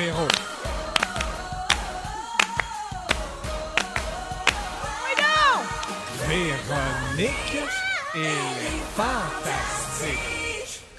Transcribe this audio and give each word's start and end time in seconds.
Véro. 0.00 0.26
Véronique 6.26 7.62
et 8.14 8.18
les 8.18 8.80
Fantastiques. 8.96 10.39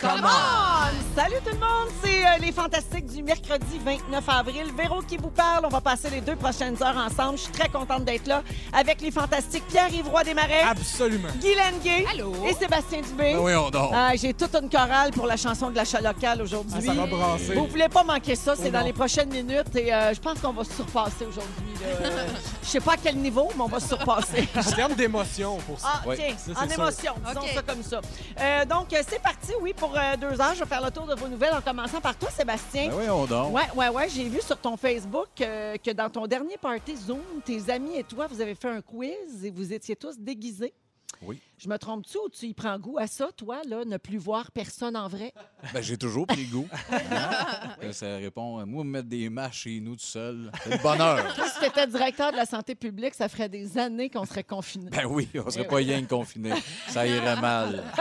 Come 0.01 0.23
on! 0.25 1.15
Salut 1.15 1.35
tout 1.45 1.51
le 1.53 1.59
monde, 1.59 1.89
c'est 2.03 2.25
euh, 2.25 2.37
les 2.39 2.51
Fantastiques 2.51 3.05
du 3.05 3.21
mercredi 3.21 3.79
29 3.85 4.23
avril. 4.29 4.63
Véro 4.75 5.01
qui 5.01 5.17
vous 5.17 5.29
parle. 5.29 5.65
On 5.65 5.69
va 5.69 5.79
passer 5.81 6.09
les 6.09 6.21
deux 6.21 6.35
prochaines 6.35 6.81
heures 6.81 6.97
ensemble. 6.97 7.37
Je 7.37 7.43
suis 7.43 7.51
très 7.51 7.69
contente 7.69 8.03
d'être 8.05 8.25
là 8.27 8.41
avec 8.73 8.99
les 9.01 9.11
Fantastiques 9.11 9.67
Pierre-Yves 9.67 10.07
Roy 10.09 10.23
Desmarais, 10.23 10.61
Absolument. 10.67 11.27
Guy 11.39 11.53
Lenguet 11.53 12.05
Allô? 12.11 12.33
et 12.47 12.53
Sébastien 12.53 13.01
Dubé. 13.01 13.33
Ben 13.33 13.39
oui, 13.39 13.53
on 13.55 13.69
dort. 13.69 13.91
Ah, 13.93 14.11
J'ai 14.15 14.33
toute 14.33 14.55
une 14.55 14.69
chorale 14.69 15.11
pour 15.11 15.27
la 15.27 15.37
chanson 15.37 15.69
de 15.69 15.75
l'achat 15.75 16.01
local 16.01 16.41
aujourd'hui. 16.41 16.73
Ah, 16.77 16.81
ça 16.81 16.93
va 16.93 17.05
brasser. 17.05 17.53
Vous 17.53 17.67
voulez 17.67 17.89
pas 17.89 18.03
manquer 18.03 18.35
ça, 18.35 18.55
c'est 18.55 18.69
Oh 18.69 18.71
dans 18.71 18.81
les 18.83 18.93
prochaines 18.93 19.29
minutes 19.29 19.75
et 19.75 19.93
euh, 19.93 20.13
je 20.15 20.19
pense 20.19 20.39
qu'on 20.39 20.53
va 20.53 20.63
se 20.63 20.73
surpasser 20.73 21.25
aujourd'hui. 21.27 21.70
Euh, 21.83 22.27
Je 22.63 22.67
sais 22.67 22.79
pas 22.79 22.93
à 22.93 22.97
quel 22.97 23.17
niveau, 23.17 23.49
mais 23.55 23.61
on 23.61 23.67
va 23.67 23.79
se 23.79 23.87
surpasser. 23.87 24.47
Je 24.55 24.75
terme 24.75 24.93
d'émotion 24.93 25.57
pour 25.67 25.79
ça. 25.79 26.01
Ah, 26.05 26.15
tiens, 26.15 26.35
ça, 26.37 26.51
en 26.51 26.69
sûr. 26.69 26.73
émotion, 26.79 27.13
disons 27.27 27.41
OK. 27.41 27.49
ça 27.55 27.61
comme 27.61 27.83
ça. 27.83 28.01
Euh, 28.39 28.65
donc, 28.65 28.93
euh, 28.93 29.01
c'est 29.07 29.21
parti, 29.21 29.51
oui, 29.61 29.73
pour 29.73 29.93
euh, 29.97 30.15
deux 30.17 30.39
heures. 30.39 30.53
Je 30.53 30.59
vais 30.59 30.65
faire 30.65 30.83
le 30.83 30.91
tour 30.91 31.05
de 31.05 31.15
vos 31.15 31.27
nouvelles 31.27 31.53
en 31.53 31.61
commençant 31.61 31.99
par 32.01 32.15
toi, 32.15 32.29
Sébastien. 32.29 32.89
Ben 32.89 32.95
oui, 32.97 33.09
on 33.09 33.25
dort. 33.25 33.51
Ouais, 33.51 33.67
ouais, 33.75 33.89
ouais. 33.89 34.09
J'ai 34.09 34.29
vu 34.29 34.41
sur 34.41 34.57
ton 34.57 34.77
Facebook 34.77 35.29
euh, 35.41 35.75
que 35.83 35.91
dans 35.91 36.09
ton 36.09 36.27
dernier 36.27 36.57
party 36.57 36.95
Zoom, 36.95 37.19
tes 37.45 37.69
amis 37.71 37.95
et 37.97 38.03
toi, 38.03 38.27
vous 38.27 38.39
avez 38.41 38.55
fait 38.55 38.69
un 38.69 38.81
quiz 38.81 39.43
et 39.43 39.51
vous 39.51 39.73
étiez 39.73 39.95
tous 39.95 40.17
déguisés. 40.19 40.73
Oui. 41.21 41.39
Je 41.59 41.69
me 41.69 41.77
trompe-tu 41.77 42.17
ou 42.17 42.29
tu 42.29 42.47
y 42.47 42.53
prends 42.53 42.79
goût 42.79 42.97
à 42.97 43.05
ça, 43.05 43.29
toi, 43.37 43.61
là, 43.67 43.85
ne 43.85 43.97
plus 43.97 44.17
voir 44.17 44.49
personne 44.51 44.97
en 44.97 45.07
vrai? 45.07 45.31
Ben, 45.73 45.81
j'ai 45.81 45.95
toujours 45.97 46.25
pris 46.25 46.45
goût. 46.45 46.67
Hein? 46.91 47.75
Euh, 47.83 47.93
Ça 47.93 48.15
répond. 48.17 48.65
Moi, 48.65 48.83
me 48.83 48.89
mettre 48.89 49.07
des 49.07 49.29
masques 49.29 49.53
chez 49.63 49.79
nous 49.79 49.95
tout 49.95 50.01
seul, 50.01 50.51
c'est 50.63 50.71
le 50.71 50.77
bonheur. 50.81 51.35
Si 51.53 51.59
tu 51.59 51.65
étais 51.65 51.85
directeur 51.85 52.31
de 52.31 52.37
la 52.37 52.45
santé 52.45 52.73
publique, 52.73 53.13
ça 53.13 53.29
ferait 53.29 53.49
des 53.49 53.77
années 53.77 54.09
qu'on 54.09 54.25
serait 54.25 54.43
confinés. 54.43 54.89
Ben 54.89 55.05
oui, 55.05 55.29
on 55.35 55.49
serait 55.51 55.67
pas 55.67 55.75
rien 55.75 56.01
que 56.01 56.09
confiné. 56.09 56.53
Ça 56.87 57.05
irait 57.05 57.39
mal. 57.39 57.83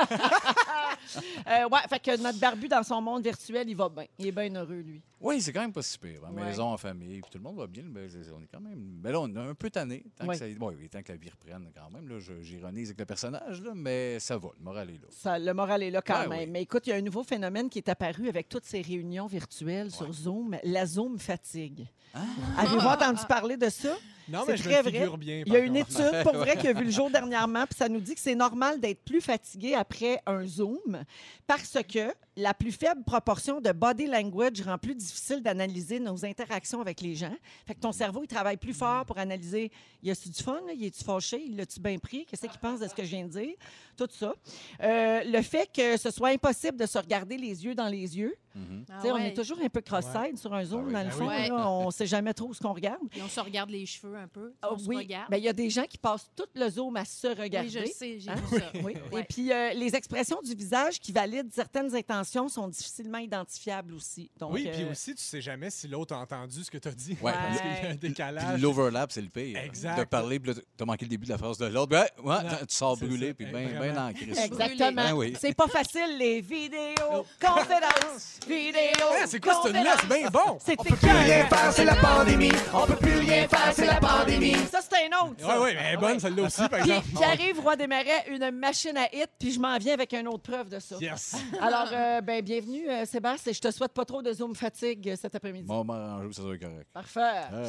Euh, 1.16 1.69
ouais, 1.69 1.80
fait 1.89 1.98
que 2.00 2.22
notre 2.22 2.39
barbu 2.39 2.69
dans 2.69 2.83
son 2.83 3.00
monde 3.00 3.22
virtuel, 3.25 3.69
il 3.69 3.77
va 3.77 3.89
bien. 3.89 4.05
Il 4.19 4.27
est 4.27 4.33
bien 4.33 4.55
heureux, 4.55 4.80
lui. 4.80 5.03
Oui, 5.20 5.41
c'est 5.42 5.52
quand 5.52 5.61
même 5.61 5.72
pas 5.72 5.83
si 5.83 5.98
pire. 5.98 6.22
La 6.22 6.30
Ouais. 6.30 6.42
maison, 6.44 6.64
en 6.72 6.77
famille, 6.78 7.20
puis 7.20 7.30
tout 7.30 7.39
le 7.39 7.44
monde 7.44 7.56
va 7.58 7.67
bien. 7.67 7.84
C'est- 8.08 8.30
on 8.33 8.41
est 8.42 8.47
quand 8.50 8.61
même. 8.61 8.78
Ben 9.02 9.12
là, 9.12 9.20
on 9.20 9.28
est 9.28 9.39
un 9.39 9.55
peu 9.55 9.69
tanné. 9.69 10.05
Tant, 10.17 10.27
Ouais. 10.27 10.39
que, 10.39 10.39
ça... 10.39 10.47
tant 10.91 11.02
que 11.02 11.12
la 11.12 11.19
vie 11.19 11.28
reprenne, 11.30 11.70
quand 11.77 11.91
même. 11.91 12.08
Là, 12.08 12.19
j'ironise 12.41 12.89
avec 12.89 12.98
le 13.00 13.05
personnage, 13.05 13.61
là, 13.62 13.72
mais 13.75 14.19
ça 14.19 14.39
va. 14.39 14.48
Le 14.58 14.64
moral 14.64 14.89
est 14.91 14.94
là. 14.94 15.08
Ça, 15.11 15.39
le 15.39 15.52
moral 15.52 15.83
est 15.83 15.91
là 15.91 16.00
quand 16.00 16.20
Ouais, 16.22 16.28
même. 16.28 16.39
oui. 16.41 16.47
Mais 16.47 16.62
écoute, 16.62 16.86
il 16.86 16.91
y 16.91 16.92
a 16.94 16.97
un 16.97 17.02
nouveau 17.02 17.22
phénomène 17.22 17.69
qui 17.69 17.78
est 17.78 17.89
apparu 17.91 18.28
avec 18.28 18.48
toutes 18.48 18.64
ces 18.64 18.80
réunions 18.80 19.27
virtuelles 19.27 19.91
sur 19.91 20.11
Zoom, 20.12 20.56
la 20.64 20.86
Zoom 20.86 21.19
fatigue. 21.19 21.86
Ah. 22.14 22.20
Avez-vous 22.58 22.86
entendu 22.86 23.20
parler 23.28 23.56
de 23.56 23.69
ça? 23.69 23.91
Non, 24.28 24.42
C'est 24.47 24.53
mais 24.53 24.56
je 24.58 24.62
très 24.62 24.83
me 24.83 24.91
vrai. 24.91 25.16
bien. 25.19 25.42
Il 25.47 25.53
y 25.53 25.56
a 25.56 25.58
une 25.58 25.77
contre. 25.78 26.00
étude, 26.00 26.22
pour 26.22 26.34
vrai, 26.36 26.56
qui 26.56 26.69
a 26.69 26.72
vu 26.72 26.84
le 26.84 26.91
jour 26.91 27.11
dernièrement, 27.19 27.64
puis 27.67 27.77
ça 27.77 27.89
nous 27.89 27.98
dit 28.00 28.14
que 28.14 28.20
c'est 28.20 28.34
normal 28.36 28.78
d'être 28.80 29.05
plus 29.05 29.20
fatigué 29.20 29.75
après 29.75 30.20
un 30.27 30.47
Zoom 30.47 31.02
parce 31.48 31.77
que 31.92 32.12
la 32.41 32.55
plus 32.55 32.72
faible 32.72 33.02
proportion 33.05 33.60
de 33.60 33.70
body 33.72 34.06
language 34.06 34.60
rend 34.62 34.78
plus 34.78 34.94
difficile 34.94 35.42
d'analyser 35.42 36.00
nos 36.00 36.24
interactions 36.24 36.80
avec 36.80 37.00
les 37.00 37.14
gens. 37.14 37.34
Fait 37.66 37.74
que 37.74 37.80
ton 37.80 37.92
cerveau, 37.92 38.22
il 38.24 38.28
travaille 38.28 38.56
plus 38.56 38.74
fort 38.74 39.05
pour 39.06 39.19
analyser 39.19 39.70
y 40.02 40.10
a-tu 40.10 40.28
du 40.30 40.42
fun, 40.42 40.61
là? 40.66 40.72
y 40.72 40.86
est-tu 40.86 41.05
fâché, 41.05 41.42
il 41.46 41.56
l'a-tu 41.56 41.78
bien 41.80 41.98
pris, 41.98 42.24
qu'est-ce 42.27 42.46
qu'il 42.46 42.58
pense 42.61 42.80
de 42.80 42.88
ce 42.88 42.94
que 42.94 43.05
je 43.05 43.08
viens 43.11 43.27
de 43.27 43.30
dire, 43.30 43.55
tout 43.96 44.08
ça. 44.11 44.34
Euh, 44.83 45.22
le 45.24 45.42
fait 45.42 45.68
que 45.72 45.96
ce 45.96 46.11
soit 46.11 46.30
impossible 46.30 46.78
de 46.78 46.86
se 46.86 46.96
regarder 46.98 47.36
les 47.36 47.64
yeux 47.64 47.74
dans 47.74 47.88
les 47.88 48.16
yeux, 48.18 48.34
Mhm. 48.52 48.84
Ah 48.91 49.00
on 49.05 49.16
est 49.18 49.33
toujours 49.33 49.58
un 49.62 49.68
peu 49.68 49.80
cross-side 49.80 50.36
sur 50.36 50.52
un 50.52 50.64
Zoom, 50.64 50.80
Ah 50.80 50.86
oui. 50.86 50.92
dans 50.92 50.98
le 50.98 51.05
Ben 51.05 51.11
fond, 51.12 51.55
là, 51.57 51.70
on 51.70 51.90
sait 51.92 52.07
jamais 52.08 52.34
trop 52.34 52.52
ce 52.52 52.58
qu'on 52.58 52.72
regarde. 52.72 52.98
Puis 53.08 53.22
on 53.22 53.28
se 53.28 53.39
regarde 53.39 53.70
les 53.70 53.86
cheveux 53.86 54.17
un 54.17 54.27
peu. 54.27 54.52
Ah 54.61 54.70
on 54.72 54.77
oui. 54.89 55.07
Ben, 55.30 55.36
il 55.36 55.45
y 55.45 55.48
a 55.48 55.52
des 55.52 55.70
gens 55.70 55.84
qui 55.84 55.96
passent 55.98 56.28
tout 56.34 56.46
le 56.57 56.68
Zoom 56.68 56.96
à 56.96 57.05
se 57.05 57.28
regarder. 57.28 57.68
oui, 57.78 57.86
je 57.86 57.92
sais, 57.92 58.18
j'ai 58.18 58.28
Hein? 58.28 58.34
vu 58.51 58.58
ça. 58.58 58.72
Oui. 58.83 58.95
Et 59.17 59.22
puis, 59.22 59.52
euh, 59.52 59.72
les 59.74 59.95
expressions 59.95 60.40
du 60.42 60.52
visage 60.57 60.98
qui 60.98 61.12
valident 61.12 61.52
certaines 61.52 61.95
intentions 61.95 62.30
sont 62.48 62.68
difficilement 62.68 63.18
identifiables 63.18 63.95
aussi. 63.95 64.30
Donc, 64.39 64.52
Oui, 64.52 64.68
puis 64.73 64.83
euh, 64.85 64.91
aussi, 64.91 65.14
tu 65.14 65.23
sais 65.23 65.41
jamais 65.41 65.70
si 65.70 65.89
l'autre 65.89 66.14
a 66.14 66.18
entendu 66.18 66.63
ce 66.64 66.70
que 66.70 66.79
tu 66.79 66.89
as 66.89 66.92
dit. 66.92 67.17
Ouais. 67.20 67.33
Parce 67.51 67.61
qu'il 67.61 67.70
y 67.70 67.73
a 67.73 67.91
un. 67.91 67.96
Puis 67.96 68.08
décalage. 68.08 68.61
l'overlap, 68.61 69.13
c'est 69.13 69.23
le 69.23 69.29
pire. 69.29 69.58
Exact. 69.58 69.98
De 69.98 70.05
parler, 70.05 70.39
puis 70.40 70.52
là, 70.55 70.61
t'as 70.77 70.85
manqué 70.85 71.05
le 71.05 71.11
début 71.11 71.27
de 71.27 71.30
la 71.33 71.39
phrase 71.39 71.58
de 71.58 71.67
l'autre. 71.67 71.96
Ouais, 72.23 72.36
tu 72.61 72.74
sors 72.74 72.96
brûlé, 72.96 73.35
puis 73.35 73.46
bien 73.46 73.69
ben 73.79 73.98
en 73.98 74.13
crise. 74.13 74.39
Exactement. 74.39 74.92
Ben 74.92 75.13
oui. 75.14 75.35
C'est 75.40 75.55
pas 75.55 75.67
facile, 75.69 76.17
les 76.19 76.40
vidéos, 76.40 77.27
conférences, 77.40 78.39
vidéos. 78.46 79.08
Ah, 79.11 79.27
c'est 79.27 79.40
quoi 79.40 79.61
cette 79.64 79.73
là 79.73 79.96
C'est 80.01 80.07
bien 80.08 80.29
bon. 80.30 80.58
On 80.79 80.83
peut 80.83 80.96
plus 80.96 81.11
rien 81.11 81.46
faire, 81.46 81.73
c'est 81.73 81.85
la 81.85 81.96
pandémie. 81.96 82.52
On 82.73 82.86
peut 82.86 82.96
plus 82.96 83.19
rien 83.19 83.48
faire, 83.48 83.73
c'est 83.74 83.86
la 83.86 84.01
pandémie. 84.01 84.55
Ça, 84.70 84.80
c'est 84.83 85.07
un 85.07 85.24
autre. 85.27 85.36
Oui, 85.40 85.55
oui, 85.63 85.70
mais 85.74 85.80
elle 85.89 85.95
est 85.95 85.96
bonne, 85.96 86.20
celle-là 86.20 86.42
aussi, 86.45 86.69
par 86.69 86.80
Puis, 86.80 86.90
exemple. 86.90 87.07
puis 87.14 87.24
arrive, 87.24 87.61
Roi 87.61 87.77
des 87.77 87.86
Marais, 87.86 88.24
une 88.29 88.51
machine 88.51 88.96
à 88.96 89.07
hit, 89.14 89.29
puis 89.39 89.52
je 89.52 89.61
m'en 89.61 89.77
viens 89.79 89.95
avec 89.95 90.13
une 90.13 90.29
autre 90.29 90.42
preuve 90.42 90.69
de 90.69 90.79
ça. 90.79 90.96
Yes. 91.01 91.36
Alors, 91.61 91.89
euh, 91.92 92.20
ben, 92.20 92.42
bienvenue, 92.45 92.89
euh, 92.89 93.05
Sébastien. 93.05 93.53
Je 93.53 93.61
te 93.61 93.70
souhaite 93.70 93.92
pas 93.92 94.05
trop 94.05 94.23
de 94.23 94.33
Zoom 94.33 94.55
fatigue 94.55 95.11
euh, 95.11 95.17
cet 95.17 95.35
après-midi. 95.35 95.67
Bon, 95.67 95.85
m'arranger 95.85 96.27
où 96.27 96.33
ça 96.33 96.42
soit 96.42 96.58
correct. 96.58 96.89
Parfait. 96.92 97.20
Ah. 97.20 97.63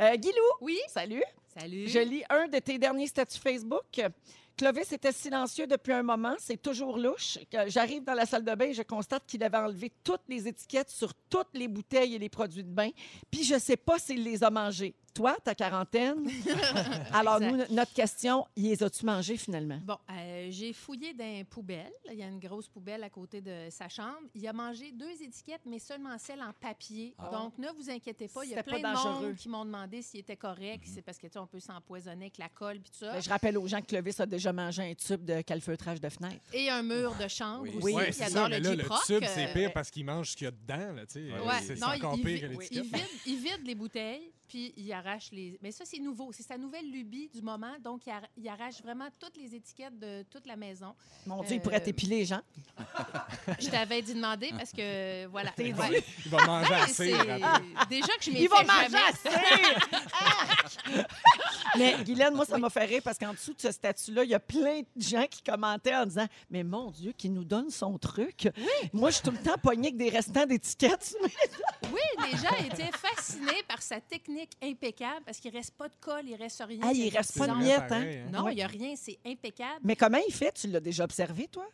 Euh, 0.00 0.16
Guilou, 0.16 0.34
Oui, 0.60 0.78
salut. 0.88 1.22
salut. 1.58 1.88
Je 1.88 1.98
lis 1.98 2.22
un 2.30 2.48
de 2.48 2.58
tes 2.58 2.78
derniers 2.78 3.06
statuts 3.06 3.38
Facebook. 3.38 4.00
Clovis 4.56 4.90
était 4.92 5.12
silencieux 5.12 5.68
depuis 5.68 5.92
un 5.92 6.02
moment. 6.02 6.34
C'est 6.38 6.60
toujours 6.60 6.98
louche. 6.98 7.38
J'arrive 7.68 8.02
dans 8.02 8.14
la 8.14 8.26
salle 8.26 8.44
de 8.44 8.52
bain 8.54 8.66
et 8.66 8.74
je 8.74 8.82
constate 8.82 9.22
qu'il 9.26 9.42
avait 9.44 9.56
enlevé 9.58 9.92
toutes 10.02 10.22
les 10.28 10.48
étiquettes 10.48 10.90
sur 10.90 11.14
toutes 11.30 11.54
les 11.54 11.68
bouteilles 11.68 12.16
et 12.16 12.18
les 12.18 12.28
produits 12.28 12.64
de 12.64 12.68
bain. 12.70 12.90
Puis 13.30 13.44
je 13.44 13.56
sais 13.58 13.76
pas 13.76 13.98
s'il 14.00 14.24
les 14.24 14.42
a 14.42 14.50
mangés. 14.50 14.94
Toi, 15.18 15.36
ta 15.42 15.52
quarantaine? 15.52 16.30
Alors, 17.12 17.40
nous, 17.40 17.56
notre 17.70 17.92
question, 17.92 18.46
les 18.56 18.80
as-tu 18.84 19.04
mangés 19.04 19.36
finalement? 19.36 19.80
Bon, 19.84 19.96
euh, 20.12 20.46
j'ai 20.50 20.72
fouillé 20.72 21.12
dans 21.12 21.24
les 21.24 21.42
poubelles. 21.42 21.90
Il 22.08 22.16
y 22.18 22.22
a 22.22 22.28
une 22.28 22.38
grosse 22.38 22.68
poubelle 22.68 23.02
à 23.02 23.10
côté 23.10 23.40
de 23.40 23.66
sa 23.68 23.88
chambre. 23.88 24.28
Il 24.36 24.46
a 24.46 24.52
mangé 24.52 24.92
deux 24.92 25.20
étiquettes, 25.20 25.62
mais 25.66 25.80
seulement 25.80 26.16
celles 26.18 26.40
en 26.40 26.52
papier. 26.52 27.16
Ah. 27.18 27.30
Donc, 27.32 27.58
ne 27.58 27.66
vous 27.76 27.90
inquiétez 27.90 28.28
pas. 28.28 28.44
Il 28.44 28.52
y 28.52 28.54
a 28.54 28.62
plein 28.62 28.78
de 28.78 28.82
dangereux. 28.84 29.26
monde 29.26 29.34
qui 29.34 29.48
m'ont 29.48 29.64
demandé 29.64 30.02
s'il 30.02 30.20
était 30.20 30.36
correct. 30.36 30.84
C'est 30.86 31.02
parce 31.02 31.18
que, 31.18 31.26
tu 31.26 31.32
sais, 31.32 31.38
on 31.40 31.48
peut 31.48 31.58
s'empoisonner 31.58 32.26
avec 32.26 32.38
la 32.38 32.48
colle 32.48 32.78
puis 32.78 32.90
tout 32.92 32.98
ça. 33.04 33.14
Ben, 33.14 33.20
je 33.20 33.28
rappelle 33.28 33.58
aux 33.58 33.66
gens 33.66 33.80
que 33.80 33.86
Clovis 33.86 34.20
a 34.20 34.26
déjà 34.26 34.52
mangé 34.52 34.82
un 34.88 34.94
tube 34.94 35.24
de 35.24 35.40
calfeutrage 35.40 36.00
de 36.00 36.08
fenêtre. 36.10 36.44
Et 36.52 36.70
un 36.70 36.84
mur 36.84 37.12
de 37.20 37.26
chambre 37.26 37.64
Oui. 37.64 37.74
aussi. 37.74 37.94
Oui. 37.96 38.02
C'est 38.12 38.22
adore 38.22 38.44
ça, 38.44 38.48
le 38.50 38.58
là, 38.58 38.70
le 38.74 38.78
J-Proc, 38.82 39.04
tube, 39.04 39.24
c'est 39.26 39.48
euh, 39.48 39.52
pire 39.52 39.72
parce 39.72 39.90
qu'il 39.90 40.04
mange 40.04 40.30
ce 40.30 40.36
qu'il 40.36 40.44
y 40.44 40.48
a 40.48 40.52
dedans, 40.52 40.92
là. 40.94 41.02
Ouais. 41.02 41.06
C'est 41.60 41.74
c'est 41.74 41.80
Non, 41.80 41.88
il- 41.92 42.04
encore 42.04 42.14
il, 42.16 42.24
pire 42.24 42.40
que 42.40 42.46
il 42.52 42.58
l'étiquette. 42.58 42.84
vide, 42.84 43.04
il 43.26 43.36
vide 43.36 43.66
les 43.66 43.74
bouteilles, 43.74 44.30
puis 44.48 44.72
il 44.76 44.90
arrache 44.92 45.30
les. 45.32 45.58
Mais 45.62 45.70
ça, 45.70 45.84
c'est 45.84 45.98
nouveau. 45.98 46.32
C'est 46.32 46.42
sa 46.42 46.56
nouvelle 46.58 46.90
lubie 46.90 47.28
du 47.34 47.42
moment. 47.42 47.72
Donc, 47.82 48.02
il, 48.06 48.10
arra- 48.10 48.28
il 48.36 48.48
arrache 48.48 48.82
vraiment 48.82 49.08
toutes 49.20 49.36
les 49.36 49.54
étiquettes 49.54 49.98
de 49.98 50.22
toute 50.30 50.46
la 50.46 50.56
maison. 50.56 50.94
Mon 51.26 51.42
Dieu, 51.42 51.56
il 51.56 51.58
Euh, 51.58 51.62
pourrait 51.62 51.80
t'épiler, 51.80 52.24
Jean. 52.24 52.40
Je 53.60 53.68
t'avais 53.68 54.00
dit 54.02 54.14
demander 54.14 54.50
parce 54.56 54.72
que, 54.72 55.26
voilà. 55.26 55.50
Dit. 55.58 55.64
Il 55.66 55.74
va 56.30 56.46
manger 56.46 56.70
Ben, 56.70 56.82
assez. 56.82 57.12
Déjà 57.90 58.16
que 58.16 58.24
je 58.24 58.30
m'ai 58.30 58.42
Il 58.42 58.48
fait 58.48 58.48
va 58.48 58.62
manger 58.64 58.88
jamais. 58.90 59.08
assez! 59.08 59.28
Mais 61.76 61.96
Guylaine, 62.04 62.34
moi, 62.34 62.44
ça 62.44 62.58
m'a 62.58 62.70
fait 62.70 62.84
rire 62.84 63.00
parce 63.04 63.18
qu'en 63.18 63.32
dessous 63.32 63.54
de 63.54 63.60
ce 63.60 63.70
statut-là, 63.70 64.24
il 64.24 64.30
y 64.30 64.34
a 64.34 64.40
plein 64.40 64.80
de 64.80 65.02
gens 65.02 65.26
qui 65.30 65.42
commentaient 65.42 65.94
en 65.94 66.06
disant 66.06 66.26
Mais 66.50 66.64
mon 66.64 66.90
Dieu, 66.90 67.12
qui 67.12 67.28
nous 67.28 67.44
donne 67.44 67.70
son 67.70 67.98
truc. 67.98 68.48
Moi, 68.92 69.10
je 69.10 69.16
suis 69.16 69.24
tout 69.24 69.30
le 69.30 69.38
temps 69.42 69.58
pognée 69.62 69.88
avec 69.88 69.96
des 69.98 70.08
restants 70.08 70.46
d'étiquettes. 70.46 71.14
Oui, 71.92 72.00
les 72.30 72.36
gens 72.38 72.54
étaient 72.72 72.90
fascinés 72.96 73.62
par 73.66 73.80
sa 73.82 74.00
technique 74.00 74.50
impeccable 74.62 75.24
parce 75.24 75.38
qu'il 75.38 75.52
reste 75.52 75.74
pas 75.76 75.88
de 75.88 75.94
colle, 76.00 76.22
il 76.26 76.34
reste 76.36 76.62
rien. 76.66 76.80
Ah, 76.82 76.92
il 76.92 77.08
reste 77.16 77.38
pas 77.38 77.46
de 77.46 77.52
angles. 77.52 77.64
hein? 77.92 78.04
Non, 78.32 78.44
Ouais. 78.44 78.52
il 78.52 78.56
n'y 78.56 78.62
a 78.62 78.66
rien, 78.66 78.94
c'est 78.96 79.18
impeccable. 79.26 79.80
Mais 79.84 79.96
comment 79.96 80.18
il 80.26 80.32
fait? 80.34 80.52
Tu 80.52 80.68
l'as 80.68 80.80
déjà 80.80 81.04
observé, 81.04 81.48
toi? 81.48 81.66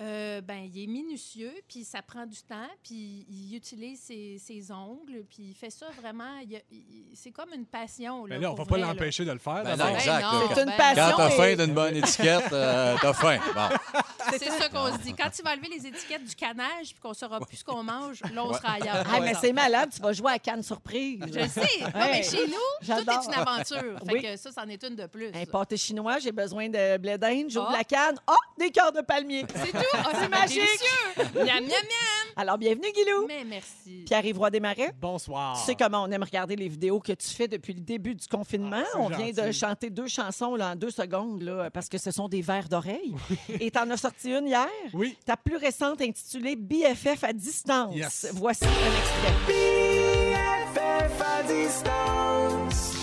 Euh, 0.00 0.40
ben, 0.40 0.68
il 0.72 0.84
est 0.84 0.86
minutieux, 0.86 1.52
puis 1.66 1.82
ça 1.82 2.02
prend 2.02 2.24
du 2.24 2.40
temps, 2.42 2.68
puis 2.84 3.26
il 3.28 3.54
utilise 3.56 3.98
ses, 4.00 4.38
ses 4.38 4.70
ongles, 4.70 5.24
puis 5.28 5.48
il 5.50 5.54
fait 5.54 5.70
ça 5.70 5.86
vraiment. 6.00 6.38
il 6.48 6.54
a- 6.56 6.60
il- 6.70 7.06
c'est 7.14 7.32
comme 7.32 7.52
une 7.52 7.66
passion. 7.66 8.24
Là, 8.26 8.36
Mais 8.36 8.42
là, 8.42 8.52
on 8.52 8.54
pour 8.54 8.64
va 8.64 8.68
pas 8.70 8.78
vrai, 8.80 8.86
l'empêcher 8.86 9.24
de 9.24 9.32
le 9.32 9.38
faire. 9.38 9.64
Ben 9.64 9.76
non, 9.76 9.88
exact, 9.88 10.22
non, 10.22 10.30
là. 10.40 10.46
C'est 10.54 10.60
une 10.60 10.66
ben, 10.66 10.76
passion. 10.76 11.04
Quand 11.10 11.16
t'as 11.16 11.28
mais- 11.28 11.56
faim 11.56 11.64
d'une 11.64 11.74
bonne 11.74 11.96
étiquette, 11.96 12.52
euh, 12.52 12.96
t'as 13.00 13.12
faim. 13.12 13.38
Bon. 13.54 14.02
C'est 14.38 14.50
ça 14.50 14.68
qu'on 14.68 14.92
se 14.92 14.98
dit. 14.98 15.14
Quand 15.14 15.30
il 15.36 15.42
va 15.42 15.52
enlever 15.52 15.68
les 15.68 15.86
étiquettes 15.86 16.24
du 16.24 16.34
canage, 16.34 16.90
puis 16.92 17.00
qu'on 17.02 17.14
saura 17.14 17.40
plus 17.40 17.56
ce 17.56 17.64
qu'on 17.64 17.82
mange, 17.82 18.20
là, 18.32 18.44
on 18.44 18.52
sera 18.52 18.72
ailleurs. 18.74 19.04
Ah, 19.12 19.20
mais 19.20 19.34
c'est 19.34 19.52
malade, 19.52 19.90
tu 19.94 20.00
vas 20.02 20.12
jouer 20.12 20.32
à 20.32 20.38
Cannes 20.38 20.62
Surprise. 20.62 21.20
Je 21.32 21.38
le 21.40 21.48
sais. 21.48 21.60
Non, 21.82 21.90
mais 22.12 22.22
chez 22.22 22.46
nous, 22.46 22.52
tout 22.86 22.92
est 22.92 23.26
une 23.26 23.34
aventure. 23.34 23.98
Fait 24.06 24.12
Oui. 24.12 24.22
que 24.22 24.36
ça, 24.36 24.52
c'en 24.52 24.68
est 24.68 24.82
une 24.84 24.94
de 24.96 25.06
plus. 25.06 25.28
Un 25.34 25.44
pâté 25.46 25.76
chinois, 25.76 26.18
j'ai 26.18 26.32
besoin 26.32 26.68
de 26.68 26.98
blé 26.98 27.16
d'Inde, 27.18 27.46
j'ouvre 27.50 27.70
Ah. 27.70 27.78
la 27.78 27.84
canne. 27.84 28.16
Oh, 28.28 28.34
des 28.58 28.70
cœurs 28.70 28.92
de 28.92 29.00
palmier. 29.00 29.44
C'est 29.54 29.72
tout. 29.72 29.87
Ah, 29.94 30.02
C'est 30.20 30.28
magique. 30.28 30.60
magique. 30.60 31.34
Miam, 31.34 31.46
miam, 31.46 31.68
miam. 31.68 32.32
Alors, 32.36 32.58
bienvenue, 32.58 32.92
Guilou. 32.94 33.26
Mais 33.26 33.44
merci. 33.44 34.04
Pierre-Yves 34.06 34.38
Roy 34.38 34.50
Desmarais. 34.50 34.92
Bonsoir. 35.00 35.58
Tu 35.58 35.64
sais 35.64 35.74
comment 35.74 36.02
on 36.04 36.10
aime 36.10 36.22
regarder 36.22 36.56
les 36.56 36.68
vidéos 36.68 37.00
que 37.00 37.12
tu 37.12 37.28
fais 37.28 37.48
depuis 37.48 37.72
le 37.74 37.80
début 37.80 38.14
du 38.14 38.26
confinement? 38.28 38.82
Ah, 38.94 38.98
on 38.98 39.08
vient 39.08 39.30
de 39.32 39.52
chanter 39.52 39.90
deux 39.90 40.06
chansons 40.08 40.54
là, 40.54 40.70
en 40.72 40.76
deux 40.76 40.90
secondes 40.90 41.42
là, 41.42 41.70
parce 41.70 41.88
que 41.88 41.98
ce 41.98 42.10
sont 42.10 42.28
des 42.28 42.42
vers 42.42 42.68
d'oreille. 42.68 43.14
Et 43.60 43.70
tu 43.70 43.78
en 43.78 43.90
as 43.90 43.96
sorti 43.96 44.30
une 44.32 44.46
hier? 44.46 44.68
Oui. 44.92 45.16
Ta 45.26 45.36
plus 45.36 45.56
récente 45.56 46.00
intitulée 46.00 46.56
BFF 46.56 47.24
à 47.24 47.32
distance. 47.32 47.94
Yes. 47.94 48.28
Voici 48.34 48.64
un 48.64 48.68
extrait. 48.68 49.34
BFF 49.46 51.20
à 51.20 51.42
distance. 51.42 52.94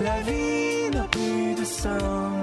La 0.00 0.20
vie 0.20 0.90
n'a 0.90 1.04
plus 1.08 1.54
de 1.54 1.64
sens. 1.64 2.37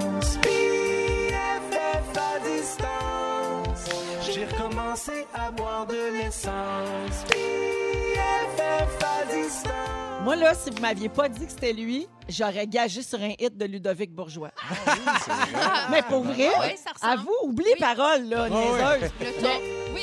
À 5.34 5.50
boire 5.50 5.86
de 5.86 5.94
l'essence. 6.16 7.24
BFF 7.28 9.04
à 9.04 9.26
distance. 9.26 10.22
Moi, 10.24 10.36
là, 10.36 10.54
si 10.54 10.70
vous 10.70 10.80
m'aviez 10.80 11.10
pas 11.10 11.28
dit 11.28 11.44
que 11.44 11.52
c'était 11.52 11.74
lui, 11.74 12.08
j'aurais 12.30 12.66
gagé 12.66 13.02
sur 13.02 13.20
un 13.20 13.32
hit 13.38 13.54
de 13.56 13.66
Ludovic 13.66 14.10
Bourgeois. 14.14 14.50
Mais 15.90 16.00
pour 16.02 16.22
vrai, 16.22 16.48
Oui, 16.60 16.76
ça 16.82 16.92
ressemble. 16.94 17.12
à 17.12 17.16
vous, 17.16 17.34
oublie 17.42 17.64
Oui. 17.66 17.72
les 17.74 17.80
paroles, 17.80 18.24
là, 18.28 18.48
niaiseuses. 18.48 19.10
Le 19.20 19.42
ton. 19.42 19.48
Oui. 19.94 20.00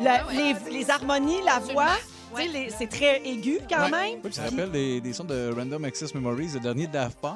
La- 0.00 0.22
Ah 0.22 0.26
ouais. 0.28 0.54
les, 0.70 0.78
les 0.78 0.90
harmonies, 0.90 1.42
la 1.44 1.56
Absolument. 1.56 1.82
voix, 1.82 1.92
Ouais. 2.34 2.46
tu 2.46 2.52
sais, 2.52 2.58
les- 2.58 2.70
c'est 2.70 2.86
très 2.88 3.20
aigu 3.28 3.60
quand 3.68 3.84
Ouais. 3.84 3.90
même. 3.90 4.10
Oui, 4.14 4.20
puis 4.24 4.32
ça 4.32 4.44
rappelle 4.44 4.70
des, 4.70 5.00
des 5.02 5.12
sons 5.12 5.24
de 5.24 5.52
Random 5.54 5.84
Access 5.84 6.14
Memories, 6.14 6.52
le 6.54 6.60
dernier 6.60 6.86
de 6.86 6.92
Daft 6.92 7.18
Punk. 7.20 7.34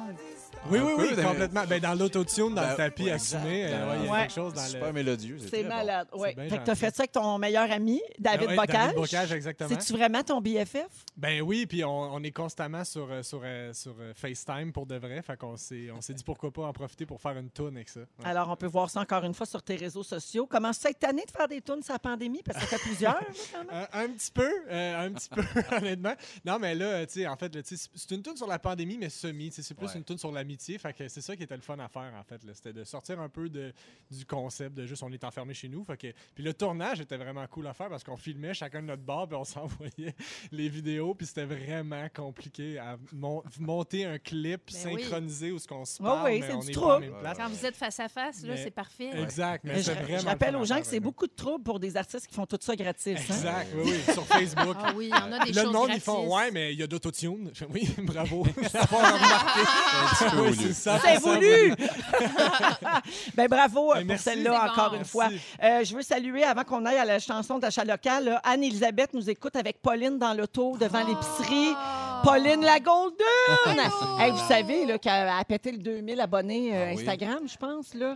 Oui, 0.69 0.79
oui, 0.79 0.93
oui, 0.97 1.23
complètement. 1.23 1.63
Ben, 1.67 1.79
dans 1.79 1.93
l'autotune, 1.93 2.55
dans 2.55 2.61
Ben, 2.63 2.69
le 2.71 2.75
tapis 2.75 3.03
ouais, 3.03 3.11
assumé, 3.11 3.65
euh, 3.65 3.87
ouais, 3.87 3.95
il 3.99 4.05
y 4.05 4.07
a 4.07 4.11
Ouais. 4.11 4.19
quelque 4.21 4.33
chose 4.33 4.53
dans 4.53 4.61
Super 4.61 4.87
le... 4.87 4.93
mélodieux. 4.93 5.37
C'est 5.39 5.61
bon. 5.63 5.69
malade. 5.69 6.07
C'est 6.11 6.19
Ouais. 6.19 6.33
bien 6.33 6.43
Fait 6.49 6.57
que 6.57 6.63
t'as 6.63 6.65
gentil. 6.73 6.79
fait 6.79 6.95
ça 6.95 7.01
avec 7.03 7.11
ton 7.11 7.37
meilleur 7.37 7.71
ami, 7.71 8.01
David 8.17 8.47
ouais, 8.49 8.55
Bocage? 8.55 8.73
David 8.73 8.95
Bocage, 8.95 9.31
exactement. 9.33 9.69
C'est-tu 9.69 9.93
vraiment 9.93 10.23
ton 10.23 10.41
BFF? 10.41 10.87
Ben 11.17 11.41
oui, 11.41 11.65
puis 11.67 11.83
on, 11.83 11.89
on 12.15 12.23
est 12.23 12.31
constamment 12.31 12.83
sur, 12.83 13.07
euh, 13.11 13.21
sur, 13.21 13.41
euh, 13.43 13.73
sur 13.73 13.95
FaceTime 14.15 14.71
pour 14.73 14.85
de 14.87 14.95
vrai. 14.95 15.21
Fait 15.21 15.37
qu'on 15.37 15.55
s'est, 15.55 15.89
on 15.95 16.01
s'est 16.01 16.13
dit 16.13 16.23
pourquoi 16.23 16.51
pas 16.51 16.63
en 16.65 16.73
profiter 16.73 17.05
pour 17.05 17.21
faire 17.21 17.37
une 17.37 17.49
toune 17.51 17.75
avec 17.75 17.89
ça. 17.89 17.99
Ouais. 17.99 18.05
Alors, 18.25 18.49
on 18.49 18.55
peut 18.55 18.65
voir 18.67 18.89
ça 18.89 19.01
encore 19.01 19.23
une 19.23 19.33
fois 19.35 19.45
sur 19.45 19.61
tes 19.61 19.75
réseaux 19.75 20.03
sociaux. 20.03 20.47
Comment 20.49 20.73
ça 20.73 20.89
cette 20.89 21.03
année 21.03 21.25
de 21.25 21.31
faire 21.31 21.47
des 21.47 21.61
tunes 21.61 21.83
sur 21.83 21.93
la 21.93 21.99
pandémie? 21.99 22.41
Parce 22.43 22.57
que 22.59 22.65
ça 22.69 22.77
fait 22.77 22.83
plusieurs, 22.83 23.13
là, 23.15 23.27
quand 23.51 23.59
même. 23.59 23.87
Un, 23.93 24.03
un 24.05 24.09
petit 24.09 24.31
peu, 24.31 24.51
euh, 24.69 25.05
un 25.07 25.11
petit 25.11 25.29
peu, 25.29 25.43
honnêtement. 25.75 26.13
Non, 26.45 26.57
mais 26.59 26.73
là, 26.75 27.05
tu 27.05 27.13
sais, 27.21 27.27
en 27.27 27.35
fait, 27.37 27.51
c'est 27.65 27.75
c'est 27.93 28.11
une 28.15 28.21
tune 28.23 28.35
sur 28.37 28.47
la 28.47 28.57
pandémie, 28.59 28.97
mais 28.97 29.09
semi. 29.09 29.49
tu 29.49 29.55
sais, 29.57 29.61
C'est 29.61 29.73
plus 29.73 29.87
Ouais. 29.87 29.93
une 29.95 30.03
tune 30.03 30.17
sur 30.17 30.31
l'amitié. 30.55 30.77
Fait 30.77 30.93
que 30.93 31.07
c'est 31.07 31.21
ça 31.21 31.35
qui 31.35 31.43
était 31.43 31.55
le 31.55 31.61
fun 31.61 31.77
à 31.79 31.87
faire, 31.87 32.11
en 32.19 32.23
fait. 32.23 32.43
là. 32.43 32.53
C'était 32.53 32.73
de 32.73 32.83
sortir 32.83 33.19
un 33.19 33.29
peu 33.29 33.49
de, 33.49 33.73
du 34.11 34.25
concept 34.25 34.75
de 34.75 34.85
juste 34.85 35.03
on 35.03 35.11
est 35.11 35.23
enfermé 35.23 35.53
chez 35.53 35.67
nous. 35.69 35.83
Fait 35.83 35.97
que, 35.97 36.07
puis 36.33 36.43
le 36.43 36.53
tournage 36.53 37.01
était 37.01 37.17
vraiment 37.17 37.45
cool 37.47 37.67
à 37.67 37.73
faire 37.73 37.89
parce 37.89 38.03
qu'on 38.03 38.17
filmait 38.17 38.53
chacun 38.53 38.81
de 38.81 38.87
notre 38.87 39.03
bord, 39.03 39.27
puis 39.27 39.37
on 39.37 39.43
s'envoyait 39.43 40.15
les 40.51 40.69
vidéos. 40.69 41.13
Puis 41.13 41.27
c'était 41.27 41.45
vraiment 41.45 42.07
compliqué 42.13 42.77
à 42.79 42.97
mon- 43.13 43.43
monter 43.59 44.05
un 44.05 44.17
clip 44.17 44.61
Ben 44.71 44.93
oui. 44.93 45.01
synchronisé 45.03 45.51
où 45.51 45.59
ce 45.59 45.67
qu'on 45.67 45.85
se 45.85 46.01
parle, 46.01 46.25
oui, 46.29 46.39
mais 46.39 46.47
c'est 46.47 46.53
on 46.53 46.59
du 46.59 46.71
trouble. 46.71 47.11
Quand 47.35 47.49
vous 47.49 47.65
êtes 47.65 47.75
face 47.75 47.99
à 47.99 48.07
face, 48.07 48.43
là, 48.43 48.53
Mais- 48.55 48.63
c'est 48.63 48.71
parfait. 48.71 49.11
Exact, 49.21 49.63
mais 49.63 49.73
Mais 49.73 49.79
je, 49.79 49.83
c'est 49.83 49.95
je 49.95 50.03
vraiment 50.03 50.29
rappelle 50.29 50.53
le 50.53 50.59
aux 50.59 50.65
gens 50.65 50.79
que 50.79 50.85
c'est 50.87 50.99
beaucoup 50.99 51.27
de 51.27 51.33
troubles 51.35 51.63
pour 51.63 51.79
des 51.79 51.97
artistes 51.97 52.27
qui 52.27 52.35
font 52.35 52.45
tout 52.45 52.57
ça 52.61 52.75
gratis. 52.75 53.17
hein. 53.17 53.21
Exact, 53.33 53.67
oui, 53.75 53.91
oui, 54.07 54.13
sur 54.13 54.25
Facebook. 54.25 54.75
Ah 54.79 54.93
oui, 54.95 55.05
il 55.05 55.09
y 55.09 55.13
en 55.13 55.31
a 55.31 55.45
des 55.45 55.51
Le 55.51 55.61
choses 55.61 55.73
monde, 55.73 55.87
gratis. 55.87 55.95
ils 56.03 56.05
font 56.05 56.35
Ouais, 56.35 56.51
mais 56.51 56.73
il 56.73 56.79
y 56.79 56.83
a 56.83 56.87
d'autotune. 56.87 57.51
Oui, 57.73 57.89
bravo. 58.03 58.43
Remarqué. 58.73 59.61
Oui, 60.49 60.57
c'est 60.61 60.73
ça. 60.73 60.99
C'est 61.03 61.15
ça, 61.15 61.19
voulu! 61.19 61.73
ben 63.35 63.47
bravo 63.47 63.93
euh, 63.93 63.95
Ben, 64.03 64.07
pour 64.07 64.19
celle-là, 64.19 64.69
encore 64.71 64.91
bon. 64.91 64.97
une 64.97 65.05
fois. 65.05 65.27
Euh, 65.63 65.83
je 65.83 65.95
veux 65.95 66.01
saluer, 66.01 66.43
avant 66.43 66.63
qu'on 66.63 66.85
aille 66.85 66.97
à 66.97 67.05
la 67.05 67.19
chanson 67.19 67.59
d'achat 67.59 67.83
local, 67.85 68.39
Anne-Elisabeth 68.43 69.13
nous 69.13 69.29
écoute 69.29 69.55
avec 69.55 69.81
Pauline 69.81 70.17
dans 70.17 70.33
l'auto 70.33 70.77
devant 70.77 71.03
l'épicerie. 71.05 71.73
Ah. 71.75 72.21
Pauline 72.23 72.61
la 72.61 72.79
Golden! 72.79 73.25
Allô? 73.65 73.81
Hey, 74.19 74.31
vous 74.31 74.47
savez 74.47 74.85
là, 74.85 74.97
qu'elle 74.97 75.27
a 75.27 75.43
pété 75.43 75.71
le 75.71 75.77
2000 75.79 76.19
abonnés 76.21 76.75
euh, 76.75 76.85
Ah 76.87 76.93
oui. 76.95 77.01
Instagram, 77.01 77.39
je 77.47 77.57
pense. 77.57 77.93
Là. 77.93 78.15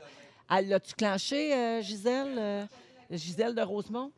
Elle 0.49 0.69
l'a-tu 0.69 0.93
clenché, 0.95 1.53
euh, 1.53 1.81
Gisèle? 1.81 2.35
euh, 2.37 2.63
Gisèle 3.11 3.53
de 3.53 3.61
Rosemont? 3.61 4.11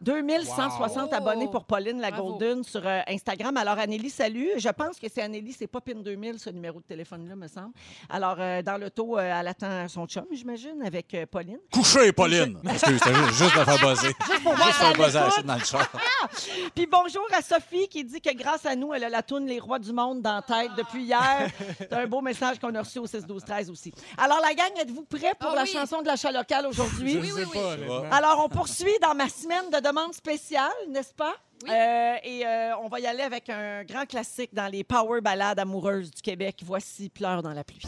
2160 0.00 1.10
Wow. 1.10 1.14
abonnés 1.14 1.48
pour 1.48 1.64
Pauline 1.64 2.00
la 2.00 2.10
Bravo. 2.10 2.30
Golden 2.38 2.64
sur 2.64 2.86
euh, 2.86 3.00
Instagram. 3.08 3.56
Alors, 3.56 3.78
Anélie, 3.78 4.08
salut. 4.10 4.48
Je 4.56 4.68
pense 4.70 4.98
que 4.98 5.06
c'est 5.12 5.22
Anélie, 5.22 5.52
c'est 5.52 5.66
pas 5.66 5.80
PIN 5.80 5.96
2000, 6.00 6.38
ce 6.38 6.50
numéro 6.50 6.78
de 6.80 6.84
téléphone-là, 6.84 7.36
me 7.36 7.48
semble. 7.48 7.72
Alors, 8.08 8.36
euh, 8.38 8.62
dans 8.62 8.78
l'auto, 8.78 9.18
euh, 9.18 9.20
elle 9.40 9.48
attend 9.48 9.86
son 9.88 10.06
chum, 10.06 10.24
j'imagine, 10.32 10.82
avec 10.84 11.12
euh, 11.14 11.26
Pauline. 11.26 11.58
Couché, 11.72 12.12
Pauline! 12.12 12.58
Excuse, 12.70 12.98
c'était 13.02 13.14
juste, 13.14 13.32
juste 13.34 13.56
la 13.56 13.64
faire 13.64 13.88
buzzer. 13.88 14.08
Juste 14.26 14.42
pour 14.42 14.54
voir 14.54 14.68
si 14.72 14.78
faire 14.80 14.90
elle 14.90 14.96
buzzer 14.96 15.30
ça 15.30 15.42
dans 15.42 15.54
le 15.54 15.64
char. 15.64 15.88
Puis 16.74 16.86
bonjour 16.86 17.26
à 17.36 17.42
Sophie 17.42 17.88
qui 17.88 18.04
dit 18.04 18.20
que 18.20 18.34
grâce 18.34 18.64
à 18.66 18.74
nous, 18.76 18.94
elle 18.94 19.04
a 19.04 19.08
la 19.08 19.22
toune 19.22 19.46
Les 19.46 19.58
Rois 19.60 19.78
du 19.78 19.92
Monde 19.92 20.22
dans 20.22 20.34
la 20.36 20.42
tête 20.42 20.70
depuis 20.76 21.02
hier. 21.04 21.48
C'est 21.78 21.92
un 21.92 22.06
beau 22.06 22.20
message 22.20 22.58
qu'on 22.58 22.74
a 22.74 22.80
reçu 22.82 22.98
au 22.98 23.06
6-12-13 23.06 23.70
aussi. 23.70 23.92
Alors, 24.16 24.40
la 24.40 24.54
gang, 24.54 24.70
êtes-vous 24.80 25.02
prêts 25.04 25.34
pour 25.38 25.50
Ah 25.52 25.56
la 25.56 25.62
oui. 25.62 25.68
chanson 25.70 26.00
de 26.02 26.06
l'achat 26.06 26.32
local 26.32 26.66
aujourd'hui? 26.66 27.12
Je 27.14 27.18
Oui, 27.18 27.26
sais 27.28 27.32
oui, 27.34 27.42
oui. 27.46 27.52
pas, 27.60 27.72
honnêtement. 27.74 28.02
Alors, 28.10 28.42
on 28.44 28.48
poursuit 28.48 28.96
dans 29.02 29.14
ma 29.14 29.28
semaine 29.28 29.68
de 29.72 29.78
demande 29.90 30.14
spéciale, 30.14 30.70
n'est-ce 30.88 31.12
pas? 31.12 31.34
Oui. 31.64 31.70
Euh, 31.70 32.14
et 32.22 32.46
euh, 32.46 32.76
on 32.82 32.88
va 32.88 33.00
y 33.00 33.06
aller 33.06 33.22
avec 33.22 33.50
un 33.50 33.82
grand 33.84 34.06
classique 34.06 34.54
dans 34.54 34.68
les 34.68 34.84
power 34.84 35.20
ballades 35.20 35.58
amoureuses 35.58 36.10
du 36.10 36.22
Québec. 36.22 36.62
Voici 36.64 37.08
Pleure 37.08 37.42
dans 37.42 37.52
la 37.52 37.64
pluie. 37.64 37.82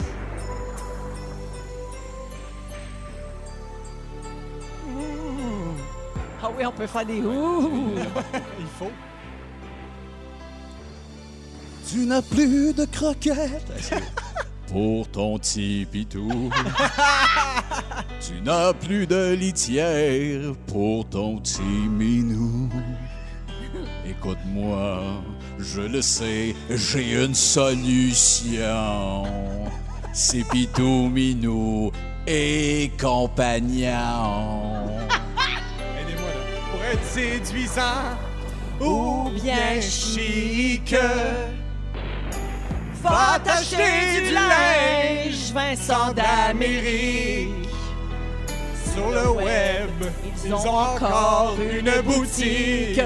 Ouh. 4.89 5.75
Ah 6.43 6.51
oui, 6.55 6.65
on 6.65 6.71
peut 6.73 6.87
faire 6.87 7.05
des 7.05 7.21
ouh. 7.21 7.95
Il 8.59 8.67
faut. 8.77 8.91
Tu 11.89 12.05
n'as 12.05 12.21
plus 12.21 12.73
de 12.73 12.85
croquettes 12.85 13.93
pour 14.67 15.07
ton 15.09 15.37
petit 15.37 15.87
pitou. 15.91 16.49
tu 18.19 18.41
n'as 18.41 18.73
plus 18.73 19.07
de 19.07 19.33
litière 19.33 20.53
pour 20.67 21.07
ton 21.09 21.37
petit 21.37 21.61
minou. 21.61 22.69
Écoute-moi, 24.07 25.01
je 25.59 25.81
le 25.81 26.01
sais, 26.01 26.55
j'ai 26.69 27.23
une 27.23 27.33
solution. 27.35 29.23
C'est 30.13 30.47
pitou, 30.49 31.09
minou 31.09 31.91
et 32.27 32.91
compagnon. 32.99 33.89
Aidez-moi, 35.99 36.29
là. 36.29 36.71
Pour 36.71 36.83
être 36.83 37.05
séduisant 37.05 37.81
Ou 38.79 39.29
bien 39.41 39.81
chic, 39.81 40.95
Va 43.03 43.37
t'acheter 43.43 44.21
du 44.21 44.33
linge, 44.33 45.51
Vincent 45.53 46.13
d'Amérique. 46.13 47.49
Sur 48.93 49.09
le 49.09 49.29
web, 49.31 49.89
ils 50.45 50.53
ont 50.53 50.57
encore 50.57 51.55
une 51.59 52.01
boutique. 52.01 53.01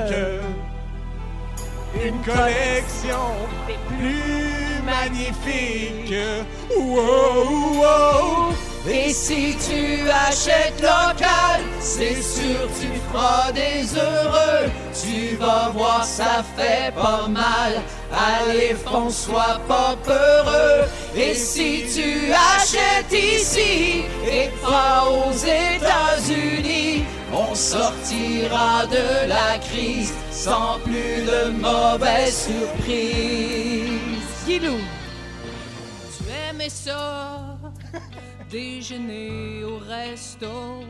Une 1.96 2.22
collection 2.22 3.34
plus 3.88 4.84
magnifique. 4.86 6.14
Wow, 6.78 7.80
wow. 7.80 8.54
Et 8.90 9.10
si 9.12 9.56
tu 9.68 10.10
achètes 10.10 10.82
local, 10.82 11.62
c'est 11.80 12.22
sûr 12.22 12.70
tu 12.80 12.88
feras 13.12 13.52
des 13.52 13.96
heureux. 13.96 14.70
Tu 14.94 15.36
vas 15.36 15.70
voir, 15.74 16.04
ça 16.04 16.44
fait 16.56 16.94
pas 16.96 17.28
mal. 17.28 17.82
Allez, 18.12 18.76
fonce, 18.86 19.26
sois 19.26 19.60
pas 19.68 19.96
peureux. 20.04 20.86
Et 21.16 21.34
si 21.34 21.86
tu 21.94 22.32
achètes 22.32 23.12
ici 23.12 24.04
et 24.26 24.50
pas 24.64 25.06
aux 25.10 25.34
États-Unis, 25.34 27.04
on 27.34 27.54
sortira 27.54 28.86
de 28.86 29.28
la 29.28 29.58
crise 29.60 30.14
sans 30.32 30.80
plus 30.84 31.26
de 31.26 31.50
mauvaises 31.50 32.48
surprises. 32.48 33.88
Guilou. 34.46 34.78
Tu 36.18 36.24
aimais 36.50 36.70
ça, 36.70 37.37
déjeuner 38.50 39.64
au 39.64 39.78
resto, 39.78 40.84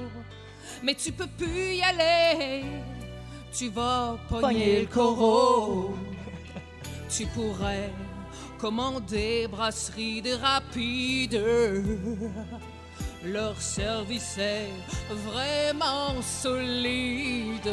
mais 0.84 0.96
tu 0.96 1.12
peux 1.12 1.28
plus 1.28 1.76
y 1.76 1.82
aller. 1.82 2.66
Tu 3.52 3.70
vas 3.70 4.18
pogner 4.30 4.82
le 4.82 4.88
corot. 4.88 5.96
Tu 7.10 7.26
pourrais 7.28 7.92
commander 8.60 9.48
brasserie 9.48 10.22
de 10.22 10.34
rapide. 10.34 11.42
Leur 13.34 13.60
service 13.62 14.38
est 14.38 14.70
vraiment 15.10 16.22
solide. 16.22 17.70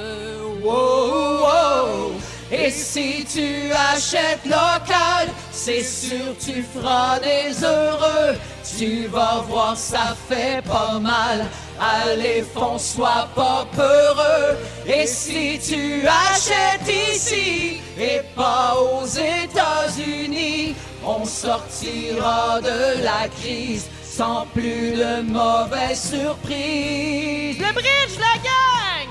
Oh, 0.64 1.42
oh. 1.44 2.10
Et 2.50 2.70
si 2.70 3.24
tu 3.24 3.70
achètes 3.72 4.44
local, 4.44 5.28
c'est 5.52 5.84
sûr 5.84 6.34
tu 6.44 6.62
feras 6.62 7.20
des 7.20 7.62
heureux. 7.62 8.36
Tu 8.76 9.06
vas 9.06 9.44
voir, 9.48 9.76
ça 9.76 10.16
fait 10.28 10.60
pas 10.66 10.98
mal. 10.98 11.46
Allez, 11.78 12.42
fonce, 12.42 12.94
sois 12.96 13.28
pas 13.36 13.64
peureux. 13.76 14.56
Et 14.86 15.06
si 15.06 15.60
tu 15.60 16.04
achètes 16.08 17.12
ici 17.12 17.80
et 17.96 18.22
pas 18.34 18.74
aux 18.76 19.06
États-Unis, 19.06 20.74
on 21.06 21.24
sortira 21.24 22.60
de 22.60 23.04
la 23.04 23.28
crise 23.28 23.88
sans 24.16 24.46
plus 24.54 24.92
de 24.92 25.22
mauvaises 25.22 26.10
surprises. 26.10 27.58
Le 27.58 27.72
bridge, 27.72 28.16
la 28.20 28.36
gang! 28.44 29.08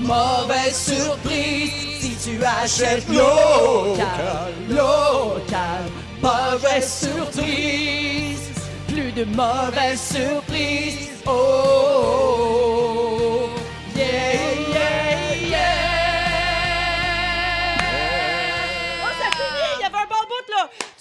Mauvaise 0.00 0.74
surprise, 0.74 1.70
si 2.00 2.16
tu 2.30 2.44
achètes 2.44 3.08
local, 3.08 4.52
local. 4.68 5.84
Mauvaise 6.20 6.92
surprise, 7.04 8.50
plus 8.88 9.12
de 9.12 9.24
mauvaises 9.24 10.00
surprises. 10.00 11.10
Oh, 11.26 11.30
oh, 11.30 12.18
oh. 12.20 12.23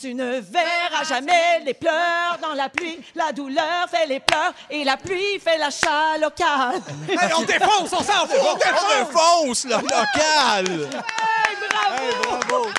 Tu 0.04 0.14
ne 0.14 0.42
verras 0.42 1.06
jamais 1.08 1.62
les 1.66 1.74
pleurs 1.74 2.38
dans 2.42 2.54
la 2.56 2.68
pluie. 2.68 3.00
La 3.16 3.32
douleur 3.32 3.88
fait 3.90 4.06
les 4.06 4.20
pleurs 4.20 4.54
et 4.70 4.84
la 4.84 4.98
pluie 4.98 5.40
fait 5.40 5.58
l'achat 5.58 6.18
local. 6.20 6.82
Hey, 7.10 7.32
on 7.38 7.44
défonce, 7.44 7.94
on 7.94 8.04
s'en 8.04 8.28
fout, 8.28 8.38
on 8.38 8.52
On 8.52 8.56
défonce! 8.56 9.64
défonce 9.64 9.64
le 9.64 9.76
local! 9.76 10.90
Hey, 10.90 11.56
bravo! 11.70 12.42
Bravo! 12.50 12.70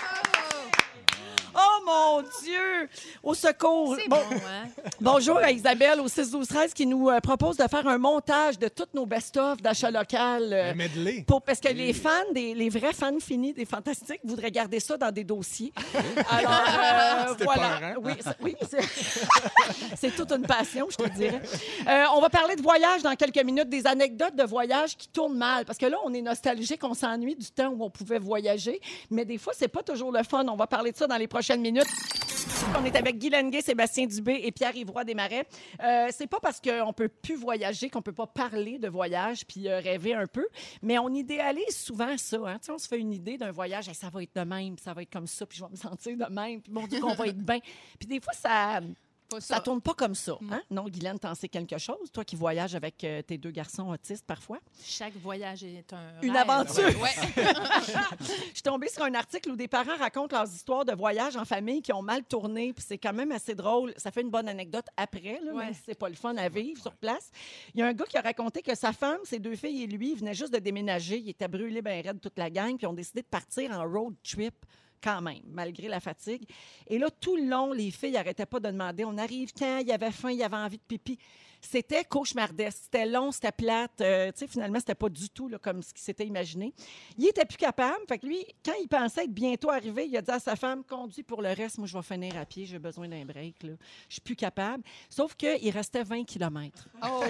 Oh 1.86 2.20
mon 2.22 2.22
Dieu! 2.42 2.88
Au 3.22 3.34
secours! 3.34 3.96
C'est 4.00 4.08
Bon- 4.08 4.16
bon, 4.16 4.36
hein? 4.36 4.68
bonjour 5.00 5.36
à 5.38 5.50
Isabelle 5.50 6.00
au 6.00 6.08
6 6.08 6.30
12 6.30 6.46
13 6.48 6.72
qui 6.74 6.86
nous 6.86 7.08
euh, 7.10 7.20
propose 7.20 7.56
de 7.56 7.64
faire 7.68 7.86
un 7.86 7.98
montage 7.98 8.58
de 8.58 8.68
toutes 8.68 8.94
nos 8.94 9.04
best-of 9.06 9.60
d'achat 9.60 9.90
local. 9.90 10.50
euh, 10.52 10.70
Un 10.70 10.74
medley. 10.74 11.24
pour- 11.26 11.42
parce 11.42 11.60
que 11.60 11.68
les 11.68 11.92
fans, 11.92 12.10
des, 12.32 12.54
les 12.54 12.68
vrais 12.70 12.92
fans 12.92 13.18
finis 13.20 13.52
des 13.52 13.64
Fantastiques 13.66 14.20
voudraient 14.24 14.50
garder 14.50 14.80
ça 14.80 14.96
dans 14.96 15.10
des 15.12 15.24
dossiers. 15.24 15.72
Alors, 16.30 16.52
euh, 16.52 17.24
C'était 17.32 17.44
voilà. 17.44 17.78
peurant. 17.80 17.94
Oui, 18.02 18.12
c'est- 18.20 18.36
oui 18.42 18.56
c'est- 18.68 19.96
c'est 19.96 20.16
toute 20.16 20.32
une 20.32 20.46
passion, 20.46 20.86
je 20.90 20.96
te 20.96 21.08
dirais. 21.10 21.42
Euh, 21.86 22.04
on 22.14 22.20
va 22.20 22.30
parler 22.30 22.56
de 22.56 22.62
voyage 22.62 23.02
dans 23.02 23.14
quelques 23.14 23.42
minutes, 23.44 23.68
des 23.68 23.86
anecdotes 23.86 24.36
de 24.36 24.44
voyage 24.44 24.96
qui 24.96 25.08
tournent 25.08 25.36
mal. 25.36 25.64
Parce 25.64 25.78
que 25.78 25.86
là, 25.86 25.98
on 26.04 26.14
est 26.14 26.22
nostalgique, 26.22 26.82
on 26.84 26.94
s'ennuie 26.94 27.36
du 27.36 27.50
temps 27.50 27.68
où 27.68 27.84
on 27.84 27.90
pouvait 27.90 28.18
voyager. 28.18 28.80
Mais 29.10 29.24
des 29.24 29.38
fois, 29.38 29.52
c'est 29.56 29.68
pas 29.68 29.82
toujours 29.82 30.12
le 30.12 30.22
fun. 30.22 30.46
On 30.48 30.56
va 30.56 30.66
parler 30.66 30.92
de 30.92 30.96
ça 30.96 31.06
dans 31.06 31.16
les 31.16 31.28
prochaines 31.28 31.60
minutes. 31.60 31.73
On 32.78 32.84
est 32.84 32.96
avec 32.96 33.18
Guy 33.18 33.30
Lenguet, 33.30 33.62
Sébastien 33.62 34.06
Dubé 34.06 34.40
et 34.44 34.52
Pierre-Yvroy 34.52 35.04
Desmarais. 35.04 35.46
Euh, 35.82 36.08
c'est 36.10 36.26
pas 36.26 36.40
parce 36.40 36.60
qu'on 36.60 36.92
peut 36.92 37.08
plus 37.08 37.36
voyager 37.36 37.90
qu'on 37.90 38.02
peut 38.02 38.12
pas 38.12 38.26
parler 38.26 38.78
de 38.78 38.88
voyage 38.88 39.46
puis 39.46 39.68
euh, 39.68 39.80
rêver 39.80 40.14
un 40.14 40.26
peu, 40.26 40.46
mais 40.82 40.98
on 40.98 41.08
idéalise 41.08 41.76
souvent 41.76 42.16
ça. 42.16 42.38
Hein? 42.46 42.58
On 42.68 42.78
se 42.78 42.86
fait 42.86 42.98
une 42.98 43.12
idée 43.12 43.38
d'un 43.38 43.50
voyage, 43.50 43.88
Hey, 43.88 43.94
ça 43.94 44.08
va 44.08 44.22
être 44.22 44.34
de 44.36 44.42
même, 44.42 44.78
ça 44.78 44.92
va 44.92 45.02
être 45.02 45.12
comme 45.12 45.26
ça, 45.26 45.46
puis 45.46 45.58
je 45.58 45.64
vais 45.64 45.70
me 45.70 45.76
sentir 45.90 46.16
de 46.16 46.32
même, 46.32 46.60
puis 46.60 46.72
mon 46.72 46.86
Dieu 46.86 47.00
qu'on 47.00 47.14
va 47.14 47.26
être 47.26 47.38
bien. 47.38 47.58
Puis 47.98 48.08
des 48.08 48.20
fois, 48.20 48.32
ça 48.34 48.80
ça 49.32 49.40
ça. 49.40 49.60
tourne 49.60 49.80
pas 49.80 49.94
comme 49.94 50.14
ça. 50.14 50.38
Hein? 50.50 50.60
Non, 50.70 50.84
Guylaine, 50.84 51.18
t'en 51.18 51.34
sais 51.34 51.48
quelque 51.48 51.78
chose, 51.78 52.10
toi 52.12 52.24
qui 52.24 52.36
voyages 52.36 52.74
avec 52.74 53.02
euh, 53.04 53.22
tes 53.22 53.38
deux 53.38 53.50
garçons 53.50 53.88
autistes 53.90 54.24
parfois? 54.26 54.58
Chaque 54.84 55.14
voyage 55.16 55.64
est 55.64 55.92
un 55.92 56.20
Une 56.22 56.30
rêve. 56.36 56.48
aventure. 56.50 57.00
Ouais. 57.00 57.10
Je 58.20 58.54
suis 58.54 58.62
tombée 58.62 58.88
sur 58.88 59.02
un 59.04 59.14
article 59.14 59.50
où 59.50 59.56
des 59.56 59.68
parents 59.68 59.96
racontent 59.98 60.36
leurs 60.36 60.48
histoires 60.52 60.84
de 60.84 60.92
voyage 60.94 61.36
en 61.36 61.44
famille 61.44 61.82
qui 61.82 61.92
ont 61.92 62.02
mal 62.02 62.22
tourné, 62.24 62.72
puis 62.72 62.84
c'est 62.86 62.98
quand 62.98 63.12
même 63.12 63.32
assez 63.32 63.54
drôle. 63.54 63.92
Ça 63.96 64.10
fait 64.10 64.20
une 64.22 64.30
bonne 64.30 64.48
anecdote 64.48 64.86
après, 64.96 65.40
là, 65.42 65.52
Ouais. 65.52 65.64
même 65.66 65.74
si 65.74 65.80
c'est 65.86 65.98
pas 65.98 66.08
le 66.08 66.14
fun 66.14 66.36
à 66.36 66.48
vivre 66.48 66.80
sur 66.80 66.94
place. 66.94 67.30
Il 67.74 67.80
y 67.80 67.82
a 67.82 67.86
un 67.86 67.92
gars 67.92 68.04
qui 68.06 68.16
a 68.16 68.20
raconté 68.20 68.62
que 68.62 68.74
sa 68.74 68.92
femme, 68.92 69.18
ses 69.24 69.38
deux 69.38 69.56
filles 69.56 69.82
et 69.82 69.86
lui 69.86 70.12
ils 70.12 70.18
venaient 70.18 70.34
juste 70.34 70.52
de 70.52 70.58
déménager. 70.58 71.18
Ils 71.18 71.30
étaient 71.30 71.48
brûlés 71.48 71.82
ben 71.82 72.04
raide 72.04 72.20
toute 72.20 72.38
la 72.38 72.50
gang, 72.50 72.76
puis 72.76 72.86
ont 72.86 72.92
décidé 72.92 73.22
de 73.22 73.26
partir 73.26 73.70
en 73.72 73.82
road 73.84 74.14
trip 74.22 74.54
quand 75.04 75.20
même, 75.20 75.42
malgré 75.52 75.86
la 75.86 76.00
fatigue. 76.00 76.48
Et 76.86 76.98
là, 76.98 77.08
tout 77.20 77.36
le 77.36 77.44
long, 77.44 77.72
les 77.74 77.90
filles 77.90 78.12
n'arrêtaient 78.12 78.46
pas 78.46 78.58
de 78.58 78.70
demander 78.70 79.04
on 79.04 79.18
arrive 79.18 79.52
quand? 79.52 79.78
Il 79.80 79.88
y 79.88 79.92
avait 79.92 80.10
faim, 80.10 80.30
il 80.30 80.38
y 80.38 80.42
avait 80.42 80.56
envie 80.56 80.78
de 80.78 80.82
pipi. 80.82 81.18
C'était 81.70 82.04
cauchemardesque. 82.04 82.78
C'était 82.84 83.06
long, 83.06 83.32
c'était 83.32 83.52
plate. 83.52 84.00
Euh, 84.00 84.30
tu 84.32 84.40
sais, 84.40 84.46
finalement, 84.46 84.78
c'était 84.78 84.94
pas 84.94 85.08
du 85.08 85.28
tout 85.30 85.48
là, 85.48 85.58
comme 85.58 85.82
ce 85.82 85.92
qu'il 85.92 86.02
s'était 86.02 86.26
imaginé. 86.26 86.72
Il 87.18 87.26
était 87.26 87.44
plus 87.44 87.56
capable. 87.56 88.00
Fait 88.08 88.18
que 88.18 88.26
lui, 88.26 88.44
quand 88.64 88.74
il 88.80 88.88
pensait 88.88 89.24
être 89.24 89.32
bientôt 89.32 89.70
arrivé, 89.70 90.06
il 90.06 90.16
a 90.16 90.22
dit 90.22 90.30
à 90.30 90.38
sa 90.38 90.56
femme 90.56 90.82
Conduis 90.84 91.22
pour 91.22 91.42
le 91.42 91.48
reste, 91.52 91.78
moi, 91.78 91.86
je 91.86 91.96
vais 91.96 92.02
finir 92.02 92.36
à 92.36 92.44
pied, 92.44 92.66
j'ai 92.66 92.78
besoin 92.78 93.08
d'un 93.08 93.24
break. 93.24 93.62
Là. 93.62 93.72
Je 94.08 94.14
suis 94.14 94.20
plus 94.22 94.36
capable. 94.36 94.82
Sauf 95.08 95.34
qu'il 95.34 95.70
restait 95.70 96.02
20 96.02 96.24
km. 96.24 96.88
Oh! 97.02 97.22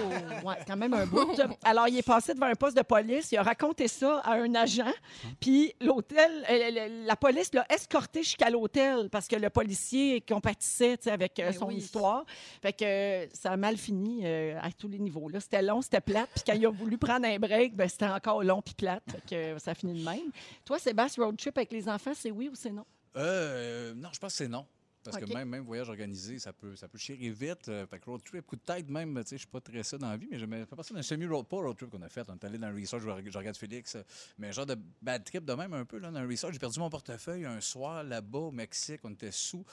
Ouais, 0.43 0.55
c'est 0.59 0.65
quand 0.67 0.77
même 0.77 0.93
un 0.93 1.05
bout. 1.05 1.31
Alors, 1.63 1.87
il 1.87 1.97
est 1.97 2.05
passé 2.05 2.33
devant 2.33 2.47
un 2.47 2.55
poste 2.55 2.77
de 2.77 2.83
police. 2.83 3.31
Il 3.31 3.37
a 3.37 3.43
raconté 3.43 3.87
ça 3.87 4.19
à 4.19 4.33
un 4.33 4.53
agent. 4.55 4.91
Puis 5.39 5.73
l'hôtel, 5.81 6.45
euh, 6.49 7.05
la 7.05 7.15
police 7.15 7.53
l'a 7.53 7.65
escorté 7.69 8.23
jusqu'à 8.23 8.49
l'hôtel 8.49 9.09
parce 9.09 9.27
que 9.27 9.35
le 9.35 9.49
policier 9.49 10.21
compatissait 10.21 11.07
avec 11.07 11.39
euh, 11.39 11.51
Ben 11.51 11.53
son 11.57 11.67
oui. 11.67 11.75
histoire. 11.77 12.25
Fait 12.61 12.73
que 12.73 12.85
euh, 12.85 13.27
ça 13.33 13.51
a 13.51 13.57
mal 13.57 13.77
fini 13.77 14.24
euh, 14.25 14.59
à 14.61 14.71
tous 14.71 14.87
les 14.87 14.99
niveaux. 14.99 15.29
Là, 15.29 15.39
C'était 15.39 15.61
long, 15.61 15.81
c'était 15.81 16.01
plate. 16.01 16.29
Puis 16.35 16.43
quand 16.45 16.53
il 16.53 16.65
a 16.65 16.69
voulu 16.69 16.97
prendre 16.97 17.25
un 17.25 17.39
break, 17.39 17.75
ben, 17.75 17.87
c'était 17.87 18.07
encore 18.07 18.43
long 18.43 18.61
puis 18.61 18.73
plate. 18.73 19.03
Fait 19.09 19.21
que 19.29 19.35
euh, 19.35 19.59
ça 19.59 19.71
a 19.71 19.75
fini 19.75 19.99
de 19.99 20.05
même. 20.05 20.31
Toi, 20.65 20.79
Sébastien, 20.79 21.23
road 21.25 21.37
trip 21.37 21.57
avec 21.57 21.71
les 21.71 21.87
enfants, 21.87 22.13
c'est 22.15 22.31
oui 22.31 22.49
ou 22.49 22.55
c'est 22.55 22.71
non? 22.71 22.85
Euh, 23.15 23.93
non, 23.95 24.09
je 24.11 24.19
pense 24.19 24.33
que 24.33 24.37
c'est 24.37 24.47
non. 24.47 24.65
Parce 25.03 25.17
que 25.17 25.31
même, 25.31 25.47
même 25.47 25.63
voyage 25.63 25.87
organisé, 25.87 26.39
ça 26.39 26.51
peut, 26.51 26.75
ça 26.75 26.87
peut 26.87 26.97
chier 26.97 27.15
vite. 27.29 27.69
Euh, 27.69 27.85
fait 27.85 27.99
que 27.99 28.05
road 28.09 28.23
trip, 28.25 28.43
coup 28.43 28.55
de 28.55 28.61
tête 28.61 28.89
même, 28.89 29.13
tu 29.19 29.29
sais, 29.29 29.35
je 29.35 29.41
suis 29.41 29.47
pas 29.47 29.61
très 29.61 29.83
ça 29.83 29.99
dans 29.99 30.09
la 30.09 30.17
vie, 30.17 30.27
mais 30.31 30.39
j'aimais 30.39 30.65
pas 30.65 30.81
ça 30.81 30.95
d'un 30.95 31.03
semi-road, 31.03 31.45
pas 31.45 31.57
road 31.57 31.77
trip 31.77 31.91
qu'on 31.91 32.01
a 32.01 32.09
fait. 32.09 32.25
On 32.27 32.33
est 32.33 32.43
allé 32.43 32.57
dans 32.57 32.71
le 32.71 32.75
resort, 32.81 32.99
je, 32.99 33.07
reg- 33.09 33.31
je 33.31 33.37
regarde 33.37 33.55
Félix, 33.55 33.95
mais 34.39 34.51
genre 34.51 34.65
de 34.65 34.75
bad 35.03 35.23
trip 35.23 35.45
de 35.45 35.53
même 35.53 35.75
un 35.75 35.85
peu, 35.85 35.99
là, 35.99 36.09
dans 36.09 36.21
le 36.21 36.27
resort. 36.27 36.51
J'ai 36.51 36.57
perdu 36.57 36.79
mon 36.79 36.89
portefeuille 36.89 37.45
un 37.45 37.61
soir 37.61 38.03
là-bas 38.03 38.39
au 38.39 38.51
Mexique, 38.51 39.01
on 39.03 39.11
était 39.11 39.29
sous. 39.31 39.63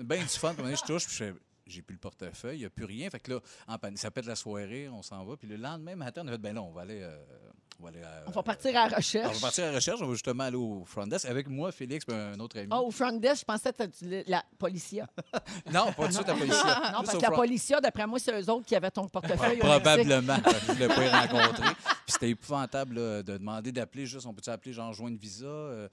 Ben 0.00 0.20
du 0.20 0.28
fun, 0.28 0.54
je 0.58 0.84
touche, 0.84 1.06
puis 1.06 1.16
je 1.16 1.24
fais, 1.24 1.34
j'ai 1.66 1.82
plus 1.82 1.94
le 1.94 2.00
portefeuille, 2.00 2.56
il 2.56 2.60
n'y 2.60 2.66
a 2.66 2.70
plus 2.70 2.84
rien. 2.84 3.08
Fait 3.10 3.20
que 3.20 3.32
là, 3.32 3.40
en 3.68 3.78
panique, 3.78 3.98
ça 3.98 4.10
pète 4.10 4.26
la 4.26 4.36
soirée, 4.36 4.88
on 4.88 5.02
s'en 5.02 5.24
va. 5.24 5.36
Puis 5.36 5.48
le 5.48 5.56
lendemain 5.56 5.96
matin, 5.96 6.22
on 6.24 6.28
a 6.28 6.32
fait, 6.32 6.38
ben 6.38 6.54
là, 6.54 6.62
on 6.62 6.70
va 6.72 6.82
aller. 6.82 7.00
euh, 7.02 7.16
on 7.80 7.82
va 7.84 7.88
aller 7.88 8.02
à- 8.02 8.22
On 8.28 8.30
va 8.30 8.42
partir 8.44 8.70
à 8.76 8.86
la 8.88 8.92
on 8.94 8.96
recherche. 8.98 9.34
va 9.34 9.40
partir 9.40 9.64
à 9.64 9.68
la 9.70 9.74
recherche, 9.74 10.00
on 10.00 10.06
va 10.06 10.12
justement 10.12 10.44
aller 10.44 10.56
au 10.56 10.84
front 10.84 11.06
desk 11.08 11.24
avec 11.24 11.48
moi, 11.48 11.72
Félix, 11.72 12.04
puis 12.04 12.14
un 12.16 12.38
autre 12.38 12.56
ami. 12.58 12.68
Ah, 12.70 12.80
au 12.80 12.90
front 12.92 13.10
desk, 13.18 13.40
je 13.40 13.44
pensais 13.44 13.72
que 13.72 13.84
c'était 13.92 14.24
la 14.28 14.44
policia. 14.58 15.08
Non, 15.72 15.86
pas 15.92 16.02
tout 16.04 16.08
de 16.08 16.12
suite 16.12 16.26
la 16.28 16.34
police. 16.34 16.54
Non, 16.64 17.02
parce 17.04 17.16
que 17.16 17.22
la 17.22 17.30
policia, 17.32 17.80
d'après 17.80 18.06
moi, 18.06 18.18
c'est 18.20 18.32
eux 18.40 18.50
autres 18.50 18.64
qui 18.66 18.76
avaient 18.76 18.92
ton 18.92 19.08
portefeuille. 19.08 19.58
Probablement. 19.58 20.36
Je 20.44 20.68
ne 20.70 20.74
voulais 20.74 20.88
pas 20.88 21.04
y 21.04 21.08
rencontrer. 21.26 21.74
Puis 21.74 22.12
c'était 22.12 22.30
épouvantable 22.30 22.94
là, 22.94 23.22
de 23.24 23.36
demander 23.38 23.72
d'appeler 23.72 24.06
juste, 24.06 24.26
on 24.26 24.34
peut 24.34 24.48
appeler 24.50 24.72
genre 24.72 24.92
joindre 24.92 25.18
visa. 25.18 25.44
euh, 25.46 25.88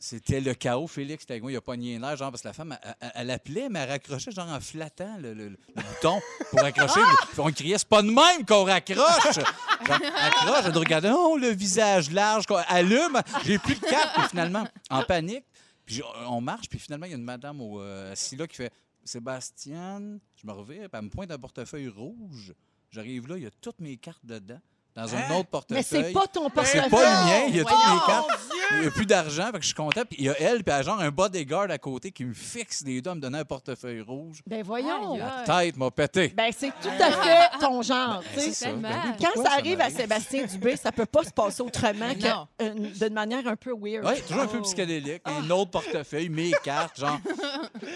c'était 0.00 0.40
le 0.40 0.54
chaos. 0.54 0.86
Félix, 0.86 1.24
moi, 1.40 1.50
il 1.52 1.56
a 1.56 1.60
pas 1.60 1.76
nié 1.76 1.98
l'air, 1.98 2.16
genre, 2.16 2.30
parce 2.30 2.42
que 2.42 2.48
la 2.48 2.54
femme, 2.54 2.76
elle, 2.82 2.94
elle- 3.00 3.12
elle 3.14 3.30
appelait, 3.30 3.68
mais 3.68 3.80
elle 3.80 3.88
raccrochait, 3.90 4.30
genre, 4.30 4.48
en 4.48 4.60
flattant 4.60 5.16
le, 5.18 5.34
le- 5.34 5.48
le 5.48 5.58
bouton 5.74 6.20
pour 6.50 6.60
accrocher. 6.64 7.00
Puis 7.32 7.40
on 7.40 7.50
criait, 7.52 7.78
c'est 7.78 7.88
pas 7.88 8.02
de 8.02 8.08
même 8.10 8.46
qu'on 8.46 8.64
raccroche! 8.64 9.34
Genre, 9.34 9.98
accroche, 10.16 10.64
elle 10.66 10.72
nous 10.72 10.80
regardait, 10.80 11.10
oh, 11.12 11.36
le 11.36 11.48
visage 11.48 12.10
large, 12.10 12.44
allume, 12.68 13.20
j'ai 13.44 13.58
plus 13.58 13.74
de 13.74 13.80
carte, 13.80 14.14
puis 14.14 14.28
finalement, 14.30 14.66
en 14.90 15.02
panique. 15.02 15.44
Puis 15.86 16.02
on 16.26 16.40
marche, 16.40 16.68
puis 16.68 16.78
finalement, 16.78 17.06
il 17.06 17.10
y 17.10 17.14
a 17.14 17.18
une 17.18 17.24
madame 17.24 17.60
au, 17.60 17.80
euh, 17.80 18.12
assise 18.12 18.38
là 18.38 18.46
qui 18.46 18.56
fait, 18.56 18.72
Sébastien, 19.04 20.00
je 20.36 20.46
me 20.46 20.52
reviens, 20.52 20.80
puis 20.82 20.90
elle 20.92 21.02
me 21.02 21.08
pointe 21.10 21.30
un 21.30 21.38
portefeuille 21.38 21.88
rouge. 21.88 22.52
J'arrive 22.90 23.26
là, 23.28 23.36
il 23.36 23.42
y 23.42 23.46
a 23.46 23.50
toutes 23.60 23.80
mes 23.80 23.96
cartes 23.96 24.24
dedans, 24.24 24.60
dans 24.94 25.14
un 25.14 25.30
autre 25.36 25.48
portefeuille. 25.48 25.84
Mais 25.92 26.08
c'est 26.08 26.12
pas 26.12 26.26
ton 26.26 26.48
portefeuille. 26.50 26.82
C'est 26.84 26.90
pas 26.90 27.02
le 27.02 27.26
mien, 27.26 27.44
il 27.48 27.56
y 27.56 27.60
a 27.60 27.64
toutes 27.64 27.72
mes 27.72 28.06
cartes. 28.06 28.30
Il 28.72 28.80
n'y 28.80 28.86
a 28.86 28.90
plus 28.90 29.06
d'argent, 29.06 29.46
fait 29.46 29.52
que 29.52 29.62
je 29.62 29.66
suis 29.66 29.74
content. 29.74 30.02
Puis 30.04 30.16
il 30.20 30.24
y 30.26 30.28
a 30.28 30.38
elle, 30.40 30.62
puis 30.64 30.72
elle 30.74 30.80
a 30.80 30.82
genre 30.82 31.00
un 31.00 31.10
bodyguard 31.10 31.70
à 31.70 31.78
côté 31.78 32.10
qui 32.12 32.24
me 32.24 32.34
fixe 32.34 32.82
des 32.82 33.00
deux, 33.00 33.14
me 33.14 33.20
donner 33.20 33.38
un 33.38 33.44
portefeuille 33.44 34.00
rouge. 34.02 34.40
Ben 34.46 34.62
voyons. 34.62 35.16
La 35.16 35.44
tête 35.44 35.76
m'a 35.76 35.90
pété. 35.90 36.28
Ben 36.36 36.50
c'est 36.56 36.70
tout 36.80 36.88
à 37.00 37.10
fait 37.12 37.58
ton 37.60 37.82
genre. 37.82 38.22
tu 38.34 38.40
sais. 38.40 38.46
c'est 38.46 38.52
ça. 38.52 38.66
tellement. 38.66 38.88
Ben 38.90 39.00
oui, 39.04 39.10
Quand 39.20 39.26
pourquoi 39.34 39.44
ça 39.50 39.56
arrive 39.56 39.74
à 39.80 39.84
m'arrive? 39.84 39.96
Sébastien 39.96 40.44
Dubé, 40.46 40.76
ça 40.76 40.92
peut 40.92 41.06
pas 41.06 41.24
se 41.24 41.30
passer 41.30 41.62
autrement 41.62 42.14
que 42.14 42.62
euh, 42.64 42.74
d'une 42.74 43.14
manière 43.14 43.46
un 43.46 43.56
peu 43.56 43.72
weird. 43.78 44.04
Oui, 44.06 44.20
toujours 44.26 44.42
un 44.42 44.46
peu 44.46 44.58
Oh. 44.58 44.62
psychédélique. 44.62 45.22
Un 45.24 45.48
autre 45.50 45.70
portefeuille, 45.70 46.28
mes 46.28 46.52
cartes, 46.62 46.98
genre. 46.98 47.18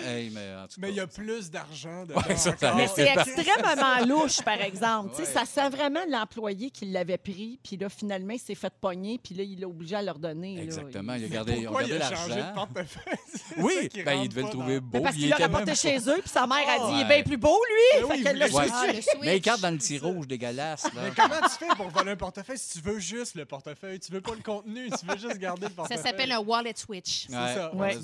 Hey, 0.07 0.31
mais 0.31 0.55
en 0.63 0.67
tout 0.67 0.81
Mais 0.81 0.89
cas, 0.89 0.93
il 0.93 0.97
y 0.97 1.01
a 1.01 1.07
plus 1.07 1.51
d'argent 1.51 2.05
dedans 2.07 2.21
Ouais, 2.29 2.37
ça, 2.37 2.57
ça 2.57 2.67
encore. 2.69 2.77
Mais 2.79 2.87
c'est 2.89 3.09
extrêmement 3.09 4.05
louche, 4.07 4.43
par 4.43 4.61
exemple. 4.61 5.11
Tu 5.17 5.17
sais, 5.17 5.23
Ouais. 5.23 5.29
Ça 5.33 5.45
sent 5.47 5.71
vraiment 5.71 6.01
l'employé 6.09 6.71
qui 6.71 6.87
l'avait 6.87 7.17
pris, 7.19 7.59
puis 7.63 7.77
là, 7.77 7.89
finalement, 7.89 8.33
il 8.35 8.39
s'est 8.39 8.55
fait 8.55 8.73
pogner, 8.81 9.19
puis 9.23 9.35
là, 9.35 9.43
il 9.45 9.61
l'a 9.61 9.67
obligé 9.69 9.97
à 9.97 10.03
leur 10.03 10.19
donner. 10.19 10.62
Là. 10.63 10.67
Exactement, 10.67 11.15
il 11.15 11.25
a 11.25 11.29
gardé, 11.29 11.53
ils 11.59 11.69
ont 11.69 11.79
l'argent. 11.79 12.69
Oui, 13.59 13.73
ça 13.95 14.03
ben, 14.05 14.15
il 14.23 14.29
devait 14.29 14.43
le 14.43 14.49
trouver 14.49 14.81
dans- 14.81 14.87
beau. 14.87 15.01
Parce 15.01 15.17
il 15.17 15.21
qu'il 15.23 15.29
l'a 15.31 15.37
rapporté 15.37 15.75
chez 15.75 15.99
eux, 16.09 16.21
puis 16.21 16.29
sa 16.31 16.47
mère 16.47 16.67
a 16.69 16.91
dit, 16.91 16.97
il 16.97 17.01
est 17.03 17.05
bien 17.15 17.23
plus 17.23 17.37
beau, 17.37 17.59
lui. 17.69 18.01
Ben 18.03 18.09
oui, 18.11 18.23
Fait. 18.23 18.29
Ah, 18.73 18.87
le 18.87 18.93
switch. 18.93 19.07
Mais 19.23 19.37
il 19.37 19.41
garde 19.41 19.61
dans 19.61 19.71
le 19.71 19.77
petit 19.79 19.99
rouge 19.99 20.27
dégueulasse. 20.27 20.85
Là. 20.85 21.03
Mais 21.05 21.11
comment 21.15 21.41
tu 21.43 21.65
fais 21.65 21.75
pour 21.77 21.89
voler 21.91 22.13
un 22.13 22.17
portefeuille 22.17 22.59
si 22.59 22.79
tu 22.81 22.85
veux 22.89 22.99
juste 22.99 23.35
le 23.35 23.45
portefeuille? 23.45 24.01
Tu 24.01 24.13
veux 24.13 24.21
pas 24.21 24.35
le 24.35 24.43
contenu, 24.43 24.89
tu 24.91 25.07
veux 25.07 25.19
juste 25.19 25.39
garder 25.39 25.63
le 25.63 25.69
Ça 25.71 25.75
portefeuille. 25.77 26.03
s'appelle 26.03 26.33
un 26.33 26.39
wallet 26.41 26.73
switch. 26.77 27.27
C'est 27.27 27.33
ça. 27.33 27.75
Ouais. 27.75 27.97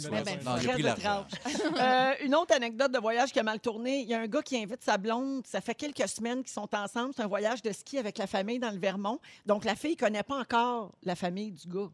j'ai 0.60 0.68
pris 0.68 0.82
l'argent. 0.82 1.24
étrange. 1.26 1.78
Euh, 1.78 2.12
une 2.24 2.34
autre 2.34 2.54
anecdote 2.54 2.90
de 2.92 2.98
voyage 2.98 3.32
qui 3.32 3.38
a 3.38 3.42
mal 3.42 3.60
tourné. 3.60 4.00
Il 4.00 4.08
y 4.08 4.14
a 4.14 4.20
un 4.20 4.26
gars 4.26 4.42
qui 4.42 4.56
invite 4.56 4.82
sa 4.82 4.98
blonde. 4.98 5.46
Ça 5.46 5.60
fait 5.60 5.74
quelques 5.74 6.08
semaines 6.08 6.42
qu'ils 6.42 6.52
sont 6.52 6.68
ensemble. 6.74 7.12
C'est 7.14 7.22
un 7.22 7.26
voyage 7.28 7.62
de 7.62 7.70
ski 7.72 7.98
avec 7.98 8.18
la 8.18 8.26
famille 8.26 8.58
dans 8.58 8.70
le 8.70 8.78
Vermont. 8.78 9.20
Donc, 9.46 9.64
la 9.64 9.74
fille 9.76 9.92
ne 9.92 9.96
connaît 9.96 10.22
pas 10.22 10.38
encore 10.40 10.92
la 11.04 11.14
famille 11.14 11.52
du 11.52 11.68
gars. 11.68 11.88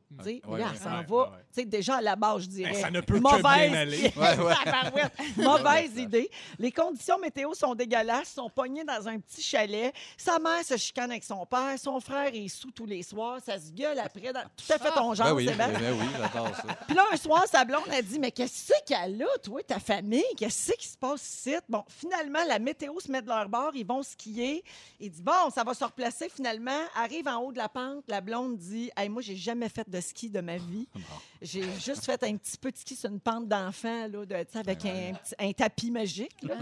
Ouais, 0.63 1.05
va. 1.07 1.17
ouais. 1.31 1.39
Tu 1.55 1.61
sais, 1.61 1.65
déjà 1.67 1.97
à 1.97 2.01
la 2.01 2.17
base, 2.17 2.43
je 2.43 2.49
dirais. 2.49 2.73
Eh, 2.75 2.81
ça 2.81 2.91
ne 2.91 3.01
peut 3.01 3.15
que 3.15 3.21
mauvaise 3.21 3.71
bien 3.71 3.75
aller. 3.81 4.13
Mauvaise 5.37 5.97
idée. 5.97 6.31
Les 6.59 6.73
conditions 6.73 7.19
météo 7.19 7.55
sont 7.55 7.75
dégueulasses. 7.75 8.33
Ils 8.33 8.35
sont 8.35 8.51
pognés 8.51 8.85
dans 8.85 9.07
un 9.09 9.19
petit 9.19 9.43
chalet. 9.43 9.93
Sa 10.17 10.39
mère 10.39 10.63
se 10.65 10.77
chicane 10.77 11.11
avec 11.11 11.25
son 11.25 11.45
père. 11.47 11.75
Son 11.79 12.01
frère 12.01 12.31
est 12.35 12.49
sous 12.49 12.71
tous 12.71 12.87
les 12.87 13.03
soirs. 13.03 13.39
Ça 13.45 13.59
se 13.59 13.71
gueule 13.71 13.99
après. 13.99 14.33
dans- 14.33 14.43
Tout 14.57 14.73
à 14.73 14.79
fait 14.79 14.91
ton 14.93 15.15
genre, 15.15 15.27
Ben 15.29 15.33
oui, 15.35 15.47
Sébastien. 15.49 15.79
ben 15.79 15.99
oui, 16.01 16.07
j'adore 16.19 16.57
ça. 16.57 16.63
Puis 16.87 16.97
là, 16.97 17.05
un 17.13 17.17
soir, 17.17 17.45
sa 17.51 17.65
blonde 17.65 17.89
a 17.91 18.03
dit 18.03 18.19
Mais 18.19 18.31
qu'est-ce 18.33 18.73
qu'elle 18.87 19.23
a, 19.23 19.39
toi, 19.43 19.63
ta 19.63 19.79
famille? 19.79 20.25
Qu'est-ce 20.37 20.73
qui 20.73 20.89
se 20.89 20.97
passe 20.99 21.23
ici 21.23 21.55
Bon, 21.69 21.85
finalement, 21.89 22.41
la 22.49 22.59
météo 22.59 22.99
se 23.01 23.11
met 23.11 23.23
de 23.23 23.29
leur 23.29 23.49
bord. 23.49 23.71
Ils 23.75 23.87
vont 23.87 24.03
skier. 24.03 24.63
Il 25.01 25.11
dit 25.11 25.23
Bon, 25.23 25.51
ça 25.55 25.63
va 25.65 25.75
se 25.75 25.85
replacer 25.85 26.29
finalement. 26.29 26.81
Arrive 26.97 27.29
en 27.29 27.39
haut 27.39 27.53
de 27.53 27.59
la 27.59 27.69
pente. 27.69 28.05
La 28.09 28.21
blonde 28.21 28.57
dit 28.57 28.91
Hey, 28.97 29.09
moi, 29.09 29.23
j'ai 29.23 29.37
jamais 29.37 29.69
fait 29.69 29.89
de 29.89 30.01
ski 30.01 30.31
de 30.31 30.41
ma 30.45 30.57
vie. 30.59 30.87
J'ai 31.43 31.63
juste 31.81 32.05
fait 32.05 32.23
un 32.23 32.37
petit 32.37 32.57
peu 32.57 32.71
de 32.71 32.77
ski 32.77 32.95
sur 32.97 33.11
une 33.11 33.21
pente 33.21 33.49
d'enfant, 33.49 34.07
là, 34.09 34.25
de- 34.25 34.35
avec 34.55 34.85
un, 34.87 35.13
petit- 35.15 35.35
un 35.39 35.53
tapis 35.53 35.91
magique. 35.91 36.37
là. 36.43 36.55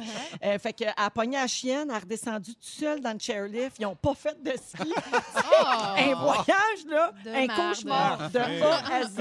Euh, 0.45 0.59
fait 0.59 0.73
qu'elle 0.73 0.95
a 0.97 1.11
pogné 1.11 1.37
la 1.37 1.47
chienne, 1.47 1.89
elle 1.91 1.97
a 1.97 1.99
redescendu 2.01 2.55
toute 2.55 2.65
seule 2.65 3.01
dans 3.01 3.13
le 3.13 3.19
chairlift. 3.19 3.77
Ils 3.79 3.83
n'ont 3.83 3.95
pas 3.95 4.15
fait 4.15 4.43
de 4.43 4.53
ski. 4.57 4.93
Oh! 5.13 5.67
un 5.97 6.15
voyage, 6.15 6.87
là, 6.89 7.13
De 7.25 7.31
un 7.31 7.47
marde. 7.47 7.75
cauchemar 7.75 8.31
de. 8.31 8.39
A 8.39 8.95
à 8.95 9.03
Z. 9.05 9.21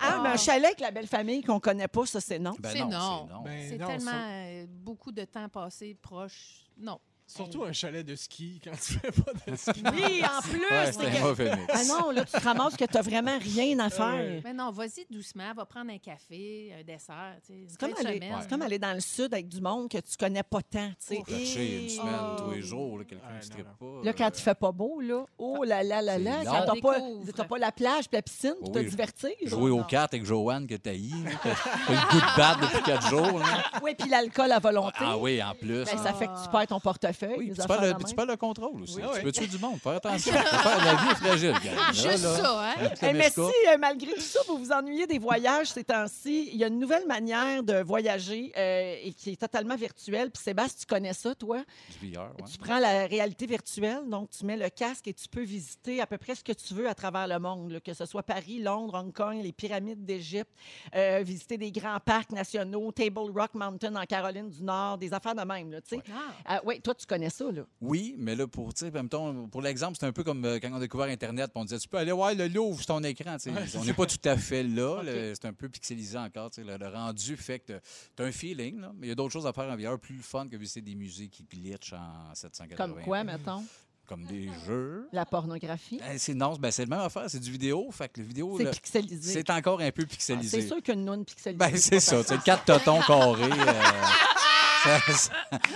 Ah, 0.00 0.20
mais 0.22 0.28
un 0.30 0.36
chalet 0.36 0.64
avec 0.66 0.80
la 0.80 0.90
belle 0.90 1.06
famille 1.06 1.42
qu'on 1.42 1.60
connaît 1.60 1.88
pas, 1.88 2.04
ça, 2.06 2.20
c'est 2.20 2.38
non. 2.38 2.54
Ben 2.58 2.70
C'est 2.72 2.84
non. 2.84 3.26
c'est 3.28 3.34
non. 3.34 3.42
Ben 3.42 3.66
C'est 3.70 3.78
non, 3.78 3.86
tellement 3.86 4.10
ça- 4.10 4.26
euh, 4.28 4.66
beaucoup 4.68 5.12
de 5.12 5.24
temps 5.24 5.48
passé 5.48 5.96
proche. 6.00 6.64
Non. 6.78 6.98
Surtout 7.34 7.64
un 7.64 7.72
chalet 7.72 8.04
de 8.06 8.14
ski 8.14 8.60
quand 8.62 8.72
tu 8.72 8.94
fais 8.98 9.10
pas 9.12 9.32
de 9.50 9.56
ski. 9.56 9.82
Oui, 9.92 10.22
en 10.24 10.40
plus. 10.42 10.60
Ouais, 10.60 10.92
c'est 10.92 11.06
un 11.18 11.20
mauvais 11.20 11.56
mix. 11.56 11.72
Ah 11.72 11.84
non, 12.00 12.10
là, 12.10 12.24
tu 12.24 12.32
te 12.32 12.40
ramasses 12.44 12.76
que 12.76 12.84
tu 12.84 12.94
n'as 12.94 13.02
vraiment 13.02 13.38
rien 13.38 13.78
à 13.78 13.90
faire. 13.90 14.06
ouais. 14.14 14.40
Mais 14.44 14.52
non, 14.52 14.70
vas-y 14.70 15.06
doucement, 15.10 15.52
va 15.54 15.64
prendre 15.64 15.90
un 15.92 15.98
café, 15.98 16.72
un 16.78 16.82
dessert. 16.84 17.36
C'est 17.42 17.78
comme, 17.78 17.94
aller, 18.06 18.20
comme 18.48 18.62
aller 18.62 18.78
dans 18.78 18.92
le 18.94 19.00
sud 19.00 19.32
avec 19.32 19.48
du 19.48 19.60
monde 19.60 19.88
que 19.88 19.98
tu 19.98 20.16
connais 20.18 20.42
pas 20.42 20.60
tant. 20.62 20.88
tu 20.90 20.94
sais. 21.16 21.22
Fâché 21.26 21.78
une 21.78 21.84
Et- 21.86 21.88
semaine, 21.88 22.14
Oh. 22.22 22.36
tous 22.44 22.50
les 22.52 22.62
jours, 22.62 22.98
là, 22.98 23.04
quelqu'un 23.04 23.26
Ouais, 23.26 23.58
ne 23.58 23.62
pas. 23.62 24.04
Là, 24.04 24.12
quand 24.12 24.30
il 24.38 24.42
fait 24.42 24.54
pas 24.58 24.72
beau, 24.72 25.00
là, 25.00 25.24
oh 25.38 25.64
là 25.64 25.82
là 25.82 26.02
là 26.02 26.18
là, 26.18 26.40
quand 26.44 26.64
t'as 26.74 26.80
pas, 26.80 27.44
pas 27.44 27.58
la 27.58 27.72
plage 27.72 28.08
puis 28.08 28.16
la 28.16 28.22
piscine 28.22 28.54
pour 28.60 28.72
te 28.72 28.78
Oui. 28.78 28.86
divertir. 28.88 29.30
Jouer 29.44 29.70
aux 29.70 29.84
cartes 29.84 30.14
avec 30.14 30.26
Joanne 30.26 30.66
que 30.66 30.74
t'as 30.74 30.92
que 30.92 30.96
t'as 31.42 31.92
le 31.92 32.10
goût 32.10 32.20
de 32.20 32.36
battre 32.36 32.60
depuis 32.60 32.82
quatre 32.82 33.08
jours. 33.08 33.38
là. 33.38 33.64
Oui, 33.82 33.94
puis 33.98 34.08
l'alcool 34.08 34.52
à 34.52 34.58
volonté. 34.58 34.98
Ah 35.00 35.16
oui, 35.16 35.42
en 35.42 35.54
plus. 35.54 35.84
Ben, 35.84 35.98
ça 35.98 36.12
fait 36.12 36.26
que 36.26 36.42
tu 36.44 36.48
perds 36.50 36.66
ton 36.66 36.80
portefeuille. 36.80 37.21
Oui, 37.38 37.48
des 37.50 37.54
tu 37.60 37.66
perds 37.66 37.80
le, 37.82 38.04
tu 38.04 38.14
perds 38.14 38.26
le 38.26 38.36
contrôle 38.36 38.82
aussi. 38.82 38.96
Oui. 38.96 39.02
tu 39.02 39.08
Ah 39.08 39.12
ouais. 39.14 39.22
peux 39.22 39.32
tuer 39.32 39.46
du 39.46 39.58
monde. 39.58 39.78
Faire 39.80 39.92
attention? 39.92 40.32
Faire- 40.32 40.84
la 40.84 40.94
vie 40.94 41.10
est 41.10 41.14
fragile. 41.14 41.54
Juste 41.92 42.24
là, 42.24 42.36
ça, 42.36 42.74
hein? 42.80 43.12
mais 43.14 43.30
si, 43.30 43.40
euh, 43.40 43.76
malgré 43.78 44.12
tout 44.14 44.20
ça, 44.20 44.40
vous 44.48 44.58
vous 44.58 44.72
ennuyez 44.72 45.06
des 45.06 45.18
voyages 45.18 45.68
ces 45.70 45.84
temps-ci, 45.84 46.50
il 46.52 46.58
y 46.58 46.64
a 46.64 46.68
une 46.68 46.78
nouvelle 46.78 47.06
manière 47.06 47.62
de 47.62 47.82
voyager 47.82 48.52
euh, 48.56 48.96
et 49.02 49.12
qui 49.12 49.30
est 49.30 49.40
totalement 49.40 49.76
virtuelle. 49.76 50.30
Puis 50.30 50.42
Sébastien, 50.42 50.78
tu 50.80 50.86
connais 50.86 51.12
ça, 51.14 51.34
toi? 51.34 51.62
du 52.00 52.12
VR, 52.12 52.20
ouais. 52.22 52.44
Tu 52.50 52.58
prends 52.58 52.78
la 52.78 53.06
réalité 53.06 53.46
virtuelle, 53.46 54.00
donc 54.08 54.30
tu 54.30 54.44
mets 54.44 54.56
le 54.56 54.68
casque 54.68 55.08
et 55.08 55.14
tu 55.14 55.28
peux 55.28 55.42
visiter 55.42 56.00
à 56.00 56.06
peu 56.06 56.18
près 56.18 56.34
ce 56.34 56.44
que 56.44 56.52
tu 56.52 56.74
veux 56.74 56.88
à 56.88 56.94
travers 56.94 57.26
le 57.26 57.38
monde, 57.38 57.70
là, 57.72 57.80
que 57.80 57.94
ce 57.94 58.06
soit 58.06 58.22
Paris, 58.22 58.60
Londres, 58.60 58.94
Hong 58.98 59.12
Kong, 59.12 59.38
les 59.42 59.52
pyramides 59.52 60.04
d'Égypte, 60.04 60.50
euh, 60.94 61.20
visiter 61.24 61.56
des 61.58 61.70
grands 61.72 61.98
parcs 62.04 62.30
nationaux, 62.32 62.90
Table 62.92 63.18
Rock 63.34 63.54
Mountain 63.54 63.94
en 63.96 64.04
Caroline 64.04 64.48
du 64.48 64.62
Nord, 64.62 64.98
des 64.98 65.12
affaires 65.12 65.34
de 65.34 65.42
même. 65.42 65.70
Là, 65.72 65.80
tu 65.80 65.96
sais. 65.96 66.02
Ah. 66.46 66.60
oui, 66.64 66.80
toi, 66.80 66.94
tu 67.02 67.06
connais 67.06 67.30
ça. 67.30 67.44
Là. 67.52 67.62
Oui, 67.80 68.14
mais 68.18 68.34
là, 68.36 68.46
pour, 68.46 68.70
mettons, 68.94 69.48
pour 69.48 69.60
l'exemple, 69.62 69.96
c'est 69.98 70.06
un 70.06 70.12
peu 70.12 70.24
comme 70.24 70.44
euh, 70.44 70.58
quand 70.60 70.70
on 70.72 70.76
a 70.76 70.80
découvert 70.80 71.06
Internet, 71.08 71.50
on 71.54 71.64
disait, 71.64 71.78
tu 71.78 71.88
peux 71.88 71.98
aller 71.98 72.12
voir 72.12 72.34
le 72.34 72.48
Louvre 72.48 72.76
sur 72.78 72.86
ton 72.86 73.02
écran. 73.02 73.36
on 73.76 73.84
n'est 73.84 73.92
pas 73.92 74.06
tout 74.06 74.28
à 74.28 74.36
fait 74.36 74.62
là. 74.62 75.02
C'est 75.34 75.44
un 75.46 75.52
peu 75.52 75.68
pixelisé 75.68 76.16
encore. 76.16 76.50
Le, 76.56 76.76
le 76.76 76.88
rendu 76.88 77.36
fait 77.36 77.58
que 77.60 77.80
tu 78.16 78.22
as 78.22 78.26
un 78.26 78.32
feeling, 78.32 78.80
là, 78.80 78.92
mais 78.96 79.06
il 79.06 79.10
y 79.10 79.12
a 79.12 79.14
d'autres 79.14 79.32
choses 79.32 79.46
à 79.46 79.52
faire 79.52 79.64
en 79.64 79.76
VR 79.76 79.98
plus 79.98 80.18
fun 80.22 80.48
que 80.48 80.56
visiter 80.56 80.80
des 80.80 80.94
musées 80.94 81.28
qui 81.28 81.44
glitchent 81.44 81.92
en 81.94 82.34
780. 82.34 82.76
Comme 82.76 83.02
quoi, 83.02 83.24
mettons? 83.24 83.64
Comme 84.06 84.24
des 84.24 84.50
jeux. 84.66 85.08
La 85.12 85.24
pornographie. 85.24 85.98
Ben, 85.98 86.18
c'est 86.18 86.34
non, 86.34 86.56
ben, 86.56 86.70
c'est 86.70 86.82
le 86.84 86.90
même 86.90 87.00
affaire, 87.00 87.24
c'est 87.30 87.38
du 87.40 87.50
vidéo. 87.50 87.88
Fait 87.92 88.08
que 88.08 88.20
le 88.20 88.26
vidéo, 88.26 88.58
C'est 88.58 88.70
pixelisé. 88.70 89.32
c'est 89.32 89.48
encore 89.50 89.80
un 89.80 89.90
peu 89.92 90.02
Ah, 90.04 90.10
pixelisé. 90.10 90.60
C'est 90.60 90.66
sûr 90.66 90.82
qu'une 90.82 91.04
noune 91.04 91.24
pixelisée. 91.24 91.56
Ben, 91.56 91.74
c'est 91.76 92.00
ça. 92.00 92.22
C'est 92.22 92.42
quatre 92.42 92.64
totons 92.64 93.00
carrés. 93.00 93.44
euh, 93.44 93.82
ça, 94.82 95.00
ça, 95.00 95.30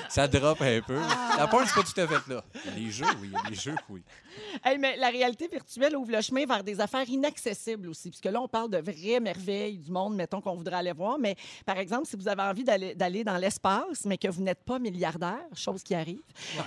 ça 0.08 0.28
drop 0.28 0.60
un 0.62 0.80
peu. 0.80 0.98
La 1.38 1.46
porn, 1.46 1.64
c'est 1.66 1.74
pas 1.74 1.82
tout 1.82 2.00
à 2.00 2.06
fait 2.06 2.32
là. 2.32 2.42
Les 2.76 2.90
jeux, 2.90 3.06
oui. 3.20 3.32
Les 3.48 3.54
jeux, 3.56 3.76
oui. 3.88 4.02
Hey, 4.64 4.78
mais 4.78 4.96
la 4.96 5.08
réalité 5.08 5.48
virtuelle 5.48 5.96
ouvre 5.96 6.10
le 6.10 6.20
chemin 6.20 6.44
vers 6.46 6.64
des 6.64 6.80
affaires 6.80 7.08
inaccessibles 7.08 7.88
aussi. 7.88 8.10
Puisque 8.10 8.24
là, 8.24 8.40
on 8.40 8.48
parle 8.48 8.70
de 8.70 8.78
vraies 8.78 9.20
merveilles 9.20 9.78
du 9.78 9.90
monde, 9.90 10.14
mettons, 10.16 10.40
qu'on 10.40 10.56
voudrait 10.56 10.76
aller 10.76 10.92
voir. 10.92 11.18
Mais 11.18 11.36
par 11.64 11.78
exemple, 11.78 12.06
si 12.06 12.16
vous 12.16 12.26
avez 12.26 12.42
envie 12.42 12.64
d'aller 12.64 13.22
dans 13.22 13.36
l'espace, 13.36 14.04
mais 14.06 14.18
que 14.18 14.28
vous 14.28 14.42
n'êtes 14.42 14.64
pas 14.64 14.78
milliardaire, 14.78 15.44
chose 15.54 15.82
qui 15.82 15.94
arrive, 15.94 16.22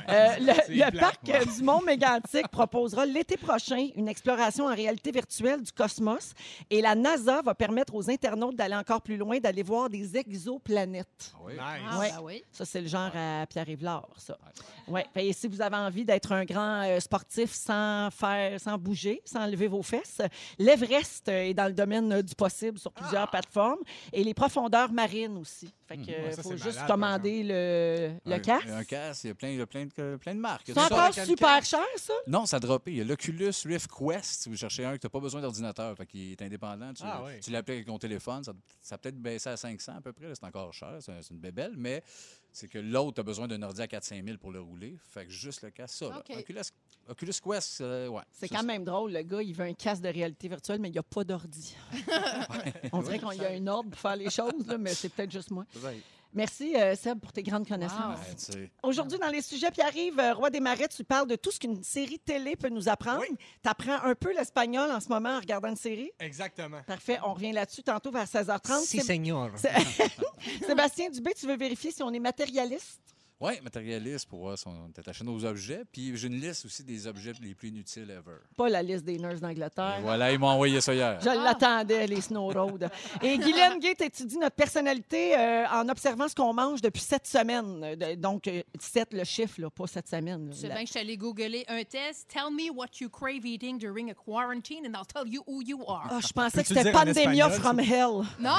euh, 0.07 0.27
le, 0.39 0.99
parc 0.99 1.23
du 1.23 1.63
Mont 1.63 1.81
Mégantic 1.85 2.47
proposera 2.49 3.05
l'été 3.05 3.37
prochain 3.37 3.89
une 3.95 4.07
exploration 4.07 4.65
en 4.65 4.75
réalité 4.75 5.11
virtuelle 5.11 5.61
du 5.61 5.71
cosmos. 5.71 6.33
Et 6.69 6.81
la 6.81 6.95
NASA 6.95 7.41
va 7.41 7.55
permettre 7.55 7.95
aux 7.95 8.09
internautes 8.09 8.55
d'aller 8.55 8.75
encore 8.75 9.01
plus 9.01 9.17
loin, 9.17 9.39
d'aller 9.39 9.63
voir 9.63 9.89
des 9.89 10.15
exoplanètes. 10.15 11.33
Oui. 11.43 11.53
Nice. 11.53 11.61
Ah, 11.89 11.99
Ouais. 11.99 12.11
ben 12.11 12.21
oui. 12.23 12.43
Ça, 12.51 12.65
c'est 12.65 12.81
le 12.81 12.87
genre 12.87 13.11
à 13.15 13.45
Pierre-Yves 13.47 13.79
ça. 14.17 14.37
Ouais. 14.87 15.05
Et 15.15 15.33
si 15.33 15.47
vous 15.47 15.61
avez 15.61 15.75
envie 15.75 16.03
d'être 16.03 16.31
un 16.31 16.43
grand 16.45 16.83
euh, 16.83 16.99
sportif 16.99 17.53
sans 17.59 18.09
faire, 18.11 18.59
sans 18.59 18.77
bouger, 18.77 19.21
sans 19.25 19.45
lever 19.47 19.67
vos 19.67 19.83
fesses, 19.83 20.21
l'Everest 20.57 21.27
est 21.27 21.53
dans 21.53 21.67
le 21.67 21.73
domaine 21.73 22.21
du 22.21 22.35
possible 22.35 22.79
sur 22.79 22.91
plusieurs 22.91 23.29
plateformes. 23.29 23.79
Et 24.13 24.23
les 24.23 24.33
profondeurs 24.33 24.91
marines 24.91 25.37
aussi. 25.37 25.73
Fait 25.89 25.97
que 25.97 26.01
Ouais, 26.11 26.31
ça, 26.33 26.43
faut 26.43 26.51
juste 26.51 26.65
malade, 26.75 26.87
commander 26.87 27.43
le, 27.43 28.11
le 28.23 28.33
un, 28.35 28.39
casque. 28.39 28.67
Un 28.69 28.83
casque, 28.83 29.23
il 29.23 29.27
y 29.27 29.31
a 29.31 29.35
plein, 29.35 29.49
il 29.49 29.57
y 29.57 29.61
a 29.61 29.65
plein, 29.65 29.85
de, 29.85 30.17
plein 30.17 30.35
de 30.35 30.39
marques. 30.39 30.63
C'est 30.67 30.77
encore 30.77 31.11
super 31.13 31.65
cher, 31.65 31.81
ça? 31.97 32.13
Non, 32.27 32.45
ça 32.45 32.57
a 32.57 32.59
droppé. 32.59 32.91
Il 32.91 32.97
y 32.97 33.01
a 33.01 33.03
l'Oculus 33.03 33.51
Rift 33.65 33.89
Quest. 33.91 34.43
Si 34.43 34.49
vous 34.49 34.55
cherchez 34.55 34.85
un 34.85 34.93
que 34.93 34.99
tu 35.01 35.07
n'as 35.07 35.09
pas 35.09 35.19
besoin 35.19 35.41
d'ordinateur, 35.41 35.97
fait 35.97 36.05
qu'il 36.05 36.31
est 36.31 36.41
indépendant, 36.43 36.93
tu, 36.93 37.01
Ah 37.03 37.23
oui. 37.25 37.39
tu 37.41 37.49
l'appliques 37.49 37.77
avec 37.77 37.87
ton 37.87 37.97
téléphone. 37.97 38.43
Ça, 38.43 38.53
ça 38.81 38.95
a 38.95 38.97
peut-être 38.99 39.19
baissé 39.19 39.49
à 39.49 39.57
500 39.57 39.97
à 39.97 40.01
peu 40.01 40.13
près. 40.13 40.27
C'est 40.35 40.43
encore 40.45 40.71
cher. 40.73 40.97
C'est 40.99 41.11
un- 41.11 41.21
c'est 41.23 41.33
une 41.33 41.39
bébelle. 41.39 41.73
Mais 41.75 42.03
c'est 42.51 42.67
que 42.67 42.77
l'autre 42.79 43.19
a 43.21 43.23
besoin 43.23 43.47
d'un 43.47 43.61
ordi 43.63 43.81
à 43.81 43.87
4-5 43.87 44.23
000 44.23 44.37
pour 44.37 44.51
le 44.51 44.59
rouler. 44.61 44.95
Fait 45.11 45.25
que 45.25 45.31
juste 45.31 45.63
le 45.63 45.71
casque, 45.71 45.95
ça. 45.99 46.23
Oculus, 46.37 46.61
Oculus 47.07 47.33
Quest, 47.43 47.81
euh, 47.81 48.07
ouais. 48.07 48.21
C'est 48.31 48.47
Ça, 48.47 48.57
quand 48.57 48.63
même 48.63 48.83
drôle, 48.83 49.11
le 49.13 49.21
gars, 49.23 49.41
il 49.41 49.53
veut 49.55 49.65
un 49.65 49.73
casque 49.73 50.01
de 50.03 50.09
réalité 50.09 50.47
virtuelle, 50.47 50.79
mais 50.79 50.89
il 50.89 50.93
n'y 50.93 50.97
a 50.99 51.03
pas 51.03 51.23
d'ordi. 51.23 51.75
On 52.91 53.01
dirait 53.01 53.19
qu'il 53.19 53.41
y 53.41 53.45
a 53.45 53.49
un 53.51 53.67
ordre 53.67 53.89
pour 53.91 53.99
faire 53.99 54.15
les 54.15 54.29
choses, 54.29 54.65
là, 54.67 54.77
mais 54.77 54.93
c'est 54.93 55.09
peut-être 55.09 55.31
juste 55.31 55.51
moi. 55.51 55.65
Merci, 56.31 56.75
euh, 56.75 56.95
Seb, 56.95 57.19
pour 57.19 57.33
tes 57.33 57.41
grandes 57.41 57.67
connaissances. 57.67 58.19
sais. 58.37 58.69
Aujourd'hui, 58.83 59.17
dans 59.17 59.29
les 59.29 59.41
sujets, 59.41 59.71
Pierre-Yves, 59.71 60.19
euh, 60.19 60.33
Roi 60.35 60.51
des 60.51 60.59
Marais, 60.59 60.87
tu 60.87 61.03
parles 61.03 61.27
de 61.27 61.35
tout 61.35 61.49
ce 61.49 61.59
qu'une 61.59 61.81
série 61.83 62.19
télé 62.19 62.55
peut 62.55 62.69
nous 62.69 62.87
apprendre. 62.87 63.23
Tu 63.27 63.67
apprends 63.69 63.97
un 64.03 64.13
peu 64.13 64.31
l'espagnol 64.31 64.91
en 64.91 64.99
ce 64.99 65.09
moment 65.09 65.29
en 65.29 65.39
regardant 65.39 65.69
une 65.69 65.75
série? 65.75 66.11
Exactement. 66.19 66.81
Parfait, 66.85 67.17
on 67.25 67.33
revient 67.33 67.51
là-dessus 67.51 67.81
tantôt 67.81 68.11
vers 68.11 68.25
16h30. 68.27 68.81
Si, 68.83 68.99
Séb- 68.99 69.05
seigneur. 69.05 69.49
Sé- 69.57 69.69
Sébastien 70.67 71.09
Dubé, 71.09 71.33
tu 71.33 71.47
veux 71.47 71.57
vérifier 71.57 71.91
si 71.91 72.03
on 72.03 72.11
est 72.13 72.19
matérialiste? 72.19 72.99
Oui, 73.41 73.53
matérialiste 73.63 74.27
pour 74.27 74.39
voir 74.39 74.57
si 74.57 74.67
on 74.67 74.89
est 74.89 74.99
attaché 74.99 75.23
nos 75.23 75.45
objets. 75.45 75.83
Puis 75.89 76.11
j'ai 76.17 76.27
une 76.27 76.41
liste 76.41 76.65
aussi 76.65 76.83
des 76.83 77.07
objets 77.07 77.31
les 77.41 77.55
plus 77.55 77.69
inutiles 77.69 78.09
ever. 78.11 78.35
Pas 78.57 78.67
la 78.67 78.83
liste 78.83 79.05
des 79.05 79.17
nurses 79.17 79.37
Et 79.37 79.39
d'Angleterre. 79.39 79.99
voilà, 80.01 80.29
ils 80.33 80.37
m'ont 80.37 80.47
envoyé 80.47 80.81
ça 80.81 80.93
hier. 80.93 81.21
Je 81.21 81.29
l'attendais, 81.29 82.05
les 82.05 82.19
Snow 82.19 82.49
Road. 82.49 82.89
Et 83.21 83.37
Guylaine 83.37 83.79
Gate 83.79 84.01
étudie 84.01 84.37
notre 84.37 84.57
personnalité 84.57 85.37
euh, 85.37 85.65
en 85.71 85.87
observant 85.87 86.27
ce 86.27 86.35
qu'on 86.35 86.53
mange 86.53 86.81
depuis 86.81 86.99
sept 87.01 87.25
semaines. 87.27 87.95
De- 87.95 88.15
Donc, 88.15 88.45
euh, 88.49 88.61
sept, 88.77 89.13
le 89.13 89.23
chiffre, 89.23 89.61
là, 89.61 89.69
pas 89.69 89.87
sept 89.87 90.09
semaines. 90.09 90.47
là. 90.49 90.53
Tu 90.53 90.59
sais 90.59 90.67
La- 90.67 90.73
bien 90.75 90.83
que 90.83 90.87
je 90.87 90.91
suis 90.91 90.99
allée 90.99 91.15
googler 91.15 91.63
un 91.69 91.83
test. 91.83 92.27
Tell 92.27 92.51
me 92.51 92.69
what 92.75 92.87
you 92.99 93.07
crave 93.09 93.45
eating 93.45 93.77
during 93.77 94.11
a 94.11 94.13
quarantine 94.15 94.85
and 94.85 94.99
I'll 94.99 95.05
tell 95.07 95.25
you 95.33 95.43
who 95.47 95.61
you 95.65 95.81
are. 95.87 96.07
Ah, 96.11 96.19
je 96.21 96.33
pensais 96.33 96.61
que 96.61 96.67
c'était 96.67 96.91
Pandemia 96.91 97.47
espagnol, 97.47 97.51
from 97.53 97.79
Hell. 97.79 98.25
Non! 98.37 98.51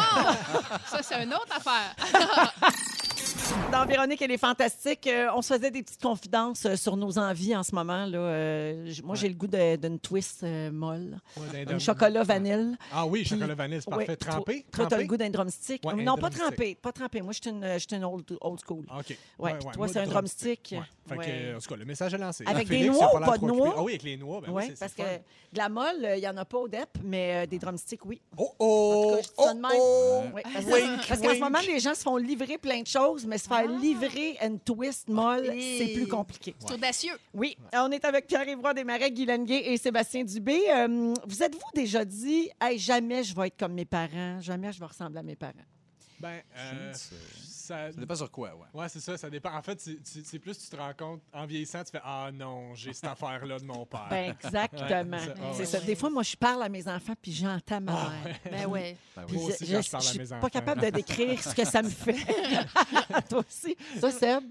Ça, 0.87 1.03
c'est 1.03 1.23
une 1.23 1.35
autre 1.35 1.55
affaire. 1.55 1.95
Dans 3.73 3.87
Véronique, 3.87 4.21
elle 4.21 4.33
est 4.33 4.37
fantastique. 4.39 5.07
Euh, 5.07 5.29
on 5.35 5.43
se 5.43 5.55
faisait 5.55 5.71
des 5.71 5.83
petites 5.83 6.03
confidences 6.03 6.67
euh, 6.67 6.75
sur 6.77 6.97
nos 6.97 7.19
envies 7.19 7.55
en 7.57 7.63
ce 7.63 7.73
moment. 7.75 8.05
Là. 8.05 8.19
Euh, 8.19 8.87
j- 8.87 9.01
moi, 9.03 9.15
j'ai 9.15 9.29
le 9.29 9.35
goût 9.35 9.47
de- 9.47 9.77
d'une 9.77 9.99
twist 10.01 10.43
euh, 10.43 10.71
molle. 10.73 11.19
Ouais, 11.37 11.65
d'un 11.65 11.77
Un 11.77 11.79
chocolat 11.79 12.25
vanille. 12.25 12.77
Ah 12.93 13.07
oui, 13.07 13.21
Puis- 13.21 13.31
chocolat 13.31 13.55
vanille, 13.55 13.81
c'est 13.81 13.89
Ouais, 13.95 14.05
parfait. 14.05 14.17
toi- 14.17 14.33
Trempé? 14.33 14.67
Toi, 14.73 14.87
Trempé? 14.87 15.03
le 15.03 15.09
goût 15.09 15.17
d'un 15.17 15.31
drumstick? 15.31 15.85
Ouais, 15.85 15.93
un 15.93 15.97
non, 16.03 16.17
pas 16.17 16.31
drumstick. 16.31 16.43
trempé. 16.43 16.75
Pas 16.75 16.93
trempé. 16.93 17.23
Moi, 17.23 17.33
je 17.33 17.41
suis 17.43 17.51
une, 17.51 17.65
je 17.75 17.79
suis 17.79 17.97
une 17.97 18.05
old, 18.05 18.25
old 18.41 18.59
school. 18.67 18.85
Ah, 18.91 18.99
OK. 18.99 19.17
Ouais, 19.39 19.53
puis 19.55 19.63
toi, 19.63 19.73
moi, 19.79 19.89
c'est 19.89 20.01
un 20.01 20.07
drumstick. 20.07 20.69
Ouais. 20.77 20.81
Fait 21.09 21.17
Ouais. 21.17 21.27
que, 21.27 21.57
en 21.57 21.61
tout 21.61 21.69
cas, 21.69 21.77
le 21.77 21.85
message 21.85 22.15
est 22.15 22.19
lancé. 22.19 22.45
Avec 22.47 22.69
Félix, 22.69 22.71
des 22.71 22.87
il 22.87 22.89
a 22.89 22.93
noix 22.93 23.15
ou 23.15 23.19
l'air 23.19 23.29
pas 23.29 23.33
de 23.33 23.37
trop 23.39 23.47
occupé. 23.49 23.65
noix? 23.65 23.75
Ah 23.79 23.83
oui, 23.83 23.93
avec 23.93 24.03
les 24.03 24.17
noix. 24.17 24.41
Ben 24.41 24.49
oui, 24.53 24.63
c'est- 24.69 24.79
parce 24.79 24.93
c'est 24.97 25.03
que 25.03 25.09
fun. 25.09 25.17
de 25.53 25.59
la 25.59 25.69
molle, 25.69 26.05
euh, 26.05 26.17
il 26.17 26.21
n'y 26.21 26.29
en 26.29 26.37
a 26.37 26.45
pas 26.45 26.59
au 26.59 26.69
DEP, 26.69 26.89
mais 27.05 27.43
euh, 27.45 27.47
des 27.47 27.59
drumsticks, 27.59 28.05
oui. 28.05 28.21
Oh, 28.37 28.43
En 28.43 28.47
tout 28.47 28.55
oh! 28.59 29.13
cas, 29.17 29.23
je 29.23 29.29
dis 29.29 29.35
ça 29.45 29.55
de 29.55 29.61
même. 29.61 29.71
oh, 29.75 30.23
Oui, 30.35 30.43
parce 30.45 30.65
que- 30.65 31.09
parce 31.09 31.21
qu'en 31.21 31.35
ce 31.35 31.41
moment, 31.41 31.59
les 31.67 31.81
gens 31.81 31.95
se 31.95 32.03
font 32.03 32.17
livrer 32.17 32.59
plein 32.59 32.83
de 32.83 32.87
choses, 32.87 33.27
mais 33.27 33.39
se 33.39 33.49
faire 33.49 33.60
faire 33.68 33.79
livrer 33.79 34.37
une 34.44 34.59
twist 34.61 35.09
molle, 35.09 35.46
Et- 35.55 35.79
c'est 35.79 35.92
plus 35.94 36.07
compliqué. 36.09 36.55
C'est 36.59 36.75
audacieux. 36.75 37.12
Oui, 37.35 37.57
on 37.75 37.90
est 37.90 38.05
avec 38.05 38.27
Pierre-Yves 38.27 38.59
Desmarais, 38.75 39.11
Guy 39.11 39.27
Lenguet 39.27 39.73
et 39.73 39.77
Sébastien 39.77 40.25
Dubé. 40.25 40.61
Euh, 40.70 41.14
vous 41.27 41.42
êtes-vous 41.42 41.70
déjà 41.75 42.05
dit, 42.05 42.51
hey, 42.61 42.79
jamais 42.79 43.23
je 43.25 43.35
vais 43.35 43.49
être 43.49 43.59
comme 43.59 43.73
mes 43.75 43.85
parents, 43.85 44.40
jamais 44.40 44.73
je 44.73 44.81
vais 44.81 44.87
ressembler 44.87 45.18
à 45.18 45.23
mes 45.23 45.37
parents? 45.37 45.53
Ben, 46.21 46.41
euh, 46.57 46.93
Ça 46.93 47.91
dépend 47.93 48.15
sur 48.17 48.31
quoi, 48.31 48.55
ouais. 48.55 48.81
Ouais, 48.81 48.89
c'est 48.89 49.01
ça, 49.01 49.17
ça 49.17 49.31
dépend. 49.31 49.55
En 49.55 49.63
fait, 49.63 49.81
c'est- 49.81 50.39
plus 50.39 50.59
tu 50.59 50.69
te 50.69 50.77
rends 50.77 50.93
compte, 50.93 51.23
en 51.33 51.47
vieillissant, 51.47 51.83
tu 51.85 51.93
fais 51.93 52.01
Ah 52.05 52.31
non, 52.33 52.75
j'ai 52.75 52.93
cette 52.93 53.05
affaire-là 53.05 53.59
de 53.59 53.65
mon 53.65 53.87
père. 53.87 54.07
Ben, 54.11 54.31
exactement. 54.33 55.17
Ouais, 55.17 55.23
c'est 55.25 55.29
ça. 55.29 55.53
C'est 55.55 55.59
ouais. 55.61 55.67
ça. 55.67 55.81
Des 55.81 55.95
fois, 55.97 56.11
moi, 56.11 56.23
je 56.23 56.37
parle 56.37 56.63
à 56.63 56.69
mes 56.69 56.87
enfants 56.89 57.15
puis 57.23 57.33
j'entends 57.33 57.81
ma 57.81 57.93
Ah, 57.93 58.11
mère. 58.25 58.37
Ben 58.51 58.67
ouais. 58.67 58.97
Ben 59.17 59.25
oui. 59.29 59.35
Moi 59.37 59.45
aussi, 59.47 59.67
je 59.67 59.81
je 59.81 59.91
parle 59.91 60.05
à 60.05 60.07
suis 60.07 60.19
mes 60.19 60.27
pas 60.27 60.37
enfants. 60.37 60.49
capable 60.49 60.81
de 60.83 60.91
décrire 60.91 61.43
ce 61.43 61.55
que 61.55 61.65
ça 61.65 61.81
me 61.83 61.89
fait. 61.91 62.17
Toi 63.31 63.45
aussi. 63.49 63.77
Ça, 64.01 64.11
Seb, 64.11 64.45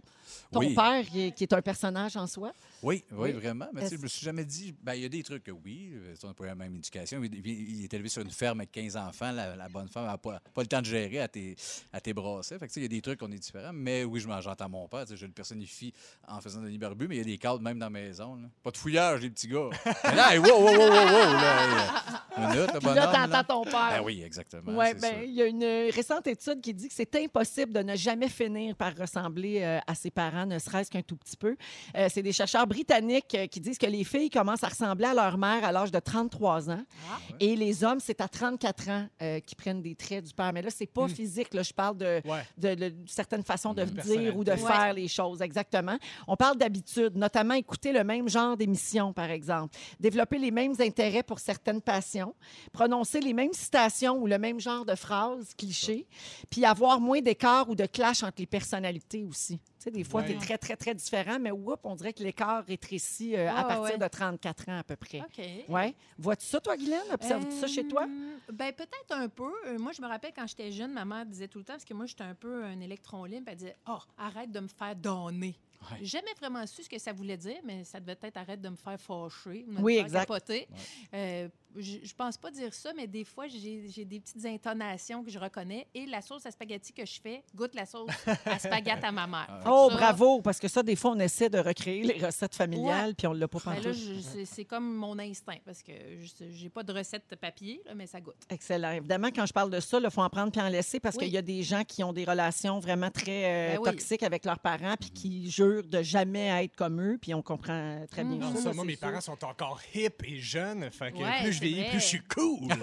ton 0.52 0.60
Oui. 0.60 0.74
père, 0.74 1.06
qui 1.06 1.22
est, 1.28 1.32
qui 1.32 1.44
est 1.44 1.54
un 1.54 1.62
personnage 1.62 2.16
en 2.18 2.26
soi? 2.26 2.52
Oui, 2.82 3.04
oui, 3.12 3.18
Oui. 3.18 3.32
vraiment. 3.34 3.68
Mais 3.74 3.82
tu 3.82 3.88
sais, 3.88 3.94
Est-ce- 3.96 3.98
je 3.98 4.04
me 4.04 4.08
suis 4.08 4.26
jamais 4.26 4.46
dit. 4.46 4.74
Ben, 4.82 4.94
il 4.96 5.02
y 5.02 5.06
a 5.06 5.10
des 5.10 5.24
trucs 5.24 5.44
que 5.44 5.52
oui, 5.52 5.92
euh, 5.94 6.16
on 6.24 6.28
n'a 6.28 6.34
pas 6.34 6.44
eu 6.46 6.48
la 6.48 6.56
même 6.56 6.76
éducation. 6.76 7.22
Il, 7.24 7.84
est 7.84 7.94
élevé 7.94 8.10
sur 8.10 8.22
une 8.22 8.30
ferme 8.32 8.60
avec 8.62 8.72
15 8.72 8.96
enfants. 8.98 9.32
La, 9.32 9.56
la 9.56 9.70
bonne 9.70 9.88
femme 9.90 10.06
n'a 10.06 10.18
pas, 10.18 10.40
pas 10.54 10.62
le 10.62 10.68
temps 10.68 10.80
de 10.82 10.86
gérer 10.86 11.20
à 11.20 11.28
tes, 11.28 11.56
à 11.92 12.00
tes 12.00 12.14
brassets. 12.14 12.58
Fait 12.58 12.68
que, 12.68 12.72
tu 12.72 12.76
sais, 12.76 12.80
il 12.82 12.84
y 12.84 12.86
a 12.86 12.90
des 12.90 13.02
trucs 13.02 13.20
qu'on 13.20 13.32
est 13.32 13.38
différents. 13.40 13.74
Mais 13.74 14.04
oui, 14.04 14.20
j'entends 14.42 14.70
mon 14.70 14.88
père. 14.88 15.02
tu 15.06 15.10
sais, 15.12 15.18
Je 15.18 15.26
le 15.26 15.32
personnifie 15.32 15.94
en 16.28 16.40
faisant 16.42 16.62
Denis 16.62 16.78
Barbu, 16.78 17.08
mais 17.08 17.16
il 17.16 17.20
y 17.20 17.22
a 17.22 17.26
des 17.26 17.38
cadres 17.38 17.62
même 17.62 17.80
dans 17.80 17.88
la 17.88 17.90
maison. 17.90 18.36
là. 18.36 18.48
Pas 18.64 18.72
de 18.72 18.78
fouillage, 18.78 19.22
les 19.22 19.30
petits 19.30 19.48
gars. 19.48 19.70
mais 20.06 20.16
là, 20.16 20.34
hey, 20.34 20.40
wow, 20.40 20.48
wow, 20.48 20.66
wow, 20.66 20.78
wow, 20.78 20.88
wow, 20.88 21.34
là, 21.34 22.14
hey, 22.38 22.48
minute, 22.48 22.58
le 22.60 22.66
Puis 22.68 22.80
bonhomme. 22.82 22.96
là, 22.96 23.12
là. 23.12 23.28
t'entends 23.28 23.64
ton 23.64 23.64
père. 23.70 23.90
Ben 23.92 24.02
oui, 24.04 24.22
exactement. 24.24 24.82
C'est 24.86 25.02
ben, 25.02 25.24
il 25.24 25.34
y 25.34 25.42
a 25.42 25.46
une 25.48 25.92
récente 25.92 26.28
étude 26.28 26.62
qui 26.62 26.74
dit 26.74 26.88
que 26.88 26.94
c'est 26.94 27.14
impossible 27.18 27.74
de 27.74 27.80
ne 27.82 27.96
jamais 27.96 28.30
finir 28.30 28.76
par 28.76 28.96
ressembler 28.96 29.62
euh, 29.62 29.80
à 29.86 29.96
ses 29.96 30.12
parents, 30.12 30.46
ne 30.46 30.60
serait-ce 30.60 30.90
qu'un 30.90 31.02
tout 31.02 31.16
petit 31.18 31.36
peu. 31.38 31.56
Euh, 31.96 32.08
c'est 32.10 32.24
des 32.24 32.32
chercheurs 32.32 32.68
britanniques 32.70 33.36
euh, 33.36 33.48
qui 33.48 33.60
disent 33.60 33.78
que 33.78 33.86
les 33.88 34.04
filles 34.06 34.30
commencent 34.30 34.64
à 34.64 34.70
ressembler 34.70 35.06
à 35.06 35.14
leur 35.14 35.38
mère 35.38 35.66
à 35.66 35.72
l'âge 35.74 35.92
de 35.92 36.00
33 36.00 36.70
ans 36.70 36.82
Ah. 37.12 37.18
et 37.40 37.56
les 37.58 37.84
hommes, 37.84 38.00
c'est 38.00 38.22
à 38.22 38.28
34 38.30 38.90
ans 38.90 39.08
euh, 39.22 39.40
qui 39.42 39.56
prennent 39.56 39.82
des 39.82 39.96
traits 39.96 40.24
du 40.26 40.34
père. 40.34 40.54
Mais 40.54 40.62
là, 40.62 40.70
c'est 40.70 40.86
pas 40.86 41.06
Hmm. 41.08 41.10
physique. 41.10 41.54
Là, 41.54 41.64
je 41.64 41.74
parle 41.74 41.98
de, 41.98 42.22
Ouais. 42.26 42.44
de, 42.58 42.76
de- 42.76 42.90
de 42.90 42.96
certaines 43.10 43.44
façons 43.44 43.74
de 43.74 43.84
dire 43.84 44.38
ou 44.38 44.44
de 44.44 44.56
faire 44.56 44.94
les 44.94 45.08
choses, 45.08 45.42
exactement. 45.42 45.98
On 46.28 46.36
parle 46.38 46.58
d'habitude, 46.58 47.16
notamment 47.18 47.56
écouter 47.56 47.92
le 47.92 48.04
même 48.04 48.30
genre 48.30 48.56
d'émission, 48.56 49.12
par 49.12 49.30
exemple, 49.32 49.76
développer 50.00 50.38
les 50.38 50.52
mêmes 50.52 50.76
intérêts 50.80 51.24
pour 51.24 51.40
certaines 51.40 51.82
passions, 51.82 52.34
prononcer 52.72 53.20
les 53.20 53.34
mêmes 53.34 53.54
citations 53.54 54.16
ou 54.18 54.28
le 54.28 54.38
même 54.38 54.60
genre 54.60 54.86
de 54.86 54.96
phrases, 54.96 55.54
clichés, 55.58 56.06
puis 56.50 56.64
avoir 56.66 57.00
moins 57.00 57.20
d'écart 57.22 57.70
ou 57.70 57.76
de 57.76 57.86
clash 57.88 58.22
entre 58.24 58.36
les 58.40 58.46
personnalités 58.46 59.24
aussi. 59.24 59.60
Tu 59.80 59.86
sais, 59.86 59.92
des 59.92 60.04
fois, 60.04 60.24
tu 60.24 60.32
es 60.32 60.36
très, 60.36 60.58
très, 60.58 60.76
très 60.76 60.94
différent, 60.94 61.40
mais 61.40 61.52
whoop, 61.52 61.80
on 61.86 61.96
dirait 61.96 62.12
que 62.12 62.22
l'écart 62.22 62.66
rétrécit 62.66 63.38
euh, 63.38 63.50
à 63.50 63.64
partir 63.64 63.94
ouais. 63.94 63.98
de 63.98 64.08
34 64.10 64.70
ans 64.70 64.80
à 64.80 64.84
peu 64.84 64.98
près. 64.98 65.22
OK. 65.22 65.46
Ouais. 65.70 65.96
Vois-tu 66.18 66.46
ça, 66.46 66.60
toi, 66.60 66.76
Guylaine? 66.76 67.00
Observes-tu 67.14 67.56
ça 67.56 67.68
chez 67.68 67.88
toi? 67.88 68.04
Euh, 68.04 68.52
Ben, 68.52 68.74
peut-être 68.74 69.12
un 69.12 69.30
peu. 69.30 69.50
Euh, 69.68 69.80
moi, 69.80 69.94
je 69.94 70.02
me 70.02 70.08
rappelle 70.08 70.34
quand 70.36 70.48
j'étais 70.48 70.74
jeune, 70.74 70.92
ma 70.92 71.06
mère 71.06 71.26
disait 71.26 71.48
tout 71.48 71.60
le 71.60 71.64
temps, 71.64 71.74
parce 71.74 71.86
que 71.86 71.94
moi, 71.94 72.08
j'étais 72.08 72.26
un 72.26 72.36
peu 72.36 72.66
un 72.66 72.82
électron 72.82 73.24
libre, 73.24 73.46
elle 73.48 73.56
disait 73.56 73.78
Oh, 73.88 74.00
arrête 74.18 74.52
de 74.52 74.60
me 74.60 74.68
faire 74.68 74.98
donner. 74.98 75.56
Ouais. 75.92 76.04
Jamais 76.04 76.34
vraiment 76.40 76.66
su 76.68 76.84
ce 76.84 76.90
que 76.90 77.00
ça 77.00 77.14
voulait 77.14 77.38
dire, 77.38 77.60
mais 77.64 77.84
ça 77.84 78.00
devait 78.00 78.18
être 78.22 78.38
arrête 78.38 78.62
de 78.62 78.70
me 78.70 78.76
faire 78.76 79.00
fâcher, 79.00 79.66
ou 79.68 79.74
de 79.76 79.82
Oui, 79.82 79.94
me 79.94 79.98
faire 80.00 80.06
exact. 80.06 80.20
capoter. 80.28 80.68
Euh, 81.14 81.48
je, 81.78 81.98
je 82.04 82.14
pense 82.16 82.36
pas 82.36 82.50
dire 82.52 82.74
ça, 82.74 82.92
mais 82.96 83.06
des 83.08 83.24
fois, 83.24 83.48
j'ai 83.48 84.04
des 84.04 84.20
petites 84.20 84.44
intonations 84.46 85.24
que 85.24 85.30
je 85.30 85.38
reconnais. 85.38 85.88
Et 85.94 86.06
la 86.08 86.22
sauce 86.22 86.46
à 86.46 86.52
spaghetti 86.52 86.92
que 86.92 87.06
je 87.06 87.22
fais 87.22 87.44
goûte 87.56 87.76
la 87.76 87.86
sauce 87.86 88.10
à 88.46 88.58
spaghetti 88.60 89.06
à 89.06 89.12
ma 89.12 89.28
mère. 89.28 89.60
Que 89.64 89.70
Oh, 89.70 89.88
ça, 89.92 89.96
bravo! 89.96 90.42
Parce 90.42 90.60
que 90.60 90.68
ça, 90.68 90.82
des 90.84 90.96
fois, 90.96 91.12
on 91.12 91.20
essaie 91.20 91.50
de 91.50 91.60
recréer 91.60 92.02
les 92.04 92.26
recettes 92.26 92.56
familiales, 92.56 93.14
puis 93.16 93.28
on 93.28 93.34
l'a 93.34 93.48
pas 93.48 93.60
ben 93.66 93.76
là, 93.82 93.92
je- 93.94 94.46
c'est- 94.46 94.66
comme 94.66 94.96
mon 94.96 95.18
instinct, 95.20 95.58
parce 95.64 95.82
que 95.84 95.92
je- 96.22 96.50
j'ai 96.52 96.70
pas 96.70 96.84
de 96.84 96.92
recette 96.92 97.36
papier, 97.36 97.82
là, 97.86 97.94
mais 97.96 98.08
ça 98.08 98.20
goûte. 98.20 98.36
Excellent. 98.50 98.92
Évidemment, 98.92 99.30
quand 99.34 99.46
je 99.46 99.54
parle 99.54 99.70
de 99.70 99.80
ça, 99.80 100.00
il 100.04 100.10
faut 100.10 100.22
en 100.22 100.30
prendre 100.30 100.52
puis 100.52 100.60
en 100.62 100.68
laisser 100.70 101.00
parce 101.00 101.16
Oui. 101.18 101.26
qu'il 101.26 101.34
y 101.34 101.38
a 101.38 101.42
des 101.44 101.62
gens 101.64 101.84
qui 101.84 102.04
ont 102.04 102.14
des 102.14 102.26
relations 102.26 102.80
vraiment 102.80 103.12
très 103.12 103.46
euh, 103.46 103.74
Ben 103.76 103.80
oui. 103.80 103.92
toxiques 103.92 104.24
avec 104.24 104.44
leurs 104.44 104.60
parents 104.60 104.96
puis 105.00 105.12
qui 105.12 105.50
jurent 105.52 105.69
de 105.84 106.02
jamais 106.02 106.64
être 106.66 106.76
comme 106.76 107.02
eux, 107.02 107.18
puis 107.22 107.34
on 107.34 107.42
comprend 107.42 108.06
très 108.12 108.24
bien 108.24 108.36
Mhm. 108.36 108.40
Non, 108.42 108.56
ça. 108.56 108.62
ça, 108.64 108.74
moi, 108.74 108.86
mes 108.86 108.94
sûr. 108.96 109.02
parents 109.08 109.22
sont 109.22 109.44
encore 109.46 109.80
hip 109.94 110.24
et 110.24 110.40
jeunes. 110.40 110.90
Fait 110.92 111.12
que 111.12 111.18
Ouais, 111.18 111.42
plus 111.44 111.54
je 111.54 111.60
vieillis, 111.62 111.82
vrai. 111.82 111.90
plus 111.92 112.00
je 112.00 112.06
suis 112.06 112.22
cool. 112.24 112.68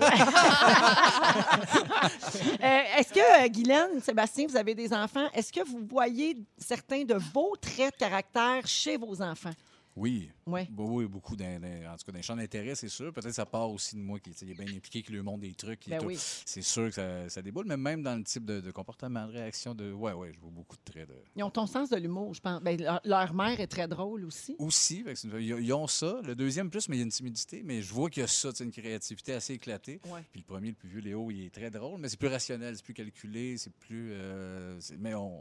Euh, 2.62 2.80
Est-ce 2.98 3.12
que, 3.12 3.44
euh, 3.44 3.48
Guylaine, 3.48 4.00
Sébastien, 4.00 4.46
vous 4.48 4.56
avez 4.56 4.74
des 4.74 4.92
enfants? 4.92 5.26
Est-ce 5.34 5.52
que 5.52 5.60
vous 5.64 5.80
voyez 5.88 6.36
certains 6.58 7.04
de 7.04 7.14
vos 7.34 7.54
traits 7.60 7.94
de 7.94 7.98
caractère 7.98 8.66
chez 8.66 8.96
vos 8.96 9.20
enfants? 9.22 9.52
Oui. 9.96 10.30
Oui. 10.46 10.60
Bah 10.70 10.84
oui, 10.86 11.06
beaucoup. 11.06 11.34
Dans, 11.36 11.58
dans- 11.60 11.66
en 11.92 11.96
tout 11.96 12.04
cas, 12.04 12.12
dans 12.12 12.16
les 12.18 12.22
champs 12.22 12.36
d'intérêt, 12.36 12.74
c'est 12.74 12.88
sûr. 12.88 13.12
Peut-être 13.12 13.28
que 13.28 13.32
ça 13.32 13.46
part 13.46 13.70
aussi 13.70 13.96
de 13.96 14.00
moi 14.02 14.20
qui 14.20 14.30
est 14.30 14.44
bien 14.54 14.66
impliqué, 14.76 15.02
qui 15.02 15.10
lui 15.12 15.22
montre 15.22 15.40
des 15.40 15.54
trucs. 15.54 15.88
Ben 15.88 15.98
oui. 16.04 16.16
C'est 16.18 16.60
sûr 16.62 16.84
que 16.88 16.94
ça, 16.94 17.28
ça 17.30 17.40
déboule, 17.42 17.64
mais 17.66 17.76
même 17.78 18.02
dans 18.02 18.14
le 18.16 18.22
type 18.22 18.44
de, 18.44 18.60
de 18.60 18.70
comportement, 18.70 19.26
de 19.26 19.32
réaction, 19.32 19.74
de. 19.74 19.90
Ouais, 19.92 20.12
ouais, 20.12 20.32
je 20.34 20.38
vois 20.38 20.50
beaucoup 20.50 20.76
de 20.76 20.82
traits 20.92 21.08
de. 21.08 21.14
Ils 21.34 21.42
ont 21.42 21.50
ton 21.50 21.66
sens 21.66 21.88
de 21.90 21.96
l'humour, 21.96 22.34
je 22.34 22.40
pense. 22.40 22.60
Ben, 22.62 22.78
leur, 22.80 23.00
leur 23.04 23.32
mère 23.34 23.58
est 23.58 23.66
très 23.66 23.88
drôle 23.88 24.24
aussi. 24.26 24.54
Aussi, 24.58 25.02
une- 25.24 25.40
ils 25.40 25.72
ont 25.72 25.86
ça. 25.86 26.20
Le 26.22 26.34
deuxième 26.34 26.68
plus, 26.70 26.88
mais 26.88 26.96
il 26.96 26.98
y 26.98 27.02
a 27.02 27.04
une 27.04 27.10
timidité. 27.10 27.62
Mais 27.64 27.80
je 27.80 27.92
vois 27.94 28.10
qu'il 28.10 28.20
y 28.20 28.24
a 28.24 28.28
ça, 28.28 28.50
une 28.60 28.70
créativité 28.70 29.32
assez 29.32 29.54
éclatée. 29.54 30.00
Ouais. 30.12 30.20
Puis 30.30 30.42
le 30.42 30.46
premier, 30.46 30.68
le 30.68 30.74
plus 30.74 30.88
vieux, 30.90 31.00
Léo, 31.00 31.30
il 31.30 31.46
est 31.46 31.50
très 31.54 31.70
drôle, 31.70 31.98
mais 32.00 32.08
c'est 32.10 32.18
plus 32.18 32.28
rationnel, 32.28 32.76
c'est 32.76 32.84
plus 32.84 32.94
calculé, 32.94 33.56
c'est 33.56 33.72
plus. 33.72 34.10
euh, 34.12 34.78
mais 34.98 35.14
on. 35.14 35.40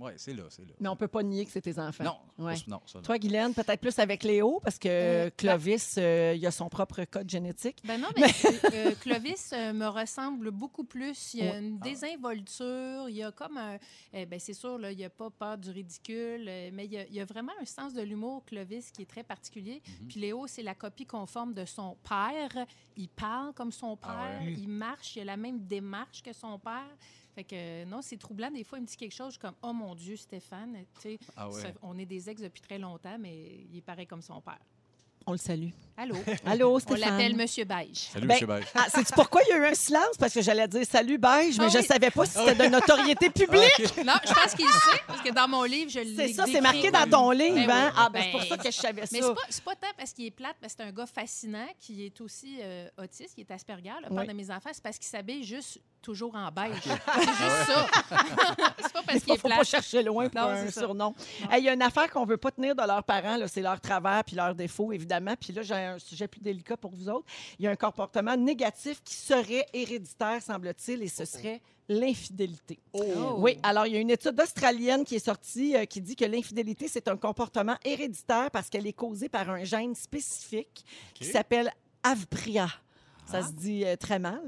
Ouais, 0.00 0.14
c'est 0.16 0.34
là, 0.34 0.44
c'est 0.50 0.62
là. 0.66 0.74
Mais 0.80 0.88
on 0.88 0.96
peut 0.96 1.08
pas 1.08 1.22
nier 1.22 1.44
que 1.44 1.50
c'est 1.52 1.60
tes 1.60 1.78
enfants. 1.78 2.04
Non, 2.04 2.16
Ouais. 2.46 2.54
non, 2.66 2.80
ça, 2.86 2.98
non. 2.98 3.02
Toi, 3.02 3.18
Guylaine, 3.18 3.54
peut-être 3.54 3.80
plus 3.80 3.98
avec 3.98 4.22
Léo, 4.24 4.60
parce 4.62 4.78
que 4.78 4.88
Euh, 4.88 5.30
Clovis, 5.36 5.96
euh, 5.98 6.34
il 6.36 6.44
a 6.46 6.50
son 6.50 6.68
propre 6.68 7.04
code 7.04 7.30
génétique. 7.30 7.80
Ben 7.84 8.00
non, 8.00 8.08
mais 8.16 8.26
euh, 8.72 8.94
Clovis 9.00 9.52
me 9.52 9.86
ressemble 9.86 10.50
beaucoup 10.50 10.84
plus. 10.84 11.34
Il 11.34 11.44
y 11.44 11.48
a 11.48 11.52
Ouais. 11.52 11.58
une 11.60 11.78
désinvolture, 11.78 13.08
il 13.08 13.16
y 13.16 13.22
a 13.22 13.30
comme 13.32 13.56
un... 13.56 13.78
eh 14.12 14.26
ben, 14.26 14.38
c'est 14.40 14.52
sûr, 14.54 14.78
là, 14.78 14.90
il 14.90 14.96
n'y 14.98 15.04
a 15.04 15.10
pas 15.10 15.30
peur 15.30 15.58
du 15.58 15.70
ridicule, 15.70 16.44
mais 16.72 16.86
il 16.86 16.92
y, 16.92 16.98
a, 16.98 17.06
il 17.06 17.14
y 17.14 17.20
a 17.20 17.24
vraiment 17.24 17.52
un 17.60 17.64
sens 17.64 17.94
de 17.94 18.02
l'humour, 18.02 18.44
Clovis, 18.44 18.90
qui 18.90 19.02
est 19.02 19.06
très 19.10 19.22
particulier. 19.22 19.82
Mhm. 20.00 20.08
Puis 20.08 20.20
Léo, 20.20 20.46
c'est 20.46 20.62
la 20.62 20.74
copie 20.74 21.06
conforme 21.06 21.54
de 21.54 21.64
son 21.64 21.96
père. 22.08 22.66
Il 22.96 23.08
parle 23.08 23.52
comme 23.54 23.72
son 23.72 23.96
père, 23.96 24.10
Ah 24.16 24.42
ouais? 24.44 24.52
il 24.56 24.68
marche, 24.68 25.16
il 25.16 25.20
a 25.22 25.24
la 25.24 25.36
même 25.36 25.60
démarche 25.66 26.22
que 26.22 26.32
son 26.32 26.58
père. 26.58 26.96
Fait 27.34 27.44
que 27.44 27.84
non, 27.84 28.00
c'est 28.00 28.16
troublant. 28.16 28.50
Des 28.50 28.62
fois, 28.64 28.78
il 28.78 28.82
me 28.82 28.86
dit 28.86 28.96
quelque 28.96 29.14
chose 29.14 29.36
comme 29.38 29.54
Oh 29.62 29.72
mon 29.72 29.94
Dieu, 29.94 30.16
Stéphane. 30.16 30.84
Tu 30.94 31.00
sais, 31.00 31.18
Ah 31.36 31.48
ouais. 31.48 31.60
ça- 31.60 31.72
on 31.82 31.98
est 31.98 32.06
des 32.06 32.30
ex 32.30 32.40
depuis 32.40 32.60
très 32.60 32.78
longtemps, 32.78 33.18
mais 33.18 33.66
il 33.70 33.76
est 33.76 33.82
pareil 33.82 34.06
comme 34.06 34.22
son 34.22 34.40
père. 34.40 34.60
On 35.26 35.32
le 35.32 35.38
salue. 35.38 35.70
Allô? 35.96 36.16
Allô, 36.46 36.74
on 36.74 36.78
Stéphane. 36.80 37.00
l'appelle 37.00 37.36
Monsieur 37.36 37.64
Beige. 37.64 38.08
Salut, 38.12 38.26
Ben, 38.26 38.36
M. 38.40 38.46
Beige. 38.46 38.64
Ah, 38.74 38.86
sais-tu 38.88 39.12
pourquoi 39.14 39.42
il 39.46 39.50
y 39.50 39.52
a 39.52 39.58
eu 39.58 39.66
un 39.66 39.74
silence? 39.74 40.16
Parce 40.18 40.34
que 40.34 40.42
j'allais 40.42 40.66
dire 40.66 40.84
salut, 40.90 41.18
beige, 41.18 41.56
mais 41.56 41.66
Ah 41.66 41.68
je 41.68 41.78
oui. 41.78 41.84
savais 41.84 42.10
pas 42.10 42.26
si 42.26 42.32
c'était 42.36 42.64
de 42.64 42.68
notoriété 42.68 43.30
publique. 43.30 44.04
Non, 44.04 44.14
je 44.26 44.32
pense 44.34 44.54
qu'il 44.56 44.66
le 44.66 44.72
sait, 44.72 45.00
parce 45.06 45.20
que 45.20 45.30
dans 45.32 45.46
mon 45.46 45.62
livre, 45.62 45.90
je 45.92 46.00
l'ai 46.00 46.16
C'est 46.16 46.32
ça, 46.34 46.46
c'est 46.46 46.60
marqué 46.60 46.90
dans 46.90 47.08
ton 47.08 47.30
livre, 47.30 47.54
Ben 47.66 47.70
hein? 47.70 47.92
oui. 47.92 47.92
Ah, 47.96 48.08
ben, 48.10 48.22
c'est 48.22 48.32
Ben, 48.32 48.38
pour 48.38 48.42
ça 48.48 48.56
que 48.56 48.70
je 48.72 48.76
savais 48.76 49.04
Mais 49.12 49.20
ça. 49.20 49.26
c'est 49.28 49.34
pas, 49.34 49.40
c'est 49.48 49.64
pas 49.64 49.74
tant 49.76 49.86
parce 49.96 50.12
qu'il 50.12 50.26
est 50.26 50.30
plate, 50.32 50.56
mais 50.60 50.68
c'est 50.68 50.80
un 50.82 50.90
gars 50.90 51.06
fascinant 51.06 51.68
qui 51.78 52.04
est 52.04 52.20
aussi 52.20 52.58
euh, 52.60 52.88
autiste, 53.00 53.34
qui 53.36 53.42
est 53.42 53.50
Asperger, 53.52 53.90
le 54.02 54.08
père 54.08 54.18
Oui. 54.18 54.26
de 54.26 54.32
mes 54.32 54.50
enfants. 54.50 54.70
C'est 54.72 54.82
parce 54.82 54.98
qu'il 54.98 55.06
s'habille 55.08 55.44
juste 55.44 55.78
toujours 56.02 56.34
en 56.34 56.50
beige. 56.50 56.74
C'est 56.82 56.90
juste 56.90 57.66
ça. 57.66 57.86
c'est 58.82 58.92
pas 58.92 59.02
parce 59.06 59.18
Il 59.18 59.20
qu'il 59.22 59.34
est 59.34 59.38
faut 59.38 59.48
pas 59.48 59.54
plate. 59.54 59.66
chercher 59.68 60.02
loin 60.02 60.28
pour 60.28 60.40
Non, 60.40 60.48
un 60.48 60.70
surnom. 60.70 61.14
Hey, 61.50 61.62
Il 61.62 61.64
y 61.64 61.68
a 61.68 61.72
une 61.72 61.82
affaire 61.82 62.10
qu'on 62.10 62.24
veut 62.26 62.36
pas 62.36 62.50
tenir 62.50 62.74
de 62.74 62.82
leurs 62.86 63.04
parents, 63.04 63.36
là, 63.36 63.46
c'est 63.48 63.62
leurs 63.62 63.80
travers 63.80 64.22
puis 64.24 64.34
leurs 64.36 64.54
défauts, 64.54 64.92
évidemment. 64.92 65.34
Puis 65.40 65.52
là, 65.54 65.62
j'ai 65.62 65.83
un 65.84 65.98
sujet 65.98 66.28
plus 66.28 66.40
délicat 66.40 66.76
pour 66.76 66.90
vous 66.90 67.08
autres. 67.08 67.26
Il 67.58 67.64
y 67.64 67.68
a 67.68 67.70
un 67.70 67.76
comportement 67.76 68.36
négatif 68.36 69.02
qui 69.04 69.14
serait 69.14 69.66
héréditaire, 69.72 70.42
semble-t-il, 70.42 71.02
et 71.02 71.08
ce 71.08 71.24
serait 71.24 71.60
l'infidélité. 71.88 72.78
Oh. 72.92 73.36
Oui, 73.38 73.58
alors 73.62 73.86
il 73.86 73.94
y 73.94 73.96
a 73.96 74.00
une 74.00 74.10
étude 74.10 74.40
australienne 74.40 75.04
qui 75.04 75.16
est 75.16 75.24
sortie 75.24 75.76
euh, 75.76 75.84
qui 75.84 76.00
dit 76.00 76.16
que 76.16 76.24
l'infidélité, 76.24 76.88
c'est 76.88 77.08
un 77.08 77.16
comportement 77.16 77.76
héréditaire 77.84 78.50
parce 78.50 78.70
qu'elle 78.70 78.86
est 78.86 78.94
causée 78.94 79.28
par 79.28 79.50
un 79.50 79.64
gène 79.64 79.94
spécifique 79.94 80.84
qui 81.14 81.24
s'appelle 81.26 81.70
AVPRIA. 82.02 82.68
Ça 83.26 83.42
se 83.42 83.52
dit 83.52 83.84
euh, 83.84 83.96
très 83.96 84.18
mal. 84.18 84.40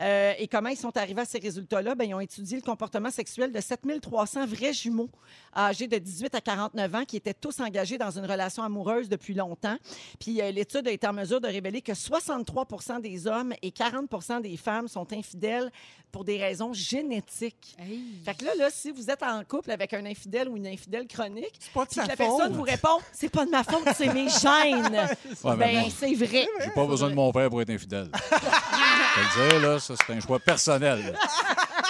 Euh, 0.00 0.32
et 0.38 0.46
comment 0.48 0.68
ils 0.68 0.76
sont 0.76 0.96
arrivés 0.96 1.22
à 1.22 1.24
ces 1.24 1.38
résultats-là? 1.38 1.94
Ben, 1.94 2.04
ils 2.04 2.14
ont 2.14 2.20
étudié 2.20 2.56
le 2.56 2.62
comportement 2.62 3.10
sexuel 3.10 3.52
de 3.52 3.60
7300 3.60 4.46
vrais 4.46 4.72
jumeaux 4.72 5.10
âgés 5.56 5.88
de 5.88 5.98
18 5.98 6.34
à 6.34 6.40
49 6.40 6.94
ans 6.94 7.04
qui 7.04 7.16
étaient 7.16 7.34
tous 7.34 7.60
engagés 7.60 7.98
dans 7.98 8.10
une 8.16 8.24
relation 8.24 8.62
amoureuse 8.62 9.08
depuis 9.08 9.34
longtemps. 9.34 9.76
Puis 10.18 10.40
euh, 10.40 10.50
l'étude 10.50 10.86
a 10.86 10.90
été 10.90 11.06
en 11.06 11.12
mesure 11.12 11.40
de 11.40 11.48
révéler 11.48 11.82
que 11.82 11.94
63 11.94 12.66
des 13.02 13.26
hommes 13.26 13.52
et 13.62 13.70
40 13.70 14.42
des 14.42 14.56
femmes 14.56 14.88
sont 14.88 15.12
infidèles 15.12 15.70
pour 16.12 16.24
des 16.24 16.38
raisons 16.38 16.72
génétiques. 16.72 17.76
Hey. 17.78 18.00
Fait 18.24 18.34
que 18.34 18.44
là, 18.44 18.52
là, 18.56 18.68
si 18.70 18.90
vous 18.90 19.10
êtes 19.10 19.22
en 19.22 19.44
couple 19.44 19.70
avec 19.70 19.92
un 19.94 20.04
infidèle 20.06 20.48
ou 20.48 20.56
une 20.56 20.66
infidèle 20.66 21.06
chronique, 21.06 21.52
C'est 21.58 21.72
pas 21.72 21.84
de 21.84 21.90
sa 21.92 22.02
que 22.02 22.08
la 22.08 22.16
faute. 22.16 22.26
personne 22.26 22.52
vous 22.54 22.62
répond 22.62 22.98
«c'est 23.12 23.28
pas 23.28 23.44
de 23.44 23.50
ma 23.50 23.62
faute, 23.64 23.84
c'est 23.96 24.12
mes 24.12 24.28
gènes 24.40 25.08
Ouais, 25.44 25.56
ben 25.56 25.84
c'est 25.90 26.14
vrai. 26.14 26.46
j'ai 26.64 26.70
pas 26.70 26.86
besoin 26.86 27.10
de 27.10 27.14
mon 27.14 27.30
père 27.32 27.48
pour 27.48 27.62
être 27.62 27.70
infidèle. 27.70 28.10
Je 28.30 29.20
le 29.44 29.48
dire, 29.50 29.60
là, 29.68 29.80
ça, 29.80 29.94
c'est 29.96 30.12
un 30.12 30.20
choix 30.20 30.38
personnel. 30.38 31.16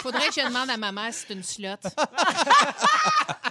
Faudrait 0.02 0.28
que 0.28 0.34
je 0.34 0.46
demande 0.46 0.70
à 0.70 0.76
ma 0.76 0.92
mère 0.92 1.12
si 1.12 1.24
c'est 1.26 1.34
une 1.34 1.42
slotte. 1.42 1.86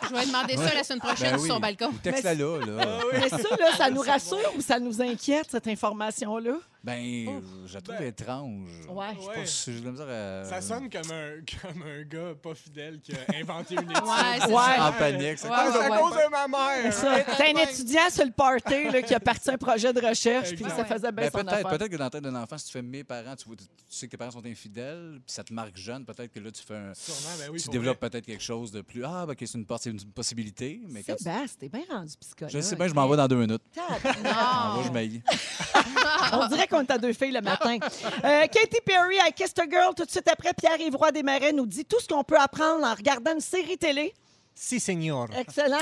Je 0.09 0.15
vais 0.15 0.25
demander 0.25 0.57
ça 0.57 0.73
la 0.73 0.83
semaine 0.83 0.99
prochaine 0.99 1.31
Ben 1.33 1.39
sur 1.39 1.53
son 1.53 1.59
balcon. 1.59 1.91
Texte-la 2.01 2.33
là, 2.33 2.59
là. 2.65 2.99
Mais 3.13 3.29
ça, 3.29 3.37
là, 3.37 3.77
ça 3.77 3.89
nous 3.89 4.01
rassure 4.01 4.53
ou 4.57 4.61
ça 4.61 4.79
nous 4.79 5.01
inquiète, 5.01 5.47
cette 5.51 5.67
information-là? 5.67 6.53
Ben, 6.89 7.41
je 7.65 7.73
la 7.75 7.81
trouve 7.81 7.95
Ben, 7.95 8.01
Ouais. 8.03 8.07
étrange. 8.09 8.67
Je 8.81 8.83
sais 8.83 8.89
Ouais. 9.27 9.35
pas 9.35 9.45
si 9.45 9.73
j'ai 9.73 9.79
de 9.79 9.85
la 9.85 9.91
misère 9.91 10.07
à... 10.09 10.43
Ça 10.45 10.61
sonne 10.61 10.89
comme 10.89 11.11
un, 11.11 11.31
comme 11.61 11.83
un 11.83 12.01
gars 12.03 12.33
pas 12.41 12.55
fidèle 12.55 12.99
qui 13.01 13.13
a 13.13 13.17
inventé 13.39 13.75
une 13.75 13.81
étude. 13.91 14.03
Ouais, 14.03 14.39
c'est 14.39 14.47
Ouais. 14.47 14.55
ça. 14.55 14.87
En 14.89 14.91
panique. 14.93 15.37
c'est 15.37 15.49
Ouais, 15.49 15.55
c'est 15.71 15.77
à 15.77 15.89
ouais, 15.91 15.97
cause 15.99 16.13
de 16.13 16.29
ma 16.31 16.47
mère! 16.47 17.35
T'es 17.37 17.43
un 17.55 17.61
étudiant 17.63 18.09
sur 18.09 18.25
le 18.25 18.31
party 18.31 18.85
là, 18.91 19.01
qui 19.01 19.13
a 19.13 19.19
parti 19.19 19.49
un 19.51 19.57
projet 19.57 19.93
de 19.93 19.99
recherche, 20.05 20.55
puis 20.55 20.65
ça 20.65 20.85
faisait 20.85 21.11
bien 21.11 21.29
Ben, 21.29 21.31
son 21.31 21.45
peut-être, 21.45 21.69
peut-être 21.69 21.91
que 21.91 21.95
dans 21.97 22.03
la 22.05 22.09
tête 22.09 22.23
d'un 22.23 22.35
enfant, 22.35 22.57
si 22.57 22.65
tu 22.65 22.71
fais 22.71 22.81
mes 22.81 23.03
parents, 23.03 23.35
tu, 23.35 23.45
vois- 23.45 23.55
tu 23.55 23.65
sais 23.87 24.07
que 24.07 24.11
tes 24.11 24.17
parents 24.17 24.31
sont 24.31 24.45
infidèles, 24.45 25.19
puis 25.25 25.33
ça 25.33 25.43
te 25.43 25.53
marque 25.53 25.77
jeune, 25.77 26.05
peut-être 26.05 26.31
que 26.31 26.39
là, 26.39 26.51
tu 26.51 26.63
fais 26.63 26.75
un, 26.75 26.93
Sûrement, 26.93 27.35
ben 27.39 27.49
oui, 27.51 27.61
tu 27.61 27.69
développes 27.69 27.99
vrai. 27.99 28.09
peut-être 28.09 28.25
quelque 28.25 28.43
chose 28.43 28.71
de 28.71 28.81
plus. 28.81 29.03
Ah, 29.05 29.25
ben, 29.25 29.33
ok, 29.33 29.37
c'est 29.41 29.53
une, 29.57 29.65
c'est 29.79 29.89
une 29.91 29.99
possibilité. 30.11 30.81
Mais 30.89 31.03
quand 31.03 31.17
Sébastien, 31.17 31.45
t'es 31.59 31.69
bien 31.69 31.83
rendu 31.89 32.13
psychologue. 32.19 32.51
je 32.53 32.59
sais 32.61 32.75
bien, 32.75 32.87
je 32.87 32.93
m'en 32.93 33.07
vais 33.07 33.17
dans 33.17 33.27
deux 33.27 33.35
minutes. 33.37 33.61
Je 33.75 33.79
Non. 34.23 34.83
je. 34.83 35.19
On 36.33 36.47
dirait 36.47 36.67
qu'on 36.67 36.78
est 36.81 36.91
à 36.91 36.97
deux 36.97 37.13
filles 37.13 37.31
le 37.31 37.41
matin. 37.41 37.77
Euh, 38.23 38.47
Katy 38.47 38.79
Perry, 38.85 39.15
I 39.27 39.31
Kissed 39.33 39.59
a 39.59 39.69
Girl, 39.69 39.93
tout 39.95 40.05
de 40.05 40.09
suite 40.11 40.27
après, 40.27 40.53
Pierre-Yves 40.53 40.95
Roy 40.95 41.11
Desmarais 41.11 41.53
nous 41.53 41.65
dit 41.65 41.85
tout 41.85 41.99
ce 41.99 42.07
qu'on 42.07 42.23
peut 42.23 42.37
apprendre 42.39 42.85
en 42.85 42.93
regardant 42.93 43.33
une 43.33 43.39
série 43.41 43.77
télé. 43.77 44.13
Si, 44.55 44.79
seigneur. 44.79 45.27
Excellent. 45.37 45.77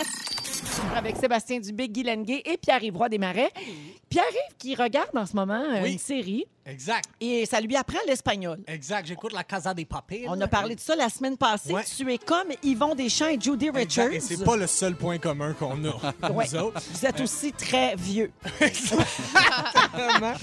Avec 0.96 1.18
Sébastien 1.18 1.60
Dubé, 1.60 1.90
Guy 1.90 2.04
Lenguet 2.04 2.42
et 2.46 2.58
Pierre-Yves 2.58 2.96
Roy 2.98 3.10
Desmarais. 3.10 3.52
Pierre-Yves 4.10 4.58
qui 4.58 4.76
regarde 4.76 5.16
en 5.16 5.26
ce 5.26 5.36
moment 5.36 5.62
euh, 5.64 5.82
Oui. 5.84 5.94
une 5.94 6.00
série 6.00 6.46
Exact, 6.68 7.06
et 7.22 7.46
ça 7.46 7.62
lui 7.62 7.76
apprend 7.76 8.00
l'espagnol. 8.08 8.60
exact. 8.68 9.08
J'écoute 9.08 9.32
la 9.34 9.44
Casa 9.44 9.74
des 9.74 9.86
Papels. 9.86 10.26
On 10.28 10.40
a 10.42 10.48
parlé 10.48 10.76
de 10.76 10.80
ça 10.80 10.96
la 10.96 11.10
semaine 11.10 11.38
passée. 11.38 11.72
Ouais. 11.74 11.84
Tu 11.84 12.12
es 12.12 12.18
comme 12.18 12.48
Yvon 12.64 12.94
Deschamps 12.94 13.28
et 13.30 13.40
Judy 13.40 13.70
Richards. 13.70 14.08
Exact. 14.12 14.32
Et 14.34 14.38
c'est 14.38 14.44
pas 14.44 14.58
le 14.58 14.68
seul 14.68 14.96
point 14.96 15.18
commun 15.18 15.54
qu'on 15.54 15.84
a, 15.86 16.30
Ouais. 16.32 16.46
nous 16.52 16.60
autres. 16.60 16.82
Vous 16.94 17.06
êtes 17.06 17.22
aussi 17.22 17.52
très 17.54 17.96
vieux. 17.96 18.32
Vraiment. 19.94 20.34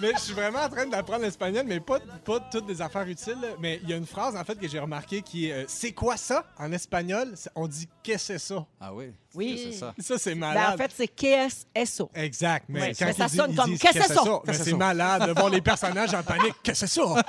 mais 0.00 0.12
je 0.14 0.20
suis 0.20 0.32
vraiment 0.34 0.60
en 0.60 0.68
train 0.68 0.86
d'apprendre 0.86 1.22
l'espagnol, 1.22 1.64
mais 1.66 1.80
pas, 1.80 1.98
pas 2.24 2.40
toutes 2.40 2.66
des 2.66 2.80
affaires 2.82 3.06
utiles. 3.08 3.36
Mais 3.60 3.80
il 3.82 3.88
y 3.90 3.92
a 3.92 3.96
une 3.96 4.06
phrase, 4.06 4.36
en 4.36 4.44
fait, 4.44 4.58
que 4.58 4.68
j'ai 4.68 4.78
remarqué 4.78 5.22
qui 5.22 5.48
est 5.48 5.52
euh, 5.52 5.64
C'est 5.68 5.92
quoi 5.92 6.16
ça 6.16 6.44
en 6.58 6.72
espagnol? 6.72 7.34
On 7.54 7.66
dit 7.66 7.88
Qu'est-ce 8.02 8.32
que 8.32 8.38
c'est 8.38 8.54
ça? 8.54 8.66
Ah 8.80 8.92
oui? 8.94 9.12
Oui. 9.34 9.70
C'est 9.72 9.78
ça? 9.78 9.94
Ça, 9.98 10.18
c'est 10.18 10.34
Ben, 10.34 10.40
malade. 10.40 10.74
en 10.74 10.76
fait, 10.76 10.90
c'est 10.96 11.06
KSSO. 11.08 12.10
Exact, 12.14 12.64
mais 12.68 12.80
Ouais, 12.80 12.92
quand 12.98 13.06
mais 13.06 13.12
ça 13.12 13.24
ils 13.24 13.28
disent- 13.28 13.36
sonne 13.36 13.54
comme, 13.54 13.78
Qu'est-ce 13.78 13.98
que 13.98 14.04
c'est 14.06 14.14
ça? 14.14 14.22
Mais 14.24 14.30
Qu'est-ce 14.46 14.58
que 14.58 14.64
c'est 14.64 14.72
malade 14.76 15.26
de 15.28 15.32
voir 15.38 15.50
les 15.60 15.62
personnages 15.62 16.14
en 16.14 16.22
panique. 16.22 16.54
Qu'est-ce 16.62 16.80
que 16.82 16.86
c'est 16.88 17.00
ça? 17.00 17.22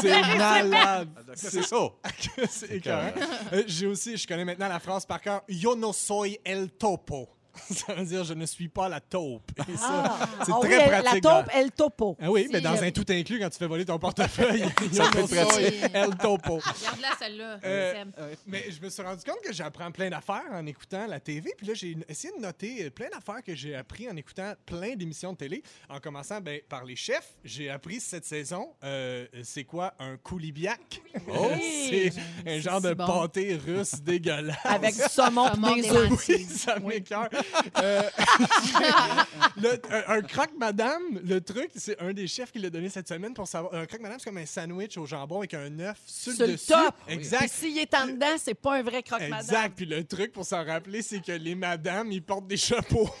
C'est 0.00 0.20
malade. 0.38 1.08
C'est 1.34 1.62
ça. 1.62 1.76
c'est 2.48 2.70
écœurant. 2.70 3.12
Euh, 3.52 3.62
J'ai 3.66 3.86
aussi, 3.86 4.16
je 4.16 4.26
connais 4.26 4.44
maintenant 4.44 4.68
la 4.68 4.78
phrase 4.80 5.04
par 5.04 5.20
cœur. 5.20 5.42
Yo 5.48 5.74
no 5.74 5.92
soy 5.92 6.38
el 6.44 6.70
topo. 6.70 7.28
Ça 7.70 7.94
veut 7.94 8.04
dire 8.04 8.24
je 8.24 8.34
ne 8.34 8.46
suis 8.46 8.68
pas 8.68 8.88
la 8.88 9.00
taupe. 9.00 9.50
Et 9.68 9.76
ça, 9.76 10.18
c'est 10.44 10.52
Ah 10.52 10.58
oui, 10.62 10.68
très 10.68 10.88
pratique. 10.88 11.12
La 11.14 11.20
dans- 11.20 11.42
taupe, 11.42 11.50
elle 11.54 11.70
topo. 11.72 12.16
Ah 12.20 12.30
oui, 12.30 12.44
Si, 12.46 12.52
mais 12.52 12.60
dans 12.60 12.76
euh, 12.76 12.82
un 12.86 12.90
tout 12.90 13.04
inclus, 13.08 13.38
quand 13.40 13.50
tu 13.50 13.58
fais 13.58 13.66
voler 13.66 13.84
ton 13.84 13.98
portefeuille, 13.98 14.64
peut 14.76 14.86
no 14.92 15.04
être 15.04 15.26
pratique. 15.26 15.84
el 15.94 16.16
topo. 16.16 16.58
Regarde-la, 16.58 17.08
celle-là. 17.18 17.58
Euh, 17.64 17.92
Seb. 17.92 18.10
Mais 18.46 18.64
je 18.70 18.80
me 18.80 18.88
suis 18.88 19.02
rendu 19.02 19.22
compte 19.24 19.40
que 19.44 19.52
j'apprends 19.52 19.90
plein 19.90 20.10
d'affaires 20.10 20.42
en 20.50 20.64
écoutant 20.66 21.06
la 21.06 21.20
TV. 21.20 21.52
Puis 21.56 21.66
là, 21.66 21.74
j'ai 21.74 21.96
essayé 22.08 22.32
de 22.36 22.42
noter 22.42 22.84
euh, 22.86 22.90
plein 22.90 23.08
d'affaires 23.10 23.42
que 23.44 23.54
j'ai 23.54 23.74
appris 23.74 24.08
en 24.10 24.16
écoutant 24.16 24.54
plein 24.66 24.94
d'émissions 24.94 25.32
de 25.32 25.38
télé. 25.38 25.62
En 25.88 26.00
commençant 26.00 26.40
ben, 26.40 26.60
par 26.68 26.84
les 26.84 26.96
chefs, 26.96 27.34
j'ai 27.44 27.68
appris 27.70 28.00
cette 28.00 28.24
saison 28.24 28.68
euh, 28.84 29.26
c'est 29.42 29.64
quoi 29.64 29.94
un 29.98 30.16
koulibiak. 30.16 31.02
Oh! 31.28 31.48
c'est 31.60 32.12
un 32.46 32.58
genre 32.60 32.80
de 32.80 32.94
bon. 32.94 33.06
pâté 33.06 33.56
russe 33.56 34.00
dégueulasse. 34.02 34.56
Avec 34.64 34.94
du 34.94 35.02
saumon 35.10 35.48
Saumon 35.48 35.74
des 35.76 35.82
des. 35.82 35.88
Oui, 36.28 36.44
ça 36.44 36.78
m'écoeure. 36.78 37.28
Euh, 37.78 38.02
le- 39.56 39.80
un, 39.90 40.18
un 40.18 40.22
croque-madame, 40.22 41.20
le 41.24 41.40
truc, 41.40 41.70
c'est 41.74 42.00
un 42.00 42.12
des 42.12 42.26
chefs 42.26 42.52
qui 42.52 42.58
l'a 42.58 42.70
donné 42.70 42.88
cette 42.88 43.08
semaine 43.08 43.34
pour 43.34 43.46
savoir. 43.46 43.74
Un 43.74 43.86
croque-madame, 43.86 44.18
c'est 44.18 44.24
comme 44.30 44.38
un 44.38 44.46
sandwich 44.46 44.96
au 44.98 45.06
jambon 45.06 45.38
avec 45.38 45.54
un 45.54 45.78
œuf 45.80 45.98
sur, 46.06 46.32
Sur 46.32 46.46
le 46.46 46.52
dessus. 46.52 46.66
top. 46.68 46.94
Puis 47.06 47.14
Exact. 47.16 47.48
s'il 47.52 47.78
est 47.78 47.94
en 47.94 48.06
dedans, 48.06 48.34
c'est 48.38 48.54
pas 48.54 48.76
un 48.76 48.82
vrai 48.82 49.02
croque-madame. 49.02 49.40
Exact. 49.40 49.72
Puis 49.76 49.86
le 49.86 50.04
truc 50.04 50.32
pour 50.32 50.44
s'en 50.44 50.64
rappeler, 50.64 51.02
c'est 51.02 51.20
que 51.24 51.32
les 51.32 51.54
madames, 51.54 52.10
ils 52.12 52.22
portent 52.22 52.46
des 52.46 52.56
chapeaux. 52.56 53.08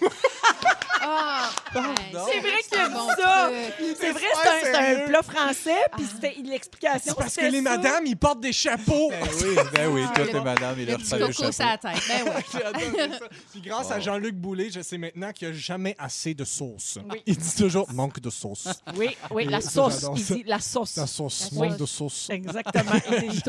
Ah! 1.02 1.50
Ben, 1.74 1.82
C'est 2.12 2.40
vrai 2.40 2.62
qu'il 2.68 2.78
a 2.78 2.88
dit 2.88 2.94
bon 2.94 3.08
ça. 3.08 3.50
C'est 3.98 4.12
vrai, 4.12 4.26
c'est 4.62 5.02
un, 5.02 5.06
plat 5.06 5.22
français, 5.22 5.82
puis 5.96 6.06
c'était 6.06 6.36
l'explication. 6.42 7.00
C'est 7.06 7.16
parce 7.16 7.36
que 7.36 7.46
les 7.46 7.60
madames, 7.60 8.06
ils 8.06 8.16
portent 8.16 8.40
des 8.40 8.52
chapeaux. 8.52 9.10
Ben 9.10 9.28
oui, 9.40 9.56
ben 9.74 9.88
oui, 9.88 10.02
Ah, 10.06 10.12
toutes 10.14 10.32
les 10.32 10.40
madames, 10.40 10.76
ils 10.78 10.86
leur 10.86 10.98
petits 10.98 11.06
saluent 11.06 11.26
le 11.26 11.32
chapeau. 11.32 11.52
la 11.58 11.78
tête. 11.78 12.02
Ben 12.08 12.24
oui. 12.24 12.42
J'ai 12.52 12.64
adoré 12.64 13.18
ça. 13.18 13.26
Puis 13.50 13.60
grâce 13.62 13.90
à. 13.90 14.00
Jean-Luc 14.02 14.34
Boulay, 14.34 14.68
je 14.70 14.80
sais 14.80 14.98
maintenant 14.98 15.32
qu'il 15.32 15.48
n'y 15.48 15.54
a 15.54 15.56
jamais 15.56 15.94
assez 15.96 16.34
de 16.34 16.44
sauce. 16.44 16.98
Oui. 17.10 17.22
Il 17.24 17.36
dit 17.36 17.54
toujours 17.54 17.90
manque 17.92 18.20
de 18.20 18.30
sauce. 18.30 18.68
Oui, 18.96 19.16
oui, 19.30 19.44
la 19.44 19.60
sauce. 19.60 20.06
Il 20.16 20.24
dit 20.24 20.44
la 20.44 20.58
sauce. 20.58 20.96
La 20.96 21.06
sauce, 21.06 21.52
manque 21.52 21.76
de 21.76 21.86
sauce. 21.86 22.28
Exactement. 22.30 22.92
Il 23.22 23.42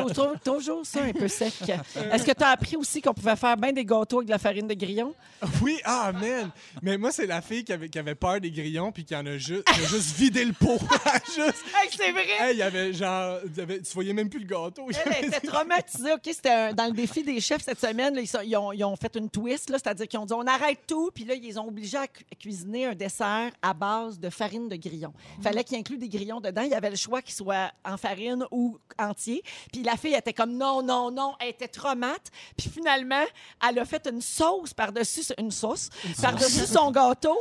toujours 0.43 0.85
ça, 0.85 1.01
un 1.03 1.11
peu 1.11 1.27
sec. 1.27 1.53
Est-ce 2.11 2.23
que 2.23 2.31
tu 2.31 2.43
as 2.43 2.49
appris 2.49 2.75
aussi 2.75 3.01
qu'on 3.01 3.13
pouvait 3.13 3.35
faire 3.35 3.57
bien 3.57 3.71
des 3.71 3.85
gâteaux 3.85 4.17
avec 4.17 4.27
de 4.27 4.31
la 4.31 4.37
farine 4.37 4.67
de 4.67 4.73
grillon? 4.73 5.13
Oui, 5.61 5.79
ah, 5.83 6.11
man. 6.11 6.51
Mais 6.81 6.97
moi, 6.97 7.11
c'est 7.11 7.25
la 7.25 7.41
fille 7.43 7.63
qui 7.63 7.73
avait, 7.73 7.89
qui 7.89 7.99
avait 7.99 8.15
peur 8.15 8.39
des 8.41 8.49
grillons 8.51 8.91
puis 8.91 9.06
qui 9.06 9.15
en 9.15 9.25
a, 9.25 9.38
ju- 9.38 9.62
qui 9.63 9.79
a 9.82 9.84
juste 9.88 10.15
vidé 10.15 10.43
le 10.45 10.53
pot. 10.53 10.79
juste. 11.25 11.63
Hey, 11.84 11.89
c'est 11.95 12.12
vrai! 12.12 12.25
Hey, 12.39 12.56
il 12.56 12.58
y 12.60 12.62
avait 12.63 12.93
genre. 12.93 13.39
il 13.45 13.58
y 13.58 13.62
avait- 13.62 13.82
tu 13.82 13.93
voyais 13.93 14.13
même 14.13 14.29
plus 14.29 14.39
le 14.39 14.45
gâteau. 14.45 14.88
Elle 15.06 15.25
était 15.25 15.39
traumatisée. 15.47 16.13
OK, 16.13 16.21
c'était 16.25 16.73
dans 16.73 16.86
le 16.86 16.91
défi 16.93 17.23
des 17.23 17.39
chefs 17.41 17.63
cette 17.63 17.79
semaine. 17.79 18.15
là, 18.15 18.21
ils, 18.21 18.27
sont- 18.27 18.41
ils 18.43 18.56
ont, 18.56 18.71
ils 18.71 18.84
ont 18.84 18.95
fait 18.95 19.15
une 19.15 19.29
twist, 19.29 19.69
c'est-à-dire 19.69 20.08
qu'ils 20.08 20.19
ont 20.19 20.25
dit 20.25 20.34
on 20.34 20.47
arrête 20.47 20.79
tout, 20.88 21.12
puis 21.13 21.25
là, 21.25 21.34
ils 21.36 21.43
les 21.43 21.58
ont 21.58 21.67
obligés 21.67 21.97
à 21.97 22.08
cu- 22.08 22.23
cuisiner 22.39 22.86
un 22.88 22.95
dessert 22.95 23.51
à 23.62 23.73
base 23.73 24.19
de 24.19 24.29
farine 24.29 24.69
de 24.69 24.75
grillon. 24.75 25.13
Il 25.38 25.43
fallait 25.43 25.63
qu'il 25.63 25.77
inclue 25.77 25.97
des 25.97 26.10
grillons 26.10 26.39
dedans. 26.41 26.62
Il 26.62 26.69
y 26.71 26.75
avait 26.75 26.89
le 26.89 26.95
choix 26.95 27.21
qu'ils 27.21 27.36
soient 27.36 27.71
en 27.86 27.97
farine 27.97 28.45
ou 28.51 28.77
entier. 28.97 29.43
Puis 29.71 29.84
la 29.84 29.97
fille 29.97 30.13
était 30.15 30.34
comme 30.34 30.56
non, 30.56 30.82
non, 30.82 31.12
non. 31.12 31.34
Elle 31.39 31.49
était 31.49 31.67
traumate. 31.67 32.32
Puis 32.58 32.69
finalement, 32.69 33.23
elle 33.67 33.79
a 33.79 33.86
fait 33.86 34.08
une 34.08 34.21
sauce 34.21 34.73
par-dessus, 34.73 35.23
une 35.38 35.51
sauce, 35.51 35.89
par-dessus 36.21 36.65
son 36.65 36.91
gâteau, 36.91 37.33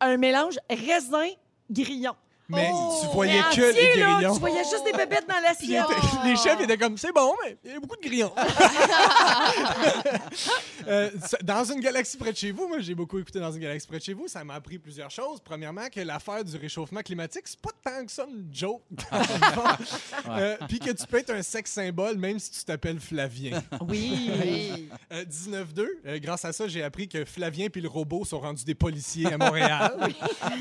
un 0.00 0.16
mélange 0.16 0.58
raisin-grillon. 0.70 2.14
Mais 2.50 2.70
Oh! 2.72 2.98
tu 3.02 3.06
voyais 3.14 3.34
Mais 3.50 3.54
que 3.56 3.60
les 3.60 3.68
entier, 3.70 4.00
là, 4.00 4.14
grillons. 4.14 4.34
tu 4.34 4.40
voyais 4.40 4.64
juste 4.64 4.84
des 4.84 4.92
bébêtes 4.92 5.26
dans 5.28 5.38
l'assiette. 5.40 5.84
les 6.24 6.36
chefs 6.36 6.60
étaient 6.60 6.78
comme 6.78 6.96
c'est 6.96 7.12
bon, 7.12 7.34
mais 7.44 7.58
il 7.64 7.72
y 7.72 7.74
a 7.76 7.80
beaucoup 7.80 7.96
de 7.96 8.02
grillons. 8.08 8.32
Euh, 10.86 11.10
dans 11.42 11.64
une 11.64 11.80
galaxie 11.80 12.16
près 12.16 12.32
de 12.32 12.36
chez 12.36 12.50
vous, 12.50 12.66
moi 12.66 12.78
j'ai 12.80 12.94
beaucoup 12.94 13.18
écouté 13.18 13.38
dans 13.40 13.52
une 13.52 13.60
galaxie 13.60 13.86
près 13.86 13.98
de 13.98 14.02
chez 14.04 14.14
vous, 14.14 14.26
ça 14.26 14.42
m'a 14.44 14.54
appris 14.54 14.78
plusieurs 14.78 15.10
choses. 15.10 15.38
Premièrement, 15.44 15.88
que 15.92 16.00
l'affaire 16.00 16.42
du 16.44 16.56
réchauffement 16.56 17.02
climatique, 17.02 17.42
c'est 17.44 17.60
pas 17.60 17.72
tant 17.84 18.06
que 18.06 18.10
ça 18.12 18.24
une 18.26 18.48
joke. 18.52 18.82
Euh, 20.30 20.56
Puis 20.68 20.78
que 20.78 20.90
tu 20.90 21.06
peux 21.06 21.18
être 21.18 21.30
un 21.30 21.42
sexe 21.42 21.72
symbole 21.72 22.16
même 22.16 22.38
si 22.38 22.50
tu 22.50 22.64
t'appelles 22.64 23.00
Flavien. 23.00 23.62
Oui. 23.86 24.30
Oui. 24.42 24.88
Euh, 25.12 25.24
19-2, 25.24 25.86
euh, 26.06 26.18
grâce 26.18 26.44
à 26.44 26.52
ça, 26.52 26.68
j'ai 26.68 26.82
appris 26.82 27.08
que 27.08 27.24
Flavien 27.24 27.68
puis 27.70 27.80
le 27.80 27.88
robot 27.88 28.24
sont 28.26 28.40
rendus 28.40 28.64
des 28.64 28.74
policiers 28.74 29.32
à 29.32 29.38
Montréal. 29.38 29.96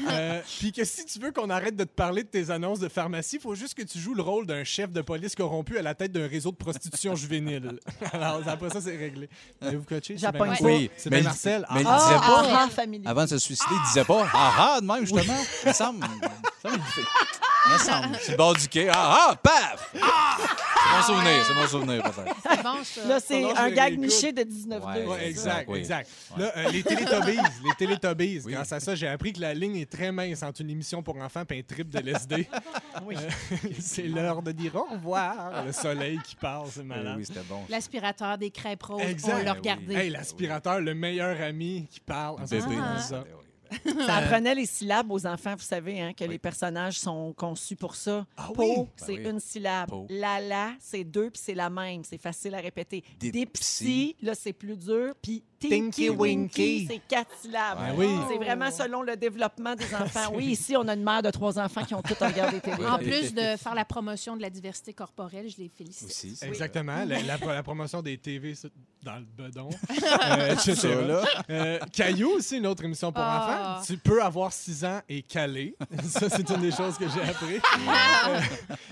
Euh, 0.10 0.40
puis 0.60 0.72
que 0.72 0.86
si 0.86 1.06
tu 1.06 1.20
veux 1.20 1.32
qu'on 1.32 1.50
arrête 1.50 1.76
de 1.78 1.84
te 1.86 1.90
parler 1.94 2.24
de 2.24 2.28
tes 2.28 2.50
annonces 2.52 2.80
de 2.80 2.90
pharmacie, 2.90 3.38
il 3.38 3.42
faut 3.42 3.56
juste 3.56 3.74
que 3.76 3.84
tu 3.84 3.98
joues 4.00 4.14
le 4.14 4.22
rôle 4.22 4.46
d'un 4.46 4.64
chef 4.64 4.92
de 4.92 5.02
police 5.02 5.36
corrompu 5.36 5.78
à 5.78 5.82
la 5.82 5.96
tête 5.96 6.12
d'un 6.12 6.28
réseau 6.28 6.52
de 6.52 6.58
prostitution 6.58 7.16
juvénile. 7.16 7.80
Alors, 8.12 8.42
après 8.48 8.70
ça, 8.70 8.82
c'est 8.82 8.98
réglé. 8.98 9.30
Avez-vous 9.62 9.84
coaché? 9.86 10.16
C'est 10.16 10.18
J'appogne 10.18 10.50
bien 10.52 10.58
pas. 10.58 10.64
Marcel? 10.64 10.66
Oui, 10.82 10.92
C'est 10.98 11.10
mais 11.10 11.22
Marcel. 11.22 11.66
mais 11.74 11.82
il 11.82 11.88
Ah, 11.90 11.98
disait 11.98 12.16
Ah, 12.16 12.20
pas- 12.20 12.44
ah, 12.46 12.70
ah. 13.06 13.10
Avant 13.10 13.24
de 13.24 13.28
se 13.30 13.38
suicider, 13.40 13.76
il 13.76 13.88
disait 13.88 14.04
pas 14.06 14.28
ah 14.34 14.54
ah 14.76 14.82
de 14.82 14.86
même, 14.86 15.06
justement. 15.06 15.38
Il 15.64 15.70
me 15.70 15.74
semble. 15.74 16.06
il 16.66 16.70
me 16.72 16.78
semble 16.78 16.84
il 17.68 17.74
me 17.74 17.78
semble. 17.78 18.18
C'est 18.22 18.32
le 18.32 18.38
bord 18.38 18.54
du 18.56 18.68
quai. 18.68 18.90
Ah 18.90 19.30
ah, 19.32 19.36
paf! 19.36 19.92
C'est 19.94 20.00
mon 20.96 21.02
souvenir, 21.04 21.46
c'est 21.46 21.54
mon 21.54 21.68
souvenir, 21.68 22.04
peut-être. 22.04 22.36
C'est 22.44 22.64
bon, 22.64 22.84
ça. 22.84 23.08
Là, 23.08 23.20
c'est 23.20 23.44
un 23.58 23.70
gag 23.72 23.98
niché 24.00 24.32
de 24.32 24.44
19 24.44 24.84
Ouais. 24.86 25.06
Ouais, 25.06 25.28
exact, 25.28 25.66
oui. 25.70 25.80
exact. 25.80 26.10
Là, 26.38 26.52
euh, 26.58 26.70
les 26.72 26.84
Télétubbies, 26.84 27.38
les 27.64 27.76
Télétubbies, 27.78 28.42
Oui. 28.46 28.54
grâce 28.54 28.72
à 28.72 28.80
ça, 28.80 28.96
j'ai 28.96 29.08
appris 29.08 29.34
que 29.34 29.42
la 29.42 29.54
ligne 29.54 29.78
est 29.78 29.90
très 29.92 30.12
mince 30.12 30.44
entre 30.44 30.62
une 30.62 30.70
émission 30.70 31.02
pour 31.04 31.18
enfants 31.18 31.44
et 31.50 31.60
un 31.60 31.62
trip 31.62 31.90
de 31.90 32.00
LSD. 32.00 32.48
Oui. 33.06 33.16
Euh, 33.52 33.56
c'est 33.80 34.04
l'heure 34.04 34.42
de 34.42 34.52
dire 34.52 34.76
au 34.76 34.84
revoir. 34.94 35.64
Le 35.66 35.72
soleil 35.72 36.20
qui 36.26 36.36
parle, 36.36 36.68
c'est 36.72 36.82
Oui, 36.82 36.88
malade. 36.88 37.16
oui, 37.18 37.26
c'était 37.26 37.42
bon. 37.48 37.62
L'aspirateur 37.70 38.38
des 38.38 38.52
crêpes 38.52 38.84
roses, 38.84 39.02
Exact. 39.02 39.34
on 39.40 39.44
l'a 39.44 39.52
Oui. 39.54 39.58
regardé. 39.60 39.96
Hey, 39.96 40.10
l'aspirateur, 40.10 40.80
le 40.82 40.94
meilleur 40.94 41.40
ami 41.42 41.88
qui 41.90 42.00
parle. 42.00 42.38
Ah, 42.40 42.44
c'est 42.46 42.60
ça. 42.62 43.24
Ça 44.06 44.16
apprenait 44.18 44.56
les 44.56 44.66
syllabes 44.66 45.12
aux 45.12 45.26
enfants, 45.26 45.56
vous 45.56 45.64
savez, 45.64 46.02
hein, 46.02 46.14
que 46.14 46.24
les 46.24 46.38
personnages 46.40 47.00
sont 47.00 47.34
conçus 47.34 47.76
pour 47.76 47.96
ça. 47.96 48.26
Ah 48.38 48.50
Po, 48.54 48.64
oui? 48.64 48.86
c'est 48.96 49.16
Ben 49.18 49.26
oui. 49.26 49.32
une 49.32 49.40
syllabe. 49.40 49.90
Po. 49.90 50.06
La, 50.10 50.40
la, 50.40 50.74
c'est 50.80 51.04
deux, 51.04 51.30
puis 51.30 51.42
c'est 51.44 51.56
la 51.56 51.70
même. 51.70 52.04
C'est 52.04 52.18
facile 52.22 52.56
à 52.56 52.60
répéter. 52.60 53.04
Dipsy, 53.20 54.16
là, 54.22 54.34
c'est 54.36 54.54
plus 54.54 54.78
dur. 54.78 55.14
Puis 55.22 55.44
Tinky 55.60 56.10
Winky. 56.10 56.88
C'est 56.90 57.02
quatre 57.08 57.36
syllabes. 57.42 57.78
Ben 57.80 57.94
oui. 57.98 58.08
C'est 58.30 58.38
vraiment 58.38 58.72
selon 58.72 59.02
le 59.02 59.16
développement 59.16 59.76
des 59.76 59.94
enfants. 59.96 60.32
Oui, 60.34 60.46
ici, 60.48 60.76
on 60.78 60.88
a 60.88 60.94
une 60.94 61.04
mère 61.04 61.22
de 61.22 61.30
trois 61.32 61.58
enfants 61.60 61.84
qui 61.84 61.94
ont 61.96 62.02
tous 62.02 62.14
regardé 62.24 62.60
télé. 62.60 62.86
En 62.86 62.98
plus 62.98 63.34
de 63.34 63.56
faire 63.58 63.76
la 63.76 63.86
promotion 63.86 64.36
de 64.36 64.42
la 64.42 64.50
diversité 64.50 64.94
corporelle, 64.94 65.50
je 65.50 65.58
les 65.58 65.70
félicite. 65.70 66.08
Aussi. 66.10 66.38
Exactement. 66.42 67.04
La, 67.06 67.22
la- 67.22 67.38
la 67.38 67.64
promotion 67.64 68.02
des 68.02 68.18
TV 68.18 68.54
dans 69.04 69.16
le 69.18 69.26
bedon. 69.38 69.70
Euh, 70.30 70.54
etc. 70.54 70.76
Ça, 70.76 71.02
là. 71.02 71.24
Euh, 71.50 71.80
Caillou 71.94 72.30
aussi, 72.32 72.58
une 72.58 72.68
autre 72.68 72.84
émission 72.84 73.12
pour 73.12 73.22
Ah. 73.24 73.78
enfants. 73.80 73.86
Tu 73.86 73.98
peux 73.98 74.22
avoir 74.22 74.52
6 74.52 74.84
ans 74.86 75.00
et 75.08 75.22
caler. 75.22 75.76
Ça, 76.04 76.30
c'est 76.30 76.50
une 76.50 76.62
des 76.62 76.72
choses 76.72 76.98
que 76.98 77.06
j'ai 77.10 77.22
appris. 77.22 77.56
Euh, 77.58 78.40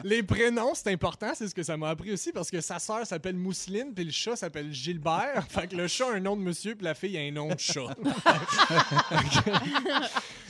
les 0.03 0.23
prénoms, 0.23 0.73
c'est 0.73 0.91
important. 0.91 1.31
C'est 1.33 1.47
ce 1.47 1.55
que 1.55 1.63
ça 1.63 1.75
m'a 1.77 1.89
appris 1.89 2.11
aussi 2.11 2.31
parce 2.31 2.49
que 2.49 2.61
sa 2.61 2.79
sœur 2.79 3.05
s'appelle 3.05 3.35
Mousseline 3.35 3.93
puis 3.93 4.05
le 4.05 4.11
chat 4.11 4.35
s'appelle 4.35 4.71
Gilbert. 4.71 5.45
Fait 5.49 5.67
que 5.67 5.75
le 5.75 5.87
chat 5.87 6.07
a 6.07 6.13
un 6.15 6.19
nom 6.19 6.35
de 6.35 6.41
monsieur 6.55 6.73
puis 6.75 6.85
la 6.85 6.93
fille 6.95 7.17
a 7.17 7.21
un 7.21 7.31
nom 7.31 7.49
de 7.49 7.59
chat. 7.59 7.81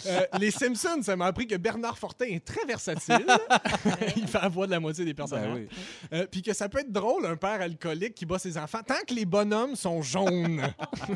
Euh, 0.08 0.20
les 0.40 0.52
Simpsons, 0.52 1.02
ça 1.02 1.16
m'a 1.16 1.26
appris 1.26 1.48
que 1.48 1.56
Bernard 1.56 1.98
Fortin 1.98 2.28
est 2.28 2.46
très 2.46 2.64
versatile. 2.68 3.26
Il 4.16 4.28
fait 4.28 4.40
la 4.40 4.50
voix 4.50 4.68
de 4.68 4.72
la 4.72 4.80
moitié 4.80 5.04
des 5.04 5.16
personnages. 5.16 5.48
Ben 5.48 5.56
oui. 5.56 5.68
Euh, 6.14 6.28
Puis 6.32 6.44
que 6.44 6.54
ça 6.54 6.70
peut 6.70 6.78
être 6.82 6.92
drôle, 6.92 7.26
un 7.26 7.36
père 7.36 7.60
alcoolique 7.60 8.14
qui 8.14 8.24
bat 8.28 8.38
ses 8.38 8.56
enfants, 8.56 8.82
tant 8.86 9.02
que 9.08 9.16
les 9.16 9.26
bonhommes 9.26 9.76
sont 9.76 10.04
jaunes. 10.04 10.62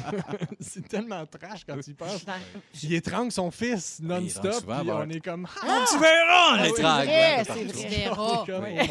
c'est 0.60 0.88
tellement 0.88 1.24
trash 1.28 1.66
quand 1.68 1.78
tu 1.80 1.92
y 1.92 1.94
penses. 1.94 2.26
Il 2.82 2.92
étrangle 2.96 3.32
son 3.32 3.52
fils 3.52 4.00
non-stop, 4.02 4.66
puis 4.66 4.90
on 4.92 5.08
est 5.12 5.20
comme... 5.24 5.48
Ah, 5.62 5.68
Ah, 5.68 5.86
tu 5.88 6.00
verras, 6.00 6.58
Ah 6.58 6.68
tragues. 6.76 7.06
vrai, 7.08 7.44
partout. 7.46 7.62
c'est 7.76 8.06
vrai. 8.08 8.52
Homer. 8.56 8.88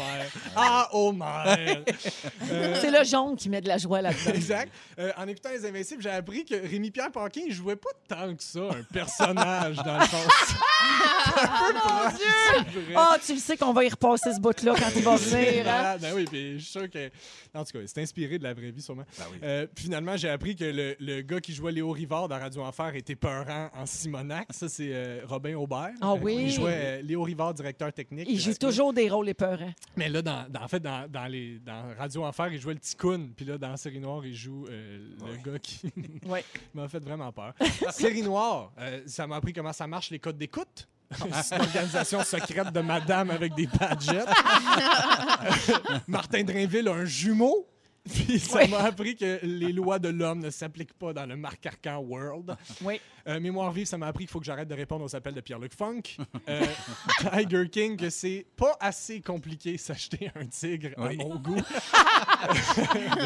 Ah, 0.55 0.87
Homer! 0.93 1.83
Euh, 2.49 2.75
C'est 2.79 2.91
le 2.91 3.03
jaune 3.03 3.35
qui 3.35 3.49
met 3.49 3.59
de 3.59 3.67
la 3.67 3.77
joie 3.77 4.01
là-dedans. 4.01 4.31
Exact. 4.33 4.71
Euh, 4.97 5.11
en 5.17 5.27
écoutant 5.27 5.49
Les 5.49 5.65
Invincibles, 5.67 5.88
j'ai 5.99 6.09
appris 6.09 6.45
que 6.45 6.55
Rémi-Pierre 6.55 7.11
Paquin, 7.11 7.41
il 7.47 7.53
jouait 7.53 7.75
pas 7.75 7.89
tant 8.07 8.35
que 8.35 8.43
ça, 8.43 8.59
un 8.71 8.83
personnage, 8.93 9.77
dans 9.77 9.97
le 9.99 10.05
fond. 10.05 10.17
Mon 11.29 12.09
Dieu! 12.11 12.93
Ah, 12.95 13.17
tu 13.23 13.33
le 13.33 13.39
sais 13.39 13.55
qu'on 13.57 13.73
va 13.73 13.83
y 13.83 13.89
repasser 13.89 14.33
ce 14.33 14.39
bout-là 14.39 14.73
quand 14.77 14.89
il 14.95 15.03
va 15.03 15.15
venir. 15.15 15.67
hein? 15.67 15.97
Ben 16.01 16.13
oui, 16.15 16.25
puis 16.25 16.53
je 16.59 16.63
suis 16.63 16.71
sûr 16.71 16.89
que. 16.89 17.09
En 17.53 17.63
tout 17.63 17.71
cas, 17.73 17.79
c'est 17.85 18.01
inspiré 18.01 18.37
de 18.37 18.43
la 18.43 18.53
vraie 18.53 18.71
vie, 18.71 18.81
sûrement. 18.81 19.05
Ben 19.17 19.25
oui. 19.31 19.37
Euh, 19.43 19.67
puis 19.73 19.85
finalement, 19.85 20.15
j'ai 20.17 20.29
appris 20.29 20.55
que 20.55 20.63
le, 20.65 20.95
le 20.99 21.21
gars 21.21 21.39
qui 21.39 21.53
jouait 21.53 21.71
Léo 21.71 21.91
Rivard 21.91 22.27
dans 22.27 22.37
Radio 22.39 22.63
Enfer 22.63 22.95
était 22.95 23.15
peurant 23.15 23.69
en 23.75 23.85
Simonac. 23.85 24.47
Ça, 24.51 24.67
c'est 24.69 24.89
euh, 24.91 25.21
Robin 25.25 25.55
Aubert. 25.55 25.91
Ah 26.01 26.11
Euh, 26.13 26.17
oui. 26.21 26.37
Il 26.41 26.51
jouait 26.51 26.99
euh, 26.99 27.01
Léo 27.01 27.23
Rivard, 27.23 27.53
directeur 27.53 27.91
technique. 27.93 28.27
Il 28.29 28.39
joue 28.39 28.53
toujours 28.53 28.93
des 28.93 29.09
rôles 29.09 29.29
épeurants. 29.29 29.73
Mais 29.95 30.09
là, 30.09 30.21
dans, 30.21 30.45
dans- 30.49 30.61
en 30.63 30.67
fait, 30.67 30.79
dans, 30.79 31.09
dans 31.09 31.25
les, 31.27 31.59
dans 31.65 31.93
Radio 31.97 32.23
Enfer, 32.25 32.49
il 32.53 32.59
jouait 32.59 32.73
le 32.73 32.79
Ticoun. 32.79 33.31
Puis 33.35 33.45
là, 33.45 33.57
dans 33.57 33.75
Série 33.77 33.99
Noire, 33.99 34.25
il 34.25 34.35
joue 34.35 34.65
euh, 34.69 34.99
le 35.25 35.51
gars 35.51 35.59
qui 35.59 35.78
Ouais. 36.27 36.43
m'a 36.73 36.87
fait 36.87 36.99
vraiment 36.99 37.31
peur. 37.31 37.53
Série 37.91 38.21
Noire, 38.21 38.71
euh, 38.79 39.01
ça 39.05 39.25
m'a 39.27 39.37
appris 39.37 39.53
comment 39.53 39.73
ça 39.73 39.87
marche 39.87 40.09
les 40.11 40.19
codes 40.19 40.37
d'écoute. 40.37 40.87
C'est 41.43 41.55
une 41.55 41.61
organisation 41.61 42.23
secrète 42.23 42.71
de 42.71 42.81
madame 42.81 43.31
avec 43.31 43.55
des 43.55 43.65
badgettes. 43.67 44.27
Martin 46.07 46.43
Drainville 46.43 46.87
a 46.87 46.93
un 46.93 47.05
jumeau. 47.05 47.67
Puis 48.05 48.39
ça 48.39 48.65
m'a 48.67 48.79
appris 48.79 49.15
que 49.15 49.39
les 49.43 49.71
lois 49.73 49.99
de 49.99 50.09
l'homme 50.09 50.39
ne 50.39 50.49
s'appliquent 50.49 50.93
pas 50.93 51.13
dans 51.13 51.25
le 51.25 51.35
Marc 51.35 51.65
Arcan 51.65 51.97
World. 51.97 52.55
Oui. 52.81 52.99
Euh, 53.27 53.39
Mémoire 53.39 53.71
vive, 53.71 53.85
ça 53.85 53.97
m'a 53.97 54.07
appris 54.07 54.25
qu'il 54.25 54.31
faut 54.31 54.39
que 54.39 54.45
j'arrête 54.45 54.67
de 54.67 54.75
répondre 54.75 55.03
aux 55.05 55.15
appels 55.15 55.33
de 55.33 55.41
Pierre-Luc 55.41 55.73
Funk. 55.75 56.01
Euh, 56.47 56.65
Tiger 57.33 57.69
King, 57.69 57.97
que 57.97 58.09
c'est 58.09 58.45
pas 58.55 58.75
assez 58.79 59.21
compliqué 59.21 59.77
s'acheter 59.77 60.31
un 60.35 60.45
tigre 60.45 60.89
à 60.97 61.07
Oui. 61.07 61.17
mon 61.17 61.35
goût. 61.35 61.61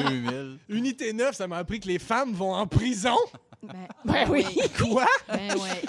2000. 0.09 0.57
Unité 0.69 1.13
9, 1.13 1.35
ça 1.35 1.47
m'a 1.47 1.57
appris 1.57 1.79
que 1.79 1.87
les 1.87 1.99
femmes 1.99 2.33
vont 2.33 2.53
en 2.53 2.67
prison. 2.67 3.17
Ben, 3.61 3.87
Ben 4.03 4.29
oui. 4.29 4.45
Quoi? 4.77 5.05
Ben 5.29 5.55
ouais. 5.57 5.81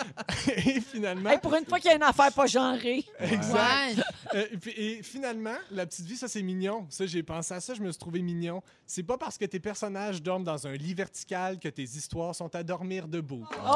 Et 0.77 0.81
finalement, 0.81 1.31
Hey, 1.31 1.39
pour 1.39 1.55
une 1.57 1.65
fois 1.65 1.81
qu'il 1.81 1.91
y 1.91 1.93
a 1.93 1.97
une 1.97 2.03
affaire 2.05 2.33
pas 2.33 2.47
genrée. 2.47 3.05
exact. 3.19 3.97
Ouais. 3.97 4.03
Euh, 4.37 4.47
et, 4.53 4.57
puis- 4.59 4.73
et 4.77 5.03
finalement, 5.03 5.57
la 5.73 5.85
petite 5.85 6.07
vie, 6.07 6.17
ça 6.17 6.29
c'est 6.29 6.43
mignon. 6.43 6.87
Ça, 6.89 7.05
j'ai 7.07 7.25
pensé 7.25 7.53
à 7.55 7.61
ça, 7.61 7.75
je 7.75 7.81
me 7.83 7.91
suis 7.91 7.99
trouvé 7.99 8.23
mignon. 8.23 8.63
C'est 8.87 9.03
pas 9.03 9.19
parce 9.19 9.37
que 9.39 9.45
tes 9.45 9.59
personnages 9.59 10.23
dorment 10.23 10.45
dans 10.45 10.69
un 10.69 10.75
lit 10.75 10.95
vertical 10.95 11.59
que 11.59 11.69
tes 11.69 11.83
histoires 11.83 12.33
sont 12.35 12.55
à 12.55 12.63
dormir 12.63 13.09
debout. 13.09 13.45
Oh! 13.67 13.71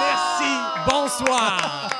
Merci. 0.00 0.52
Bonsoir. 0.88 1.90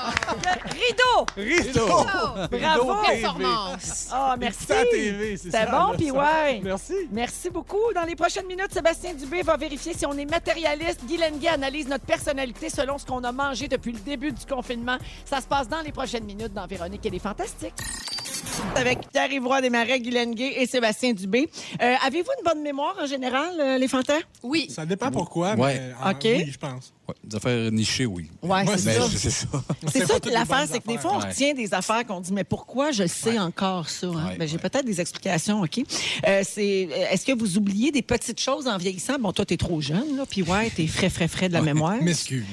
Rideau! 0.65 1.27
Rideau. 1.37 2.05
Bravo! 2.51 2.95
Performance. 3.07 4.09
Ah, 4.13 4.37
merci. 4.39 4.65
C'est 4.67 4.77
à 4.79 4.85
TV, 4.85 5.37
c'est 5.37 5.51
C'était 5.51 5.67
ça. 5.67 5.71
bon, 5.87 5.95
puis 5.97 6.11
ouais. 6.11 6.61
Merci. 6.63 6.95
Merci 7.11 7.51
beaucoup. 7.51 7.93
Dans 7.95 8.03
les 8.05 8.15
prochaines 8.17 8.47
minutes, 8.47 8.73
Sébastien 8.73 9.15
Dubé 9.15 9.43
va 9.43 9.57
vérifier 9.57 9.95
si 9.95 10.07
on 10.07 10.13
est 10.13 10.25
matérialiste. 10.25 11.05
Guy 11.05 11.17
Lenguet 11.17 11.49
analyse 11.49 11.89
notre 11.89 12.05
personnalité 12.05 12.71
selon 12.71 12.99
ce 12.99 13.05
qu'on 13.07 13.23
a 13.25 13.33
mangé 13.33 13.69
depuis 13.69 13.93
le 13.93 13.99
début 14.01 14.33
du 14.33 14.47
confinement. 14.47 14.97
Ça 15.25 15.41
se 15.41 15.47
passe 15.47 15.69
dans 15.69 15.81
les 15.81 15.93
prochaines 15.93 16.25
minutes 16.25 16.53
dans 16.55 16.67
Véronique 16.67 17.05
et 17.05 17.11
les 17.11 17.19
Fantastiques. 17.19 17.75
Avec 18.75 18.99
Pierre 19.13 19.33
Ivroy 19.33 19.61
Desmarais, 19.61 20.01
Guy 20.01 20.11
Lenguet 20.11 20.55
et 20.63 20.67
Sébastien 20.67 21.13
Dubé. 21.13 21.49
Euh, 21.83 21.95
Avez-vous 22.07 22.31
une 22.39 22.45
bonne 22.45 22.63
mémoire 22.63 22.95
en 23.03 23.07
général, 23.07 23.51
euh, 23.59 23.79
les 23.79 23.89
Fantas? 23.89 24.19
Oui. 24.43 24.69
Ça 24.71 24.87
dépend 24.87 25.11
pourquoi, 25.11 25.55
Ouais. 25.55 25.81
mais 25.81 25.93
en- 26.05 26.11
OK. 26.13 26.21
oui, 26.25 26.51
je 26.53 26.59
pense. 26.59 26.93
Ouais, 27.09 27.15
des 27.25 27.37
affaires 27.37 27.73
nichées, 27.73 28.07
oui. 28.07 28.31
Ouais, 28.43 28.65
Moi, 28.65 28.77
c'est 28.77 28.93
ça. 28.93 29.09
c'est 29.11 30.07
ça. 30.07 30.21
Que 30.21 30.29
l'affaire, 30.29 30.67
c'est 30.71 30.79
que 30.81 30.87
des 30.87 30.95
affaires. 30.95 31.01
fois, 31.01 31.13
on 31.17 31.21
Ouais. 31.21 31.29
retient 31.31 31.55
des 31.55 31.73
affaires 31.75 32.07
qu'on 32.07 32.21
dit, 32.21 32.33
mais 32.33 32.45
pourquoi 32.45 32.91
je 32.93 33.07
sais 33.07 33.39
encore 33.39 33.89
ça? 33.89 34.07
hein? 34.09 34.27
Ouais, 34.29 34.37
Ben, 34.37 34.47
J'ai 34.47 34.57
ouais. 34.57 34.63
peut-être 34.63 34.85
des 34.85 35.01
explications, 35.01 35.63
OK? 35.63 35.79
Euh, 36.27 36.43
c'est, 36.45 36.89
euh, 36.91 37.07
est-ce 37.11 37.25
que 37.25 37.33
vous 37.33 37.57
oubliez 37.57 37.91
des 37.91 38.03
petites 38.03 38.41
choses 38.41 38.69
en 38.69 38.77
vieillissant? 38.77 39.19
Bon, 39.19 39.33
toi, 39.33 39.45
t'es 39.47 39.57
trop 39.57 39.81
jeune, 39.81 40.17
là, 40.17 40.25
puis 40.29 40.43
ouais, 40.43 40.71
t'es 40.71 40.87
frais, 40.87 41.09
frais, 41.11 41.29
frais 41.29 41.49
de 41.49 41.55
la 41.55 41.63
mémoire. 41.63 42.01
M'excuse. 42.03 42.45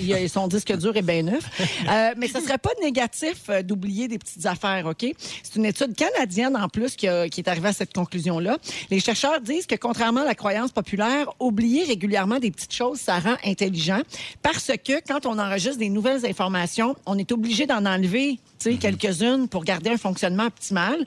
Il 0.00 0.06
y 0.06 0.14
a 0.14 0.26
son 0.28 0.48
disque 0.48 0.74
dur 0.78 0.96
est 0.96 1.02
bien 1.02 1.22
neuf. 1.22 1.44
Euh, 1.88 2.14
mais 2.16 2.28
ce 2.28 2.40
serait 2.40 2.58
pas 2.58 2.70
négatif 2.82 3.42
euh, 3.50 3.62
d'oublier 3.62 4.08
des 4.08 4.18
petites 4.18 4.46
affaires, 4.46 4.86
OK? 4.86 5.12
C'est 5.42 5.56
une 5.56 5.64
étude 5.66 5.94
canadienne, 5.94 6.56
en 6.56 6.68
plus, 6.68 6.96
qui, 6.96 7.08
a- 7.08 7.28
qui 7.28 7.40
est 7.40 7.48
arrivée 7.48 7.68
à 7.68 7.72
cette 7.72 7.92
conclusion-là. 7.92 8.58
Les 8.90 9.00
chercheurs 9.00 9.40
disent 9.40 9.66
que, 9.66 9.74
contrairement 9.74 10.20
à 10.22 10.24
la 10.24 10.34
croyance 10.34 10.70
populaire, 10.72 11.28
oublier 11.40 11.84
régulièrement 11.84 12.38
des 12.38 12.50
petites 12.50 12.74
choses, 12.74 12.98
ça 13.00 13.18
rend 13.18 13.36
intelligent 13.44 14.00
parce 14.42 14.70
que 14.84 15.00
quand 15.06 15.26
on 15.26 15.38
enregistre 15.38 15.78
des 15.78 15.88
nouvelles 15.88 16.26
informations, 16.26 16.94
on 17.06 17.18
est 17.18 17.32
obligé 17.32 17.66
d'en 17.66 17.84
enlever 17.86 18.38
sais, 18.58 18.74
quelques-unes 18.74 19.48
pour 19.48 19.64
garder 19.64 19.90
un 19.90 19.96
fonctionnement 19.96 20.46
optimal. 20.46 21.04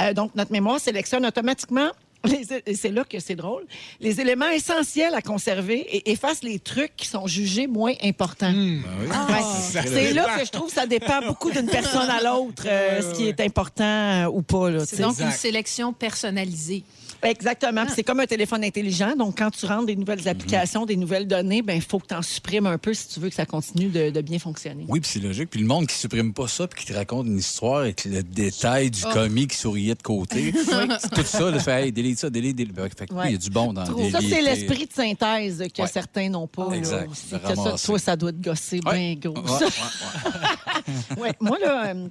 Euh, 0.00 0.12
donc, 0.12 0.34
notre 0.34 0.52
mémoire 0.52 0.80
sélectionne 0.80 1.24
automatiquement 1.26 1.88
c'est 2.74 2.90
là 2.90 3.04
que 3.04 3.18
c'est 3.20 3.34
drôle. 3.34 3.64
Les 4.00 4.20
éléments 4.20 4.48
essentiels 4.48 5.14
à 5.14 5.22
conserver 5.22 5.80
et 5.96 6.10
efface 6.10 6.42
les 6.42 6.58
trucs 6.58 6.96
qui 6.96 7.06
sont 7.06 7.26
jugés 7.26 7.66
moins 7.66 7.94
importants. 8.02 8.52
Hmm. 8.52 8.82
Ben 8.82 8.90
oui. 9.00 9.06
Ouais. 9.08 9.42
Ça 9.72 9.82
C'est 9.82 10.12
là 10.12 10.38
que 10.38 10.44
je 10.44 10.50
trouve 10.50 10.66
que 10.68 10.74
ça 10.74 10.86
dépend 10.86 11.20
beaucoup 11.26 11.50
d'une 11.50 11.66
personne 11.68 12.08
à 12.10 12.22
l'autre, 12.22 12.64
euh, 12.66 12.96
Ouais, 12.96 13.02
ce 13.02 13.06
ouais, 13.08 13.12
qui 13.14 13.28
est 13.28 13.40
important 13.40 13.84
euh, 13.84 14.26
ou 14.26 14.42
pas. 14.42 14.84
C'est 14.86 15.00
donc 15.00 15.12
Exact. 15.12 15.24
une 15.26 15.32
sélection 15.32 15.92
personnalisée. 15.92 16.84
Exactement. 17.28 17.84
Puis 17.84 17.94
C'est 17.96 18.02
comme 18.04 18.20
un 18.20 18.26
téléphone 18.26 18.64
intelligent. 18.64 19.14
Donc, 19.16 19.38
quand 19.38 19.50
tu 19.50 19.66
rentres 19.66 19.86
des 19.86 19.96
nouvelles 19.96 20.26
applications, 20.28 20.86
des 20.86 20.96
nouvelles 20.96 21.26
données, 21.26 21.62
ben 21.62 21.74
il 21.74 21.82
faut 21.82 21.98
que 21.98 22.06
tu 22.06 22.14
en 22.14 22.22
supprimes 22.22 22.66
un 22.66 22.78
peu 22.78 22.94
si 22.94 23.08
tu 23.08 23.20
veux 23.20 23.28
que 23.28 23.34
ça 23.34 23.46
continue 23.46 23.88
de, 23.88 24.10
de 24.10 24.20
bien 24.20 24.38
fonctionner. 24.38 24.84
Oui, 24.88 25.00
puis 25.00 25.10
c'est 25.12 25.20
logique. 25.20 25.50
Puis 25.50 25.60
le 25.60 25.66
monde 25.66 25.86
qui 25.86 25.94
supprime 25.96 26.32
pas 26.32 26.48
ça, 26.48 26.66
puis 26.66 26.84
qui 26.84 26.92
te 26.92 26.96
raconte 26.96 27.26
une 27.26 27.38
histoire 27.38 27.80
avec 27.80 28.04
le 28.04 28.22
détail 28.22 28.90
du 28.90 29.00
Oh. 29.06 29.12
commis 29.12 29.46
qui 29.46 29.56
souriait 29.56 29.94
de 29.94 30.02
côté. 30.02 30.52
tout 31.14 31.22
ça, 31.24 31.52
fait, 31.60 31.84
hey, 31.86 31.92
délite 31.92 32.18
ça, 32.18 32.30
délite, 32.30 32.56
délite. 32.56 32.74
Fait 32.98 33.06
que 33.06 33.12
oui, 33.14 33.18
Ouais. 33.20 33.26
il 33.28 33.32
y 33.32 33.34
a 33.34 33.38
du 33.38 33.50
bon 33.50 33.72
dans 33.72 33.84
Trop. 33.84 34.10
Ça, 34.10 34.20
c'est 34.20 34.42
l'esprit 34.42 34.86
de 34.86 34.92
synthèse 34.92 35.62
que 35.74 35.82
Ouais. 35.82 35.88
certains 35.88 36.28
n'ont 36.28 36.46
pas. 36.46 36.68
là, 36.70 36.76
Exact. 36.76 37.10
aussi. 37.10 37.30
De 37.32 37.38
Que 37.38 37.54
ça, 37.54 37.86
toi, 37.86 37.98
ça 37.98 38.16
doit 38.16 38.32
te 38.32 38.42
gosser 38.42 38.80
bien 38.80 39.14
gros. 39.14 39.46
Ça. 39.46 39.66
moi, 41.40 41.56
là, 41.60 41.86
euh, 41.88 42.08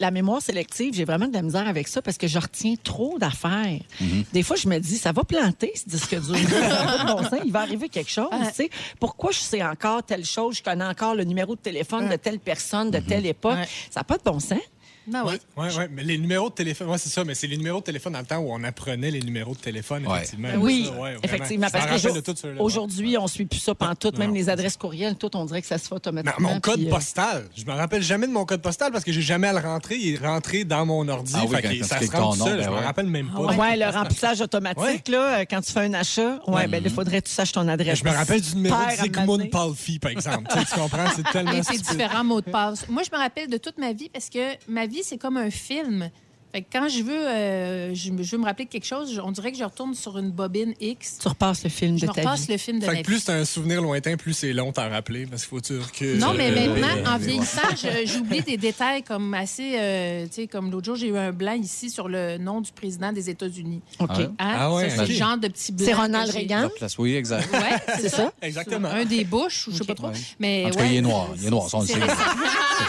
la 0.00 0.10
mémoire 0.10 0.40
sélective, 0.40 0.94
j'ai 0.94 1.04
vraiment 1.04 1.26
de 1.26 1.32
la 1.32 1.42
misère 1.42 1.66
avec 1.66 1.88
ça 1.88 2.02
parce 2.02 2.16
que 2.16 2.26
je 2.26 2.38
retiens 2.38 2.74
trop 2.82 3.18
d'affaires. 3.18 3.80
Mm-hmm. 4.00 4.24
Des 4.32 4.42
fois, 4.42 4.56
je 4.56 4.68
me 4.68 4.78
dis, 4.78 4.96
ça 4.96 5.12
va 5.12 5.24
planter, 5.24 5.72
ce 5.74 5.88
disque 5.88 6.14
dur. 6.20 6.36
Ça 6.36 6.82
a 6.82 6.86
pas 6.86 7.04
de 7.04 7.12
bon 7.12 7.22
sens, 7.22 7.40
il 7.44 7.52
va 7.52 7.60
arriver 7.60 7.88
quelque 7.88 8.10
chose. 8.10 8.28
Tu 8.48 8.54
sais. 8.54 8.70
Pourquoi 9.00 9.30
je 9.32 9.38
sais 9.38 9.62
encore 9.62 10.02
telle 10.02 10.24
chose? 10.24 10.56
Je 10.58 10.62
connais 10.62 10.84
encore 10.84 11.14
le 11.14 11.24
numéro 11.24 11.54
de 11.54 11.60
téléphone 11.60 12.08
de 12.08 12.16
telle 12.16 12.38
personne, 12.38 12.90
de 12.90 12.98
telle 12.98 13.26
époque? 13.26 13.58
Ça 13.90 14.00
n'a 14.00 14.04
pas 14.04 14.16
de 14.16 14.22
bon 14.22 14.40
sens. 14.40 14.58
Ben 15.06 15.22
oui. 15.26 15.34
Oui, 15.56 15.66
ouais, 15.76 15.88
mais 15.92 16.02
les 16.02 16.16
numéros 16.18 16.48
de 16.48 16.54
téléphone, 16.54 16.88
ouais, 16.88 16.98
c'est 16.98 17.08
ça, 17.10 17.24
mais 17.24 17.34
c'est 17.34 17.46
les 17.46 17.56
numéros 17.56 17.80
de 17.80 17.84
téléphone 17.84 18.14
dans 18.14 18.20
le 18.20 18.24
temps 18.24 18.38
où 18.38 18.52
on 18.52 18.64
apprenait 18.64 19.10
les 19.10 19.20
numéros 19.20 19.54
de 19.54 19.58
téléphone, 19.60 20.06
Ouais. 20.06 20.16
effectivement. 20.18 20.48
Ben 20.48 20.58
Oui, 20.60 20.90
ouais, 21.00 21.16
effectivement. 21.22 21.66
Je 21.66 21.72
Parce 21.72 21.84
me 21.84 21.88
que 21.90 21.94
rappelle 21.96 22.10
jo- 22.14 22.16
de 22.16 22.20
tout 22.20 22.34
ceux-là. 22.36 22.62
aujourd'hui, 22.62 23.18
on 23.18 23.24
ne 23.24 23.28
suit 23.28 23.44
plus 23.44 23.58
ça 23.60 23.74
pantoute. 23.74 24.16
Même 24.18 24.28
Non. 24.30 24.34
les 24.34 24.48
adresses 24.48 24.76
courriels, 24.76 25.16
tout, 25.16 25.34
on 25.36 25.44
dirait 25.44 25.60
que 25.60 25.66
ça 25.68 25.76
se 25.78 25.84
fait 25.84 25.90
Mais 25.92 25.96
automatiquement. 25.96 26.48
mon 26.54 26.60
code 26.60 26.76
puis, 26.76 26.86
euh, 26.88 26.90
postal, 26.90 27.44
je 27.56 27.64
me 27.64 27.72
rappelle 27.72 28.02
jamais 28.02 28.26
de 28.26 28.32
mon 28.32 28.44
code 28.44 28.62
postal 28.62 28.92
parce 28.92 29.04
que 29.04 29.12
j'ai 29.12 29.22
jamais 29.22 29.48
à 29.48 29.52
le 29.52 29.58
rentrer. 29.58 29.96
Il 29.96 30.14
est 30.14 30.18
rentré 30.26 30.64
dans 30.64 30.86
mon 30.86 31.06
ordi. 31.08 31.32
Ah 31.36 31.42
oui, 31.48 31.56
fait 31.56 31.78
que 31.78 31.84
ça 31.84 32.00
se 32.00 32.06
tout 32.06 32.12
seul. 32.12 32.20
nom, 32.20 32.34
je 32.34 32.44
ben 32.64 32.70
me 32.70 32.74
ouais. 32.76 32.84
rappelle 32.84 33.06
même 33.06 33.28
pas. 33.30 33.40
Ouais, 33.54 33.76
le 33.76 33.86
remplissage 33.90 34.40
automatique, 34.40 34.80
Ouais. 34.82 35.02
là, 35.08 35.40
euh, 35.40 35.44
quand 35.48 35.60
tu 35.60 35.72
fais 35.72 35.80
un 35.80 35.94
achat, 35.94 36.40
ouais, 36.46 36.66
ben, 36.66 36.82
il 36.84 36.90
faudrait 36.90 37.20
que 37.20 37.28
tu 37.28 37.34
saches 37.34 37.52
ton 37.52 37.66
adresse. 37.68 37.98
Je 37.98 38.04
me 38.04 38.10
rappelle 38.10 38.40
du 38.40 38.54
numéro 38.56 38.76
de 38.76 39.16
m'amener. 39.26 39.48
Palfi, 39.50 39.98
par 39.98 40.10
exemple. 40.12 40.48
tu, 40.50 40.74
comprends? 40.74 41.04
C'est 41.14 41.22
tellement 41.32 41.62
c'est 41.62 41.76
différents 41.82 42.24
mots 42.24 42.40
de 42.40 42.50
passe. 42.50 42.88
Moi, 42.88 43.02
je 43.08 43.14
me 43.14 43.20
rappelle 43.20 43.48
de 43.48 43.56
toute 43.58 43.78
ma 43.78 43.92
vie 43.92 44.08
parce 44.08 44.30
que 44.30 44.38
ma 44.68 44.86
vie, 44.86 44.93
c'est 45.02 45.18
comme 45.18 45.36
un 45.36 45.50
film. 45.50 46.10
Fait 46.52 46.62
que 46.62 46.68
quand 46.72 46.88
je 46.88 47.02
veux, 47.02 47.26
euh, 47.26 47.94
je, 47.96 48.12
veux 48.12 48.38
me 48.38 48.44
rappeler 48.44 48.66
de 48.66 48.70
quelque 48.70 48.86
chose, 48.86 49.12
je- 49.12 49.20
on 49.20 49.32
dirait 49.32 49.50
que 49.50 49.58
je 49.58 49.64
retourne 49.64 49.92
sur 49.92 50.16
une 50.18 50.30
bobine 50.30 50.72
X. 50.80 51.18
Tu 51.20 51.26
repasses 51.26 51.64
le 51.64 51.68
film 51.68 51.98
Je 51.98 52.06
de 52.06 52.12
ta 52.12 52.20
repasse 52.20 52.46
vie. 52.46 52.52
le 52.52 52.58
film 52.58 52.78
de 52.78 52.84
Fait 52.84 52.92
ma 52.92 52.98
que 52.98 53.02
plus 53.02 53.16
vie. 53.16 53.20
c'est 53.22 53.32
un 53.32 53.44
souvenir 53.44 53.82
lointain, 53.82 54.16
plus 54.16 54.34
c'est 54.34 54.52
long 54.52 54.70
t'en 54.70 54.88
rappeler, 54.88 55.26
parce 55.26 55.42
qu'il 55.42 55.50
faut 55.50 55.58
dire 55.60 55.90
que... 55.90 56.16
Non, 56.16 56.32
mais 56.32 56.52
Euh, 56.52 56.68
maintenant, 56.78 56.86
oui, 56.94 57.08
en 57.08 57.18
vieillissant, 57.18 57.60
j'oublie 58.06 58.42
des 58.42 58.56
détails 58.56 59.02
comme 59.02 59.34
assez. 59.34 59.72
euh, 59.80 60.26
tu 60.26 60.42
sais, 60.42 60.46
comme 60.46 60.70
l'autre 60.70 60.84
jour, 60.86 60.94
j'ai 60.94 61.08
eu 61.08 61.16
un 61.16 61.32
blanc 61.32 61.54
ici 61.60 61.90
sur 61.90 62.06
le 62.06 62.38
nom 62.38 62.60
du 62.60 62.70
président 62.70 63.10
des 63.10 63.28
États-Unis. 63.30 63.80
OK. 63.98 64.10
Ah? 64.12 64.20
Hein? 64.20 64.28
Ah 64.38 64.72
ouais, 64.74 64.90
C'est 64.90 65.06
ce 65.06 65.10
genre 65.12 65.36
de 65.36 65.48
petit 65.48 65.72
blanc. 65.72 65.86
C'est 65.88 65.92
Ronald. 65.94 66.30
Reagan? 66.30 66.68
Oui, 66.98 67.16
exact. 67.16 67.52
Ouais, 67.52 67.94
c'est 68.00 68.10
ça. 68.10 68.32
Exactement. 68.40 68.90
Un 68.90 69.04
des 69.04 69.24
Bush, 69.24 69.66
ou 69.66 69.72
je 69.72 69.78
sais 69.78 69.84
pas 69.84 69.96
trop. 69.96 70.06
Ouais. 70.06 70.12
Mais 70.38 70.66
En 70.66 70.70
tout 70.70 70.76
cas, 70.76 70.82
ouais. 70.84 70.90
il 70.92 70.96
est 70.98 71.02
noir. 71.02 71.30
Il 71.36 71.46
est 71.48 71.50
noir, 71.50 71.68
C'est 71.68 71.94
sait. 71.94 71.98
récent. 71.98 72.14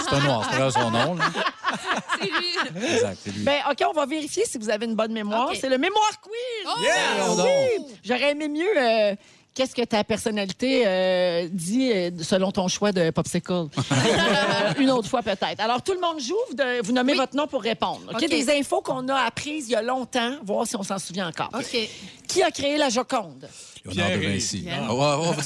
C'est 0.08 0.16
un 0.18 0.24
noir, 0.24 0.48
c'est 0.52 0.58
pas 0.60 0.70
son 0.72 0.92
nom. 0.92 1.16
là. 1.16 1.32
C'est 2.26 2.80
lui. 2.80 2.86
Exact, 2.96 3.18
c'est 3.24 3.32
lui. 3.32 3.44
Ben, 3.44 3.60
OK, 3.72 3.84
on 3.90 3.94
va 3.94 4.06
vérifier 4.06 4.46
si 4.46 4.58
vous 4.58 4.70
avez 4.70 4.86
une 4.86 4.96
bonne 4.96 5.14
mémoire. 5.14 5.50
OK. 5.50 5.58
C'est 5.60 5.70
le 5.70 5.78
mémoire 5.78 6.20
quiz. 6.22 6.34
Oh! 6.68 6.82
Yeah! 6.82 7.44
Oui! 7.46 7.86
J'aurais 8.04 8.32
aimé 8.32 8.48
mieux. 8.48 8.78
euh, 8.78 9.16
Qu'est-ce 9.56 9.74
que 9.74 9.84
ta 9.84 10.04
personnalité 10.04 10.84
euh, 10.86 11.48
dit 11.50 11.90
euh, 11.92 12.12
selon 12.22 12.52
ton 12.52 12.68
choix 12.68 12.92
de 12.92 13.10
popsicle? 13.10 13.54
Euh, 13.92 14.74
une 14.80 14.90
autre 14.92 15.08
fois 15.08 15.22
peut-être. 15.22 15.60
Alors, 15.60 15.82
tout 15.82 15.94
le 15.94 16.00
monde 16.02 16.20
joue. 16.20 16.36
Vous, 16.50 16.56
de- 16.56 16.82
vous 16.84 16.92
nommez 16.92 17.14
Oui. 17.14 17.18
votre 17.20 17.36
nom 17.36 17.48
pour 17.48 17.62
répondre. 17.62 18.02
OK? 18.14 18.22
OK. 18.24 18.30
Des 18.30 18.50
infos 18.50 18.82
qu'on 18.82 19.08
a 19.10 19.16
apprises 19.16 19.68
il 19.70 19.72
y 19.72 19.76
a 19.76 19.82
longtemps, 19.82 20.32
voir 20.44 20.66
si 20.68 20.76
on 20.76 20.84
s'en 20.84 20.98
souvient 21.00 21.28
encore. 21.30 21.50
OK. 21.54 21.78
Qui 22.28 22.44
a 22.44 22.52
créé 22.52 22.78
la 22.78 22.90
Joconde? 22.90 23.48
Léonard 23.86 24.10
de 24.12 24.26
Vinci. 24.28 24.62
Dire 24.62 24.74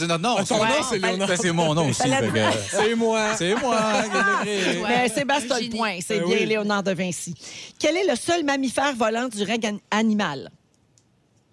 notre 0.08 0.18
nom. 0.18 0.36
Ton 0.46 0.58
nom, 0.58 0.66
c'est 0.90 1.00
Léonard. 1.00 1.28
Ben, 1.28 1.38
C'est 1.40 1.52
mon 1.52 1.74
nom 1.74 1.90
aussi. 1.90 2.02
Fait 2.02 2.10
que, 2.32 2.40
C'est 2.70 2.96
moi. 2.96 3.36
C'est 3.38 3.56
moi 3.56 3.80
qui 4.04 4.10
l'ai 4.10 4.62
créé. 4.64 4.82
Ouais. 4.82 4.88
Mais 4.90 5.10
Sébastien 5.10 5.56
a 5.56 5.60
le 5.60 5.70
point. 5.70 5.98
C'est 6.06 6.20
Ben 6.20 6.28
bien 6.28 6.38
oui. 6.40 6.46
Léonard 6.46 6.84
de 6.84 6.92
Vinci. 6.94 7.36
Quel 7.78 7.98
est 7.98 8.08
le 8.08 8.16
seul 8.16 8.44
mammifère 8.46 8.96
volant 8.96 9.28
du 9.28 9.44
règne 9.44 9.68
an- 9.74 9.80
animal? 9.92 10.50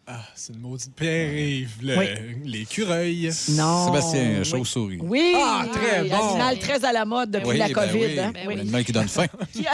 Ah, 0.09 0.21
c'est 0.37 0.53
une 0.53 0.61
maudite 0.61 0.95
Pierre-Yves. 0.95 1.79
le- 1.83 1.99
Oui. 1.99 2.07
L'écureuil. 2.45 3.31
Non. 3.51 3.87
Sébastien, 3.87 4.37
Oui. 4.39 4.45
chauve-souris. 4.45 4.99
Oui, 5.03 5.33
Ah, 5.37 5.67
très 5.73 6.05
bon. 6.05 6.29
Animal 6.29 6.59
très 6.61 6.85
à 6.85 6.93
la 6.93 7.05
mode 7.05 7.33
depuis 7.33 7.49
Oui, 7.49 7.59
la 7.59 7.67
ben 7.67 7.75
COVID. 7.75 7.93
oui. 7.99 8.21
hein? 8.21 8.31
Ben 8.33 8.41
Oui. 8.43 8.47
oui. 8.49 8.57
L'animal 8.59 8.85
qui 8.85 8.93
donne 8.93 9.09
faim. 9.09 9.27
Qui, 9.53 9.67
a, 9.67 9.73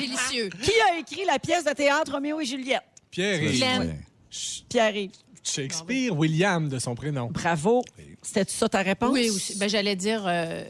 Délicieux. 0.00 0.48
qui 0.62 0.70
a 0.90 0.98
écrit 0.98 1.24
la 1.26 1.38
pièce 1.38 1.64
de 1.64 1.72
théâtre 1.72 2.12
Roméo 2.12 2.40
et 2.40 2.46
Juliette? 2.46 2.82
Pierre-Yves. 3.10 3.94
Pierre-Yves. 4.70 5.10
Shakespeare, 5.42 6.16
William 6.16 6.68
de 6.68 6.78
son 6.78 6.94
prénom. 6.94 7.28
Bravo. 7.30 7.84
C'était 8.22 8.50
ça 8.50 8.68
ta 8.68 8.80
réponse? 8.82 9.10
Oui, 9.12 9.30
aussi. 9.30 9.56
Ben, 9.58 9.68
j'allais 9.68 9.94
dire 9.96 10.22
euh, 10.26 10.64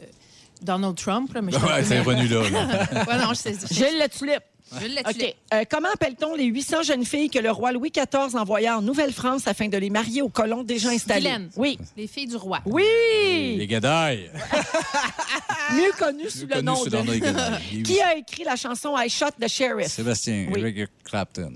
Donald 0.61 0.95
Trump, 0.95 1.33
là, 1.33 1.41
mais 1.41 1.51
je 1.51 1.57
Ouais, 1.65 1.83
c'est 1.83 1.99
revenu 2.01 2.27
là. 2.27 2.49
là. 2.49 3.05
Ouais, 3.07 3.17
non, 3.17 3.29
je 3.29 3.35
sais. 3.35 3.55
Gilles 3.71 3.97
Le 3.99 4.07
Tulipe. 4.09 4.43
Je 4.71 4.99
OK. 4.99 5.35
Euh, 5.53 5.63
comment 5.69 5.87
appelle-t-on 5.93 6.35
les 6.35 6.45
800 6.45 6.83
jeunes 6.83 7.05
filles 7.05 7.29
que 7.29 7.39
le 7.39 7.51
roi 7.51 7.71
Louis 7.71 7.91
XIV 7.91 8.35
envoya 8.35 8.77
en 8.77 8.81
Nouvelle-France 8.81 9.47
afin 9.47 9.67
de 9.67 9.77
les 9.77 9.89
marier 9.89 10.21
aux 10.21 10.29
colons 10.29 10.63
déjà 10.63 10.89
installés? 10.89 11.31
Oui. 11.55 11.79
Les 11.95 12.07
filles 12.07 12.27
du 12.27 12.35
roi. 12.35 12.59
Oui! 12.65 13.55
Les 13.57 13.67
gadailles. 13.67 14.29
Mieux 15.73 15.91
connu 15.97 16.29
sous 16.29 16.47
le 16.47 16.61
nom 16.61 16.75
sous 16.75 16.89
de... 16.89 16.97
Qui 17.83 18.01
a 18.01 18.15
écrit 18.15 18.43
la 18.43 18.55
chanson 18.55 18.95
I 18.97 19.09
Shot 19.09 19.31
the 19.39 19.47
Sheriff? 19.47 19.87
Sébastien, 19.87 20.47
Oui. 20.51 20.59
Eric 20.61 20.89
Clapton. 21.03 21.53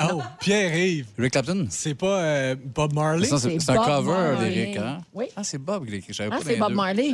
Oh, 0.00 0.20
Pierre-Yves. 0.40 1.06
Eric 1.18 1.32
Clapton? 1.32 1.66
C'est 1.70 1.94
pas 1.94 2.20
euh, 2.20 2.56
Bob 2.58 2.94
Marley? 2.94 3.26
C'est 3.28 3.38
c'est 3.38 3.60
c'est 3.60 3.70
un 3.70 3.74
Bob 3.76 3.86
cover 3.86 4.36
d'Eric, 4.40 4.76
hein? 4.78 4.98
Oui. 5.12 5.26
Ah, 5.36 5.44
c'est 5.44 5.58
Bob 5.58 5.84
qui 5.84 5.90
l'a 5.92 5.96
écrit. 5.98 6.12
Je 6.12 6.16
savais 6.16 6.30
Ah, 6.32 6.38
pas 6.38 6.44
c'est 6.44 6.56
Bob 6.56 6.70
deux. 6.70 6.74
Marley. 6.74 7.10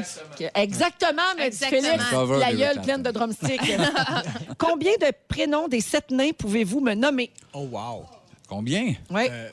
Exactement, 0.55 1.23
Exactement. 1.39 1.83
Félix. 1.83 2.05
Cover 2.11 2.39
La 2.39 2.53
gueule 2.55 2.81
pleine 2.83 3.03
de 3.03 3.11
drumsticks. 3.11 3.61
Combien 4.59 4.93
de 5.01 5.11
prénoms 5.31 5.69
des 5.69 5.81
sept 5.81 6.11
nains 6.11 6.33
pouvez-vous 6.37 6.81
me 6.81 6.95
nommer? 6.95 7.31
Oh, 7.55 7.67
wow. 7.71 8.05
Combien? 8.49 8.95
Oui. 9.11 9.23
Euh, 9.31 9.49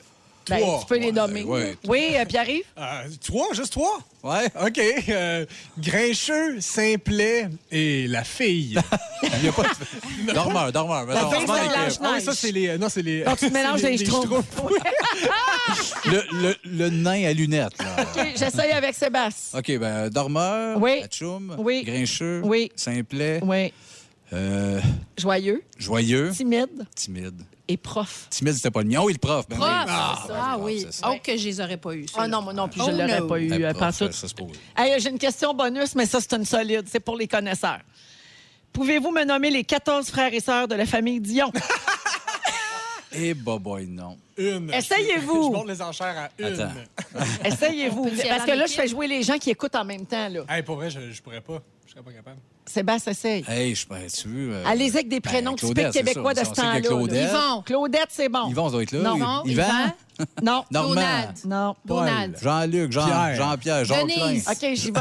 Ben, 0.49 0.59
trois. 0.61 0.79
tu 0.79 0.85
peux 0.87 0.97
les 0.97 1.11
nommer. 1.11 1.43
ouais. 1.43 1.75
Oui, 1.87 2.11
euh, 2.15 2.23
Pierre-Yves? 2.25 2.63
Euh, 2.77 3.03
trois, 3.23 3.53
juste 3.53 3.73
trois? 3.73 3.99
Ouais. 4.23 4.45
OK. 4.65 4.79
euh, 5.09 5.45
Grincheux, 5.77 6.59
Simplet 6.61 7.49
et 7.71 8.07
la 8.07 8.23
fille. 8.23 8.79
Il 9.23 9.45
y 9.45 9.49
a 9.49 9.51
pas 9.51 9.63
de... 9.63 10.33
Dormeur, 10.33 10.71
dormeur. 10.71 11.05
La 11.05 11.15
Mettons, 11.15 11.31
fille, 11.31 11.43
on 11.43 11.47
se 11.47 11.51
met 11.51 11.57
c'est 11.59 11.67
en 11.67 11.81
la 11.81 11.87
équipe. 11.87 12.01
Ah 12.03 12.11
oui, 12.15 12.21
ça, 12.21 12.33
c'est 12.33 12.51
les... 12.51 12.77
Non, 12.77 12.87
c'est 12.89 13.01
les... 13.01 13.23
Donc, 13.23 13.37
tu 13.39 13.47
te 13.49 13.53
mélanges 13.53 13.81
c'est 13.81 13.89
les 13.91 13.97
schtroumpfs. 13.97 14.45
le, 16.05 16.23
le, 16.41 16.55
le 16.63 16.89
nain 16.89 17.25
à 17.27 17.33
lunettes, 17.33 17.77
là. 17.79 18.03
OK, 18.03 18.25
j'essaye 18.35 18.71
avec 18.71 18.95
Sébastien. 18.95 19.59
OK, 19.59 19.77
ben, 19.79 20.09
dormeur, 20.09 20.81
Oui. 20.81 21.03
Oui. 21.57 21.83
Grincheux, 21.83 22.41
Oui. 22.43 22.71
Simplet, 22.75 23.39
Oui. 23.43 23.73
Euh, 24.33 24.79
Joyeux, 25.17 25.63
joyeux, 25.77 26.31
timide 26.31 26.85
timide. 26.95 27.41
et 27.67 27.77
prof. 27.77 28.27
Timide, 28.29 28.53
c'était 28.53 28.71
pas 28.71 28.81
le 28.81 28.89
mien. 28.89 28.99
Oh, 29.01 29.05
oui, 29.07 29.13
le 29.13 29.19
prof. 29.19 29.45
Ben 29.49 29.55
Prof. 29.57 29.69
oui. 29.69 29.85
Ah, 29.87 30.15
prof, 30.27 30.61
oui. 30.65 30.81
c'est 30.85 30.93
ça. 30.93 31.09
Oh, 31.11 31.17
que 31.23 31.37
je 31.37 31.45
les 31.45 31.61
aurais 31.61 31.77
pas 31.77 31.93
eus. 31.93 32.05
Ah 32.15 32.27
non, 32.27 32.41
moi 32.41 32.53
non 32.53 32.67
plus, 32.67 32.81
je 32.81 32.85
Oh 32.87 32.91
ne 32.91 32.97
l'aurais 32.97 33.19
no. 33.21 33.27
pas 33.27 33.39
eu. 33.39 33.47
Ben, 33.47 33.63
euh, 33.63 33.73
prof, 33.73 33.95
ça 33.95 34.11
se 34.11 34.33
pose. 34.33 34.51
Hey, 34.77 34.99
J'ai 34.99 35.09
une 35.09 35.19
question 35.19 35.53
bonus, 35.53 35.95
mais 35.95 36.05
ça, 36.05 36.19
c'est 36.21 36.33
une 36.33 36.45
solide. 36.45 36.83
C'est 36.91 36.99
pour 36.99 37.15
les 37.15 37.27
connaisseurs. 37.27 37.79
Pouvez-vous 38.73 39.11
me 39.11 39.23
nommer 39.23 39.49
les 39.49 39.63
14 39.63 40.07
frères 40.09 40.33
et 40.33 40.39
sœurs 40.39 40.67
de 40.67 40.75
la 40.75 40.85
famille 40.85 41.19
Dion? 41.19 41.51
Eh, 43.13 43.33
bah, 43.33 43.57
boy, 43.59 43.87
non. 43.87 44.17
Une. 44.37 44.71
Essayez-vous. 44.73 45.43
Je 45.51 45.57
monte 45.57 45.67
les 45.67 45.81
enchères 45.81 46.15
à 46.17 46.29
une. 46.41 46.59
Attends. 46.59 46.71
Essayez-vous. 47.45 48.09
Parce 48.27 48.45
que 48.45 48.51
là, 48.51 48.65
je 48.67 48.73
fais 48.73 48.87
jouer 48.87 49.07
les 49.07 49.23
gens 49.23 49.37
qui 49.37 49.49
écoutent 49.49 49.75
en 49.75 49.85
même 49.85 50.05
temps. 50.05 50.27
Là. 50.29 50.41
Hey, 50.49 50.61
pour 50.63 50.75
vrai, 50.75 50.89
je, 50.89 51.11
je 51.11 51.21
pourrais 51.21 51.41
pas. 51.41 51.61
Je 51.85 51.91
serais 51.93 52.01
pas 52.03 52.11
capable. 52.11 52.37
Sébastien, 52.65 53.13
essaye. 53.13 53.45
Hey, 53.47 53.73
je 53.73 53.87
pourrais, 53.87 54.07
tu 54.07 54.27
veux. 54.27 54.53
euh, 54.55 54.63
Allez-y 54.67 54.89
avec 54.89 55.07
des 55.07 55.21
ben, 55.21 55.29
prénoms 55.31 55.55
Claudette, 55.55 55.91
typiques 55.93 56.05
québécois 56.05 56.35
ça. 56.35 56.41
de 56.43 56.47
ce 56.47 56.51
temps-là. 56.53 56.79
Yvon. 56.79 57.61
Claudette, 57.61 58.07
c'est 58.09 58.27
bon. 58.27 58.49
Yvon, 58.49 58.65
ça 58.65 58.71
doit 58.73 58.83
être 58.83 58.91
là. 58.91 58.99
Non. 59.03 59.15
Yvon? 59.45 59.45
Yvan? 59.45 59.93
Non. 60.43 60.63
Normand, 60.69 60.89
Donald. 60.95 61.35
Non. 61.45 61.75
Donald. 61.85 62.37
Jean-Luc, 62.41 62.91
Jean, 62.91 63.05
Pierre. 63.05 63.35
Jean-Pierre, 63.35 63.85
Jean-Clain. 63.85 64.27
Denise. 64.27 64.47
OK, 64.49 64.69
j'y 64.73 64.91
vais. 64.91 64.99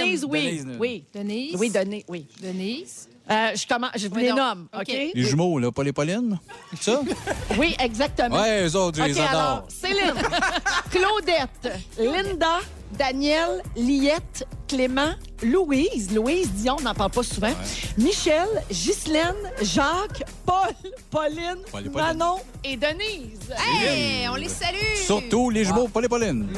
Denise, 0.00 0.24
oui. 0.24 0.44
Denise, 0.62 0.76
oui. 0.78 1.04
Denise. 1.12 1.56
Oui, 1.58 1.70
Denise, 1.70 2.04
oui. 2.08 2.26
Denise. 2.40 3.07
Euh, 3.30 3.50
je, 3.54 3.66
commence, 3.66 3.90
je 3.96 4.08
vous 4.08 4.14
Oui, 4.14 4.22
les 4.22 4.28
donc. 4.30 4.38
nomme, 4.38 4.68
OK? 4.78 4.88
Les 4.88 5.22
jumeaux, 5.22 5.58
là, 5.58 5.70
Paul 5.70 5.88
et 5.88 5.92
Pauline. 5.92 6.38
C'est 6.74 6.90
ça? 6.92 7.00
Oui, 7.58 7.76
exactement. 7.78 8.40
Ouais, 8.40 8.64
eux 8.66 8.74
autres, 8.76 8.98
je 8.98 9.02
les 9.04 9.20
adore. 9.20 9.30
alors, 9.40 9.64
Céline, 9.68 10.14
Claudette, 10.90 11.78
Linda, 11.98 12.60
Daniel, 12.92 13.62
Liette, 13.76 14.46
Clément, 14.66 15.12
Louise, 15.42 16.10
Louise 16.14 16.50
Dion, 16.52 16.76
on 16.78 16.82
n'en 16.82 16.94
parle 16.94 17.10
pas 17.10 17.22
souvent, 17.22 17.52
Michel, 17.98 18.48
Ghislaine, 18.70 19.34
Jacques, 19.60 20.22
Paul, 20.46 20.70
Pauline, 21.10 21.58
Paul 21.70 21.86
et 21.86 21.90
Pauline. 21.90 22.06
Manon 22.06 22.36
et 22.64 22.76
Denise. 22.76 23.52
Hey, 23.82 24.26
on 24.30 24.36
les 24.36 24.48
salue. 24.48 24.76
Surtout 25.04 25.50
les 25.50 25.64
jumeaux, 25.66 25.88
Paul 25.88 26.04
et 26.06 26.08
Pauline. 26.08 26.48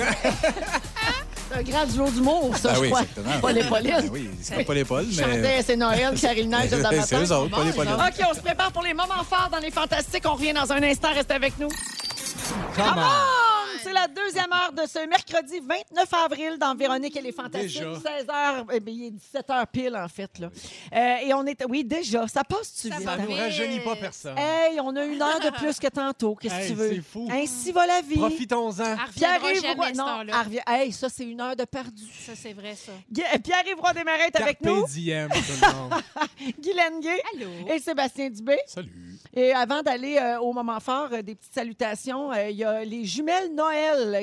C'est 1.51 1.59
un 1.59 1.63
grand 1.63 1.85
duo 1.87 2.09
d'humour, 2.11 2.57
ça, 2.57 2.69
Ah 2.71 2.75
je 2.77 2.81
oui, 2.81 2.89
crois. 2.91 3.01
exactement. 3.03 3.41
Paul 3.41 3.59
et 3.59 3.65
Pauline. 3.65 3.91
Ben 3.97 4.11
oui, 4.13 4.31
c'est 4.41 4.55
pas 4.55 4.65
Paul 4.65 4.79
et 4.79 4.85
Paul, 4.85 5.07
mais... 5.17 5.63
C'est 5.63 5.77
Noël, 5.77 6.17
Charlie 6.17 6.47
Neige, 6.47 6.71
C'est 7.07 7.17
eux 7.17 7.33
autres, 7.33 7.51
Paul 7.51 7.67
et 7.67 7.73
Pauline. 7.73 7.93
OK, 7.95 8.27
on 8.31 8.35
se 8.35 8.41
prépare 8.41 8.71
pour 8.71 8.83
les 8.83 8.95
moments 8.95 9.25
forts 9.29 9.49
dans 9.51 9.59
les 9.59 9.71
Fantastiques. 9.71 10.25
On 10.27 10.35
revient 10.35 10.53
dans 10.53 10.71
un 10.73 10.83
instant. 10.83 11.09
Restez 11.13 11.35
avec 11.35 11.59
nous. 11.59 11.69
Come 11.69 12.85
Come 12.85 12.99
on! 12.99 13.60
C'est 13.83 13.93
la 13.93 14.07
deuxième 14.09 14.53
heure 14.53 14.73
de 14.73 14.87
ce 14.87 15.07
mercredi 15.07 15.61
29 15.61 16.15
avril 16.25 16.59
dans 16.59 16.75
Véronique 16.75 17.17
et 17.17 17.21
les 17.21 17.33
Fantastiques. 17.33 17.79
Déjà. 17.81 17.93
16h, 17.93 18.65
eh 18.73 18.81
bien, 18.81 18.95
il 18.95 19.05
est 19.07 19.39
17h 19.41 19.67
pile, 19.73 19.97
en 19.97 20.09
fait. 20.09 20.39
Là. 20.39 20.51
Euh, 20.95 21.17
et 21.27 21.35
on 21.35 21.45
est. 21.47 21.65
Oui, 21.69 21.85
déjà. 21.85 22.27
Ça 22.29 22.43
passe-tu 22.45 22.89
vite? 22.91 23.03
Ça 23.03 23.13
hein? 23.13 23.19
nous 23.29 23.35
rajeunit 23.35 23.81
pas 23.81 23.97
personne. 23.97 24.37
Hey, 24.39 24.79
on 24.81 24.95
a 24.97 25.05
une 25.05 25.21
heure 25.23 25.41
de 25.41 25.51
plus 25.57 25.79
que 25.79 25.87
tantôt. 25.89 26.35
Qu'est-ce 26.35 26.55
que 26.55 26.61
Hey, 26.61 26.69
tu 26.69 26.75
veux? 26.75 26.91
c'est 26.91 27.01
fou. 27.03 27.29
Ainsi 27.31 27.73
va 27.73 27.87
la 27.87 28.01
vie. 28.03 28.17
Profitons-en. 28.17 28.97
Pierre-Yves 29.15 29.77
Roy- 29.77 29.93
non, 29.93 30.19
revient- 30.43 30.61
Hey, 30.67 30.93
ça, 30.93 31.09
c'est 31.09 31.25
une 31.25 31.41
heure 31.41 31.57
de 31.57 31.65
perdu. 31.65 32.05
Ça, 32.27 32.33
c'est 32.35 32.53
vrai, 32.53 32.75
ça. 32.77 32.93
Pierre-Yves 33.13 33.79
Roy 33.81 33.93
Desmarais 33.95 34.27
est 34.27 34.41
avec 34.41 34.61
nous. 34.63 34.85
Diem, 34.87 35.29
tout 35.29 35.37
le 35.67 35.73
monde. 35.75 35.95
Guylaine 36.63 37.01
Gay 37.01 37.23
Allô? 37.35 37.51
et 37.75 37.79
Sébastien 37.79 38.31
Dubé. 38.31 38.59
Salut. 38.67 38.91
Et 39.33 39.53
avant 39.53 39.81
d'aller 39.83 40.17
euh, 40.17 40.41
au 40.41 40.53
moment 40.53 40.81
fort, 40.81 41.09
euh, 41.13 41.23
des 41.23 41.37
petites 41.37 41.55
salutations, 41.55 42.33
euh, 42.33 42.51
il 42.51 42.57
y 42.57 42.65
a 42.65 42.85
les 42.85 43.05
jumelles 43.05 43.55
Noël 43.55 43.70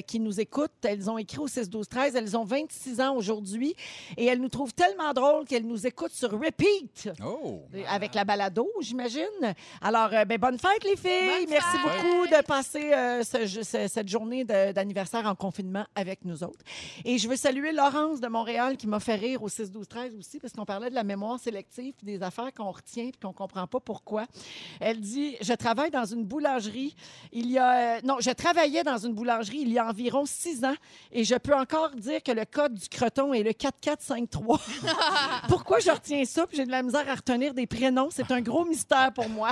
qui 0.06 0.20
nous 0.20 0.40
écoutent. 0.40 0.72
Elles 0.84 1.10
ont 1.10 1.18
écrit 1.18 1.40
au 1.40 1.48
6 1.48 1.70
12 1.70 1.88
13 1.88 2.16
Elles 2.16 2.36
ont 2.38 2.44
26 2.44 3.00
ans 3.02 3.16
aujourd'hui 3.16 3.76
et 4.18 4.26
elles 4.26 4.40
nous 4.42 4.50
trouvent 4.50 4.74
tellement 4.74 5.14
drôles 5.14 5.46
qu'elles 5.46 5.66
nous 5.66 5.88
écoutent 5.88 6.12
sur 6.12 6.32
repeat. 6.32 7.10
Oh. 7.26 7.62
Euh, 7.74 7.84
Avec 7.90 8.14
la 8.16 8.26
balado, 8.26 8.70
j'imagine. 8.82 9.24
Alors, 9.82 10.10
euh, 10.14 10.26
ben, 10.26 10.38
bonne 10.38 10.58
fête, 10.60 10.84
les 10.84 10.96
filles. 10.98 11.40
Bonne 11.42 11.50
Merci 11.50 11.78
fête. 11.78 11.82
beaucoup 12.04 12.28
de 12.28 12.44
passer 12.46 12.94
euh, 12.94 13.24
ce- 13.24 13.46
ce- 13.64 13.88
cette 13.88 14.08
journée 14.10 14.44
d'anniversaire 14.44 15.26
en 15.26 15.36
confinement 15.36 15.86
avec 15.96 16.26
nous 16.26 16.44
autres. 16.44 16.60
Et 17.06 17.18
je 17.18 17.30
veux 17.30 17.36
saluer 17.38 17.72
Laurence 17.72 18.20
de 18.20 18.28
Montréal 18.28 18.76
qui 18.78 18.88
m'a 18.88 19.00
fait 19.00 19.16
rire 19.16 19.42
au 19.44 19.50
6-12-13 19.50 20.18
aussi, 20.18 20.40
parce 20.40 20.52
qu'on 20.54 20.66
parlait 20.66 20.90
de 20.90 20.96
la 20.96 21.04
mémoire 21.04 21.40
sélective 21.40 21.94
puis 21.98 22.06
des 22.06 22.22
affaires 22.24 22.54
qu'on 22.54 22.72
retient 22.72 23.06
puis 23.10 23.20
qu'on 23.22 23.34
comprend 23.34 23.68
pas 23.68 23.80
pourquoi. 23.80 24.26
Elle 24.82 24.98
Elle 24.98 25.02
dit 25.02 25.36
Je 25.42 25.54
travaille 25.54 25.92
dans 25.92 26.06
une 26.06 26.24
boulangerie. 26.24 26.96
Il 27.32 27.52
y 27.52 27.60
a. 27.60 27.98
euh, 27.98 28.00
non, 28.04 28.16
je 28.20 28.32
travaillais 28.32 28.84
dans 28.84 28.98
une 28.98 29.14
boulangerie 29.14 29.37
il 29.44 29.70
y 29.72 29.80
a 29.80 29.88
environ 29.88 30.26
six 30.26 30.64
ans 30.66 30.76
et 31.12 31.24
je 31.24 31.36
peux 31.36 31.56
encore 31.56 31.92
dire 31.92 32.22
que 32.24 32.32
le 32.32 32.46
code 32.46 32.74
du 32.76 32.88
croton 32.90 33.34
est 33.34 33.44
le 33.44 33.54
4453. 33.54 34.60
Pourquoi 35.48 35.80
je 35.80 35.92
retiens 35.92 36.26
ça? 36.26 36.48
Puis 36.48 36.58
j'ai 36.58 36.66
de 36.66 36.72
la 36.72 36.84
misère 36.84 37.08
à 37.10 37.16
retenir 37.16 37.54
des 37.54 37.68
prénoms. 37.68 38.10
C'est 38.12 38.32
un 38.32 38.42
gros 38.42 38.66
mystère 38.66 39.12
pour 39.14 39.30
moi. 39.30 39.52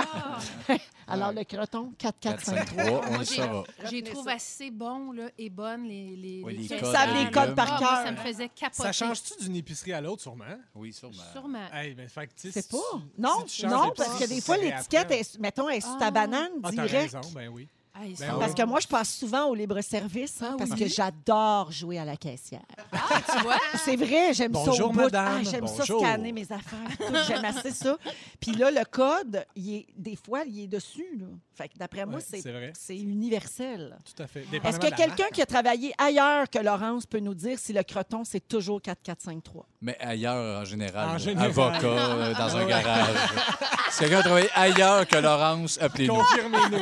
Alors, 1.08 1.32
le 1.32 1.44
croton, 1.44 1.92
4453. 1.98 2.84
453, 2.84 2.84
on 3.06 3.10
Moi, 3.10 3.18
le 3.18 3.24
j'ai- 3.24 3.34
saura. 3.36 3.64
J'ai 3.78 3.84
Retenez 3.84 4.02
trouve 4.02 4.28
assez 4.28 4.70
bon 4.72 5.12
là, 5.12 5.28
et 5.38 5.50
bonnes 5.50 5.84
les, 5.84 6.16
les, 6.16 6.42
Oui, 6.44 6.56
les 6.56 6.66
codes, 6.68 6.92
savent 6.92 7.14
les 7.14 7.26
Ah, 7.26 7.30
codes 7.32 7.54
par 7.54 7.68
moi, 7.68 7.78
cœur. 7.78 8.02
Ça 8.04 8.10
me 8.12 8.16
faisait 8.16 8.48
capoter. 8.48 8.82
Ça 8.82 8.92
change-tu 8.92 9.44
d'une 9.44 9.56
épicerie 9.56 9.92
à 9.92 10.00
l'autre, 10.00 10.22
sûrement? 10.22 10.44
Oui, 10.74 10.92
sûrement. 10.92 11.22
Sûrement. 11.32 11.66
Hey, 11.72 11.94
ben, 11.94 12.08
fait 12.08 12.26
que, 12.26 12.32
tu 12.34 12.40
sais, 12.50 12.50
C'est 12.50 12.62
si 12.62 12.68
pas. 12.70 12.78
tu- 12.92 13.20
Non, 13.22 13.30
si 13.46 13.54
tu 13.56 13.62
changes 13.62 13.70
non, 13.72 13.92
parce 13.96 14.18
que 14.18 14.28
des 14.28 14.40
fois, 14.40 14.56
l'étiquette, 14.56 15.10
est, 15.12 15.38
mettons, 15.38 15.68
est 15.68 15.80
sur 15.80 15.92
Ah. 15.94 16.00
ta 16.00 16.10
banane 16.10 16.50
Ah, 16.64 16.70
t'as 16.74 16.86
direct. 16.86 17.14
raison, 17.14 17.30
ben 17.32 17.48
oui. 17.48 17.68
Ben 18.00 18.06
oui. 18.34 18.36
Parce 18.40 18.54
que 18.54 18.62
moi, 18.64 18.80
je 18.80 18.86
passe 18.86 19.14
souvent 19.16 19.46
au 19.46 19.54
libre-service 19.54 20.42
hein, 20.42 20.50
Ah 20.52 20.56
parce 20.58 20.70
oui. 20.72 20.78
que 20.80 20.86
j'adore 20.88 21.70
jouer 21.72 21.98
à 21.98 22.04
la 22.04 22.16
caissière. 22.16 22.60
Ah, 22.92 23.20
tu 23.30 23.42
vois? 23.42 23.56
C'est 23.84 23.96
vrai, 23.96 24.32
j'aime 24.34 24.52
ça 24.54 24.60
Bonjour, 24.66 24.92
bout. 24.92 25.00
madame. 25.00 25.38
Ah, 25.40 25.42
j'aime 25.50 25.66
ça 25.66 25.84
scanner 25.84 26.32
mes 26.32 26.42
affaires. 26.52 26.78
tout. 26.98 27.14
J'aime 27.26 27.44
assez 27.44 27.70
ça. 27.70 27.96
Puis 28.40 28.52
là, 28.52 28.70
le 28.70 28.84
code, 28.84 29.44
il 29.54 29.74
est, 29.76 29.86
des 29.96 30.16
fois, 30.16 30.42
il 30.46 30.60
est 30.64 30.66
dessus. 30.66 31.16
Là. 31.18 31.26
Fait 31.54 31.68
que 31.68 31.78
d'après 31.78 32.04
moi, 32.04 32.16
Ouais, 32.16 32.24
c'est 32.28 32.40
c'est 32.42 32.52
vrai. 32.52 32.72
c'est 32.78 32.96
universel. 32.96 33.96
Tout 34.04 34.22
à 34.22 34.26
fait. 34.26 34.40
Est-ce 34.40 34.50
Dépendamment 34.50 34.78
que 34.78 34.84
la 34.90 34.96
quelqu'un 34.96 35.22
marque. 35.24 35.32
qui 35.32 35.42
a 35.42 35.46
travaillé 35.46 35.92
ailleurs 35.98 36.50
que 36.50 36.58
Laurence 36.58 37.06
peut 37.06 37.20
nous 37.20 37.34
dire 37.34 37.58
si 37.58 37.72
le 37.72 37.82
croton, 37.82 38.24
c'est 38.24 38.46
toujours 38.46 38.80
4453? 38.82 39.66
Mais 39.80 39.96
ailleurs, 40.00 40.60
en 40.60 40.64
général. 40.64 41.08
En 41.08 41.12
là, 41.12 41.18
général. 41.18 41.46
Avocat, 41.50 41.86
euh, 41.86 42.34
dans 42.34 42.56
un 42.56 42.66
garage. 42.66 43.16
si 43.90 43.98
quelqu'un 44.00 44.18
a 44.18 44.22
travaillé 44.22 44.48
ailleurs 44.54 45.06
que 45.06 45.16
Laurence, 45.16 45.78
appelez-nous. 45.80 46.14
Confirmez-nous. 46.14 46.78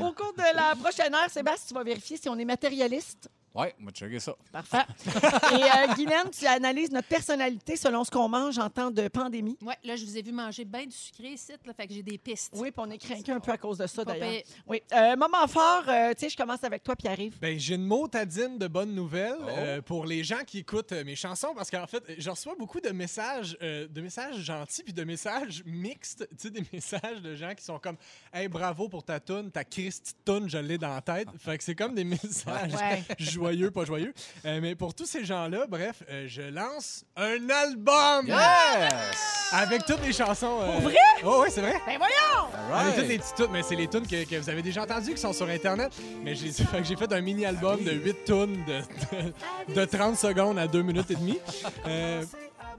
Au 0.00 0.12
cours 0.12 0.32
de 0.32 0.56
la 0.56 0.74
prochaine 0.76 1.14
heure, 1.14 1.30
Sébastien, 1.30 1.68
tu 1.68 1.74
vas 1.74 1.84
vérifier 1.84 2.16
si 2.16 2.28
on 2.28 2.38
est 2.38 2.44
matérialiste. 2.44 3.28
Oui, 3.54 3.66
on 3.80 3.84
va 3.84 3.90
checker 3.92 4.18
ça. 4.20 4.34
Parfait. 4.50 4.78
Et 5.52 5.62
euh, 5.62 5.94
Guylaine, 5.94 6.30
tu 6.30 6.46
analyses 6.46 6.90
notre 6.90 7.08
personnalité 7.08 7.76
selon 7.76 8.02
ce 8.04 8.10
qu'on 8.10 8.28
mange 8.28 8.58
en 8.58 8.70
temps 8.70 8.90
de 8.90 9.08
pandémie. 9.08 9.58
Ouais, 9.62 9.76
là, 9.84 9.94
je 9.96 10.04
vous 10.04 10.16
ai 10.16 10.22
vu 10.22 10.32
manger 10.32 10.64
bien 10.64 10.84
du 10.86 10.96
sucré 10.96 11.28
ici, 11.32 11.52
là, 11.64 11.72
fait 11.74 11.86
que 11.86 11.92
j'ai 11.94 12.02
des 12.02 12.16
pistes. 12.18 12.52
Oui, 12.56 12.70
puis 12.70 12.80
on 12.86 12.90
est 12.90 12.98
craqué 12.98 13.30
un 13.32 13.40
peu 13.40 13.52
à 13.52 13.58
cause 13.58 13.78
de 13.78 13.86
ça, 13.86 14.04
d'ailleurs. 14.04 14.42
Oui. 14.66 14.82
Euh, 14.94 15.16
moment 15.16 15.46
fort, 15.48 15.84
euh, 15.88 16.10
tu 16.14 16.20
sais, 16.20 16.28
je 16.30 16.36
commence 16.36 16.64
avec 16.64 16.82
toi, 16.82 16.96
Pierre-Yves. 16.96 17.38
Ben, 17.40 17.58
j'ai 17.58 17.74
une 17.74 17.84
motadine 17.84 18.58
de 18.58 18.66
bonnes 18.68 18.94
nouvelles 18.94 19.36
Oh. 19.42 19.48
euh, 19.48 19.82
pour 19.82 20.04
les 20.06 20.24
gens 20.24 20.42
qui 20.46 20.58
écoutent 20.58 20.92
euh, 20.92 21.04
mes 21.04 21.16
chansons 21.16 21.52
parce 21.54 21.70
qu'en 21.70 21.86
fait, 21.86 22.02
je 22.18 22.30
reçois 22.30 22.54
beaucoup 22.58 22.80
de 22.80 22.90
messages, 22.90 23.56
euh, 23.62 23.86
de 23.88 24.00
messages 24.00 24.36
gentils 24.38 24.82
puis 24.82 24.92
de 24.92 25.04
messages 25.04 25.62
mixtes, 25.66 26.26
tu 26.30 26.36
sais, 26.38 26.50
des 26.50 26.62
messages 26.72 27.20
de 27.22 27.34
gens 27.34 27.54
qui 27.54 27.64
sont 27.64 27.78
comme 27.78 27.96
Hey, 28.32 28.48
bravo 28.48 28.88
pour 28.88 29.02
ta 29.04 29.20
toune, 29.20 29.50
ta 29.50 29.64
Christy 29.64 30.12
toune, 30.24 30.48
je 30.48 30.58
l'ai 30.58 30.78
dans 30.78 30.94
la 30.94 31.00
tête. 31.02 31.28
Fait 31.38 31.58
que 31.58 31.64
c'est 31.64 31.74
comme 31.74 31.94
des 31.94 32.04
messages 32.04 32.72
Ouais. 32.74 33.02
joyeux, 33.42 33.70
pas 33.72 33.84
joyeux. 33.84 34.14
Euh, 34.44 34.60
mais 34.62 34.74
pour 34.76 34.94
tous 34.94 35.06
ces 35.06 35.24
gens-là, 35.24 35.66
bref, 35.68 36.02
euh, 36.08 36.26
je 36.28 36.42
lance 36.42 37.04
un 37.16 37.48
album 37.50 38.26
Yes! 38.28 38.92
avec 39.52 39.84
toutes 39.84 40.04
les 40.06 40.12
chansons. 40.12 40.60
euh, 40.62 40.66
Pour 40.72 40.80
vrai? 40.82 40.94
Oh, 41.24 41.40
oui, 41.42 41.48
c'est 41.50 41.60
vrai. 41.60 41.74
Ben 41.86 41.98
voyons! 41.98 42.72
Avec 42.74 42.94
toutes 42.94 43.08
les 43.08 43.18
petites 43.18 43.34
tunes, 43.34 43.48
mais 43.52 43.62
c'est 43.62 43.74
les 43.76 43.88
tunes 43.88 44.06
que, 44.06 44.24
que 44.28 44.36
vous 44.36 44.48
avez 44.48 44.62
déjà 44.62 44.82
entendues 44.82 45.14
qui 45.14 45.20
sont 45.20 45.32
sur 45.32 45.48
Internet. 45.48 45.92
Mais 46.22 46.34
j'ai 46.36 46.52
fait, 46.52 46.84
fait 46.96 47.12
un 47.12 47.20
mini-album 47.20 47.82
de 47.82 47.90
8 47.92 48.24
tunes 48.24 48.64
de, 48.66 49.74
de, 49.74 49.74
de 49.80 49.84
30 49.84 50.16
secondes 50.16 50.58
à 50.58 50.68
2 50.68 50.82
minutes 50.82 51.10
et 51.10 51.16
demie. 51.16 51.38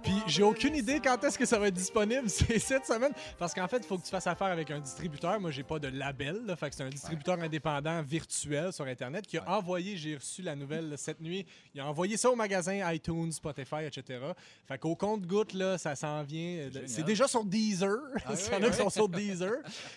Puis 0.03 0.13
j'ai 0.27 0.43
aucune 0.43 0.75
idée 0.75 0.99
quand 1.03 1.23
est-ce 1.23 1.37
que 1.37 1.45
ça 1.45 1.57
va 1.57 1.67
être 1.67 1.73
disponible. 1.73 2.23
C'est 2.29 2.59
cette 2.59 2.85
semaine. 2.85 3.11
Parce 3.37 3.53
qu'en 3.53 3.67
fait, 3.67 3.77
il 3.77 3.85
faut 3.85 3.97
que 3.97 4.03
tu 4.03 4.09
fasses 4.09 4.27
affaire 4.27 4.47
avec 4.47 4.69
un 4.71 4.79
distributeur. 4.79 5.39
Moi, 5.39 5.51
j'ai 5.51 5.63
pas 5.63 5.79
de 5.79 5.87
label. 5.87 6.41
Là, 6.45 6.55
fait 6.55 6.69
que 6.69 6.75
c'est 6.75 6.83
un 6.83 6.89
distributeur 6.89 7.39
indépendant 7.39 8.01
virtuel 8.01 8.73
sur 8.73 8.85
Internet 8.85 9.25
qui 9.25 9.37
a 9.37 9.49
envoyé, 9.57 9.95
j'ai 9.97 10.15
reçu 10.15 10.41
la 10.41 10.55
nouvelle 10.55 10.93
cette 10.97 11.21
nuit. 11.21 11.45
Il 11.73 11.81
a 11.81 11.87
envoyé 11.87 12.17
ça 12.17 12.29
au 12.29 12.35
magasin 12.35 12.91
iTunes, 12.91 13.31
Spotify, 13.31 13.85
etc. 13.85 14.19
Fait 14.67 14.77
qu'au 14.77 14.95
compte-goutte, 14.95 15.53
là, 15.53 15.77
ça 15.77 15.95
s'en 15.95 16.23
vient. 16.23 16.69
C'est 16.85 17.03
déjà 17.03 17.27
sur 17.27 17.43
Deezer. 17.43 17.97
Ah 18.25 18.33
Il 18.33 18.53
y 18.53 18.55
en 18.55 18.67
a 18.67 18.69
qui 18.71 18.77
sont 18.77 18.89
sur 18.89 19.07
Deezer. 19.09 19.53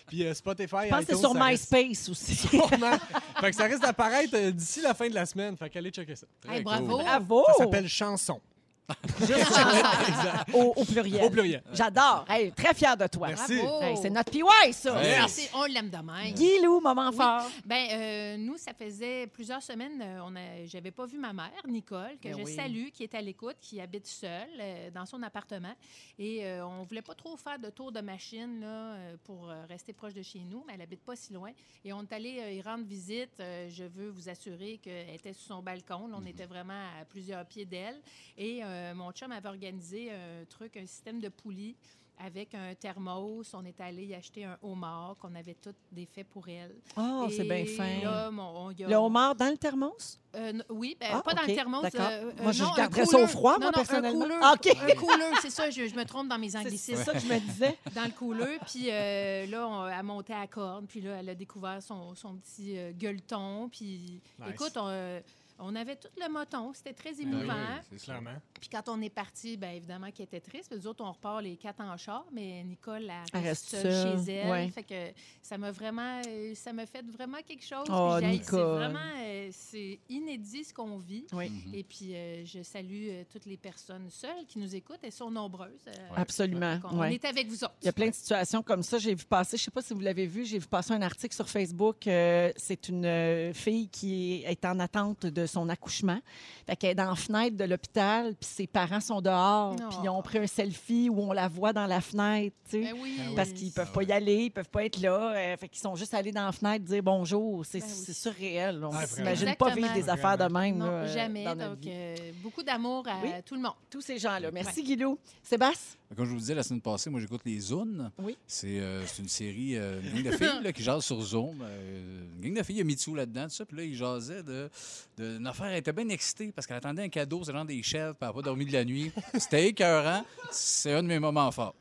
Puis 0.07 0.25
euh, 0.25 0.33
Spotify, 0.33 0.75
Je 0.85 0.89
pense 0.89 1.05
que 1.05 1.13
c'est 1.15 1.19
sur 1.19 1.33
reste- 1.33 1.71
MySpace 1.73 2.09
aussi. 2.09 2.35
Sûrement. 2.35 2.97
fait 3.39 3.49
que 3.51 3.55
ça 3.55 3.65
risque 3.65 3.81
d'apparaître 3.81 4.35
euh, 4.35 4.51
d'ici 4.51 4.81
la 4.81 4.93
fin 4.93 5.09
de 5.09 5.15
la 5.15 5.25
semaine. 5.25 5.57
Fait 5.57 5.69
qu'allez 5.69 5.89
checker 5.89 6.15
ça. 6.15 6.27
Hey, 6.49 6.61
bravo. 6.63 6.95
cool. 6.97 7.03
Bravo! 7.03 7.43
Ça 7.47 7.53
s'appelle 7.63 7.87
Chanson. 7.87 8.39
au, 10.53 10.73
au 10.77 10.85
pluriel. 10.85 11.23
Au 11.25 11.29
pluriel. 11.29 11.61
J'adore. 11.73 12.25
Hey, 12.29 12.51
très 12.53 12.73
fière 12.73 12.95
de 12.95 13.05
toi. 13.07 13.27
Merci. 13.29 13.59
Bravo. 13.61 13.81
Hey, 13.81 13.97
c'est 14.01 14.09
notre 14.09 14.31
PY, 14.31 14.41
ça. 14.71 14.93
Ouais. 14.95 15.17
C'est- 15.27 15.49
On 15.53 15.65
l'aime 15.65 15.89
de 15.89 15.97
même. 15.97 16.33
Guy 16.33 16.61
Lou, 16.63 16.79
moment 16.79 17.09
Oui. 17.09 17.15
fort. 17.17 17.49
Ben, 17.65 17.87
euh, 17.91 18.37
nous, 18.37 18.57
ça 18.57 18.71
faisait 18.73 19.27
plusieurs 19.27 19.61
semaines, 19.61 20.01
euh, 20.01 20.19
on 20.23 20.33
a, 20.37 20.65
j'avais 20.65 20.91
pas 20.91 21.05
vu 21.05 21.17
ma 21.17 21.33
mère, 21.33 21.51
Nicole, 21.67 22.17
que 22.21 22.29
Ben 22.29 22.37
je 22.39 22.43
oui. 22.43 22.55
salue, 22.55 22.87
qui 22.93 23.03
est 23.03 23.13
à 23.13 23.21
l'écoute, 23.21 23.57
qui 23.59 23.81
habite 23.81 24.07
seule 24.07 24.47
euh, 24.59 24.89
dans 24.91 25.05
son 25.05 25.21
appartement. 25.21 25.73
Et 26.17 26.45
euh, 26.45 26.65
on 26.65 26.83
voulait 26.83 27.01
pas 27.01 27.15
trop 27.15 27.35
faire 27.35 27.59
de 27.59 27.69
tour 27.69 27.91
de 27.91 27.99
machine 27.99 28.61
là, 28.61 28.67
euh, 28.93 29.15
pour 29.25 29.49
euh, 29.49 29.65
rester 29.67 29.91
proche 29.91 30.13
de 30.13 30.21
chez 30.21 30.39
nous, 30.39 30.63
mais 30.65 30.73
elle 30.75 30.81
habite 30.81 31.03
pas 31.03 31.15
si 31.17 31.33
loin. 31.33 31.51
Et 31.83 31.91
on 31.91 32.03
est 32.03 32.13
allé 32.13 32.39
euh, 32.39 32.51
y 32.51 32.61
rendre 32.61 32.85
visite. 32.85 33.31
Euh, 33.41 33.67
je 33.69 33.83
veux 33.83 34.09
vous 34.09 34.29
assurer 34.29 34.79
qu'elle 34.81 35.09
était 35.13 35.33
sur 35.33 35.55
son 35.55 35.61
balcon. 35.61 36.07
Là, 36.07 36.17
on 36.21 36.25
était 36.25 36.45
vraiment 36.45 36.73
à 37.01 37.03
plusieurs 37.05 37.45
pieds 37.45 37.65
d'elle. 37.65 37.99
Et 38.37 38.61
euh, 38.63 38.75
mon 38.95 39.11
chum 39.11 39.31
avait 39.31 39.49
organisé 39.49 40.11
un 40.11 40.45
truc, 40.49 40.77
un 40.77 40.85
système 40.85 41.19
de 41.19 41.29
poulies 41.29 41.75
avec 42.19 42.55
un 42.55 42.73
thermos. 42.73 43.53
On 43.53 43.63
est 43.63 43.79
allé 43.79 44.05
y 44.07 44.15
acheter 44.15 44.43
un 44.43 44.57
homard 44.63 45.15
qu'on 45.19 45.35
avait 45.35 45.53
tout 45.53 45.73
défait 45.91 46.23
pour 46.23 46.47
elle. 46.49 46.75
Oh, 46.97 47.27
c'est 47.29 47.43
bien 47.43 47.63
fin. 47.65 48.01
là, 48.01 48.31
mon- 48.31 48.65
on 48.65 48.71
y 48.71 48.83
a- 48.83 48.87
Le 48.87 48.95
homard 48.95 49.35
dans 49.35 49.51
le 49.51 49.57
thermos? 49.57 50.19
Euh, 50.35 50.53
oui, 50.69 50.97
ben, 50.99 51.09
Ah, 51.13 51.21
pas 51.21 51.35
dans 51.35 51.43
le 51.43 51.53
thermos. 51.53 51.83
d'accord. 51.83 52.07
euh, 52.11 52.31
euh, 52.31 52.43
Moi, 52.43 52.51
je 52.53 52.63
non, 52.63 52.73
un 52.73 52.75
garderais 52.75 53.05
ça 53.05 53.19
au 53.19 53.27
froid, 53.27 53.53
Non, 53.53 53.59
moi, 53.59 53.65
non, 53.67 53.71
personnellement. 53.73 54.25
Un 54.25 54.27
cooler, 54.27 54.39
Ah, 54.41 54.53
OK. 54.55 55.31
un 55.35 55.41
c'est 55.41 55.49
ça, 55.51 55.69
je, 55.69 55.87
je 55.87 55.95
me 55.95 56.05
trompe 56.05 56.27
dans 56.27 56.39
mes 56.39 56.55
anglicismes. 56.55 56.95
c'est 56.97 57.03
ça 57.03 57.13
que 57.13 57.19
je 57.19 57.27
me 57.27 57.39
disais. 57.39 57.77
Dans 57.95 58.05
le 58.05 58.11
cooler, 58.11 58.57
puis 58.65 58.87
euh, 58.89 59.45
là, 59.45 59.67
on 59.67 59.81
a 59.83 60.01
monté 60.03 60.33
à 60.33 60.39
la 60.39 60.47
corde, 60.47 60.87
puis 60.87 61.01
là, 61.01 61.17
elle 61.19 61.29
a 61.29 61.35
découvert 61.35 61.81
son, 61.83 62.15
son 62.15 62.35
petit 62.37 62.77
euh, 62.79 62.93
gueuleton, 62.93 63.69
puis 63.69 64.21
Nice. 64.39 64.49
écoute, 64.49 64.73
on, 64.75 64.87
euh, 64.87 65.19
on 65.59 65.75
avait 65.75 65.95
tout 65.95 66.07
le 66.19 66.31
moton, 66.31 66.71
c'était 66.73 66.93
très 66.93 67.11
Ah 67.17 67.21
émouvant. 67.21 67.53
oui, 67.53 67.81
c'est 67.89 67.97
sûr. 67.97 68.05
Clairement. 68.13 68.39
Puis 68.59 68.69
quand 68.69 68.83
on 68.89 69.01
est 69.01 69.09
parti, 69.09 69.57
bien 69.57 69.71
évidemment 69.71 70.11
qu'elle 70.11 70.25
était 70.25 70.39
triste. 70.39 70.69
Puis 70.69 70.79
nous 70.79 70.87
autres, 70.87 71.03
on 71.03 71.11
repart 71.11 71.41
les 71.41 71.55
quatre 71.57 71.81
en 71.81 71.95
char, 71.97 72.25
mais 72.31 72.63
Nicole, 72.63 73.03
elle 73.33 73.41
reste 73.41 73.69
reste 73.69 73.69
seule 73.69 73.91
seule, 73.91 74.25
chez 74.25 74.31
elle. 74.33 74.49
ouais. 74.51 74.69
Fait 74.69 74.83
que 74.83 75.19
ça 75.41 75.57
m'a 75.57 75.71
vraiment, 75.71 76.21
euh, 76.27 76.53
ça 76.55 76.73
m'a 76.73 76.85
fait 76.85 77.05
vraiment 77.05 77.37
quelque 77.47 77.65
chose. 77.65 77.85
Oh, 77.89 78.17
C'est 78.19 78.51
vraiment, 78.51 78.99
euh, 79.19 79.49
c'est 79.51 79.99
inédit 80.09 80.63
ce 80.65 80.73
qu'on 80.73 80.97
vit. 80.97 81.25
Oui. 81.33 81.51
Et 81.73 81.83
puis, 81.83 82.15
euh, 82.15 82.45
je 82.45 82.61
salue 82.61 83.09
toutes 83.31 83.45
les 83.45 83.57
personnes 83.57 84.09
seules 84.09 84.45
qui 84.47 84.59
nous 84.59 84.75
écoutent. 84.75 84.99
Elles 85.03 85.11
sont 85.11 85.31
nombreuses. 85.31 85.85
absolument. 86.15 86.75
donc 86.77 86.91
on, 86.93 87.03
est 87.03 87.25
avec 87.25 87.47
vous 87.47 87.63
autres. 87.63 87.75
Il 87.81 87.85
y 87.85 87.89
a 87.89 87.93
plein 87.93 88.09
de 88.09 88.13
situations 88.15 88.61
comme 88.61 88.83
ça. 88.83 88.97
J'ai 88.97 89.15
vu 89.15 89.25
passer, 89.25 89.57
je 89.57 89.61
ne 89.61 89.65
sais 89.65 89.71
pas 89.71 89.81
si 89.81 89.93
vous 89.93 89.99
l'avez 90.01 90.25
vu, 90.27 90.45
j'ai 90.45 90.59
vu 90.59 90.67
passer 90.67 90.93
un 90.93 91.01
article 91.01 91.33
sur 91.35 91.49
Facebook. 91.49 92.05
euh, 92.07 92.51
c'est 92.57 92.89
une 92.89 93.53
fille 93.53 93.87
qui 93.89 94.43
est 94.45 94.63
en 94.65 94.79
attente 94.79 95.25
de 95.25 95.45
son 95.47 95.69
accouchement. 95.69 96.19
Fait 96.67 96.75
qu'elle 96.75 96.91
est 96.91 96.95
dans 96.95 97.09
la 97.09 97.15
fenêtre 97.15 97.57
de 97.57 97.63
l'hôpital, 97.63 98.35
puis 98.35 98.47
ses 98.49 98.67
parents 98.67 98.99
sont 98.99 99.21
dehors, 99.21 99.75
Oh. 99.79 99.83
puis 99.89 99.97
ils 100.03 100.09
ont 100.09 100.21
pris 100.21 100.37
un 100.39 100.47
selfie 100.47 101.09
où 101.09 101.21
on 101.21 101.31
la 101.31 101.47
voit 101.47 101.73
dans 101.73 101.85
la 101.87 102.01
fenêtre, 102.01 102.55
tu 102.69 102.71
sais. 102.71 102.81
Ben 102.81 102.95
oui. 103.01 103.17
Parce 103.35 103.49
qu'ils 103.51 103.71
peuvent 103.71 103.91
pas 103.91 104.03
y 104.03 104.11
aller, 104.11 104.43
ils 104.45 104.51
peuvent 104.51 104.69
pas 104.69 104.85
être 104.85 104.99
là. 105.01 105.31
euh, 105.35 105.57
fait 105.57 105.67
qu'ils 105.69 105.81
sont 105.81 105.95
juste 105.95 106.13
allés 106.13 106.31
dans 106.31 106.45
la 106.45 106.51
fenêtre 106.51 106.85
dire 106.85 107.01
bonjour. 107.01 107.65
C'est 107.65 107.79
Ben 107.79 107.85
oui. 108.07 108.13
surréel. 108.13 108.83
On 108.83 108.91
Ah, 108.93 109.07
s'imagine 109.07 109.55
pas 109.55 109.73
vivre 109.73 109.93
des 109.93 110.09
affaires 110.09 110.37
de 110.37 110.45
même. 110.53 110.77
Non, 110.77 110.85
là, 110.85 110.91
euh, 110.91 111.07
jamais. 111.13 111.43
dans 111.45 111.55
notre 111.55 111.69
Donc, 111.75 111.79
vie. 111.79 111.89
euh, 111.91 112.15
beaucoup 112.43 112.63
d'amour 112.63 113.07
à 113.07 113.19
Oui. 113.23 113.29
tout 113.45 113.55
le 113.55 113.61
monde. 113.61 113.73
Tous 113.89 114.01
ces 114.01 114.17
gens-là. 114.17 114.51
Merci, 114.51 114.83
Guilou. 114.83 115.17
Sébastien? 115.41 115.97
Comme 116.15 116.25
je 116.25 116.31
vous 116.31 116.37
disais 116.39 116.55
la 116.55 116.63
semaine 116.63 116.81
passée, 116.81 117.09
moi 117.09 117.19
j'écoute 117.19 117.41
les 117.45 117.59
Zooms. 117.59 118.09
Oui. 118.19 118.37
C'est 118.47 118.79
euh, 118.79 119.05
c'est 119.05 119.21
une 119.21 119.27
série, 119.27 119.75
euh, 119.75 119.99
une 120.01 120.21
gang 120.23 120.31
de 120.31 120.37
filles 120.37 120.63
là, 120.63 120.71
qui 120.71 120.81
jasent 120.81 121.03
sur 121.03 121.21
Zoom. 121.21 121.61
Euh, 121.61 122.23
une 122.41 122.49
gang 122.53 122.57
de 122.59 122.63
filles, 122.63 122.75
il 122.75 122.79
y 122.79 122.81
a 122.81 122.85
Mitsu 122.85 123.13
là-dedans, 123.15 123.43
tout 123.43 123.49
ça. 123.55 123.65
Puis 123.65 123.75
là, 123.77 123.83
ils 123.83 123.95
jasaient 123.95 124.41
de, 124.41 124.69
de 125.17 125.37
une 125.37 125.45
affaire. 125.47 125.65
Elle 125.67 125.77
était 125.77 125.91
bien 125.91 126.07
excitée 126.09 126.51
parce 126.55 126.65
qu'elle 126.65 126.77
attendait 126.77 127.03
un 127.03 127.09
cadeau, 127.09 127.41
c'est 127.43 127.51
genre 127.51 127.65
des 127.65 127.83
chefs, 127.83 128.11
puis 128.13 128.17
elle 128.21 128.27
n'a 128.27 128.33
pas 128.33 128.41
dormi 128.41 128.65
de 128.65 128.71
la 128.73 128.85
nuit. 128.85 129.11
C'était 129.33 129.67
écœurant. 129.67 130.23
C'est 130.49 130.93
un 130.93 131.03
de 131.03 131.07
mes 131.07 131.19
moments 131.19 131.51
forts. 131.51 131.75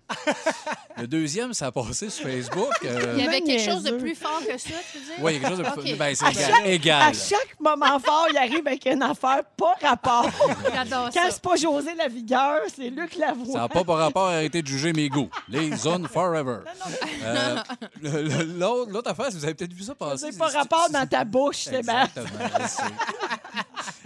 Le 0.98 1.06
deuxième, 1.06 1.52
ça 1.54 1.66
a 1.66 1.72
passé 1.72 2.08
sur 2.10 2.24
Facebook. 2.24 2.72
euh, 2.84 3.14
Il 3.18 3.24
y 3.24 3.26
avait 3.28 3.42
quelque 3.42 3.62
chose 3.70 3.82
de 3.84 3.92
plus 3.92 4.14
fort 4.14 4.40
que 4.40 4.56
ça, 4.58 4.70
tu 4.92 4.98
veux 4.98 5.04
dire? 5.04 5.14
Oui, 5.20 5.34
il 5.36 5.42
y 5.42 5.44
a 5.44 5.48
quelque 5.50 5.62
chose 5.64 5.74
de. 5.76 5.90
OK. 5.92 5.98
Ben, 5.98 6.14
c'est 6.14 6.24
À 6.24 6.30
égal. 6.30 6.50
chaque- 6.50 6.66
égal. 6.66 7.02
À 7.02 7.12
chaque 7.12 7.60
moment 7.60 7.98
fort, 8.00 8.26
il 8.30 8.36
arrive 8.38 8.66
avec 8.66 8.86
une 8.86 9.02
affaire 9.02 9.44
pas 9.56 9.74
rapport. 9.80 10.28
J'adore 10.74 11.10
Quand 11.12 11.22
ça. 11.22 11.30
c'est 11.30 11.42
pas 11.42 11.56
José 11.56 11.94
la 11.94 12.08
vigueur, 12.08 12.60
c'est 12.74 12.88
Luc 12.90 13.14
Lavoie. 13.16 13.52
Ça 13.52 13.58
n'a 13.60 13.68
pas 13.68 13.84
par 13.84 13.98
rapport 14.16 14.28
à 14.30 14.36
arrêter 14.36 14.62
de 14.62 14.66
juger 14.66 14.92
mes 14.92 15.08
goûts. 15.08 15.28
Les 15.48 15.76
zones 15.76 16.08
forever. 16.08 16.60
Euh, 17.22 17.56
L'autre 18.58 18.90
l'autre 18.90 19.10
affaire, 19.10 19.30
si 19.30 19.36
vous 19.36 19.44
avez 19.44 19.54
peut-être 19.54 19.72
vu 19.72 19.82
ça 19.82 19.94
passer. 19.94 20.32
C'est 20.32 20.38
pas 20.38 20.48
rapport 20.48 20.88
dans 20.90 21.06
ta 21.06 21.24
bouche, 21.24 21.56
Sébastien. 21.64 22.22
Exactement. 22.24 22.48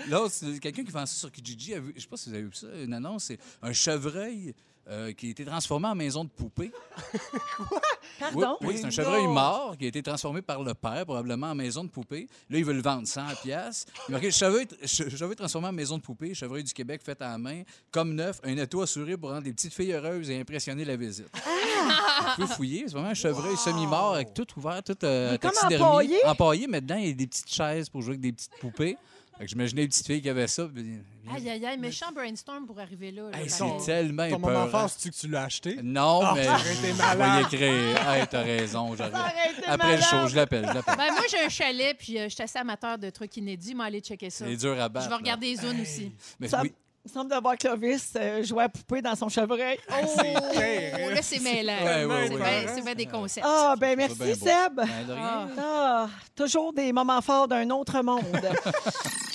L'autre, 0.08 0.32
c'est 0.34 0.58
quelqu'un 0.58 0.84
qui 0.84 0.90
vend 0.90 1.06
ça 1.06 1.14
sur 1.14 1.30
Kijiji. 1.30 1.74
a 1.74 1.80
vu- 1.80 1.92
Je 1.96 2.00
sais 2.02 2.08
pas 2.08 2.16
si 2.16 2.28
vous 2.30 2.34
avez 2.34 2.44
vu 2.44 2.50
ça, 2.54 2.66
une 2.82 2.92
annonce, 2.94 3.24
c'est 3.24 3.38
un 3.62 3.72
chevreuil 3.72 4.54
euh, 4.90 5.12
qui 5.12 5.28
a 5.28 5.30
été 5.30 5.44
transformé 5.44 5.88
en 5.88 5.94
maison 5.94 6.24
de 6.24 6.28
poupée. 6.30 6.72
Pardon? 8.18 8.56
Oui, 8.60 8.68
oui, 8.68 8.78
c'est 8.78 8.86
un 8.86 8.90
chevreuil 8.90 9.24
non! 9.24 9.32
mort 9.32 9.76
qui 9.78 9.84
a 9.84 9.88
été 9.88 10.02
transformé 10.02 10.42
par 10.42 10.62
le 10.62 10.74
père, 10.74 11.04
probablement 11.04 11.48
en 11.48 11.54
maison 11.54 11.84
de 11.84 11.88
poupée. 11.88 12.28
Là, 12.50 12.58
il 12.58 12.64
veut 12.64 12.72
le 12.72 12.82
vendre 12.82 13.06
100 13.06 13.22
pièces. 13.42 13.86
Il 14.08 14.12
marqué 14.12 14.30
chevreuil, 14.30 14.66
che- 14.84 15.08
chevreuil 15.08 15.36
transformé 15.36 15.68
en 15.68 15.72
maison 15.72 15.96
de 15.96 16.02
poupée, 16.02 16.34
chevreuil 16.34 16.64
du 16.64 16.72
Québec 16.72 17.00
fait 17.04 17.20
à 17.22 17.28
la 17.30 17.38
main, 17.38 17.62
comme 17.90 18.14
neuf, 18.14 18.40
un 18.44 18.56
étau 18.56 18.82
assuré 18.82 19.16
pour 19.16 19.30
rendre 19.30 19.44
les 19.44 19.52
petites 19.52 19.72
filles 19.74 19.92
heureuses 19.92 20.28
et 20.30 20.38
impressionner 20.40 20.84
la 20.84 20.96
visite. 20.96 21.28
Ah! 21.34 22.34
On 22.38 22.42
peut 22.42 22.46
fouiller, 22.46 22.84
c'est 22.86 22.92
vraiment 22.92 23.08
un 23.10 23.14
chevreuil 23.14 23.56
semi-mort 23.56 24.14
avec 24.14 24.34
tout 24.34 24.46
ouvert, 24.56 24.82
tout 24.82 24.96
euh, 25.04 25.36
taxidermie. 25.38 25.82
empaillé? 25.84 26.26
Empaillé, 26.26 26.66
mais 26.66 26.80
dedans, 26.80 26.96
il 26.96 27.06
y 27.08 27.10
a 27.10 27.14
des 27.14 27.26
petites 27.26 27.50
chaises 27.50 27.88
pour 27.88 28.02
jouer 28.02 28.10
avec 28.12 28.20
des 28.20 28.32
petites 28.32 28.56
poupées. 28.60 28.96
Fait 29.40 29.46
que 29.46 29.50
j'imaginais 29.52 29.82
les 29.82 29.88
petites 29.88 30.06
filles 30.06 30.20
qui 30.20 30.28
avaient 30.28 30.46
ça. 30.46 30.66
puis- 30.72 30.98
Aïe, 31.34 31.48
aïe, 31.48 31.64
aïe, 31.64 31.78
méchant 31.78 32.12
brainstorm 32.14 32.66
pour 32.66 32.78
arriver 32.78 33.10
là. 33.10 33.30
Hey, 33.32 33.48
c'est 33.48 33.64
tellement 33.86 34.28
Ton 34.28 34.38
moment 34.38 34.66
fort, 34.68 34.90
c'est-tu 34.90 35.10
que 35.10 35.16
tu 35.16 35.28
l'as 35.28 35.44
acheté? 35.44 35.78
Non, 35.82 36.20
Ah, 36.22 36.32
mais 36.36 36.42
je 36.44 36.98
malade. 36.98 37.18
vais 37.18 37.40
y 37.40 37.44
écrire. 37.62 38.08
Hey, 38.10 38.26
t'as 38.28 38.42
raison. 38.42 38.94
j'arrive. 38.96 39.14
Ça 39.14 39.20
aurait 39.20 39.52
été 39.52 39.64
Après 39.66 39.92
le 39.96 40.00
malade. 40.00 40.02
show, 40.22 40.28
je 40.28 40.36
l'appelle, 40.36 40.66
je 40.68 40.74
l'appelle. 40.74 40.94
Ben, 40.98 41.12
moi, 41.12 41.22
j'ai 41.30 41.40
un 41.40 41.48
chalet, 41.48 41.96
puis 41.98 42.18
euh, 42.18 42.24
je 42.24 42.34
suis 42.34 42.42
assez 42.42 42.58
amateur 42.58 42.98
de 42.98 43.08
trucs 43.08 43.34
inédits. 43.38 43.74
Moi, 43.74 43.86
aller 43.86 44.00
checker 44.00 44.28
ça. 44.28 44.44
C'est 44.46 44.56
dur 44.56 44.72
à 44.72 44.84
Je 44.84 44.88
battre. 44.88 45.06
vais 45.06 45.10
là. 45.10 45.16
regarder 45.16 45.46
les 45.46 45.56
zones 45.56 45.80
aussi. 45.80 46.12
Mais 46.38 46.48
Ça- 46.48 46.60
oui, 46.62 46.72
Il 47.02 47.10
semble 47.10 47.30
d'avoir 47.30 47.56
Clovis 47.56 48.12
euh, 48.16 48.42
jouer 48.42 48.64
à 48.64 48.68
poupée 48.68 49.00
dans 49.00 49.14
son 49.16 49.30
chevreuil. 49.30 49.78
Oh, 49.90 50.20
terrible. 50.20 51.14
là, 51.14 51.22
c'est 51.22 51.38
mêlant. 51.40 51.72
Ouais, 51.82 52.04
ouais, 52.04 52.28
c'est 52.66 52.74
ouais. 52.74 52.82
bien 52.82 52.94
des 52.94 53.06
concepts. 53.06 53.46
Ah, 53.48 53.74
ben 53.80 53.92
Je 53.92 53.96
merci, 53.96 54.16
bien 54.18 54.34
Seb. 54.34 54.74
ben, 54.76 54.86
de 55.08 55.12
rien. 55.14 55.48
Ah, 55.58 56.08
toujours 56.36 56.74
des 56.74 56.92
moments 56.92 57.22
forts 57.22 57.48
d'un 57.48 57.70
autre 57.70 58.02
monde. 58.02 58.20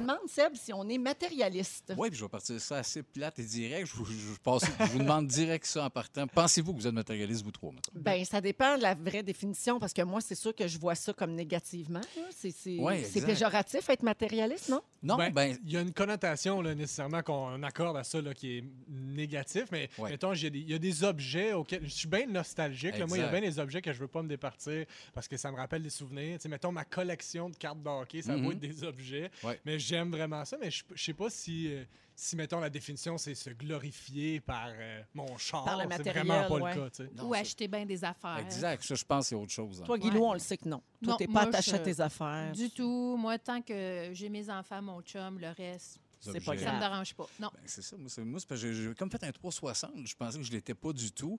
demandes, 0.00 0.28
Seb, 0.28 0.54
si 0.54 0.72
on 0.72 0.88
est 0.88 0.98
matérialiste. 0.98 1.92
Oui, 1.96 2.08
puis 2.10 2.18
je 2.18 2.24
vais 2.24 2.28
partir 2.28 2.60
ça 2.60 2.76
assez 2.78 3.02
plate 3.02 3.38
et 3.38 3.44
direct. 3.44 3.86
Je 3.86 3.94
vous, 3.96 4.04
je 4.06 4.12
vous 4.12 4.36
passe- 4.42 4.64
je 4.80 4.84
vous 4.86 4.98
demande 4.98 5.26
direct 5.26 5.64
ça 5.66 5.84
en 5.84 5.90
partant. 5.90 6.26
Pensez-vous 6.26 6.72
que 6.74 6.80
vous 6.80 6.86
êtes 6.86 6.92
matérialiste, 6.94 7.44
vous 7.44 7.50
trois, 7.50 7.70
maintenant? 7.72 8.00
Ben, 8.00 8.24
ça 8.24 8.40
dépend 8.40 8.76
de 8.76 8.82
la 8.82 8.94
vraie 8.94 9.22
définition, 9.22 9.78
parce 9.78 9.92
que 9.92 10.02
moi, 10.02 10.20
c'est 10.20 10.34
sûr 10.34 10.54
que 10.54 10.66
je 10.66 10.78
vois 10.78 10.94
ça 10.94 11.12
comme 11.12 11.34
négativement. 11.34 12.00
là. 12.00 12.22
C'est 12.36 12.50
c'est- 12.50 12.78
Ouais, 12.78 13.02
c'est 13.04 13.18
exact. 13.20 13.26
péjoratif, 13.26 13.88
être 13.90 14.02
matérialiste, 14.02 14.68
non? 14.68 14.80
Non, 15.02 15.16
Ben, 15.16 15.32
ben, 15.32 15.56
il 15.64 15.72
y 15.72 15.76
a 15.76 15.80
une 15.80 15.92
connotation 15.92 16.60
là, 16.60 16.74
nécessairement 16.74 17.22
qu'on 17.22 17.62
accorde 17.62 17.96
à 17.96 18.04
ça 18.04 18.20
là, 18.20 18.34
qui 18.34 18.58
est 18.58 18.64
négatif, 18.88 19.64
mais 19.72 19.88
Ouais. 19.98 20.10
mettons, 20.10 20.32
il 20.32 20.42
y, 20.42 20.46
a 20.46 20.50
des- 20.50 20.58
il 20.58 20.70
y 20.70 20.74
a 20.74 20.78
des 20.78 21.04
objets 21.04 21.52
auxquels 21.52 21.82
je 21.84 21.88
suis 21.94 22.08
bien 22.08 22.26
nostalgique. 22.26 22.98
là. 22.98 23.06
Moi, 23.06 23.16
il 23.16 23.20
y 23.20 23.22
a 23.22 23.26
Exact. 23.28 23.40
bien 23.40 23.50
des 23.50 23.58
objets 23.58 23.82
que 23.82 23.92
je 23.92 23.98
veux 23.98 24.08
pas 24.08 24.22
me 24.22 24.28
départir 24.28 24.84
parce 25.14 25.26
que 25.28 25.36
ça 25.36 25.50
me 25.50 25.56
rappelle 25.56 25.82
des 25.82 25.90
souvenirs. 25.90 26.36
Tu 26.38 26.42
sais, 26.42 26.48
mettons, 26.48 26.72
ma 26.72 26.84
collection 26.84 27.48
de 27.50 27.56
cartes 27.56 27.82
de 27.82 27.88
hockey, 27.88 28.22
ça 28.22 28.36
Mhm. 28.36 28.44
vaut 28.44 28.52
être 28.52 28.58
des 28.60 28.84
objets. 28.84 29.30
Ouais. 29.42 29.58
Mais 29.64 29.78
j'aime 29.90 30.10
vraiment 30.10 30.44
ça, 30.44 30.56
mais 30.60 30.70
je, 30.70 30.82
je 30.94 31.02
sais 31.04 31.12
pas 31.14 31.28
si, 31.30 31.72
euh, 31.72 31.84
si, 32.14 32.36
mettons, 32.36 32.60
la 32.60 32.70
définition, 32.70 33.18
c'est 33.18 33.34
se 33.34 33.50
glorifier 33.50 34.40
par 34.40 34.68
euh, 34.68 35.02
mon 35.14 35.36
char. 35.36 35.64
Par 35.64 35.76
le 35.76 35.82
C'est 35.82 35.88
matériel, 35.98 36.26
vraiment 36.26 36.48
pas 36.48 36.54
ouais. 36.64 36.74
le 36.74 36.80
cas, 36.82 36.90
tu 36.90 36.96
sais. 37.04 37.10
non, 37.16 37.24
Ou 37.28 37.34
acheter 37.34 37.68
bien 37.68 37.84
des 37.86 38.04
affaires. 38.04 38.38
Exact. 38.38 38.82
Ça, 38.82 38.94
je 38.94 39.04
pense 39.04 39.24
que 39.24 39.28
c'est 39.30 39.34
autre 39.34 39.52
chose. 39.52 39.80
hein. 39.80 39.84
Toi, 39.86 39.98
Guilou, 39.98 40.20
Ouais. 40.20 40.26
on 40.28 40.32
le 40.34 40.38
sait 40.38 40.56
que 40.56 40.68
non. 40.68 40.82
Toi, 41.02 41.16
t'es 41.18 41.26
pas 41.26 41.42
attaché 41.42 41.74
à 41.74 41.78
tes 41.78 42.00
affaires. 42.00 42.52
Du 42.52 42.70
tout. 42.70 43.16
Moi, 43.18 43.38
tant 43.38 43.60
que 43.62 44.10
j'ai 44.12 44.28
mes 44.28 44.48
enfants, 44.50 44.82
mon 44.82 45.00
chum, 45.02 45.38
le 45.38 45.48
reste, 45.48 45.98
C'est 46.20 46.44
pas 46.44 46.56
ça 46.56 46.72
me 46.74 46.80
dérange 46.80 47.14
pas. 47.14 47.26
Non. 47.38 47.48
Ben, 47.52 47.60
c'est 47.64 47.82
ça. 47.82 47.96
Moi, 47.96 48.08
c'est, 48.08 48.22
moi, 48.24 48.38
c'est 48.40 48.48
parce 48.48 48.60
que 48.60 48.72
j'ai, 48.72 48.82
j'ai 48.88 48.94
comme 48.94 49.10
fait 49.10 49.22
un 49.24 49.32
360. 49.32 50.06
Je 50.06 50.14
pensais 50.14 50.38
que 50.38 50.44
je 50.44 50.52
l'étais 50.52 50.74
pas 50.74 50.92
du 50.92 51.10
tout. 51.12 51.38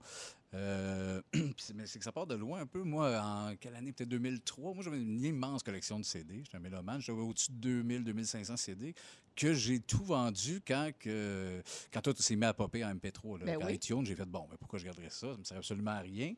Euh, 0.54 1.22
mais 1.76 1.86
c'est 1.86 2.00
que 2.00 2.06
ça 2.06 2.12
part 2.12 2.28
de 2.28 2.36
loin 2.36 2.62
un 2.62 2.66
peu. 2.66 2.84
Moi, 2.84 3.20
en 3.22 3.56
quelle 3.58 3.76
année? 3.76 3.92
Peut-être 3.92 4.10
2003. 4.10 4.74
Moi, 4.74 4.84
j'avais 4.84 5.02
une 5.02 5.24
immense 5.24 5.64
collection 5.64 6.00
de 6.00 6.04
CD. 6.06 6.42
J'étais 6.44 6.58
un 6.58 6.62
mélomane. 6.62 7.02
J'avais 7.02 7.22
au-dessus 7.22 7.52
de 7.52 7.58
2000, 7.58 8.04
2500 8.04 8.58
CD 8.58 8.96
que 9.36 9.54
j'ai 9.54 9.80
tout 9.80 10.04
vendu 10.04 10.62
quand, 10.68 10.92
que, 11.00 11.62
quand 11.94 12.02
tout 12.02 12.16
s'est 12.18 12.36
mis 12.36 12.46
à 12.46 12.54
popper 12.54 12.84
en 12.84 12.94
MP3. 12.94 13.40
Là, 13.40 13.46
Ben 13.46 13.58
oui. 13.64 13.76
iTunes, 13.76 14.06
j'ai 14.06 14.16
fait, 14.16 14.26
bon, 14.26 14.46
mais 14.52 14.58
pourquoi 14.58 14.78
je 14.80 14.86
garderais 14.86 15.10
ça? 15.10 15.32
Ça 15.32 15.38
me 15.38 15.44
sert 15.44 15.58
absolument 15.58 15.92
à 15.92 16.00
rien. 16.00 16.34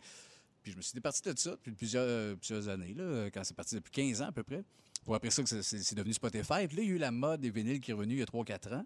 Puis 0.63 0.71
je 0.71 0.77
me 0.77 0.81
suis 0.81 0.93
départi 0.95 1.21
de 1.21 1.33
ça 1.37 1.51
depuis 1.51 1.71
plusieurs, 1.73 2.05
euh, 2.07 2.35
plusieurs 2.35 2.69
années, 2.69 2.93
là, 2.93 3.25
quand 3.31 3.43
c'est 3.43 3.55
parti 3.55 3.75
depuis 3.75 3.91
15 3.91 4.21
ans 4.21 4.27
à 4.27 4.31
peu 4.31 4.43
près. 4.43 4.63
Pour 5.03 5.13
après 5.15 5.29
ça, 5.29 5.43
que 5.43 5.49
c'est- 5.61 5.95
devenu 5.95 6.13
Spotify. 6.13 6.65
Puis 6.67 6.77
là, 6.77 6.83
il 6.83 6.87
y 6.87 6.91
a 6.91 6.95
eu 6.95 6.97
la 6.97 7.11
mode 7.11 7.41
des 7.41 7.49
vinyles 7.49 7.81
qui 7.81 7.91
est 7.91 7.93
revenue 7.93 8.13
il 8.15 8.19
y 8.19 8.23
a 8.23 8.25
3-4 8.25 8.71
ans. 8.73 8.85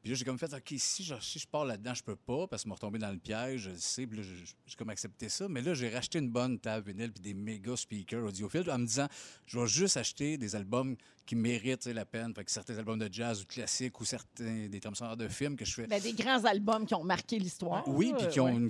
Puis 0.00 0.10
là, 0.10 0.16
j'ai 0.18 0.24
comme 0.26 0.38
fait, 0.38 0.52
OK, 0.52 0.74
si 0.76 1.02
je, 1.02 1.14
si 1.20 1.38
je 1.38 1.46
pars 1.46 1.64
là-dedans, 1.64 1.94
je 1.94 2.02
peux 2.02 2.16
pas 2.16 2.46
parce 2.46 2.64
que 2.64 2.68
me 2.68 2.74
retomber 2.74 2.98
dans 2.98 3.10
le 3.10 3.16
piège, 3.18 3.62
je 3.62 3.70
le 3.70 3.76
sais. 3.78 4.06
Puis 4.06 4.18
là, 4.18 4.22
j'ai- 4.22 4.76
comme 4.76 4.90
accepté 4.90 5.28
ça. 5.30 5.48
Mais 5.48 5.62
là, 5.62 5.72
j'ai 5.74 5.88
racheté 5.90 6.18
une 6.18 6.28
bonne 6.30 6.58
table 6.58 6.90
vinyle 6.92 7.10
puis 7.12 7.22
des 7.22 7.32
méga 7.34 7.74
speakers 7.76 8.24
audiophiles 8.24 8.70
en 8.70 8.78
me 8.78 8.86
disant, 8.86 9.08
je 9.46 9.58
vais 9.58 9.66
juste 9.66 9.96
acheter 9.98 10.36
des 10.38 10.56
albums 10.56 10.96
qui 11.24 11.36
méritent 11.36 11.86
la 11.86 12.04
peine. 12.04 12.34
Fait 12.34 12.44
que 12.44 12.50
certains 12.50 12.76
albums 12.78 12.98
de 12.98 13.08
jazz 13.12 13.42
ou 13.42 13.46
classiques 13.46 13.98
ou 14.00 14.04
certains 14.04 14.68
des 14.68 14.80
trames 14.80 14.94
sonores 14.94 15.16
de 15.16 15.28
films 15.28 15.56
que 15.56 15.64
je 15.64 15.72
fais. 15.74 15.86
Ben, 15.86 16.00
des 16.02 16.12
grands 16.12 16.44
albums 16.44 16.84
qui 16.86 16.94
ont 16.94 17.04
marqué 17.04 17.38
l'histoire. 17.38 17.86
oui, 17.88 18.12
puis 18.18 18.28
qui 18.28 18.40
ont 18.40 18.46
ouais. 18.46 18.52
une 18.56 18.68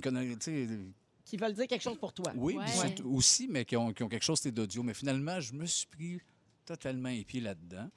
Qui 1.25 1.37
veulent 1.37 1.53
dire 1.53 1.67
quelque 1.67 1.81
chose 1.81 1.97
pour 1.97 2.13
toi. 2.13 2.31
oui, 2.35 2.55
Ouais. 2.55 2.65
c'est 2.67 3.01
aussi, 3.01 3.47
mais 3.47 3.65
qui 3.65 3.75
ont, 3.75 3.91
qui 3.91 4.03
ont 4.03 4.07
quelque 4.07 4.23
chose 4.23 4.39
c'est 4.39 4.51
d'audio. 4.51 4.83
Mais 4.83 4.93
finalement, 4.93 5.39
je 5.41 5.53
me 5.53 5.65
suis 5.65 5.87
pris 5.87 6.19
totalement 6.65 7.09
épié 7.09 7.41
là-dedans. 7.41 7.89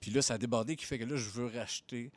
Puis 0.00 0.10
là, 0.12 0.22
ça 0.22 0.34
a 0.34 0.38
débordé 0.38 0.76
qui 0.76 0.84
fait 0.84 0.98
que 0.98 1.04
là, 1.04 1.16
je 1.16 1.28
veux 1.30 1.46
racheter. 1.46 2.10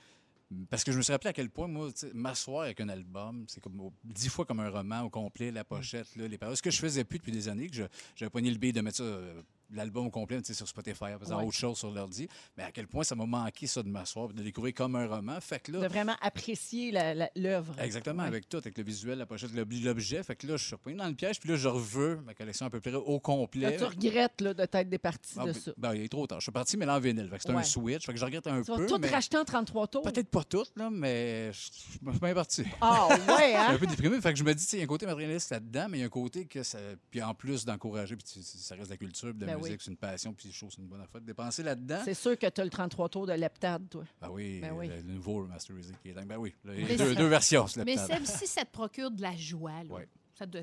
Parce 0.70 0.84
que 0.84 0.92
je 0.92 0.98
me 0.98 1.02
suis 1.02 1.14
rappelé 1.14 1.30
à 1.30 1.34
quel 1.34 1.50
point, 1.50 1.68
moi, 1.68 1.90
m'asseoir 2.14 2.64
avec 2.64 2.80
un 2.82 2.90
album, 2.90 3.46
c'est 3.48 3.62
comme 3.62 3.90
dix 4.04 4.28
fois 4.30 4.46
comme 4.46 4.60
un 4.60 4.70
roman 4.70 5.02
au 5.04 5.10
complet, 5.10 5.50
la 5.50 5.64
pochette, 5.64 6.14
là, 6.18 6.28
les 6.28 6.38
paroles. 6.38 6.58
Ce 6.58 6.62
que 6.62 6.70
je 6.72 6.80
faisais 6.80 7.06
plus 7.06 7.20
depuis 7.20 7.32
des 7.32 7.48
années, 7.48 7.70
que 7.70 7.76
je- 7.76 7.84
j'avais 8.16 8.30
poigné 8.30 8.52
le 8.52 8.58
billet 8.58 8.74
de 8.74 8.82
mettre 8.82 8.98
ça, 8.98 9.04
euh, 9.04 9.42
l'album 9.74 10.10
complet 10.12 10.40
tu 10.42 10.48
sais, 10.48 10.54
sur 10.54 10.68
Spotify, 10.68 11.06
en 11.16 11.20
faisant 11.20 11.38
Ouais. 11.40 11.46
autre 11.48 11.56
chose 11.58 11.78
sur 11.78 11.92
l'ordi. 11.92 12.28
Mais 12.58 12.64
à 12.64 12.72
quel 12.72 12.88
point 12.88 13.04
ça 13.04 13.16
m'a 13.16 13.26
manqué, 13.26 13.68
ça, 13.68 13.82
de 13.84 13.90
m'asseoir 13.90 14.30
de 14.30 14.42
découvrir 14.44 14.74
comme 14.74 14.96
un 14.96 15.08
roman. 15.08 15.40
Fait 15.42 15.60
que 15.60 15.72
là, 15.72 15.80
De 15.80 15.88
vraiment 15.88 16.16
apprécier 16.22 16.92
l'œuvre. 17.36 17.74
Exactement, 17.80 18.24
Ouais. 18.24 18.28
avec 18.28 18.50
tout, 18.50 18.58
avec 18.58 18.78
le 18.78 18.84
visuel, 18.84 19.18
la 19.18 19.26
pochette, 19.26 19.54
l'ob- 19.54 19.72
l'objet. 19.84 20.22
Fait 20.24 20.36
que 20.36 20.48
là, 20.48 20.58
je 20.58 20.66
suis 20.66 20.76
repris 20.76 20.96
dans 20.96 21.08
le 21.08 21.14
piège, 21.14 21.40
puis 21.40 21.50
là, 21.50 21.56
je 21.56 21.68
reveux 21.68 22.20
ma 22.26 22.34
collection 22.34 22.66
à 22.66 22.70
peu 22.70 22.80
près 22.80 22.94
au 22.94 23.20
complet. 23.20 23.72
Là, 23.72 23.78
tu 23.78 23.84
regrettes 23.84 24.42
là, 24.42 24.54
de 24.54 24.66
t'être 24.66 24.90
départi 24.90 25.34
Ah, 25.38 25.46
de 25.46 25.52
ben, 25.52 25.54
ça. 25.54 25.72
ben, 25.78 25.94
il 25.96 26.02
est 26.04 26.10
trop 26.10 26.28
tard. 26.28 26.40
Je 26.40 26.44
suis 26.46 26.52
parti, 26.52 26.78
mais 26.78 26.86
là, 26.86 26.96
en 26.96 27.00
vinyle. 27.00 27.30
Fait 27.30 27.38
que 27.38 27.44
c'est 27.44 27.50
Ouais. 27.52 27.58
un 27.58 27.64
switch. 27.64 28.06
Fait 28.06 28.14
que 28.14 28.20
je 28.20 28.26
regrette 28.26 28.48
un 28.48 28.62
Tu 28.62 28.72
vas 28.72 28.78
peu. 28.78 28.86
tout 28.88 28.98
mais 28.98 29.10
racheter 29.10 29.38
en 29.38 29.46
33 29.46 29.88
tours. 29.88 30.02
Peut-être 30.04 30.30
pas 30.30 30.44
tout, 30.44 30.66
là, 30.76 30.90
mais 30.90 31.52
je 31.54 31.70
me 32.06 32.12
suis 32.12 32.20
bien 32.20 32.34
parti. 32.34 32.64
Ah, 32.82 33.08
ouais, 33.10 33.16
Je 33.28 33.32
suis 33.34 33.56
hein? 33.56 33.68
un 33.70 33.78
peu 33.78 33.88
déprimé. 33.88 34.22
Fait 34.22 34.34
que 34.34 34.40
je 34.40 34.44
me 34.44 34.54
dis, 34.54 34.66
tu 34.66 34.76
il 34.76 34.80
y 34.80 34.82
a 34.82 34.86
un 34.86 34.88
côté 34.88 35.06
matérialiste 35.06 35.50
là-dedans, 35.52 35.88
mais 35.90 35.98
il 35.98 36.02
y 36.02 36.04
a 36.04 36.08
un 36.08 36.10
côté 36.10 36.46
que 36.46 36.64
ça. 36.64 36.78
Puis 37.10 37.22
en 37.22 37.34
plus 37.34 37.66
d'encourager, 37.66 38.16
puis 38.16 38.26
tu- 38.26 38.42
ça 38.44 38.76
reste 38.76 38.88
de 38.88 38.94
la 38.94 38.98
culture, 38.98 39.34
de 39.34 39.46
la 39.46 39.54
Ben 39.56 39.61
oui. 39.64 39.78
c'est 39.80 39.90
une 39.92 39.98
passion, 39.98 40.34
puis 40.34 40.48
les 40.48 40.54
choses, 40.54 40.74
c'est 40.76 40.82
une 40.82 40.88
bonne 40.88 41.02
affaire. 41.02 41.22
de 41.22 41.26
Dépenser 41.26 41.64
là-dedans. 41.64 42.02
C'est 42.06 42.14
sûr 42.14 42.38
que 42.38 42.48
tu 42.48 42.62
as 42.62 42.64
le 42.64 42.70
33 42.70 43.10
tours 43.10 43.28
de 43.28 43.34
Leptade, 43.34 43.90
toi. 43.90 44.04
Ben 44.22 44.30
oui, 44.32 44.60
Ben 44.62 44.74
oui. 44.74 44.88
Le, 44.88 44.96
le 44.98 45.02
nouveau 45.14 45.44
remasterisé 45.44 45.94
qui 46.02 46.10
est 46.10 46.14
dingue. 46.14 46.28
Ben 46.28 46.38
oui, 46.38 46.54
là, 46.66 46.74
il 46.76 46.82
y 46.82 46.84
a 46.84 46.88
Mais 46.88 46.96
deux, 46.98 47.16
deux 47.16 47.28
versions. 47.28 47.66
Mais 47.86 47.98
si 48.26 48.48
ça 48.48 48.66
te 48.66 48.72
procure 48.72 49.12
de 49.12 49.22
la 49.22 49.36
joie, 49.36 49.84
là, 49.84 49.94
Ouais. 49.94 50.08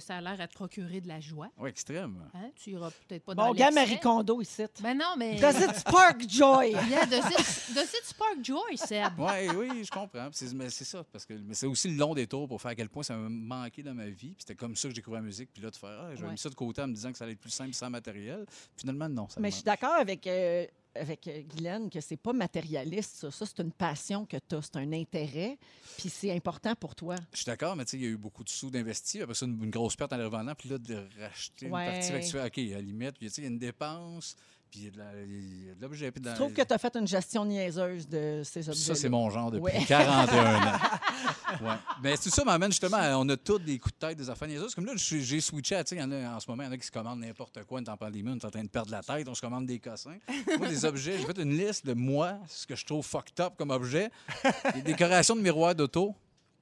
Ça, 0.01 0.17
a 0.17 0.21
l'air 0.21 0.41
à 0.41 0.49
te 0.49 0.55
procurer 0.55 1.01
de 1.01 1.09
la 1.09 1.21
joie, 1.21 1.49
Oui, 1.59 1.71
extrême. 1.71 2.23
hein? 2.35 2.51
tu 2.57 2.71
iras 2.71 2.91
peut-être 3.07 3.25
pas 3.25 3.35
dans 3.35 3.49
Bon, 3.49 3.55
gars. 3.55 3.71
Marie 3.71 3.99
Kondo 4.01 4.41
ici. 4.41 4.63
Ben 4.81 4.97
non, 4.97 5.15
mais... 5.17 5.41
Does 5.41 5.61
it 5.61 5.75
spark 5.77 6.29
joy? 6.29 6.73
Yeah, 6.91 7.07
does 7.07 7.25
it, 7.31 7.75
does 7.75 7.93
it 7.95 8.05
spark 8.05 8.43
joy, 8.43 8.77
Seb? 8.77 9.13
Oui, 9.19 9.49
oui, 9.57 9.85
je 9.85 9.91
comprends. 9.91 10.29
Mais 10.55 10.71
c'est 10.71 10.85
ça, 10.85 11.05
parce 11.05 11.25
que 11.27 11.35
mais 11.35 11.55
c'est 11.55 11.67
aussi 11.67 11.89
le 11.89 11.97
long 11.97 12.15
détour 12.15 12.49
pour 12.49 12.61
faire 12.61 12.71
à 12.71 12.75
quel 12.75 12.89
point 12.89 13.03
ça 13.03 13.17
m'a 13.17 13.29
manqué 13.29 13.83
dans 13.83 13.95
ma 13.95 14.07
vie. 14.09 14.35
Puis 14.35 14.37
c'était 14.41 14.55
comme 14.55 14.75
ça 14.77 14.89
que 14.89 14.95
j'ai 14.95 15.01
découvert 15.01 15.21
la 15.21 15.27
musique. 15.27 15.51
Puis 15.53 15.63
là, 15.63 15.71
de 15.71 15.77
faire, 15.77 15.91
ah, 16.01 16.15
j'avais 16.15 16.27
Ouais. 16.27 16.33
mis 16.33 16.39
ça 16.39 16.49
de 16.49 16.55
côté 16.55 16.83
en 16.83 16.89
me 16.89 16.95
disant 16.95 17.11
que 17.13 17.19
ça 17.19 17.25
allait 17.25 17.35
être 17.35 17.41
plus 17.41 17.51
simple 17.51 17.73
sans 17.75 17.91
matériel. 17.91 18.45
Finalement, 18.77 19.09
non. 19.09 19.29
Ça 19.29 19.41
Mais 19.41 19.51
je 19.51 19.57
suis 19.57 19.65
d'accord 19.65 19.95
avec, 19.95 20.27
euh, 20.27 20.67
avec 20.99 21.27
euh, 21.29 21.43
Guylaine 21.43 21.89
que 21.91 22.01
c'est 22.01 22.17
pas 22.17 22.33
matérialiste, 22.33 23.17
ça. 23.17 23.31
Ça, 23.31 23.47
c'est 23.47 23.61
une 23.63 23.73
passion 23.73 24.27
que 24.27 24.37
tu 24.37 24.55
as, 24.55 24.63
c'est 24.63 24.77
un 24.77 24.93
intérêt, 24.93 25.59
puis 25.97 26.09
c'est 26.11 26.33
important 26.33 26.75
pour 26.75 26.95
toi. 26.95 27.17
Je 27.33 27.39
suis 27.39 27.47
d'accord, 27.47 27.77
mais 27.77 27.85
tu 27.85 27.93
sais, 27.93 27.97
il 27.99 28.03
y 28.03 28.07
a 28.07 28.11
eu 28.11 28.17
beaucoup 28.17 28.45
de 28.45 28.49
sous 28.49 28.71
d'investis. 28.71 29.21
Après 29.23 29.35
ça, 29.35 29.47
une, 29.47 29.63
une 29.65 29.71
grosse 29.71 29.97
perte 29.97 30.13
en 30.13 30.17
les 30.17 30.25
revendant. 30.25 30.55
Puis 30.55 30.69
là, 30.69 30.79
de 30.79 31.07
racheter 31.21 31.71
Ouais. 31.71 31.87
une 31.87 31.93
partie. 32.13 32.31
Fais, 32.31 32.45
OK, 32.45 32.59
à 32.59 32.77
la 32.77 32.81
limite, 32.83 33.19
puis 33.19 33.29
tu 33.29 33.35
sais, 33.35 33.41
il 33.43 33.45
y 33.45 33.49
a 33.49 33.51
une 33.51 33.59
dépense. 33.59 34.37
Puis 34.71 34.81
il 34.81 34.85
y 34.85 35.71
a 35.71 35.75
de 35.75 35.81
l'objet. 35.81 36.13
la- 36.25 36.35
que 36.37 36.63
tu 36.63 36.73
as 36.75 36.79
fait 36.79 36.95
une 36.97 37.07
gestion 37.07 37.45
niaiseuse 37.45 38.07
de 38.09 38.43
ces 38.45 38.69
objets. 38.69 38.81
Ça, 38.83 38.95
c'est 38.95 39.09
mon 39.09 39.29
genre 39.31 39.51
depuis 39.51 39.65
Ouais. 39.65 39.85
41 39.87 40.57
ans. 40.57 40.79
Ouais. 41.63 41.75
Mais 42.03 42.15
tout 42.19 42.29
ça 42.29 42.45
m'amène 42.45 42.71
justement, 42.71 42.99
à- 42.99 43.17
on 43.17 43.27
a 43.31 43.37
tous 43.37 43.59
des 43.59 43.79
coups 43.79 43.95
de 43.99 44.07
tête, 44.07 44.19
des 44.19 44.29
affaires 44.29 44.47
niaiseuses. 44.49 44.75
Comme 44.75 44.85
là, 44.85 44.93
j'ai 44.97 45.41
switché 45.41 45.77
à, 45.77 45.83
en 46.05 46.13
a 46.13 46.37
en 46.37 46.41
ce 46.41 46.49
moment, 46.51 46.63
il 46.63 46.67
y 46.67 46.69
en 46.69 46.73
a 46.73 46.77
qui 46.77 46.87
se 46.87 46.93
commandent 46.93 47.21
n'importe 47.21 47.65
quoi, 47.65 47.81
on 47.81 47.85
est 47.85 47.89
en 47.89 47.97
pandémie, 47.97 48.31
on 48.31 48.37
est 48.37 48.45
en 48.45 48.51
train 48.51 48.63
de 48.63 48.69
perdre 48.69 48.91
la 48.91 49.03
tête, 49.03 49.27
on 49.29 49.35
se 49.35 49.41
commande 49.41 49.65
des 49.67 49.79
cossins. 49.79 50.19
Moi, 50.59 50.69
des 50.69 50.85
objets, 50.85 51.17
j'ai 51.19 51.25
fait 51.25 51.39
une 51.43 51.57
liste 51.57 51.87
de 51.87 51.95
moi, 51.95 52.35
ce 52.49 52.67
que 52.67 52.77
je 52.77 52.85
trouve 52.85 53.05
fucked 53.05 53.41
up 53.41 53.55
comme 53.57 53.71
objet. 53.71 54.11
Des 54.75 54.83
décorations 54.83 55.35
de 55.37 55.41
miroirs 55.41 55.75
d'auto. 55.75 56.15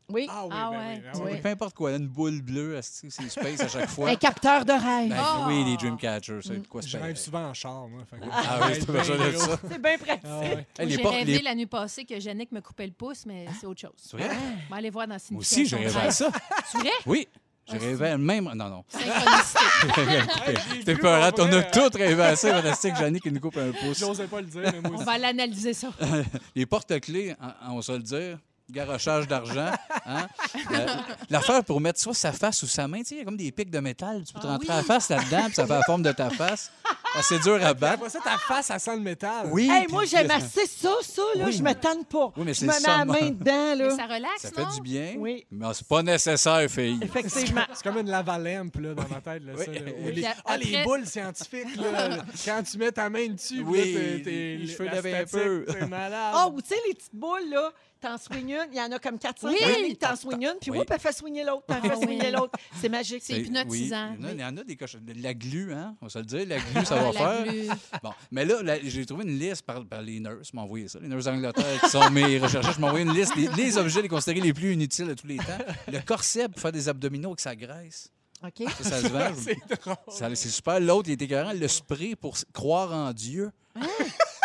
Oui. 0.09 0.29
Ah 0.31 0.45
oui, 0.45 0.51
Ah 0.53 0.69
ben 0.71 0.79
ouais. 0.79 0.85
oui, 0.95 1.03
ah 1.13 1.17
Oui. 1.19 1.31
oui. 1.33 1.41
Peu 1.41 1.49
importe 1.49 1.75
quoi, 1.75 1.93
une 1.93 2.07
boule 2.07 2.41
bleue, 2.41 2.77
asti, 2.77 3.09
c'est 3.11 3.29
space 3.29 3.61
à 3.61 3.69
chaque 3.69 3.89
fois? 3.91 4.09
Un 4.09 4.15
capteur 4.17 4.65
de 4.65 4.73
rêve. 4.73 5.09
Ben, 5.11 5.17
Ah! 5.19 5.45
Oui, 5.49 5.65
les 5.65 5.77
Dreamcatchers, 5.77 6.41
c'est 6.45 6.63
de 6.63 6.67
quoi 6.69 6.81
Je 6.81 6.89
se 6.89 6.97
rêve 6.97 7.17
souvent 7.17 7.45
en 7.49 7.55
char, 7.55 7.89
moi. 7.89 8.03
fait 8.09 8.19
que- 8.19 8.25
Ah 8.31 8.61
oui, 8.67 8.75
c'est 8.75 8.87
Ben 8.87 8.99
besoin 8.99 9.17
de 9.17 9.33
ça. 9.37 9.59
C'est 9.69 9.83
bien 9.83 9.99
pratique. 9.99 10.23
Ah 10.25 10.39
ouais. 10.41 10.67
Hey, 10.79 10.87
les 10.87 10.97
J'ai 10.97 11.03
portes- 11.03 11.15
rêvé 11.17 11.33
les- 11.39 11.43
la 11.43 11.55
nuit 11.57 11.67
passée 11.67 12.05
que 12.05 12.15
Yannick 12.15 12.53
me 12.53 12.61
coupait 12.61 12.87
le 12.87 12.93
pouce, 12.93 13.27
mais 13.27 13.47
c'est 13.61 13.67
autre 13.67 13.81
chose. 13.81 13.91
C'est 13.97 14.17
vrai? 14.17 14.31
On 14.69 14.71
va 14.71 14.77
aller 14.77 14.91
voir 14.91 15.09
dans 15.09 15.17
Moi 15.31 15.41
aussi, 15.41 15.67
j'ai 15.67 15.77
rêvé 15.77 15.99
à 16.01 16.11
ça. 16.13 16.31
C'est 16.71 16.79
vrai? 16.79 16.91
Oui, 17.05 17.27
j'ai 17.69 17.77
Ah, 17.77 17.81
rêvé 17.81 18.17
même. 18.17 18.45
Non, 18.55 18.69
non. 18.69 18.85
Synchronicité. 18.89 19.59
j'ai 20.77 20.85
T'es 20.85 20.95
vu 20.95 21.01
peur, 21.01 21.21
on 21.37 21.43
a 21.43 21.47
vrai. 21.47 21.71
tous 21.73 21.97
rêvé 21.99 22.23
à 22.23 22.37
ça. 22.37 22.55
Fantastique, 22.63 22.95
Jannick 22.97 23.23
qui 23.25 23.33
nous 23.33 23.41
coupe 23.41 23.57
un 23.57 23.73
pouce. 23.73 23.99
J'osais 23.99 24.27
pas 24.29 24.41
le 24.41 24.47
dire, 24.47 24.63
mais 24.73 24.81
moi 24.83 24.91
On 24.93 24.95
aussi. 24.97 25.05
va 25.05 25.19
l'analyser 25.19 25.75
ça. 25.75 25.89
Les 26.55 26.65
porte-clés, 26.67 27.35
on- 27.41 27.73
on 27.73 27.77
va 27.77 27.83
se 27.83 27.93
le 27.93 27.99
dire, 27.99 28.39
garochage 28.71 29.27
d'argent. 29.29 29.71
Hein? 30.07 30.29
Euh, 30.73 30.87
L'affaire 31.31 31.65
pour 31.65 31.81
mettre 31.81 32.01
soit 32.01 32.15
sa 32.15 32.33
face 32.33 32.63
ou 32.63 32.67
sa 32.67 32.87
main, 32.89 32.99
tu 32.99 33.07
sais, 33.07 33.15
il 33.17 33.19
y 33.19 33.21
a 33.23 33.25
comme 33.25 33.37
des 33.37 33.51
pics 33.53 33.71
de 33.71 33.79
métal. 33.81 34.23
Tu 34.27 34.33
peux 34.33 34.41
te 34.41 34.47
Ah 34.47 34.53
rentrer 34.53 34.69
oui. 34.71 34.77
la 34.77 34.83
face 34.83 35.09
là-dedans, 35.09 35.45
puis 35.47 35.55
ça 35.55 35.67
fait 35.67 35.73
la 35.75 35.83
forme 35.83 36.03
de 36.03 36.13
ta 36.13 36.31
face. 36.31 36.71
Ah, 36.85 37.21
C'est 37.23 37.39
dur 37.41 37.59
à 37.65 37.73
battre. 37.75 37.95
Après 37.95 38.11
ça, 38.11 38.19
ta 38.23 38.37
face, 38.39 38.67
ça 38.67 38.79
sent 38.79 38.97
le 38.97 39.03
métal. 39.03 39.49
Oui. 39.51 39.69
Hey, 39.71 39.87
moi, 39.91 40.05
j'aime 40.05 40.31
assez 40.31 40.67
ça, 40.67 40.93
ça, 41.03 41.23
là. 41.37 41.45
Oui, 41.47 41.53
je 41.53 41.63
me 41.63 41.73
tanne 41.75 42.05
pas. 42.05 42.33
Oui, 42.37 42.43
mais 42.45 42.55
je 42.55 42.63
me 42.65 42.73
mets 42.73 42.81
la 42.87 43.05
main 43.05 43.31
dedans, 43.31 43.45
Mais 43.47 43.77
là. 43.77 43.91
ça 43.97 44.05
relaxe, 44.05 44.43
Ça 44.43 44.51
fait 44.51 44.63
non? 44.63 44.75
du 44.75 44.81
bien. 44.83 45.15
Oui. 45.19 45.47
Mais 45.51 45.67
c'est 45.73 45.87
pas 45.89 46.03
nécessaire, 46.03 46.69
fille. 46.71 46.99
Effectivement. 47.03 47.63
C'est 47.73 47.83
comme 47.83 47.99
une 47.99 48.11
lavalampe 48.11 48.77
là, 48.77 48.95
dans 48.95 49.09
ma 49.09 49.21
tête. 49.21 49.43
Là, 49.45 49.53
Oui. 49.57 49.65
ça, 49.65 49.73
là. 49.73 49.79
Ou 49.99 50.07
Oui. 50.07 50.13
les- 50.15 50.23
Puis 50.23 50.33
ah, 50.45 50.57
les 50.59 50.83
boules 50.85 51.07
scientifiques. 51.07 51.77
Là, 51.77 52.19
quand 52.45 52.63
tu 52.71 52.79
mets 52.79 52.93
ta 52.93 53.09
main 53.09 53.29
dessus, 53.29 53.63
Oui, 53.63 53.93
là, 53.95 54.01
t'es- 54.01 54.23
t'es- 54.23 54.57
les 54.61 54.67
cheveux 54.67 54.89
un 55.15 55.25
peu. 55.25 55.65
C'est 55.69 55.89
malade. 55.89 56.33
Ah, 56.35 56.49
ou 56.49 56.61
tu 56.61 56.69
sais, 56.69 56.77
les 56.89 56.95
petites 56.95 57.15
boules, 57.15 57.49
là, 57.51 57.71
t'en 58.07 58.19
swings 58.19 58.49
une, 58.51 58.67
il 58.73 58.77
y 58.79 58.81
en 58.81 58.93
a 58.93 58.99
comme 58.99 59.17
4-5 59.17 59.35
Oui. 59.45 59.57
oui. 59.65 59.97
t'en 59.97 60.15
swings 60.17 60.43
une, 60.45 60.55
puis 60.61 60.71
Oui. 60.71 60.79
whoop, 60.79 60.91
elle 60.91 61.01
fait 61.01 61.13
swinguer 61.13 61.45
l'autre, 61.45 61.65
t'en 61.67 61.77
Ah 61.83 61.97
swinguer 61.97 62.27
oui. 62.27 62.31
l'autre. 62.31 62.59
C'est 62.81 62.89
magique. 62.89 63.23
C'est 63.25 63.41
hypnotisant. 63.41 64.11
Oui. 64.19 64.19
Il 64.21 64.25
y 64.25 64.25
en 64.25 64.25
a- 64.25 64.29
oui. 64.29 64.35
il 64.37 64.41
y 64.41 64.45
en 64.45 64.57
a 64.57 64.65
des 64.65 64.77
cochons. 64.77 64.99
de 65.03 65.13
La 65.23 65.35
glu, 65.35 65.73
hein? 65.73 65.97
On 66.01 66.07
va 66.07 66.11
se 66.11 66.19
le 66.19 66.25
dire. 66.25 66.47
La 66.47 66.59
glu, 66.59 66.85
ça 66.85 66.97
Ah, 66.99 67.11
va 67.11 67.13
la 67.13 67.45
faire. 67.45 67.77
Bon, 68.03 68.13
mais 68.31 68.45
là, 68.45 68.63
là, 68.63 68.77
j'ai 68.83 69.05
trouvé 69.07 69.25
une 69.25 69.39
liste 69.39 69.63
par, 69.63 69.85
par 69.87 70.03
les 70.03 70.21
nurses, 70.21 70.53
m'ont 70.53 70.63
envoyé 70.63 70.89
ça. 70.89 70.99
Les 71.01 71.09
nurses 71.09 71.25
d'Angleterre 71.25 71.81
qui 71.83 71.91
sont 71.91 72.11
mes 72.11 72.39
recherchistes 72.39 72.79
m'ont 72.79 72.89
envoyé 72.89 73.05
une 73.07 73.13
liste 73.15 73.35
les 73.57 73.77
objets 73.79 74.03
les 74.03 74.09
considérés 74.09 74.41
les 74.41 74.53
plus 74.53 74.73
inutiles 74.75 75.09
de 75.09 75.15
tous 75.15 75.27
les 75.27 75.37
temps. 75.39 75.59
Le 75.89 75.99
corset 76.01 76.49
pour 76.49 76.61
faire 76.61 76.73
des 76.73 76.89
abdominaux 76.89 77.31
avec 77.31 77.41
sa 77.41 77.57
graisse. 77.57 78.11
OK? 78.45 78.69
Ça, 78.83 78.85
ça 78.91 79.01
se 79.03 79.07
vend. 79.09 79.31
c'est 79.37 79.57
drôle. 79.81 79.97
Ça, 80.09 80.35
C'est 80.35 80.49
super. 80.51 80.79
L'autre, 80.79 81.09
il 81.09 81.13
était 81.13 81.25
écœurant. 81.25 81.53
Le 81.55 81.69
spray 81.69 82.15
pour 82.15 82.37
croire 82.53 82.93
en 82.93 83.13
Dieu. 83.13 83.51
Hein? 83.75 83.87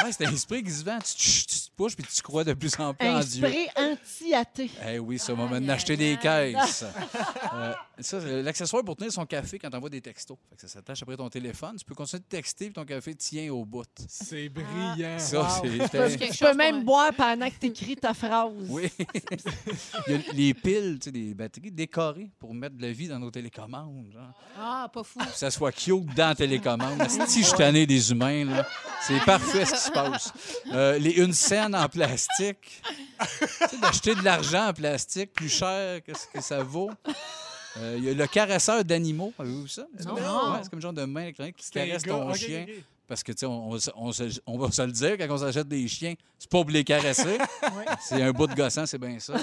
Ouais, 0.04 0.12
c'est 0.12 0.26
un 0.26 0.36
spray 0.36 0.64
qui 0.64 0.72
se 0.72 0.84
vend. 0.84 0.98
Tu, 1.00 1.16
tu, 1.16 1.46
tu 1.46 1.61
te 1.72 1.84
pushes 1.84 1.96
puis 1.96 2.06
tu 2.14 2.22
crois 2.22 2.44
de 2.44 2.54
plus 2.54 2.78
en 2.80 2.94
plus 2.94 3.08
Un 3.08 3.18
en 3.18 3.20
Dieu. 3.22 3.48
spray 3.48 3.68
anti-athée. 3.76 4.72
Eh 4.88 5.00
oui, 5.00 5.18
ça 5.20 5.34
m'a 5.34 5.46
acheté 5.74 5.94
aïe, 5.94 5.98
des 5.98 6.18
caisses. 6.18 6.86
Euh, 7.54 7.74
ça, 8.00 8.18
l'accessoire 8.20 8.82
pour 8.84 8.96
tenir 8.96 9.12
son 9.12 9.26
café 9.26 9.60
quand 9.60 9.70
t'envoies 9.70 9.90
des 9.90 10.00
textos. 10.00 10.38
Fait 10.50 10.56
que 10.56 10.62
ça 10.62 10.68
s'attache 10.70 11.02
après 11.04 11.18
ton 11.18 11.30
téléphone. 11.30 11.76
Tu 11.78 11.84
peux 11.84 11.94
continuer 11.94 12.22
de 12.22 12.26
texter 12.26 12.66
puis 12.66 12.74
ton 12.74 12.86
café 12.86 13.14
tient 13.14 13.52
au 13.52 13.66
bout. 13.66 13.84
C'est 14.08 14.48
brillant. 14.48 15.20
Ça, 15.20 15.42
Wow. 15.42 15.48
c'est- 15.90 16.32
Tu 16.32 16.38
peux, 16.46 16.54
même 16.54 16.76
un- 16.76 16.82
boire 16.84 17.12
pendant 17.14 17.50
que 17.50 17.56
t'écris 17.56 17.98
ta 17.98 18.14
phrase. 18.14 18.52
Oui. 18.70 18.90
Il 20.08 20.14
y 20.14 20.16
a 20.16 20.34
les 20.34 20.54
piles, 20.54 20.98
tu 21.00 21.06
sais, 21.06 21.12
des 21.12 21.34
batteries 21.34 21.72
décorées 21.72 22.32
pour 22.40 22.54
mettre 22.54 22.78
de 22.78 22.82
la 22.84 22.92
vie 22.92 23.08
dans 23.08 23.20
nos 23.20 23.32
télécommandes. 23.32 24.10
genre. 24.14 24.32
Ah, 24.58 24.90
pas 24.94 25.04
fou. 25.04 25.20
Que 25.20 25.26
ça 25.38 25.52
soit 25.52 25.72
cute 25.74 26.06
dans 26.16 26.30
la 26.30 26.36
télécommande. 26.36 27.02
Si 27.28 27.42
je 27.42 27.48
suis 27.48 27.58
tanné 27.58 27.86
des 27.86 28.12
humains, 28.12 28.46
là, 28.46 28.68
c'est 29.02 29.20
parfait 29.26 29.66
ce 29.66 29.72
qui 29.74 29.80
se 29.80 29.92
passe. 29.92 30.34
Euh, 30.72 30.98
les, 30.98 31.12
une 31.12 31.34
scène 31.34 31.71
en 31.74 31.88
plastique. 31.90 32.82
D'acheter 33.82 34.16
de 34.16 34.22
l'argent 34.24 34.70
en 34.70 34.74
plastique 34.74 35.34
plus 35.34 35.50
cher 35.50 36.04
que 36.04 36.14
ce 36.18 36.28
que 36.34 36.42
ça 36.42 36.64
vaut. 36.64 36.90
Euh, 37.78 37.96
Il 37.98 38.04
y 38.04 38.10
a 38.10 38.14
le 38.14 38.28
caresseur 38.28 38.84
d'animaux. 38.84 39.34
Avez-vous 39.40 39.64
vu 39.64 39.70
ça? 39.70 39.86
Non. 40.06 40.14
Ouais, 40.16 40.60
c'est 40.64 40.70
comme 40.70 40.80
un 40.80 40.82
genre 40.82 40.94
de 40.94 41.06
main 41.06 41.22
électronique 41.24 41.56
qui 41.56 41.70
caresse 41.72 42.04
ton 42.04 42.34
chien. 42.34 42.66
Parce 43.08 43.24
que, 43.24 43.34
tu 43.34 43.40
sais, 43.40 43.46
on, 43.46 43.70
on 43.72 43.78
se- 43.80 43.90
on 43.96 44.12
se- 44.14 44.40
on 44.46 44.58
va 44.58 44.72
se 44.72 44.82
le 44.84 44.92
dire, 44.94 45.18
quand 45.18 45.28
on 45.30 45.38
s'achète 45.38 45.68
des 45.68 45.86
chiens, 45.88 46.14
c'est 46.40 46.50
pas 46.50 46.62
pour 46.62 46.70
les 46.70 46.84
caresser. 46.86 47.38
C'est 48.02 48.22
un 48.22 48.32
bout 48.32 48.48
de 48.48 48.54
gossant, 48.56 48.86
c'est 48.86 48.98
bien 48.98 49.20
ça. 49.20 49.34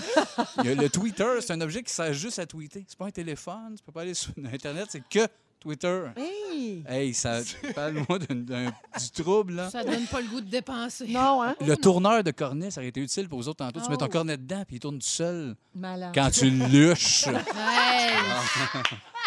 Il 0.59 0.71
y 0.71 0.73
a 0.73 0.75
le 0.75 0.89
Twitter, 0.89 1.27
c'est 1.41 1.53
un 1.53 1.61
objet 1.61 1.83
qui 1.83 1.93
sert 1.93 2.13
juste 2.15 2.39
à 2.39 2.47
tweeter. 2.47 2.85
C'est 2.89 2.97
pas 2.99 3.07
un 3.07 3.11
téléphone, 3.11 3.75
tu 3.77 3.83
peux 3.85 3.93
pas 3.93 4.03
aller 4.03 4.15
sur 4.15 4.31
Internet, 4.53 4.87
c'est 4.91 5.03
que 5.07 5.27
Twitter. 5.61 6.05
Hey! 6.17 6.85
Hey, 6.89 7.15
ça 7.15 7.41
parle-moi 7.75 8.19
d'un- 8.21 8.35
d'un- 8.35 8.67
du 8.99 9.11
trouble, 9.23 9.55
là. 9.55 9.71
Ça 9.71 9.83
donne 9.85 10.07
pas 10.07 10.21
le 10.21 10.29
goût 10.29 10.41
de 10.41 10.49
dépenser. 10.51 11.07
Non, 11.09 11.43
hein? 11.43 11.55
Le 11.67 11.77
tourneur 11.77 12.23
de 12.23 12.31
cornet, 12.31 12.71
ça 12.71 12.81
aurait 12.81 12.89
été 12.89 13.01
utile 13.01 13.29
pour 13.29 13.39
vous 13.41 13.49
autres 13.49 13.65
tantôt. 13.65 13.81
Tu 13.85 13.91
mets 13.91 13.97
ton 13.97 14.07
Oh. 14.07 14.09
cornet 14.09 14.37
dedans, 14.37 14.63
puis 14.67 14.77
il 14.77 14.81
tourne 14.81 14.99
tout 14.99 15.07
seul 15.07 15.57
Malade. 15.75 16.13
quand 16.15 16.31
tu 16.31 16.49
luches. 16.51 17.25
Hey! 17.55 18.15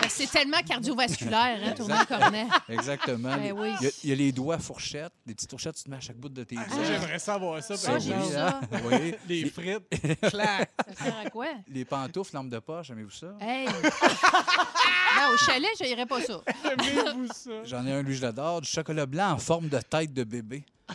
C'est 0.10 0.30
tellement 0.30 0.62
cardiovasculaire, 0.62 1.60
hein, 1.64 1.72
tourner 1.72 1.96
le 2.00 2.06
cornet. 2.06 2.48
Exactement. 2.70 3.36
Ben 3.36 3.52
oui. 3.54 3.72
il, 3.80 3.86
y 3.86 3.88
a, 3.88 3.92
il 4.04 4.10
y 4.10 4.14
a 4.14 4.16
les 4.16 4.32
doigts 4.32 4.60
fourchettes, 4.60 5.14
des 5.26 5.34
petites 5.34 5.50
fourchettes, 5.50 5.76
tu 5.76 5.84
te 5.84 5.90
mets 5.90 5.98
à 5.98 6.00
chaque 6.02 6.18
bout 6.18 6.30
de 6.30 6.44
tes 6.44 6.56
Ça, 6.56 6.66
doigts. 6.66 6.84
J'aimerais 6.86 7.20
savoir 7.20 7.64
ça. 7.64 7.78
Ça, 7.78 7.88
par 7.88 7.96
Ah, 7.96 7.98
exemple. 7.98 8.32
ça. 8.34 8.48
hein? 8.50 8.80
Oui. 8.86 9.16
Les 9.28 9.50
frites. 9.50 9.90
Clac. 10.30 10.72
Ça 10.98 11.06
sert 11.06 11.18
à 11.26 11.30
quoi? 11.30 11.48
Les 11.68 11.86
pantoufles, 11.86 12.36
lampe 12.36 12.50
de 12.50 12.60
poche, 12.60 12.90
aimez-vous 12.90 13.12
ça? 13.12 13.36
Hey! 13.40 13.68
non, 13.68 15.34
au 15.34 15.38
chalet, 15.38 15.70
je 15.80 15.86
n'irais 15.86 16.06
pas 16.06 16.22
ça. 16.22 16.42
Aimez-vous 16.66 17.28
ça? 17.34 17.52
J'en 17.66 17.86
ai 17.86 17.94
un, 17.94 18.02
lui, 18.02 18.16
je 18.16 18.22
l'adore. 18.22 18.62
Du 18.62 18.70
chocolat 18.70 19.06
blanc 19.06 19.32
en 19.32 19.38
forme 19.38 19.70
de 19.70 19.80
tête 19.80 20.14
de 20.14 20.24
bébé. 20.24 20.64
Ah, 20.90 20.94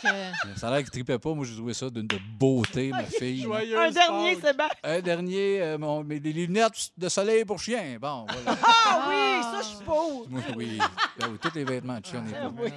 que- 0.00 0.58
Ça 0.60 0.68
a 0.68 0.70
l'air 0.70 0.80
qu'il 0.80 0.90
tripait 0.90 1.18
pas. 1.18 1.34
Moi, 1.34 1.44
j'ai 1.48 1.54
trouvé 1.56 1.74
ça 1.74 1.88
d'une 1.90 2.06
de 2.06 2.18
beauté, 2.38 2.90
ma 2.90 3.02
fille. 3.18 3.46
Un 3.46 3.90
dernier, 3.90 4.36
bien. 4.36 4.52
Un 4.82 5.00
dernier, 5.00 5.62
euh, 5.62 5.78
mon- 5.78 6.04
mes- 6.04 6.20
les 6.20 6.32
lunettes 6.32 6.90
de 6.96 7.08
soleil 7.08 7.44
pour 7.44 7.58
chien. 7.58 7.96
Bon, 8.00 8.26
voilà. 8.28 8.58
Ah 8.64 9.06
oui, 9.08 9.42
ça, 9.42 9.60
je 9.62 9.76
suis. 9.76 9.84
Moi, 9.86 10.40
oui. 10.56 10.78
Ben 11.18 11.28
oui, 11.30 11.38
tous 11.40 11.54
les 11.54 11.64
vêtements 11.64 11.98
de 12.00 12.06
chien, 12.06 12.22
on 12.26 12.30
est 12.30 12.38
Ah 12.40 12.50
oui. 12.62 12.70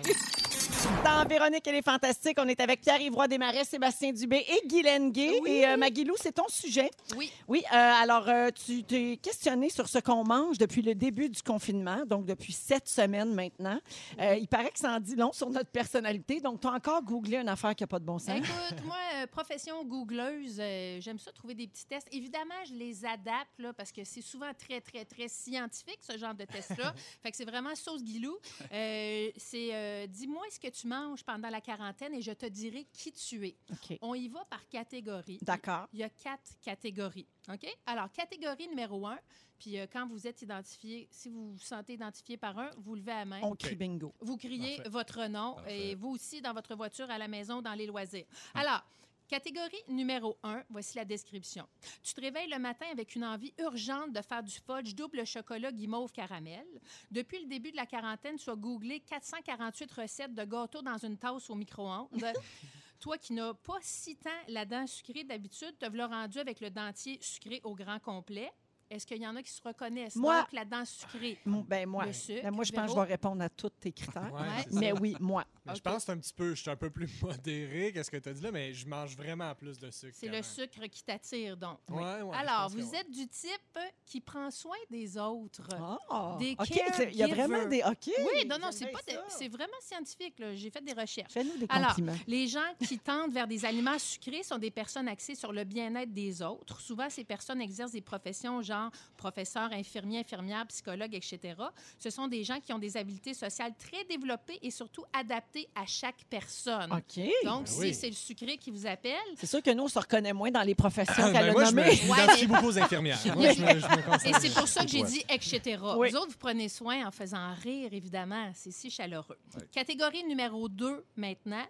Dans 1.03 1.25
Véronique, 1.27 1.65
elle 1.67 1.75
est 1.75 1.85
fantastique. 1.85 2.37
On 2.39 2.47
est 2.47 2.59
avec 2.59 2.81
Pierre-Yvroy 2.81 3.27
Desmarais, 3.27 3.63
Sébastien 3.63 4.11
Dubé 4.11 4.45
et 4.47 4.67
Guy 4.67 4.81
Lenguet. 4.81 5.41
Et 5.45 5.65
euh, 5.65 5.77
Maggie 5.77 6.03
Lou, 6.03 6.15
c'est 6.17 6.33
ton 6.33 6.47
sujet. 6.47 6.89
Oui. 7.15 7.31
Oui, 7.47 7.63
euh, 7.71 7.75
alors 7.75 8.27
euh, 8.27 8.49
tu 8.49 8.83
t'es 8.83 9.17
questionné 9.21 9.69
sur 9.69 9.87
ce 9.87 9.99
qu'on 9.99 10.23
mange 10.23 10.57
depuis 10.57 10.81
le 10.81 10.95
début 10.95 11.29
du 11.29 11.41
confinement, 11.41 12.05
donc 12.05 12.25
depuis 12.25 12.53
sept 12.53 12.87
semaines 12.87 13.33
maintenant. 13.33 13.79
Euh, 14.19 14.35
il 14.35 14.47
paraît 14.47 14.71
que 14.71 14.79
ça 14.79 14.93
en 14.93 14.99
dit 14.99 15.15
long 15.15 15.31
sur 15.31 15.49
notre 15.49 15.69
personnalité. 15.69 16.41
Donc, 16.41 16.61
tu 16.61 16.67
as 16.67 16.71
encore 16.71 17.03
googlé 17.03 17.37
une 17.37 17.49
affaire 17.49 17.75
qui 17.75 17.83
n'a 17.83 17.87
pas 17.87 17.99
de 17.99 18.05
bon 18.05 18.19
sens. 18.19 18.37
Écoute, 18.37 18.83
moi, 18.85 18.97
profession 19.31 19.83
googleuse, 19.85 20.57
j'aime 20.99 21.19
ça 21.19 21.31
trouver 21.31 21.53
des 21.53 21.67
petits 21.67 21.85
tests. 21.85 22.07
Évidemment, 22.11 22.55
je 22.67 22.73
les 22.73 23.05
adapte 23.05 23.59
là, 23.59 23.73
parce 23.73 23.91
que 23.91 24.03
c'est 24.03 24.21
souvent 24.21 24.51
très, 24.57 24.81
très, 24.81 25.05
très 25.05 25.27
scientifique, 25.27 25.99
ce 26.01 26.17
genre 26.17 26.33
de 26.33 26.45
test-là. 26.45 26.93
fait 27.23 27.31
que 27.31 27.37
c'est 27.37 27.45
vraiment 27.45 27.75
sauce 27.75 28.03
guilou. 28.03 28.37
C'est 28.71 30.07
dis-moi 30.09 30.41
ce 30.49 30.59
que 30.59 30.69
tu 30.69 30.74
manges 30.83 31.23
pendant 31.23 31.49
la 31.49 31.61
quarantaine 31.61 32.13
et 32.13 32.21
je 32.21 32.31
te 32.31 32.45
dirai 32.45 32.85
qui 32.91 33.11
tu 33.11 33.47
es. 33.47 33.55
On 34.01 34.13
y 34.15 34.27
va 34.27 34.43
par 34.45 34.67
catégorie. 34.67 35.39
D'accord. 35.41 35.87
Il 35.93 35.99
y 35.99 36.03
a 36.03 36.09
quatre 36.09 36.51
catégories. 36.61 37.27
OK? 37.49 37.65
Alors, 37.85 38.11
catégorie 38.11 38.67
numéro 38.67 39.07
un, 39.07 39.17
puis 39.57 39.79
euh, 39.79 39.87
quand 39.91 40.05
vous 40.07 40.27
êtes 40.27 40.41
identifié, 40.41 41.07
si 41.11 41.29
vous 41.29 41.53
vous 41.53 41.59
sentez 41.59 41.93
identifié 41.93 42.35
par 42.37 42.57
un, 42.59 42.69
vous 42.77 42.95
levez 42.95 43.11
la 43.13 43.25
main. 43.25 43.39
On 43.43 43.55
crie 43.55 43.75
bingo. 43.75 44.13
Vous 44.19 44.35
criez 44.37 44.75
Parfait. 44.77 44.89
votre 44.89 45.25
nom 45.27 45.53
Parfait. 45.55 45.89
et 45.91 45.95
vous 45.95 46.09
aussi 46.09 46.41
dans 46.41 46.53
votre 46.53 46.75
voiture, 46.75 47.09
à 47.09 47.17
la 47.17 47.27
maison, 47.27 47.61
dans 47.61 47.73
les 47.73 47.85
loisirs. 47.87 48.25
Alors, 48.53 48.83
catégorie 49.27 49.83
numéro 49.87 50.37
un, 50.43 50.63
voici 50.69 50.97
la 50.97 51.05
description. 51.05 51.67
Tu 52.03 52.13
te 52.13 52.21
réveilles 52.21 52.49
le 52.49 52.59
matin 52.59 52.85
avec 52.91 53.15
une 53.15 53.25
envie 53.25 53.53
urgente 53.59 54.11
de 54.13 54.21
faire 54.21 54.43
du 54.43 54.53
fudge 54.53 54.93
double 54.95 55.25
chocolat 55.25 55.71
guimauve 55.71 56.11
caramel. 56.11 56.65
Depuis 57.11 57.39
le 57.39 57.47
début 57.47 57.71
de 57.71 57.77
la 57.77 57.85
quarantaine, 57.85 58.37
tu 58.37 58.49
as 58.49 58.55
googlé 58.55 58.99
448 59.01 59.91
recettes 59.91 60.33
de 60.33 60.43
gâteaux 60.43 60.81
dans 60.81 60.97
une 60.97 61.17
tasse 61.17 61.49
au 61.49 61.55
micro-ondes. 61.55 62.09
Toi 62.99 63.17
qui 63.17 63.33
n'as 63.33 63.53
pas 63.53 63.77
si 63.81 64.15
tant 64.15 64.29
la 64.47 64.65
dent 64.65 64.87
sucrée 64.87 65.23
d'habitude, 65.23 65.77
te 65.77 65.85
voilà 65.85 66.07
rendu 66.07 66.39
avec 66.39 66.59
le 66.61 66.69
dentier 66.69 67.17
sucré 67.21 67.61
au 67.63 67.75
grand 67.75 67.99
complet. 67.99 68.51
Est-ce 68.89 69.05
qu'il 69.07 69.17
y 69.21 69.27
en 69.27 69.35
a 69.35 69.41
qui 69.41 69.51
se 69.51 69.61
reconnaissent? 69.63 70.15
Moi- 70.15 70.41
Donc, 70.41 70.51
la 70.53 70.65
dent 70.65 70.85
sucrée. 70.85 71.39
Mon- 71.45 71.61
Ben 71.61 71.87
moi, 71.89 72.05
Le 72.05 72.13
sucre, 72.13 72.43
ben 72.43 72.51
moi 72.51 72.63
je 72.63 72.71
pense 72.71 72.85
que 72.85 72.91
je 72.91 72.95
vais 72.95 73.11
répondre 73.13 73.41
à 73.43 73.49
tous 73.49 73.69
tes 73.79 73.91
critères. 73.91 74.31
Ouais, 74.33 74.63
ça. 74.71 74.79
Mais 74.79 74.91
oui, 74.93 75.15
moi. 75.19 75.43
Mais 75.65 75.73
Je 75.75 75.81
pense 75.81 76.07
un 76.09 76.17
petit 76.19 76.33
peu, 76.33 76.53
je 76.53 76.61
suis 76.61 76.69
un 76.69 76.75
peu 76.75 76.91
plus 76.91 77.09
modéré 77.23 77.91
qu'est-ce 77.91 78.11
que 78.11 78.17
tu 78.17 78.29
as 78.29 78.33
dit 78.33 78.41
là, 78.43 78.51
mais 78.51 78.73
je 78.73 78.87
mange 78.87 79.17
vraiment 79.17 79.53
plus 79.55 79.79
de 79.79 79.89
sucre. 79.89 80.15
C'est 80.15 80.27
le 80.27 80.33
même. 80.33 80.43
sucre 80.43 80.85
qui 80.91 81.03
t'attire, 81.03 81.57
donc. 81.57 81.79
Ouais, 81.89 82.21
ouais, 82.21 82.35
Alors, 82.37 82.69
vous 82.69 82.87
ouais. 82.91 82.99
êtes 82.99 83.09
du 83.09 83.27
type 83.27 83.79
qui 84.05 84.21
prend 84.21 84.51
soin 84.51 84.77
des 84.91 85.17
autres. 85.17 85.67
Ah, 86.09 86.37
Des 86.39 86.55
OK, 86.59 86.69
il 87.11 87.15
y 87.15 87.23
a 87.23 87.27
vraiment 87.27 87.65
des... 87.67 87.81
OK. 87.81 88.11
Oui, 88.19 88.45
non, 88.47 88.57
non, 88.59 88.69
c'est 88.71 88.91
pas 88.91 88.99
c'est 89.29 89.47
vraiment 89.47 89.73
scientifique. 89.81 90.37
là. 90.37 90.53
J'ai 90.53 90.69
fait 90.69 90.83
des 90.83 90.93
recherches. 90.93 91.31
Fais-nous 91.33 91.57
des 91.57 91.65
Alors, 91.69 91.89
compliments. 91.89 92.15
Les 92.27 92.45
gens 92.47 92.59
qui 92.87 92.99
tendent 92.99 93.31
vers 93.33 93.47
des 93.47 93.65
aliments 93.65 93.97
sucrés 93.97 94.43
sont 94.43 94.59
des 94.59 94.69
personnes 94.71 95.07
axées 95.07 95.33
sur 95.35 95.51
le 95.51 95.63
bien-être 95.63 96.13
des 96.13 96.41
autres. 96.43 96.79
Souvent, 96.81 97.09
ces 97.09 97.23
personnes 97.23 97.61
exercent 97.61 97.93
des 97.93 98.01
professions 98.01 98.61
genre 98.61 98.74
professeur, 99.17 99.71
infirmier, 99.71 100.19
infirmière, 100.19 100.65
psychologue, 100.67 101.13
etc. 101.15 101.55
Ce 101.99 102.09
sont 102.09 102.27
des 102.27 102.43
gens 102.43 102.59
qui 102.59 102.73
ont 102.73 102.79
des 102.79 102.97
habiletés 102.97 103.33
sociales 103.33 103.73
très 103.77 104.03
développées 104.05 104.59
et 104.61 104.71
surtout 104.71 105.03
adaptées 105.13 105.67
à 105.75 105.85
chaque 105.85 106.23
personne. 106.29 106.91
OK. 106.91 107.23
Donc, 107.43 107.61
Ben 107.63 107.65
si 107.65 107.79
oui. 107.79 107.93
c'est 107.93 108.09
le 108.09 108.15
sucré 108.15 108.57
qui 108.57 108.71
vous 108.71 108.85
appelle, 108.85 109.13
C'est 109.37 109.47
sûr 109.47 109.61
que 109.61 109.71
nous, 109.71 109.83
on 109.83 109.87
se 109.87 109.99
reconnaît 109.99 110.33
moins 110.33 110.51
dans 110.51 110.61
les 110.63 110.75
professions 110.75 111.13
Ah, 111.17 111.31
qu'elle 111.31 111.45
ben 111.45 111.49
a 111.49 111.51
moi, 111.53 111.65
je 111.65 111.69
nommées. 111.75 111.89
m'identifie 112.03 112.47
beaucoup 112.47 112.67
aux 112.67 112.77
infirmières. 112.79 113.19
Moi, 113.35 113.51
je 113.53 113.61
me, 113.61 113.67
je 113.79 113.85
me 113.87 114.27
Et 114.29 114.33
c'est 114.39 114.53
pour 114.53 114.67
ça 114.67 114.83
que 114.83 114.89
j'ai 114.91 115.03
dit 115.03 115.23
etc. 115.29 115.79
Oui. 115.97 116.09
Vous 116.09 116.15
autres, 116.17 116.31
vous 116.31 116.37
prenez 116.37 116.69
soin 116.69 117.05
en 117.07 117.11
faisant 117.11 117.53
rire, 117.63 117.89
évidemment. 117.93 118.51
C'est 118.53 118.71
si 118.71 118.89
chaleureux. 118.89 119.37
Catégorie 119.71 120.23
numéro 120.23 120.67
2 120.69 121.05
maintenant. 121.15 121.65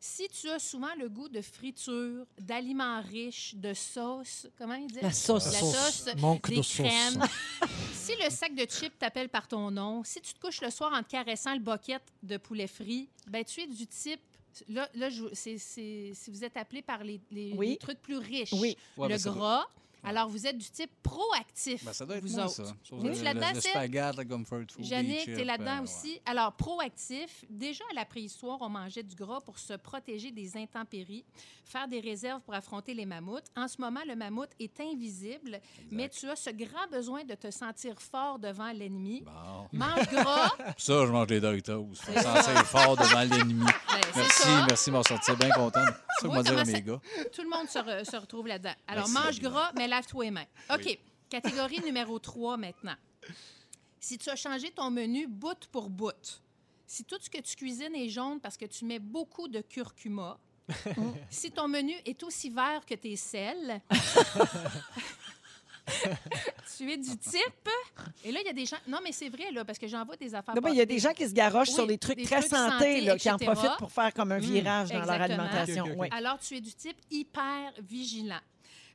Si 0.00 0.28
tu 0.28 0.48
as 0.48 0.60
souvent 0.60 0.94
le 0.96 1.08
goût 1.08 1.28
de 1.28 1.40
friture, 1.40 2.24
d'aliments 2.40 3.00
riches, 3.02 3.54
de 3.56 3.74
sauce, 3.74 4.46
comment 4.56 4.74
il 4.74 4.86
dit? 4.86 5.00
La 5.02 5.10
sauce. 5.12 5.46
La 5.52 5.58
sauce, 5.60 6.08
Manque 6.18 6.48
des 6.48 6.56
de 6.58 6.62
sauce. 6.62 6.86
crèmes. 6.86 7.22
si 7.94 8.12
le 8.22 8.30
sac 8.30 8.54
de 8.54 8.64
chips 8.64 8.96
t'appelle 8.98 9.28
par 9.28 9.48
ton 9.48 9.70
nom, 9.72 10.04
si 10.04 10.20
tu 10.20 10.32
te 10.34 10.40
couches 10.40 10.60
le 10.60 10.70
soir 10.70 10.92
en 10.94 11.02
te 11.02 11.08
caressant 11.10 11.52
le 11.54 11.60
boquette 11.60 12.04
de 12.22 12.36
poulet 12.36 12.68
frit, 12.68 13.08
ben 13.26 13.44
tu 13.44 13.60
es 13.62 13.66
du 13.66 13.86
type 13.86 14.20
Là, 14.68 14.88
là 14.94 15.08
je- 15.08 15.32
c'est- 15.34 15.58
c'est- 15.58 16.10
si 16.14 16.30
vous 16.32 16.42
êtes 16.42 16.56
appelé 16.56 16.82
par 16.82 17.04
les, 17.04 17.20
les- 17.30 17.52
Oui. 17.56 17.68
les 17.70 17.76
trucs 17.76 18.00
plus 18.02 18.16
riches, 18.16 18.52
Oui. 18.54 18.76
Ouais, 18.96 19.08
le 19.08 19.16
gras, 19.16 19.66
alors 20.04 20.28
vous 20.28 20.46
êtes 20.46 20.56
du 20.58 20.70
type 20.70 20.90
proactif. 21.02 21.84
Ben, 21.84 21.92
ça 21.92 22.06
doit 22.06 22.16
être 22.16 22.24
vous 22.24 22.36
moi, 22.36 22.46
autres. 22.46 22.54
ça. 22.54 22.62
Es-tu 22.84 22.94
le- 22.94 23.22
là-dedans, 23.24 23.46
les 23.54 23.60
tu 25.24 25.30
es 25.40 25.44
là-dedans 25.44 25.76
ouais. 25.78 25.82
aussi. 25.82 26.20
Alors, 26.26 26.52
proactif, 26.52 27.44
déjà 27.50 27.84
à 27.90 27.94
la 27.94 28.04
préhistoire, 28.04 28.58
on 28.60 28.68
mangeait 28.68 29.02
du 29.02 29.14
gras 29.14 29.40
pour 29.40 29.58
se 29.58 29.74
protéger 29.74 30.30
des 30.30 30.56
intempéries, 30.56 31.24
faire 31.64 31.88
des 31.88 32.00
réserves 32.00 32.40
pour 32.42 32.54
affronter 32.54 32.94
les 32.94 33.06
mammouths. 33.06 33.44
En 33.56 33.68
ce 33.68 33.80
moment, 33.80 34.00
le 34.06 34.14
mammouth 34.16 34.50
est 34.60 34.78
invisible, 34.80 35.60
mais 35.90 36.08
tu 36.08 36.28
as 36.30 36.36
ce 36.36 36.50
grand 36.50 36.86
besoin 36.90 37.24
de 37.24 37.34
te 37.34 37.50
sentir 37.50 38.00
fort 38.00 38.38
devant 38.38 38.70
l'ennemi. 38.72 39.22
Bon. 39.22 39.68
Mange 39.72 40.08
gras, 40.10 40.52
ça, 40.78 41.06
je 41.06 41.10
mange 41.12 41.26
des 41.26 41.40
Doritos. 41.40 41.88
Je 42.06 42.12
me 42.12 42.16
sentir 42.22 42.64
fort 42.66 42.96
devant 42.96 43.20
l'ennemi. 43.22 43.64
ben, 43.64 44.00
c'est 44.14 44.18
Merci, 44.18 44.48
merci, 44.68 44.90
m'en 44.90 45.02
sortir 45.02 45.36
bien 45.36 45.50
content. 45.50 45.84
Ça 46.20 46.42
dire 46.42 46.66
mes 46.66 46.82
gars. 46.82 47.00
Tout 47.32 47.42
le 47.42 47.48
monde 47.48 47.68
se, 47.68 47.78
re- 47.78 48.04
se 48.04 48.16
retrouve 48.16 48.46
là-dedans. 48.46 48.74
Alors, 48.86 49.08
Merci, 49.08 49.26
mange 49.26 49.40
gras, 49.40 49.72
mais 49.76 49.88
lave-toi 49.88 50.24
les 50.24 50.30
mains. 50.30 50.46
OK. 50.74 50.98
Catégorie 51.28 51.80
numéro 51.84 52.18
3 52.18 52.56
maintenant. 52.56 52.96
Si 54.00 54.16
tu 54.18 54.30
as 54.30 54.36
changé 54.36 54.70
ton 54.70 54.90
menu 54.90 55.26
bout 55.26 55.66
pour 55.70 55.90
bout, 55.90 56.40
si 56.86 57.04
tout 57.04 57.18
ce 57.20 57.28
que 57.28 57.40
tu 57.40 57.54
cuisines 57.56 57.94
est 57.94 58.08
jaune 58.08 58.40
parce 58.40 58.56
que 58.56 58.64
tu 58.64 58.84
mets 58.84 58.98
beaucoup 58.98 59.48
de 59.48 59.60
curcuma, 59.60 60.38
si 61.30 61.50
ton 61.50 61.68
menu 61.68 61.94
est 62.06 62.22
aussi 62.22 62.48
vert 62.50 62.84
que 62.86 62.94
tes 62.94 63.16
sels, 63.16 63.80
tu 66.76 66.90
es 66.90 66.96
du 66.96 67.16
type. 67.16 67.68
Et 68.24 68.32
là, 68.32 68.40
il 68.42 68.46
y 68.46 68.50
a 68.50 68.52
des 68.52 68.66
gens. 68.66 68.76
Non, 68.86 68.98
mais 69.02 69.12
c'est 69.12 69.28
vrai, 69.28 69.50
là, 69.52 69.64
parce 69.64 69.78
que 69.78 69.88
j'en 69.88 70.04
vois 70.04 70.16
des 70.16 70.34
affaires. 70.34 70.54
Non, 70.54 70.60
mais 70.62 70.72
il 70.72 70.76
y 70.76 70.80
a 70.80 70.86
des 70.86 70.98
gens 70.98 71.12
qui 71.12 71.28
se 71.28 71.34
garochent 71.34 71.68
Oui, 71.68 71.74
sur 71.74 71.86
des 71.86 71.98
trucs 71.98 72.16
des 72.16 72.24
très 72.24 72.40
trucs 72.40 72.50
santé, 72.50 72.72
santé, 72.72 73.00
là, 73.02 73.16
qui 73.16 73.30
en 73.30 73.38
profitent 73.38 73.76
pour 73.78 73.90
faire 73.90 74.12
comme 74.12 74.32
un 74.32 74.38
virage 74.38 74.90
dans 74.90 75.00
leur 75.00 75.10
alimentation. 75.10 75.86
Oui. 75.96 76.08
Alors, 76.10 76.38
tu 76.38 76.56
es 76.56 76.60
du 76.60 76.72
type 76.72 76.98
hyper 77.10 77.72
vigilant. 77.88 78.40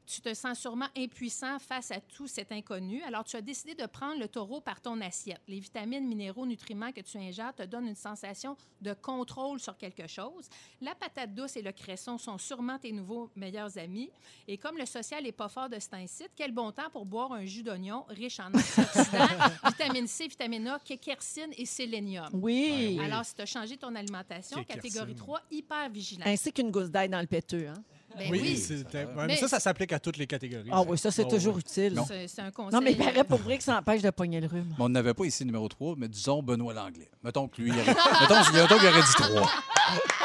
Tu 0.06 0.22
te 0.22 0.34
sens 0.34 0.60
sûrement 0.60 0.88
impuissant 0.98 1.60
face 1.60 1.92
à 1.92 2.00
tout 2.00 2.28
cet 2.28 2.52
inconnu. 2.52 3.02
Alors, 3.04 3.24
tu 3.24 3.36
as 3.36 3.42
décidé 3.42 3.74
de 3.74 3.86
prendre 3.86 4.20
le 4.20 4.28
taureau 4.28 4.62
par 4.62 4.82
ton 4.82 5.00
assiette. 5.02 5.42
Les 5.48 5.60
vitamines, 5.60 6.06
minéraux, 6.08 6.46
nutriments 6.46 6.92
que 6.92 7.02
tu 7.02 7.18
ingères 7.18 7.54
te 7.54 7.64
donnent 7.64 7.88
une 7.88 7.96
sensation 7.96 8.58
de 8.82 8.94
contrôle 8.94 9.60
sur 9.60 9.78
quelque 9.78 10.08
chose. 10.08 10.50
La 10.82 10.94
patate 10.96 11.34
douce 11.34 11.56
et 11.58 11.62
le 11.62 11.72
cresson 11.72 12.18
sont 12.18 12.38
sûrement 12.38 12.78
tes 12.78 12.92
nouveaux 12.92 13.30
meilleurs 13.36 13.78
amis. 13.78 14.10
Et 14.48 14.58
comme 14.58 14.78
le 14.78 14.86
social 14.86 15.24
n'est 15.24 15.32
pas 15.32 15.50
fort 15.50 15.70
de 15.70 15.80
cet 15.80 15.94
incite, 15.94 16.32
quel 16.36 16.52
bon 16.52 16.72
temps 16.72 16.90
pour 16.92 17.06
boire 17.06 17.32
un 17.32 17.46
jus 17.46 17.64
d'oignon 17.64 18.06
riche 18.10 18.40
en 18.40 18.48
antioxydants, 18.48 19.28
vitamine 19.68 20.08
C, 20.08 20.28
vitamine 20.28 20.68
A, 20.68 20.80
quercétine 20.80 21.54
et 21.58 21.66
sélénium. 21.66 22.30
Oui. 22.34 23.00
Alors, 23.02 23.26
si 23.26 23.36
tu 23.36 23.42
as 23.42 23.46
changé 23.46 23.78
ton 23.78 23.96
alimentation, 23.96 24.64
catégorie 24.64 25.16
3, 25.16 25.42
hyper 25.52 25.90
vigilant. 25.90 26.26
Ainsi 26.26 26.52
qu'une 26.52 26.72
gousse 26.72 26.90
d'ail 26.90 27.10
dans 27.10 27.22
le 27.22 27.28
péteux. 27.28 27.68
Hein? 27.68 27.82
Ben 28.18 28.28
oui, 28.32 28.40
oui. 28.44 28.58
c'était- 28.58 29.00
ouais, 29.00 29.08
mais 29.16 29.28
Mais- 29.28 29.36
ça, 29.38 29.48
ça 29.48 29.60
s'applique 29.60 29.92
à 29.94 30.00
toutes 30.00 30.18
les 30.18 30.28
catégories. 30.28 30.70
Ah 30.72 30.82
oui, 30.88 30.98
ça, 30.98 31.10
c'est 31.12 31.26
Oh, 31.26 31.30
toujours 31.30 31.58
utile. 31.58 31.94
Non. 31.94 32.06
C'est 32.08 32.28
c'est 32.28 32.42
un 32.42 32.52
conseil. 32.52 32.74
Non, 32.78 32.82
mais 32.84 32.92
il 32.92 32.98
paraît 32.98 33.24
pour 33.24 33.40
vrai 33.40 33.58
que 33.58 33.64
ça 33.64 33.78
empêche 33.78 34.02
de 34.02 34.10
pogner 34.12 34.40
le 34.42 34.48
rhume. 34.48 34.74
Mais 34.78 34.84
on 34.84 34.90
n'avait 34.90 35.14
pas 35.14 35.26
ici 35.26 35.44
numéro 35.46 35.68
3, 35.68 35.96
mais 35.98 36.08
disons 36.08 36.44
Benoît 36.44 36.74
Langlais. 36.74 37.10
Mettons 37.24 37.48
que 37.48 37.62
lui, 37.62 37.70
il 37.72 37.74
aurait, 37.80 37.86
mettons, 38.22 38.54
mettons 38.54 38.78
qu'il 38.78 38.88
aurait 38.90 39.02
dit 39.02 39.14
3. 39.18 39.50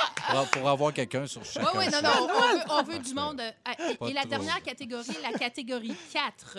Pour, 0.52 0.68
avoir 0.68 0.92
quelqu'un 0.92 1.26
sur 1.26 1.44
chaque. 1.44 1.62
Oui, 1.74 1.80
oui, 1.80 1.84
non, 1.92 2.02
non, 2.02 2.10
on 2.28 2.54
veut, 2.56 2.62
on 2.70 2.82
veut 2.82 2.98
du 2.98 3.14
monde. 3.14 3.40
euh, 3.40 4.06
et- 4.08 4.12
la 4.12 4.24
dernière 4.24 4.62
catégorie, 4.62 5.16
la 5.22 5.38
catégorie 5.38 5.94
4. 6.12 6.58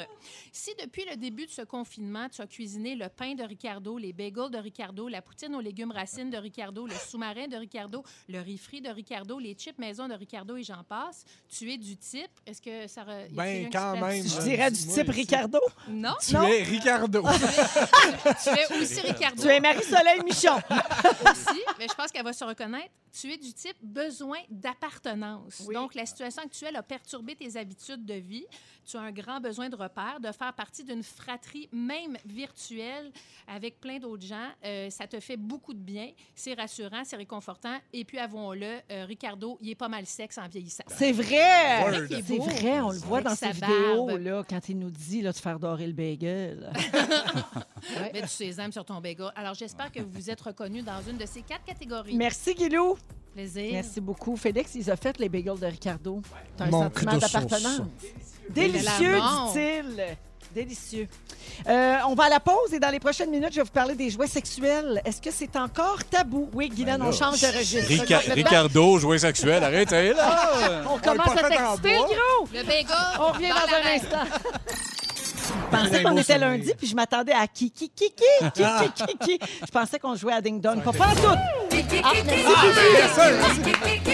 Si 0.51 0.71
depuis 0.81 1.05
le 1.09 1.15
début 1.17 1.45
de 1.45 1.51
ce 1.51 1.61
confinement, 1.61 2.27
tu 2.29 2.41
as 2.41 2.47
cuisiné 2.47 2.95
le 2.95 3.09
pain 3.09 3.35
de 3.35 3.43
Ricardo, 3.43 3.97
les 3.97 4.13
bagels 4.13 4.49
de 4.51 4.57
Ricardo, 4.57 5.07
la 5.07 5.21
poutine 5.21 5.53
aux 5.55 5.61
légumes 5.61 5.91
racines 5.91 6.29
de 6.29 6.37
Ricardo, 6.37 6.87
le 6.87 6.93
sous-marin 6.95 7.47
de 7.47 7.57
Ricardo, 7.57 8.03
le 8.27 8.39
riz 8.41 8.57
frit 8.57 8.81
de 8.81 8.89
Ricardo, 8.89 9.37
les 9.39 9.53
chips 9.53 9.77
maison 9.77 10.07
de 10.07 10.13
Ricardo 10.13 10.55
et 10.57 10.63
j'en 10.63 10.83
passe, 10.83 11.23
tu 11.49 11.71
es 11.71 11.77
du 11.77 11.97
type. 11.97 12.31
Est-ce 12.45 12.61
que 12.61 12.87
ça. 12.87 13.03
re- 13.03 13.27
Ben, 13.31 13.69
quand 13.71 13.97
même. 13.99 14.23
Je 14.27 14.41
dirais 14.41 14.71
du 14.71 14.77
dis-moi 14.77 14.95
type. 15.03 15.09
Ricardo. 15.13 15.59
Non, 15.87 16.13
Tu 16.25 16.33
Non? 16.33 16.47
es 16.47 16.63
Ricardo. 16.63 17.21
tu 17.23 18.49
es 18.49 18.81
aussi 18.81 18.99
Ricardo. 19.01 19.41
Tu 19.41 19.47
es 19.49 19.59
Marie-Soleil 19.59 20.21
Michon. 20.23 20.55
aussi, 20.57 21.61
mais 21.77 21.87
je 21.89 21.93
pense 21.93 22.11
qu'elle 22.11 22.23
va 22.23 22.33
se 22.33 22.43
reconnaître. 22.43 22.89
Tu 23.19 23.31
es 23.33 23.37
du 23.37 23.51
type 23.59 23.77
besoin 23.81 24.37
d'appartenance. 24.49 25.63
Oui. 25.67 25.75
Donc, 25.75 25.95
la 25.95 26.05
situation 26.05 26.43
actuelle 26.43 26.75
a 26.75 26.83
perturbé 26.83 27.35
tes 27.35 27.57
habitudes 27.57 28.05
de 28.05 28.13
vie. 28.13 28.45
Tu 28.85 28.97
as 28.97 29.01
un 29.01 29.11
grand 29.11 29.39
besoin 29.39 29.69
de 29.69 29.75
repères, 29.75 30.19
de 30.19 30.31
faire 30.31 30.53
partie 30.53 30.83
d'une 30.83 31.03
fratrie, 31.03 31.69
même 31.71 32.17
virtuelle, 32.25 33.11
avec 33.47 33.79
plein 33.79 33.99
d'autres 33.99 34.25
gens. 34.25 34.49
Euh, 34.65 34.89
ça 34.89 35.07
te 35.07 35.19
fait 35.19 35.37
beaucoup 35.37 35.73
de 35.73 35.79
bien. 35.79 36.11
C'est 36.33 36.53
rassurant, 36.53 37.03
c'est 37.03 37.17
réconfortant. 37.17 37.77
Et 37.93 38.05
puis, 38.05 38.17
avouons-le, 38.17 38.79
euh, 38.91 39.05
Ricardo, 39.05 39.57
il 39.61 39.69
est 39.69 39.75
pas 39.75 39.89
mal 39.89 40.05
sexe 40.05 40.37
en 40.37 40.47
vieillissant. 40.47 40.83
C'est 40.87 41.11
vrai. 41.11 41.27
C'est 42.09 42.37
vrai, 42.37 42.79
on 42.81 42.91
le 42.91 42.97
voit 42.97 43.21
dans 43.21 43.35
sa 43.35 43.51
vidéos, 43.51 44.17
là, 44.17 44.43
quand 44.49 44.69
il 44.69 44.79
nous 44.79 44.91
dit 44.91 45.21
là, 45.21 45.31
de 45.31 45.37
faire 45.37 45.59
dorer 45.59 45.87
le 45.87 45.93
bagel. 45.93 46.71
Ouais. 47.97 48.11
Mets 48.11 48.21
du 48.23 48.27
sésame 48.27 48.73
sur 48.73 48.83
ton 48.83 48.99
bagel. 48.99 49.31
Alors, 49.35 49.53
j'espère 49.53 49.89
que 49.89 50.01
vous 50.01 50.11
vous 50.11 50.29
êtes 50.29 50.41
reconnus 50.41 50.83
dans 50.83 51.01
une 51.09 51.17
de 51.17 51.25
ces 51.25 51.41
quatre 51.41 51.63
catégories. 51.63 52.15
Merci, 52.15 52.53
Guilou. 52.53 52.97
Plaisir. 53.33 53.48
Merci 53.55 54.01
beaucoup. 54.01 54.35
Félix, 54.35 54.75
ils 54.75 54.91
ont 54.91 54.95
fait 54.95 55.17
les 55.19 55.29
bagels 55.29 55.59
de 55.59 55.65
Ricardo. 55.65 56.21
T'as 56.57 56.65
un 56.65 56.71
sentiment 56.71 57.13
de 57.13 57.19
d'appartenance. 57.19 57.81
Délicieux, 58.49 59.17
dit-il. 59.53 60.17
Délicieux. 60.55 61.07
Euh, 61.67 61.97
on 62.07 62.15
va 62.15 62.23
à 62.23 62.29
la 62.29 62.39
pause 62.39 62.73
et 62.73 62.79
dans 62.79 62.89
les 62.89 62.99
prochaines 62.99 63.29
minutes, 63.29 63.49
je 63.51 63.57
vais 63.57 63.61
vous 63.63 63.69
parler 63.69 63.93
des 63.93 64.09
jouets 64.09 64.25
sexuels. 64.25 64.99
Est-ce 65.05 65.21
que 65.21 65.29
c'est 65.29 65.55
encore 65.55 66.03
tabou? 66.05 66.49
Oui, 66.55 66.69
Guylaine, 66.69 66.97
Ben 66.97 67.05
on 67.05 67.09
là, 67.11 67.15
change 67.15 67.39
de 67.39 67.47
registre. 67.55 67.87
Rica- 67.87 68.15
Complètement. 68.17 68.33
Ricardo, 68.33 68.97
jouet 68.97 69.19
sexuel, 69.19 69.63
arrêtez 69.63 70.13
là! 70.13 70.83
On 70.89 70.97
commence 70.97 71.27
pas 71.27 71.33
à 71.45 71.51
fait 71.51 71.57
en 71.59 71.77
t'exciter, 71.77 71.97
bois. 71.97 72.07
gros! 72.07 72.47
Le 72.51 72.63
bagel. 72.63 72.85
On 73.19 73.31
revient 73.31 73.49
dans, 73.49 73.55
la 73.71 73.91
un 73.91 73.95
instant. 73.95 74.37
Je 75.49 75.77
pensais 75.77 76.03
qu'on 76.03 76.17
était 76.17 76.37
lundi, 76.37 76.73
puis 76.77 76.87
je 76.87 76.95
m'attendais 76.95 77.33
à 77.33 77.47
qui, 77.47 77.71
qui, 77.71 77.89
qui, 77.89 78.11
qui, 78.11 78.51
qui, 78.53 78.63
qui, 78.63 79.05
qui, 79.05 79.17
qui. 79.17 79.39
Je 79.61 79.71
pensais 79.71 79.99
qu'on 79.99 80.15
jouait 80.15 80.33
à 80.33 80.41
Ding 80.41 80.61
Dong. 80.61 80.81
Pas, 80.81 80.91
pas 80.91 81.07
en 81.07 81.15
tout! 81.15 81.21
Ah, 82.03 82.13
merci. 82.25 83.21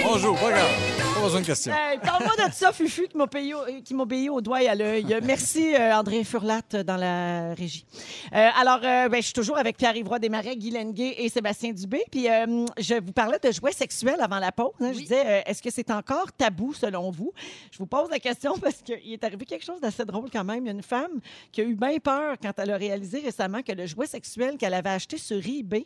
Bonjour, 0.03 0.37
pas 0.37 0.49
grave. 0.51 1.04
Pas 1.15 1.21
besoin 1.21 1.39
de 1.41 1.45
questions. 1.45 1.73
Hey, 1.73 1.97
Parle-moi 1.99 2.33
de 2.47 2.53
ça, 2.53 2.73
Fufu, 2.73 3.07
qui 3.07 3.15
m'obéit 3.17 3.53
au, 3.53 3.81
qui 3.83 3.93
m'obéit 3.93 4.29
au 4.29 4.41
doigt 4.41 4.61
et 4.61 4.67
à 4.67 4.75
l'œil. 4.75 5.17
Merci, 5.23 5.73
euh, 5.73 5.95
André 5.95 6.25
Furlat, 6.25 6.61
euh, 6.73 6.83
dans 6.83 6.97
la 6.97 7.53
régie. 7.53 7.85
Euh, 8.33 8.49
alors, 8.59 8.79
euh, 8.83 9.07
ben, 9.07 9.17
je 9.21 9.21
suis 9.27 9.33
toujours 9.33 9.57
avec 9.57 9.77
Pierre-Yvroy 9.77 10.19
Desmarais, 10.19 10.57
Guy 10.57 10.71
Lenguet 10.71 11.15
et 11.19 11.29
Sébastien 11.29 11.71
Dubé. 11.71 12.03
Puis, 12.11 12.29
euh, 12.29 12.65
je 12.77 12.95
vous 12.95 13.13
parlais 13.13 13.39
de 13.41 13.49
jouets 13.49 13.71
sexuels 13.71 14.19
avant 14.19 14.39
la 14.39 14.51
pause. 14.51 14.73
hein. 14.81 14.91
Je 14.91 14.99
disais, 14.99 15.23
euh, 15.25 15.41
est-ce 15.45 15.61
que 15.61 15.71
c'est 15.71 15.89
encore 15.89 16.33
tabou, 16.33 16.73
selon 16.73 17.09
vous? 17.11 17.31
Je 17.71 17.77
vous 17.77 17.87
pose 17.87 18.09
la 18.09 18.19
question 18.19 18.57
parce 18.61 18.81
qu'il 18.81 19.13
est 19.13 19.23
arrivé 19.23 19.45
quelque 19.45 19.63
chose 19.65 19.79
d'assez 19.79 20.03
drôle 20.03 20.29
quand 20.29 20.43
même. 20.43 20.65
Il 20.65 20.67
y 20.67 20.69
a 20.69 20.73
une 20.73 20.83
femme 20.83 21.21
qui 21.53 21.61
a 21.61 21.63
eu 21.63 21.75
bien 21.75 21.97
peur 21.99 22.35
quand 22.41 22.51
elle 22.57 22.71
a 22.71 22.77
réalisé 22.77 23.19
récemment 23.19 23.61
que 23.61 23.71
le 23.71 23.85
jouet 23.85 24.07
sexuel 24.07 24.57
qu'elle 24.57 24.73
avait 24.73 24.89
acheté 24.89 25.17
sur 25.17 25.37
eBay, 25.37 25.85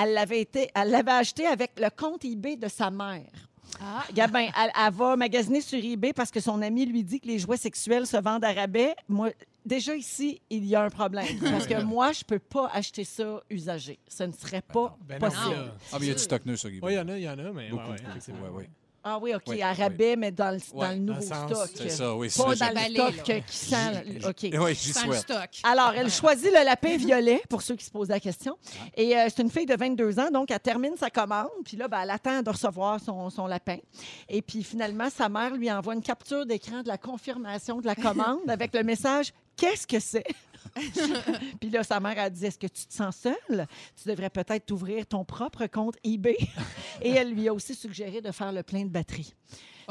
elle 0.00 0.14
l'avait 0.14 0.40
été, 0.40 0.70
elle 0.74 0.90
l'avait 0.90 1.10
acheté 1.12 1.46
avec 1.46 1.72
le 1.78 1.90
compte 1.90 2.24
eBay 2.24 2.56
de 2.56 2.68
sa 2.68 2.90
mère. 2.90 3.26
Ah, 3.80 4.04
Gabin, 4.12 4.48
elle, 4.56 4.70
elle 4.74 4.92
va 4.92 5.16
magasiner 5.16 5.60
sur 5.60 5.78
eBay 5.82 6.12
parce 6.12 6.30
que 6.30 6.40
son 6.40 6.60
ami 6.62 6.86
lui 6.86 7.02
dit 7.04 7.20
que 7.20 7.26
les 7.26 7.38
jouets 7.38 7.56
sexuels 7.56 8.06
se 8.06 8.16
vendent 8.16 8.44
à 8.44 8.52
rabais. 8.52 8.94
Moi, 9.08 9.30
déjà 9.64 9.94
ici, 9.94 10.40
il 10.50 10.64
y 10.66 10.74
a 10.74 10.82
un 10.82 10.90
problème. 10.90 11.26
Parce 11.40 11.66
que 11.66 11.82
moi, 11.82 12.12
je 12.12 12.24
peux 12.24 12.38
pas 12.38 12.70
acheter 12.72 13.04
ça 13.04 13.42
usagé. 13.50 13.98
Ce 14.08 14.22
ne 14.24 14.32
serait 14.32 14.62
pas 14.62 14.96
Ben 15.06 15.18
non, 15.20 15.28
possible. 15.28 15.72
Ah, 15.92 15.96
mais 15.98 16.06
il 16.06 16.08
y 16.08 16.12
a 16.12 16.14
du 16.14 16.20
stock 16.22 16.44
neuf 16.46 16.60
sur 16.60 16.70
Guy. 16.70 16.80
Oui, 16.82 16.92
il 16.92 16.96
y 16.96 16.98
en 16.98 17.08
a, 17.08 17.18
il 17.18 17.22
y 17.22 17.28
en 17.28 17.38
a, 17.38 17.52
mais 17.52 17.68
Beaucoup. 17.70 17.82
ouais, 17.84 17.90
ouais, 17.90 17.96
effectivement. 18.08 18.42
Ouais, 18.42 18.48
ouais. 18.48 18.70
Ah 19.02 19.18
oui, 19.20 19.34
OK, 19.34 19.42
Oui, 19.48 19.62
à 19.62 19.72
rabais, 19.72 20.14
mais 20.16 20.30
dans 20.30 20.50
le, 20.50 20.58
dans 20.72 20.78
Ouais, 20.80 20.94
le 20.94 21.00
nouveau 21.00 21.20
dans 21.28 21.48
le 21.48 21.54
sens- 21.54 21.68
stock. 21.68 21.70
C'est 21.74 21.88
ça, 21.88 22.14
oui. 22.14 22.28
Pas 22.28 22.54
ça, 22.56 22.70
dans 22.72 22.80
le 22.80 22.94
stock 22.94 23.28
là. 23.28 23.40
qui 23.40 23.56
sent... 23.56 23.76
OK. 24.28 24.60
Oui, 24.60 24.74
j'y 24.74 24.92
souhaite. 24.92 25.20
stock. 25.20 25.48
Alors, 25.64 25.92
elle 25.96 26.10
choisit 26.10 26.46
le 26.52 26.64
lapin 26.64 26.96
violet, 26.98 27.42
pour 27.48 27.62
ceux 27.62 27.76
qui 27.76 27.84
se 27.84 27.90
posent 27.90 28.08
la 28.10 28.20
question. 28.20 28.58
Et 28.96 29.16
euh, 29.16 29.26
c'est 29.34 29.42
une 29.42 29.50
fille 29.50 29.66
de 29.66 29.74
22 29.76 30.18
ans, 30.20 30.30
donc 30.30 30.50
elle 30.50 30.60
termine 30.60 30.96
sa 30.98 31.08
commande. 31.08 31.48
Puis 31.64 31.76
là, 31.78 31.88
ben, 31.88 32.00
elle 32.02 32.10
attend 32.10 32.42
de 32.42 32.50
recevoir 32.50 33.00
son, 33.00 33.30
son 33.30 33.46
lapin. 33.46 33.78
Et 34.28 34.42
puis 34.42 34.62
finalement, 34.62 35.08
sa 35.08 35.28
mère 35.28 35.54
lui 35.54 35.70
envoie 35.72 35.94
une 35.94 36.02
capture 36.02 36.44
d'écran 36.44 36.82
de 36.82 36.88
la 36.88 36.98
confirmation 36.98 37.80
de 37.80 37.86
la 37.86 37.94
commande 37.94 38.40
avec 38.48 38.74
le 38.74 38.82
message 38.82 39.32
«Qu'est-ce 39.60 39.86
que 39.86 40.00
c'est?» 40.00 40.24
Puis 41.60 41.68
là, 41.68 41.84
sa 41.84 42.00
mère 42.00 42.18
a 42.18 42.30
dit 42.30 42.46
«Est-ce 42.46 42.58
que 42.58 42.66
tu 42.66 42.86
te 42.86 42.94
sens 42.94 43.14
seule? 43.14 43.66
Tu 44.02 44.08
devrais 44.08 44.30
peut-être 44.30 44.70
ouvrir 44.70 45.06
ton 45.06 45.22
propre 45.22 45.66
compte 45.66 45.96
eBay.» 46.02 46.38
Et 47.02 47.10
elle 47.10 47.34
lui 47.34 47.46
a 47.46 47.52
aussi 47.52 47.74
suggéré 47.74 48.22
de 48.22 48.32
faire 48.32 48.52
le 48.52 48.62
plein 48.62 48.84
de 48.84 48.88
batterie. 48.88 49.34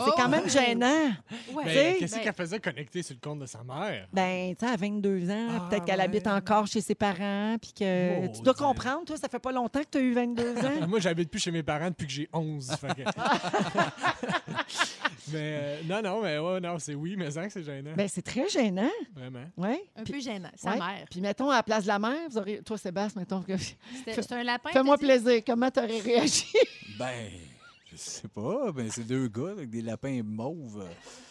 C'est 0.05 0.11
Oh! 0.11 0.15
quand 0.15 0.29
même 0.29 0.49
gênant. 0.49 1.11
Ouais. 1.53 1.63
Tu 1.65 1.69
sais, 1.69 1.91
Mais 1.91 1.95
qu'est-ce 1.99 2.15
ben- 2.15 2.23
qu'elle 2.23 2.33
faisait 2.33 2.59
connecter 2.59 3.03
sur 3.03 3.15
le 3.15 3.19
compte 3.27 3.39
de 3.39 3.45
sa 3.45 3.63
mère? 3.63 4.07
Ben, 4.13 4.55
tu 4.55 4.65
sais, 4.65 4.71
à 4.71 4.75
22 4.77 5.29
ans, 5.29 5.47
Ah, 5.51 5.67
peut-être 5.69 5.85
qu'elle 5.85 5.97
ouais. 5.99 6.05
habite 6.05 6.27
encore 6.27 6.67
chez 6.67 6.81
ses 6.81 6.95
parents, 6.95 7.57
puis 7.61 7.73
que 7.73 8.27
tu 8.27 8.41
dois 8.41 8.53
comprendre, 8.53 9.05
toi, 9.05 9.17
ça 9.17 9.27
fait 9.27 9.39
pas 9.39 9.51
longtemps 9.51 9.81
que 9.81 9.87
tu 9.91 9.97
as 9.97 10.01
eu 10.01 10.13
22 10.13 10.57
ans. 10.57 10.59
Moi, 10.87 10.99
j'habite 10.99 11.29
plus 11.29 11.39
chez 11.39 11.51
mes 11.51 11.63
parents 11.63 11.89
depuis 11.89 12.07
que 12.07 12.13
j'ai 12.13 12.29
11. 12.33 12.71
fait 12.79 12.87
que- 12.95 13.03
mais 15.31 15.59
euh, 15.61 15.81
non, 15.85 16.01
non, 16.01 16.21
mais 16.23 16.37
ouais, 16.39 16.59
non, 16.59 16.79
c'est 16.79 16.95
oui, 16.95 17.15
mais 17.17 17.29
sans 17.31 17.45
que 17.45 17.51
c'est 17.53 17.63
gênant. 17.63 17.91
ben, 17.95 18.07
c'est 18.07 18.21
très 18.23 18.47
gênant, 18.49 18.89
Vraiment. 19.15 19.43
ouais. 19.57 19.83
Un 19.95 20.03
peu 20.03 20.19
gênant. 20.19 20.49
Sa 20.55 20.71
ouais. 20.71 20.77
mère. 20.79 21.05
Puis 21.09 21.21
mettons, 21.21 21.49
à 21.49 21.57
la 21.57 21.63
place 21.63 21.83
de 21.83 21.87
la 21.89 21.99
mère, 21.99 22.17
vous 22.29 22.37
auriez... 22.37 22.61
toi, 22.63 22.77
Sébastien, 22.77 23.21
mettons 23.21 23.41
que... 23.41 23.55
C'était- 23.57 24.21
C'est 24.21 24.31
un 24.31 24.43
lapin. 24.43 24.69
Fais-moi 24.71 24.97
t'as 24.97 25.01
dit? 25.05 25.21
plaisir, 25.21 25.41
comment 25.45 25.69
tu 25.69 25.79
aurais 25.79 25.99
réagi? 25.99 26.45
Ben, 26.97 27.29
sais 27.99 28.27
pas, 28.27 28.71
ben 28.71 28.89
c'est 28.91 29.03
deux 29.05 29.27
gars 29.27 29.51
avec 29.51 29.69
des 29.69 29.81
lapins 29.81 30.21
mauves. 30.23 30.83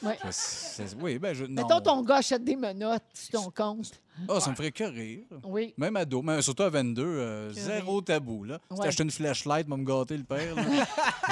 Ouais. 0.02 0.18
Ça, 0.30 0.30
c'est- 0.32 0.96
oui, 1.00 1.18
ben 1.18 1.34
je. 1.34 1.44
Non. 1.44 1.62
Mettons, 1.62 1.80
ton 1.80 2.02
gars 2.02 2.16
achète 2.16 2.44
des 2.44 2.56
menottes 2.56 3.02
sur 3.14 3.42
ton 3.42 3.50
compte. 3.50 3.92
Ah, 4.28 4.40
ça 4.40 4.50
me 4.50 4.56
ferait 4.56 4.72
que 4.72 4.82
rire. 4.82 5.24
Oui. 5.44 5.74
Même 5.78 5.94
ado, 5.96 6.22
mais 6.22 6.42
surtout 6.42 6.64
à 6.64 6.70
22, 6.70 7.04
euh, 7.04 7.52
zéro 7.52 8.00
tabou. 8.00 8.42
Là. 8.44 8.58
Si 8.70 8.76
Ouais. 8.78 8.84
t'achètes 8.86 9.00
une 9.00 9.10
flashlight, 9.12 9.68
va 9.68 9.76
me 9.76 9.84
gâter 9.84 10.16
le 10.16 10.24
père. 10.24 10.56
là. 10.56 10.62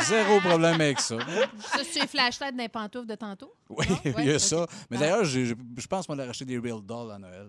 zéro 0.04 0.38
problème 0.40 0.80
avec 0.80 1.00
ça. 1.00 1.16
Ça, 1.18 1.78
c'est 1.90 2.02
les 2.02 2.06
flashlights 2.06 2.56
d'un 2.56 2.68
pantoufle 2.68 3.06
de 3.06 3.14
tantôt? 3.16 3.52
Oui, 3.68 3.86
Ah, 3.90 3.94
il 4.22 4.26
y 4.26 4.30
a 4.30 4.38
ça. 4.38 4.66
Mais 4.90 4.96
Ah. 4.98 5.00
d'ailleurs, 5.00 5.24
j'ai- 5.24 5.46
j'ai- 5.46 5.56
je 5.76 5.86
pense 5.88 6.06
qu'on 6.06 6.14
va 6.14 6.26
racheter 6.26 6.44
des 6.44 6.58
real 6.58 6.80
dolls 6.80 7.10
à 7.10 7.18
Noël. 7.18 7.48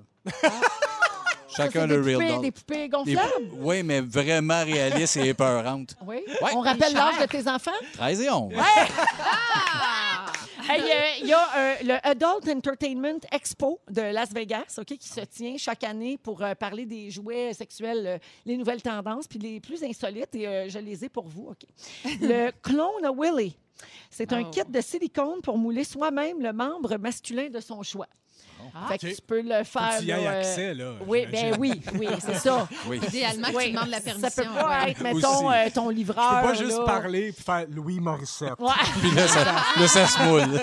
Chacun 1.57 1.87
le 1.87 2.01
des 2.01 2.15
real 2.15 2.19
poupées, 2.19 2.33
doll. 2.33 2.41
Des 2.41 2.51
poupées 2.51 2.89
gonflables? 2.89 3.49
Oui, 3.53 3.83
mais 3.83 4.01
vraiment 4.01 4.63
réalistes 4.63 5.17
et 5.17 5.27
épeurantes. 5.29 5.95
Oui. 6.05 6.17
Ouais. 6.41 6.51
On 6.55 6.61
rappelle 6.61 6.93
l'âge 6.93 7.19
de 7.19 7.25
tes 7.25 7.47
enfants? 7.49 7.71
13 7.93 8.21
et 8.21 8.29
11. 8.29 8.53
Ah! 8.57 10.31
Hey, 10.69 10.81
euh, 10.81 10.85
Il 11.21 11.27
y 11.27 11.33
a 11.33 11.47
euh, 11.57 11.75
le 11.83 12.07
Adult 12.07 12.47
Entertainment 12.49 13.19
Expo 13.31 13.79
de 13.89 14.01
Las 14.01 14.31
Vegas, 14.33 14.75
OK, 14.79 14.97
qui 14.97 15.07
se 15.07 15.21
tient 15.21 15.55
chaque 15.57 15.83
année 15.85 16.17
pour 16.17 16.41
euh, 16.43 16.55
parler 16.55 16.85
des 16.85 17.09
jouets 17.09 17.53
sexuels, 17.53 18.03
euh, 18.05 18.17
les 18.45 18.57
nouvelles 18.57 18.81
tendances, 18.81 19.27
puis 19.27 19.39
les 19.39 19.59
plus 19.61 19.81
insolites, 19.83 20.35
et 20.35 20.45
euh, 20.47 20.69
je 20.69 20.79
les 20.79 21.05
ai 21.05 21.09
pour 21.09 21.27
vous, 21.27 21.47
OK. 21.51 21.63
Le 22.21 22.51
Clone 22.61 23.05
a 23.05 23.11
Willy. 23.15 23.55
C'est 24.09 24.33
un 24.33 24.41
Oh. 24.45 24.49
kit 24.51 24.61
de 24.67 24.81
silicone 24.81 25.39
pour 25.41 25.57
mouler 25.57 25.83
soi-même 25.83 26.41
le 26.41 26.51
membre 26.51 26.97
masculin 26.97 27.47
de 27.49 27.59
son 27.61 27.81
choix. 27.83 28.07
Ah, 28.75 28.87
fait 28.89 28.97
que 28.97 29.07
tu 29.15 29.21
peux 29.25 29.41
le 29.41 29.63
Faut 29.63 29.79
faire. 29.79 29.89
que 29.95 29.99
tu 29.99 30.03
y 30.05 30.07
là, 30.07 30.17
euh, 30.19 30.39
accès, 30.39 30.73
là. 30.73 30.91
oui, 31.07 31.25
ben 31.31 31.55
oui, 31.59 31.81
oui, 31.95 32.07
c'est 32.19 32.35
ça. 32.35 32.67
Oui. 32.87 32.99
Idéalement, 33.07 33.47
Oui. 33.53 33.65
tu 33.65 33.71
demandes 33.73 33.89
la 33.89 34.01
permission. 34.01 34.29
Ça 34.29 34.43
peut 34.43 34.49
pas 34.49 34.69
ouais. 34.69 34.91
être, 34.91 35.01
mettons, 35.01 35.51
euh, 35.51 35.69
ton 35.73 35.89
livreur. 35.89 36.41
peux 36.41 36.47
pas 36.49 36.53
juste 36.53 36.77
là. 36.77 36.83
parler 36.85 37.31
puis 37.31 37.43
faire 37.43 37.65
Louis 37.69 37.99
Morissette. 37.99 38.53
Ouais, 38.59 38.69
Puis 39.01 39.11
là, 39.11 39.27
ça, 39.27 39.43
là, 39.43 39.87
ça 39.87 40.07
se 40.07 40.23
moule. 40.23 40.61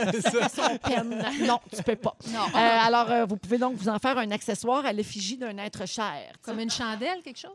Non, 1.47 1.61
tu 1.75 1.83
peux 1.83 1.97
pas. 1.97 2.15
Non. 2.29 2.45
Euh, 2.55 2.87
alors, 2.87 3.11
euh, 3.11 3.25
vous 3.25 3.37
pouvez 3.37 3.59
donc 3.59 3.77
vous 3.77 3.89
en 3.89 3.99
faire 3.99 4.17
un 4.19 4.31
accessoire 4.31 4.85
à 4.87 4.93
l'effigie 4.93 5.37
d'un 5.37 5.57
être 5.59 5.87
cher. 5.87 6.33
Comme 6.43 6.61
une 6.61 6.71
chandelle, 6.71 7.21
quelque 7.25 7.39
chose? 7.39 7.51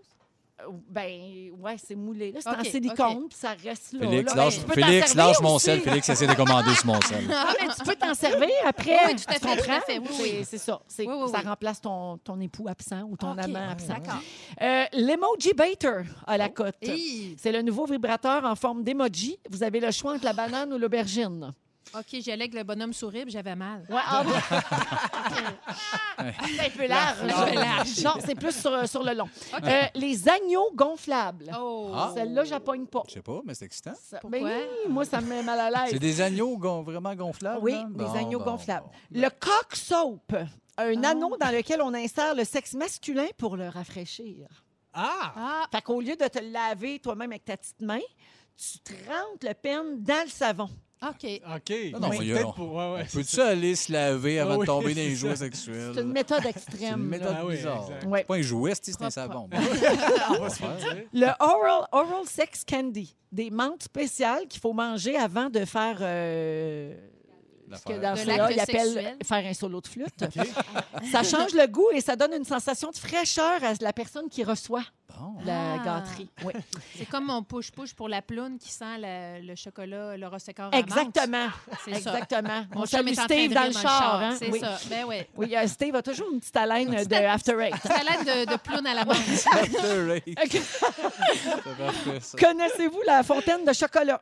Ben, 0.90 1.52
ouais, 1.60 1.76
c'est 1.78 1.96
moulé. 1.96 2.32
là. 2.32 2.40
C'est 2.42 2.50
en 2.50 2.64
silicone, 2.64 3.28
puis 3.30 3.38
ça 3.38 3.56
reste 3.64 3.94
là. 3.94 4.00
Félix, 4.10 4.36
là. 4.36 4.44
lâche, 4.46 4.60
Félix, 4.60 5.08
servir 5.08 5.16
lâche 5.26 5.42
mon 5.42 5.60
sel. 5.60 5.82
Félix 5.82 6.10
essaie 6.10 6.28
de 6.28 6.34
commander 6.34 6.74
sur 6.76 6.86
mon 6.88 7.02
sel. 7.02 7.26
Ah, 7.32 7.54
mais 7.62 7.68
tu 7.74 7.84
peux 7.84 7.96
t'en 7.96 8.14
servir 8.14 8.50
après. 8.66 8.98
Oui, 9.08 9.16
tout 9.16 9.24
à 9.28 9.34
tu 9.36 9.40
comprends? 9.48 9.80
fait, 9.82 10.00
oui, 10.00 10.08
C'est- 10.12 10.22
oui. 10.24 10.46
C'est 10.46 10.58
ça. 10.58 10.82
C'est- 10.88 11.08
Oui, 11.08 11.14
oui, 11.18 11.32
ça 11.32 11.40
remplace 11.40 11.80
ton, 11.82 12.18
ton 12.18 12.40
époux 12.40 12.68
absent 12.68 13.04
ou 13.10 13.16
ton 13.18 13.38
amant 13.38 13.70
absent. 13.70 13.88
D'accord. 13.94 14.22
Euh, 14.62 14.86
L'emoji 14.94 15.54
baiter 15.56 16.02
à 16.28 16.38
la 16.38 16.50
cote. 16.50 16.76
Hi. 16.84 17.36
C'est 17.40 17.52
le 17.52 17.62
nouveau 17.62 17.86
vibrateur 17.86 18.44
en 18.46 18.56
forme 18.56 18.84
d'emoji. 18.84 19.38
Vous 19.50 19.64
avez 19.64 19.80
le 19.80 19.92
choix 19.92 20.14
entre 20.14 20.26
la 20.26 20.34
banane 20.34 20.74
ou 20.74 20.78
l'aubergine. 20.78 21.54
OK, 21.98 22.06
j'y 22.12 22.32
allais 22.32 22.44
avec 22.44 22.54
le 22.54 22.64
bonhomme 22.64 22.94
sourire, 22.94 23.26
j'avais 23.28 23.56
mal. 23.56 23.84
Ouais, 23.90 24.00
ah 24.06 24.24
oui. 24.26 24.34
c'est 26.56 26.66
un 26.66 26.70
peu 26.70 26.88
large. 26.88 28.04
Non, 28.04 28.14
c'est 28.24 28.36
plus 28.36 28.56
sur, 28.56 28.88
sur 28.88 29.04
le 29.04 29.14
long. 29.14 29.30
Euh, 29.64 29.82
les 29.96 30.30
agneaux 30.30 30.70
gonflables. 30.76 31.52
Oh! 31.60 31.92
Ah. 31.96 32.12
Celle-là, 32.16 32.44
je 32.44 32.56
pogne 32.56 32.86
pas. 32.86 33.04
Je 33.08 33.14
sais 33.14 33.22
pas, 33.22 33.40
mais 33.46 33.54
c'est 33.56 33.66
excitant. 33.66 33.94
Ça- 34.02 34.20
Pourquoi? 34.20 34.40
ben 34.40 34.46
oui, 34.86 34.92
moi, 34.92 35.06
ça 35.06 35.22
me 35.22 35.28
met 35.30 35.44
mal 35.44 35.60
à 35.60 35.70
l'aise. 35.70 35.92
C'est 35.94 36.00
des 36.00 36.22
agneaux 36.22 36.58
gon- 36.58 36.84
vraiment 36.84 37.16
gonflables? 37.16 37.60
Oui, 37.62 37.74
là? 37.74 37.86
des 37.90 38.04
Bon, 38.04 38.14
agneaux 38.14 38.40
bon, 38.40 38.46
gonflables. 38.52 38.88
bon. 39.12 39.22
Le 39.22 39.30
cock 39.30 39.76
soap, 39.76 40.34
un 40.78 41.04
Ah. 41.04 41.10
anneau 41.10 41.36
dans 41.38 41.52
lequel 41.56 41.82
on 41.82 41.94
insère 41.94 42.36
le 42.36 42.44
sexe 42.44 42.74
masculin 42.76 43.28
pour 43.38 43.58
le 43.58 43.68
rafraîchir. 43.68 44.48
Ah! 44.94 45.34
Ah! 45.36 45.66
Fait 45.72 45.82
qu'au 45.82 46.02
lieu 46.02 46.16
de 46.16 46.28
te 46.28 46.40
laver 46.40 47.00
toi-même 47.00 47.32
avec 47.32 47.46
ta 47.46 47.58
petite 47.58 47.82
main, 47.82 48.00
tu 48.58 48.80
trempes 48.80 49.44
le 49.44 49.54
pen 49.54 50.02
dans 50.04 50.24
le 50.24 50.30
savon. 50.30 50.70
OK. 51.02 51.42
OK. 51.56 51.76
Non, 51.94 52.00
non, 52.00 52.12
C'est 52.12 52.18
il 52.18 52.28
y 52.28 52.32
a- 52.32 52.36
peut-être 52.36 52.54
pour... 52.56 52.74
ouais, 52.74 52.94
ouais, 52.94 53.06
Peux-tu 53.12 53.40
aller 53.40 53.76
se 53.76 53.92
laver 53.92 54.40
avant 54.40 54.56
de 54.56 54.60
oui, 54.60 54.66
tomber 54.66 54.94
dans 54.94 55.02
les 55.02 55.16
ça. 55.16 55.22
jouets 55.22 55.36
sexuels? 55.38 55.92
C'est 55.96 56.02
une 56.02 56.12
méthode 56.12 56.40
C'est 56.44 56.50
extrême. 56.50 57.00
une 57.00 57.06
méthode 57.08 57.36
Ah 57.38 57.46
oui, 57.46 57.56
bizarre. 57.56 57.84
exact. 57.86 58.06
Ouais. 58.06 58.20
C'est 58.20 58.28
pas 58.28 58.36
un 58.36 58.42
jouet, 58.42 58.74
c'est 58.82 59.02
un 59.02 59.10
savon. 59.10 59.50
On 59.52 60.40
va 60.42 60.50
se 60.50 60.62
le 60.64 60.94
dire. 60.96 61.04
Le 61.14 61.28
oral, 61.40 61.88
oral 61.94 62.26
sex 62.26 62.66
candy, 62.66 63.16
des 63.32 63.50
menthes 63.50 63.84
spéciales 63.84 64.48
qu'il 64.48 64.60
faut 64.60 64.74
manger 64.74 65.16
avant 65.16 65.50
de 65.50 65.64
faire 65.64 65.98
euh, 66.02 66.94
ce 67.78 67.84
que 67.84 68.00
dans 68.02 68.14
De 68.14 68.18
ce 68.20 68.26
l'acte 68.28 68.40
là, 68.40 68.52
ils 68.52 68.60
appellent 68.60 68.94
sexuel. 68.94 69.18
faire 69.24 69.46
un 69.46 69.54
solo 69.54 69.82
de 69.82 69.88
flûte. 69.88 70.24
Ça 71.12 71.24
change 71.24 71.54
le 71.54 71.68
goût 71.68 71.90
et 71.94 72.02
ça 72.02 72.16
donne 72.16 72.34
une 72.34 72.46
sensation 72.46 72.92
de 72.92 72.98
fraîcheur 72.98 73.64
à 73.64 73.74
la 73.82 73.94
personne 73.94 74.30
qui 74.30 74.44
reçoit 74.44 74.84
Bon. 75.20 75.34
la 75.44 75.74
Ah. 75.74 75.78
gâterie. 75.84 76.30
Oui. 76.46 76.54
C'est 76.98 77.06
comme 77.08 77.26
mon 77.26 77.42
push-push 77.44 77.94
pour 77.94 78.08
la 78.08 78.22
ploune 78.22 78.58
qui 78.60 78.72
sent 78.72 78.98
le, 79.00 79.46
le 79.46 79.56
chocolat, 79.56 80.16
le 80.16 80.28
rossecor. 80.28 80.70
Exactement. 80.74 81.48
C'est. 81.84 81.92
Exactement. 81.92 82.66
Mon 82.74 82.82
On 82.82 82.86
chum 82.86 83.00
salue 83.08 83.10
de 83.10 83.16
Steve 83.22 83.54
dans 83.54 83.64
le 83.66 83.72
char. 83.72 84.22
hein? 84.22 84.36
C'est 84.38 84.50
oui. 84.52 84.60
ça. 84.60 84.78
Ben 84.90 85.06
oui. 85.08 85.18
Oui, 85.36 85.56
euh, 85.58 85.68
Steve 85.68 85.96
a 85.96 86.02
toujours 86.04 86.28
une 86.32 86.40
petite 86.40 86.56
haleine 86.56 86.92
de 87.04 87.16
After 87.16 87.60
Eight. 87.60 87.76
Salade 87.82 88.46
de, 88.48 88.52
de 88.52 88.58
ploune 88.58 88.86
à 88.88 88.94
la 88.94 89.06
menthe. 89.06 89.18
After 89.52 90.22
Eight. 90.26 90.40
Connaissez-vous 92.40 93.02
la 93.06 93.24
fontaine 93.24 93.66
de 93.66 93.74
chocolat? 93.74 94.22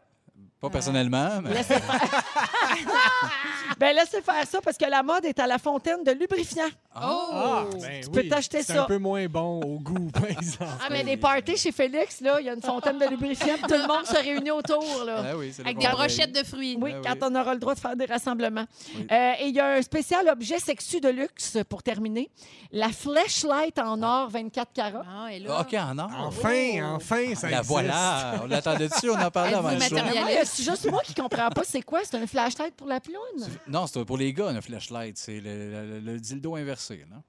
Pas 0.59 0.69
personnellement, 0.71 1.39
mais 1.43 1.53
Laissez 1.53 1.75
faire. 1.75 2.01
ben, 3.79 3.95
laissez 3.95 4.21
faire 4.21 4.45
ça 4.47 4.59
parce 4.61 4.77
que 4.77 4.85
la 4.89 5.03
mode 5.03 5.23
est 5.25 5.37
à 5.39 5.45
la 5.45 5.57
fontaine 5.59 6.03
de 6.03 6.11
lubrifiant. 6.11 6.65
Ah, 6.95 7.09
Oh! 7.09 7.69
ben 7.79 8.01
Tu 8.01 8.07
oui. 8.09 8.23
peux 8.23 8.27
t'acheter 8.27 8.63
C'est 8.63 8.73
ça. 8.73 8.83
un 8.83 8.85
peu 8.85 8.97
moins 8.97 9.25
bon 9.27 9.59
au 9.61 9.77
goût, 9.79 10.09
par 10.11 10.25
exemple. 10.29 10.71
Ah, 10.81 10.87
mais 10.89 11.03
des 11.03 11.15
parties 11.17 11.57
chez 11.57 11.71
Félix, 11.71 12.21
là, 12.21 12.37
il 12.39 12.47
y 12.47 12.49
a 12.49 12.53
une 12.53 12.61
fontaine 12.61 12.97
de 12.97 13.05
lubrifiant, 13.05 13.53
puis 13.53 13.63
tout 13.67 13.73
le 13.81 13.87
monde 13.87 14.05
se 14.05 14.15
réunit 14.15 14.49
autour, 14.49 15.03
là. 15.05 15.23
Ah 15.31 15.37
oui, 15.37 15.51
c'est 15.55 15.61
le 15.61 15.67
Avec 15.67 15.77
des 15.79 15.85
bon 15.87 15.93
brochettes 15.93 16.31
de 16.35 16.43
fruits. 16.43 16.75
Oui, 16.81 16.91
Ah 16.95 17.01
quand 17.03 17.13
oui. 17.27 17.31
on 17.31 17.39
aura 17.39 17.53
le 17.53 17.59
droit 17.59 17.75
de 17.75 17.79
faire 17.79 17.95
des 17.95 18.05
rassemblements. 18.05 18.65
Oui. 18.95 19.07
Euh, 19.11 19.31
et 19.39 19.45
il 19.49 19.55
y 19.55 19.59
a 19.59 19.73
un 19.73 19.81
spécial 19.83 20.27
objet 20.27 20.57
sexu 20.57 20.99
de 20.99 21.09
luxe 21.09 21.57
pour 21.69 21.83
terminer. 21.83 22.31
La 22.71 22.89
flashlight 22.89 23.77
en 23.77 24.01
or 24.01 24.29
24 24.29 24.73
carats. 24.73 25.03
Ah, 25.07 25.31
et 25.31 25.39
là, 25.39 25.61
OK, 25.61 25.73
en 25.75 25.97
or. 25.99 26.09
Enfin, 26.27 26.95
enfin, 26.95 27.35
ça 27.35 27.47
La 27.49 27.57
existe. 27.59 27.69
voilà. 27.71 28.41
On 28.43 28.47
l'attendait 28.47 28.87
dessus, 28.89 29.09
on 29.11 29.21
en 29.21 29.29
parlait 29.31 29.53
avant 29.53 29.69
le 29.69 29.79
show. 29.79 29.95
C'est 30.47 30.63
juste 30.63 30.89
moi 30.89 31.01
qui 31.03 31.13
comprends 31.13 31.49
pas 31.49 31.63
c'est 31.63 31.81
quoi. 31.81 32.01
C'est 32.03 32.17
une 32.17 32.27
flashlight 32.27 32.73
pour 32.75 32.87
la 32.87 32.99
ploune. 32.99 33.15
Non, 33.67 33.85
c'est 33.87 34.03
pour 34.05 34.17
les 34.17 34.33
gars, 34.33 34.47
un 34.49 34.61
flashlight. 34.61 35.17
C'est 35.17 35.39
le, 35.39 35.71
le- 35.71 35.99
le 35.99 36.19
dildo 36.19 36.55
inversé. 36.55 37.05
là. 37.09 37.21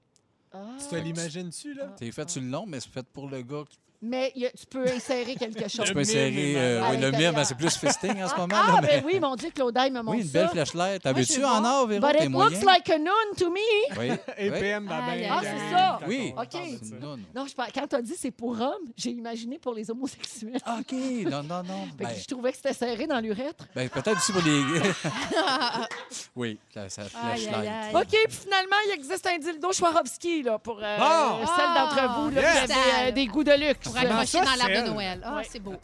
Ah. 0.51 0.75
Tu 0.79 0.87
te 0.87 0.95
l'imagines-tu, 0.95 1.73
là? 1.75 1.93
C'est 1.99 2.11
fait 2.11 2.29
sur 2.29 2.41
le 2.41 2.47
long, 2.47 2.65
mais 2.65 2.79
c'est 2.79 2.89
fait 2.91 3.05
pour 3.07 3.27
le 3.29 3.41
gars. 3.43 3.63
Mais 4.01 4.31
il 4.33 4.43
y 4.43 4.45
a- 4.45 4.51
tu 4.51 4.65
peux 4.65 4.87
insérer 4.87 5.35
quelque 5.35 5.67
chose. 5.67 5.81
Tu 5.83 5.89
Le 5.89 5.93
peux 5.93 5.99
insérer. 5.99 6.53
euh, 6.55 6.81
oui, 6.83 6.87
le 6.91 6.93
mime, 6.93 7.01
l'intérieur. 7.11 7.33
ben, 7.33 7.43
c'est 7.43 7.55
plus 7.57 7.75
fisting 7.75 8.23
en 8.23 8.29
ce 8.29 8.35
moment. 8.37 8.55
Ah, 8.55 8.75
là, 8.75 8.81
ben 8.81 8.87
mais- 9.05 9.13
oui, 9.13 9.19
mon 9.19 9.35
Dieu, 9.35 9.49
Claude 9.53 9.75
me 9.75 9.89
montre 10.01 10.11
Oui, 10.11 10.21
une 10.21 10.27
ça. 10.27 10.39
belle 10.39 10.49
flashlight. 10.49 11.01
T'as 11.01 11.09
je 11.13 11.17
vu-tu 11.19 11.43
en 11.43 11.65
or, 11.65 11.85
Véro? 11.87 12.07
But 12.07 12.17
T'es 12.17 12.23
it 12.25 12.29
moyen? 12.31 12.49
looks 12.49 12.63
like 12.63 12.89
a 12.89 12.97
noon 12.97 13.35
to 13.37 13.49
me. 13.49 13.59
Oui. 13.97 14.11
Et 14.37 14.49
oui. 14.49 14.59
PM, 14.59 14.85
ma 14.85 15.03
Aïe, 15.03 15.19
belle. 15.21 15.23
aïe, 15.25 15.29
Ah, 15.29 15.41
c'est 15.41 15.75
ça. 15.75 15.99
Oui. 16.07 16.33
OK. 16.37 16.47
ça. 16.51 16.95
Non, 17.01 17.17
non. 17.17 17.23
Non, 17.35 17.45
je 17.45 17.53
par- 17.55 17.71
quand 17.73 17.87
tu 17.87 17.95
as 17.97 18.01
dit 18.01 18.13
c'est 18.17 18.31
pour 18.31 18.51
hommes, 18.61 18.87
j'ai 18.95 19.09
imaginé 19.11 19.59
pour 19.59 19.73
les 19.73 19.91
homosexuels. 19.91 20.55
OK, 20.65 20.91
non, 21.29 21.43
non, 21.43 21.63
non. 21.63 21.85
Fait 21.97 22.03
que 22.05 22.09
Ben, 22.09 22.15
je 22.21 22.25
trouvais 22.25 22.51
que 22.51 22.55
c'était 22.57 22.73
serré 22.73 23.05
dans 23.05 23.19
l'urètre. 23.19 23.65
ben, 23.75 23.89
peut-être 23.89 24.15
aussi 24.17 24.31
pour 24.31 24.41
les. 24.43 24.61
oui, 26.35 26.57
ça, 26.73 26.87
ça 26.89 27.01
Aïe, 27.01 27.09
flashlight. 27.41 27.55
aïe, 27.55 27.67
aïe. 27.67 27.95
OK, 27.95 28.07
puis 28.27 28.37
finalement, 28.43 28.75
il 28.87 28.93
existe 28.93 29.27
un 29.27 29.37
dildo 29.37 29.71
Swarovski 29.73 30.43
là, 30.43 30.57
pour 30.57 30.79
euh, 30.81 30.97
Bon. 30.97 31.45
celles 31.55 31.73
d'entre 31.75 32.19
vous 32.21 32.29
là, 32.29 32.41
Yes. 32.41 32.65
qui 32.65 32.71
avez 32.71 33.09
euh, 33.09 33.11
des 33.11 33.25
goûts 33.27 33.43
de 33.43 33.51
luxe. 33.51 33.88
Pour 33.91 33.97
accrocher 33.97 34.37
dans 34.39 34.43
l'arbre 34.55 34.69
de 34.69 34.75
celle? 34.75 34.85
Noël. 34.93 35.21
Ah, 35.23 35.35
Ouais. 35.37 35.47
c'est 35.49 35.59
beau. 35.59 35.75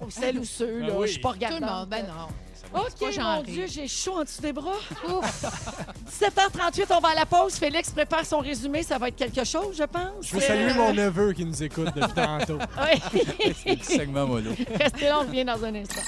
Ou 0.00 0.10
celles 0.10 0.38
ou 0.38 0.44
ceux, 0.44 0.80
là. 0.80 0.86
Ben 0.88 0.94
oui. 0.98 1.06
Je 1.06 1.12
suis 1.12 1.20
pas 1.20 1.32
Tout 1.32 1.38
le 1.40 1.44
regardante. 1.46 1.70
monde. 1.70 1.88
Ben 1.88 2.06
non. 2.06 2.28
OK, 2.80 3.16
mon. 3.18 3.42
Dieu, 3.42 3.66
j'ai 3.68 3.86
chaud 3.88 4.18
en 4.18 4.24
dessous 4.24 4.42
des 4.42 4.52
bras. 4.52 4.72
Ouf. 5.08 5.44
17h38, 6.20 6.86
on 6.90 7.00
va 7.00 7.10
à 7.10 7.14
la 7.14 7.24
pause. 7.26 7.54
Félix 7.54 7.90
prépare 7.90 8.24
son 8.26 8.38
résumé. 8.40 8.82
Ça 8.82 8.98
va 8.98 9.08
être 9.08 9.16
quelque 9.16 9.44
chose, 9.44 9.76
je 9.78 9.84
pense. 9.84 10.26
Je 10.26 10.34
veux 10.34 10.40
saluer 10.40 10.74
mon 10.74 10.92
neveu 10.94 11.32
qui 11.32 11.44
nous 11.44 11.62
écoute 11.62 11.88
depuis 11.94 12.12
tantôt. 12.12 12.58
Oui. 13.66 13.78
Segment 13.82 14.26
mollo. 14.26 14.50
Restez 14.78 15.06
là, 15.06 15.18
on 15.20 15.26
revient 15.26 15.44
dans 15.44 15.64
un 15.64 15.74
instant. 15.76 16.02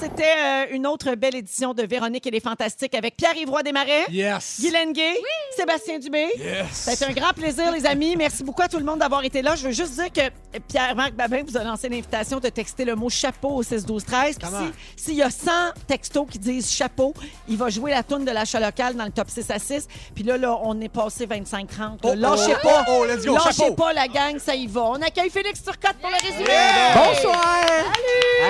C'était 0.00 0.22
euh, 0.24 0.64
une 0.72 0.86
autre 0.86 1.14
belle 1.14 1.36
édition 1.36 1.74
de 1.74 1.82
Véronique 1.84 2.26
et 2.26 2.30
les 2.30 2.40
Fantastiques 2.40 2.94
avec 2.94 3.16
Pierre-Yves 3.16 3.48
Roy 3.48 3.62
Desmarais, 3.62 4.06
Yes! 4.10 4.58
Guylaine 4.60 4.92
Gay, 4.92 5.14
Sébastien 5.56 5.98
Dubé. 5.98 6.26
Yes! 6.38 6.66
C'est 6.72 7.04
un 7.04 7.12
grand 7.12 7.32
plaisir, 7.32 7.70
les 7.72 7.86
amis. 7.86 8.16
Merci 8.16 8.42
beaucoup 8.42 8.62
à 8.62 8.68
tout 8.68 8.78
le 8.78 8.84
monde 8.84 8.98
d'avoir 8.98 9.24
été 9.24 9.40
là. 9.42 9.54
Je 9.54 9.66
veux 9.68 9.72
juste 9.72 9.94
dire 9.94 10.10
que 10.12 10.58
Pierre-Marc 10.68 11.12
Babin 11.14 11.42
vous 11.46 11.56
a 11.56 11.62
lancé 11.64 11.88
l'invitation 11.88 12.40
de 12.40 12.48
texter 12.48 12.84
le 12.84 12.96
mot 12.96 13.08
chapeau 13.08 13.50
au 13.50 13.62
6 13.62 13.86
12 13.86 14.04
13 14.04 14.36
Puis 14.38 14.48
Comment? 14.48 14.66
si- 14.96 15.04
S'il 15.04 15.14
y 15.14 15.22
a 15.22 15.30
100 15.30 15.50
textos 15.86 16.26
qui 16.30 16.38
disent 16.38 16.70
chapeau, 16.70 17.14
il 17.48 17.56
va 17.56 17.68
jouer 17.70 17.92
la 17.92 18.02
tourne 18.02 18.24
de 18.24 18.30
l'achat 18.32 18.58
local 18.60 18.94
dans 18.96 19.04
le 19.04 19.12
top 19.12 19.30
6 19.30 19.50
à 19.50 19.58
6. 19.58 19.86
Puis 20.14 20.24
là, 20.24 20.36
là 20.36 20.58
on 20.64 20.80
est 20.80 20.88
passé 20.88 21.26
25-30. 21.26 21.68
là. 21.78 21.96
Oh, 22.02 22.14
Lâchez 22.14 22.54
oh, 22.56 22.66
pas. 22.66 22.84
oh, 22.88 22.98
oh, 23.02 23.04
let's 23.06 23.24
go, 23.24 23.34
Lâchez 23.34 23.52
chapeau. 23.62 23.74
pas, 23.74 23.92
la 23.92 24.08
gang, 24.08 24.38
ça 24.38 24.54
y 24.54 24.66
va. 24.66 24.82
On 24.82 25.02
accueille 25.02 25.30
Félix 25.30 25.62
Turcotte 25.62 25.96
pour 26.00 26.10
le 26.10 26.16
résumé. 26.16 26.50
Bonsoir! 26.94 27.64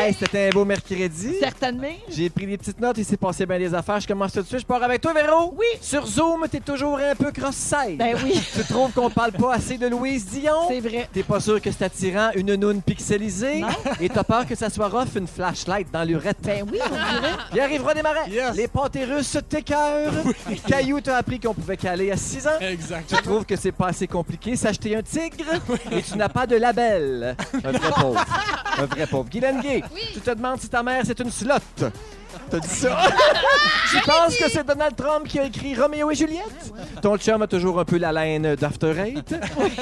Hey, 0.01 0.15
c'était 0.19 0.49
un 0.49 0.51
beau 0.51 0.65
mercredi 0.65 1.02
dit. 1.09 1.37
Certainement. 1.41 1.89
J'ai 2.09 2.31
pris 2.31 2.47
des 2.47 2.59
petites 2.59 2.81
notes, 2.81 2.99
il 2.99 3.05
s'est 3.05 3.17
passé 3.17 3.47
bien 3.47 3.59
des 3.59 3.75
affaires. 3.75 4.01
Je 4.01 4.07
commence 4.07 4.33
tout 4.33 4.43
de 4.43 4.47
suite. 4.47 4.61
Je 4.61 4.67
pars 4.67 4.83
avec 4.83 5.01
toi, 5.01 5.13
Véro. 5.13 5.55
Oui. 5.57 5.67
Sur 5.81 6.07
Zoom, 6.07 6.47
t'es 6.51 6.61
toujours 6.61 6.99
un 6.99 7.15
peu 7.15 7.31
cross-side. 7.33 7.99
Ben 7.99 8.17
oui, 8.25 8.41
Tu 8.55 8.65
trouves 8.65 8.93
qu'on 8.93 9.11
parle 9.11 9.33
pas 9.33 9.55
assez 9.55 9.79
de 9.79 9.87
Louise 9.89 10.27
Dion? 10.27 10.53
c'est 10.69 10.81
vrai. 10.81 11.09
T'es 11.13 11.23
pas 11.23 11.41
sûr 11.41 11.61
que 11.61 11.71
c'est 11.71 11.85
attirant 11.85 12.31
une 12.35 12.55
noune 12.55 12.83
pixelisée? 12.83 13.61
Non. 13.61 13.69
Et 14.01 14.09
t'as 14.09 14.25
peur 14.25 14.47
que 14.47 14.55
ça 14.55 14.71
soit 14.71 14.89
rough 14.89 15.15
une 15.17 15.27
flashlight 15.27 15.91
dans 15.93 16.05
l'urette? 16.05 16.39
Ben 16.43 16.65
oui, 16.71 16.79
on 16.85 16.89
dirait. 16.89 17.33
Il 17.55 17.61
arrivera 17.61 17.95
des 17.95 18.03
marais. 18.03 18.29
Yes. 18.31 18.55
Les 18.57 18.69
pâtés 18.69 19.05
russes 19.05 19.37
t'écœurent. 19.49 20.13
Caillou 20.69 21.01
t'a 21.01 21.17
appris 21.19 21.39
qu'on 21.41 21.55
pouvait 21.55 21.77
caler 21.77 22.11
à 22.11 22.17
6 22.17 22.47
ans. 22.47 22.51
Tu 22.61 22.67
Exactement. 22.67 23.21
trouves 23.23 23.45
que 23.45 23.57
c'est 23.57 23.73
pas 23.73 23.89
assez 23.89 24.07
compliqué 24.07 24.57
s'acheter 24.57 24.97
un 24.97 25.03
tigre? 25.03 25.45
Et 25.91 26.03
tu 26.03 26.17
n'as 26.17 26.29
pas 26.29 26.47
de 26.47 26.57
label. 26.57 27.37
Un 27.65 27.73
vrai 27.73 27.91
pauvre. 28.01 28.25
Un 28.79 28.87
vrai 28.87 29.07
pauvre. 29.07 29.29
Guylaine 29.31 29.61
Gay, 29.61 29.83
tu 30.13 30.21
te 30.21 30.31
demandes 30.31 30.61
si 30.61 30.69
ta 30.69 30.83
mère 30.83 30.91
c'est 31.05 31.20
une 31.20 31.30
slot. 31.30 31.90
T'as 32.51 32.59
dit 32.61 32.68
ça? 32.68 32.99
tu 33.91 33.97
penses 34.03 34.37
que 34.37 34.51
c'est 34.51 34.66
Donald 34.66 34.97
Trump 34.97 35.26
qui 35.26 35.39
a 35.39 35.45
écrit 35.45 35.74
Roméo 35.74 36.11
et 36.11 36.14
Juliette? 36.14 36.72
Ton 37.01 37.16
chum 37.16 37.43
a 37.43 37.47
toujours 37.47 37.78
un 37.80 37.85
peu 37.85 37.99
la 37.99 38.12
laine 38.12 38.55
d'After 38.57 38.93
Eight. 38.99 39.35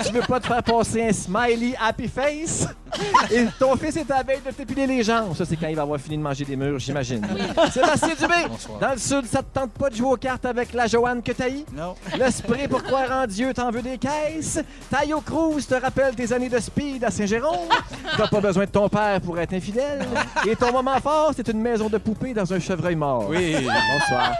tu 0.07 0.12
veux 0.12 0.20
pas 0.22 0.40
te 0.40 0.46
faire 0.46 0.62
passer 0.62 1.03
un 1.09 1.12
smiley 1.12 1.74
happy 1.80 2.09
face? 2.09 2.66
Et 3.30 3.46
ton 3.59 3.76
fils 3.76 3.96
est 3.96 4.11
à 4.11 4.16
la 4.18 4.22
veille 4.24 4.40
de 4.44 4.51
t'épiler 4.51 4.84
les 4.84 5.05
jambes. 5.05 5.34
Ça, 5.36 5.44
c'est 5.44 5.55
quand 5.57 5.68
il 5.68 5.76
va 5.76 5.82
avoir 5.82 6.01
fini 6.01 6.16
de 6.18 6.22
manger 6.22 6.44
des 6.44 6.57
murs, 6.57 6.80
j'imagine. 6.80 7.24
Sébastien 7.72 8.09
Dubé, 8.18 8.48
Bonsoir. 8.48 8.78
dans 8.80 8.90
le 8.92 8.98
sud, 8.98 9.26
ça 9.26 9.38
te 9.44 9.55
tente 9.59 9.70
pas 9.72 9.90
de 9.90 9.94
jouer 9.94 10.09
aux 10.11 10.16
cartes 10.16 10.44
avec 10.44 10.72
la 10.74 10.88
Joanne 10.88 11.22
que 11.22 11.30
t'as 11.30 11.48
Non. 11.72 11.94
le 12.18 12.30
spray 12.32 12.66
pour 12.66 12.82
croire 12.82 13.11
en 13.22 13.26
Dieu, 13.28 13.55
t'en 13.55 13.70
veux 13.70 13.80
des 13.82 13.96
caisses. 13.96 14.59
Tayo 14.90 15.20
Cruz 15.20 15.62
te 15.68 15.74
rappelle 15.74 16.16
tes 16.16 16.32
années 16.32 16.48
de 16.48 16.59
speed 16.59 17.05
à 17.05 17.12
Saint-Jérôme. 17.12 17.68
T'as 18.16 18.26
pas 18.26 18.40
besoin 18.40 18.64
de 18.64 18.70
ton 18.70 18.88
père 18.88 19.20
pour 19.20 19.38
être 19.38 19.53
infidèle. 19.55 20.05
Et 20.48 20.57
ton 20.57 20.72
moment 20.72 20.98
fort, 21.01 21.32
c'est 21.36 21.46
une 21.48 21.61
maison 21.61 21.88
de 21.88 21.98
poupée 21.98 22.34
dans 22.41 22.55
un 22.55 22.61
chevreuil 22.61 22.97
mort. 22.97 23.26
Oui. 23.28 23.55
Bonsoir. 23.55 24.32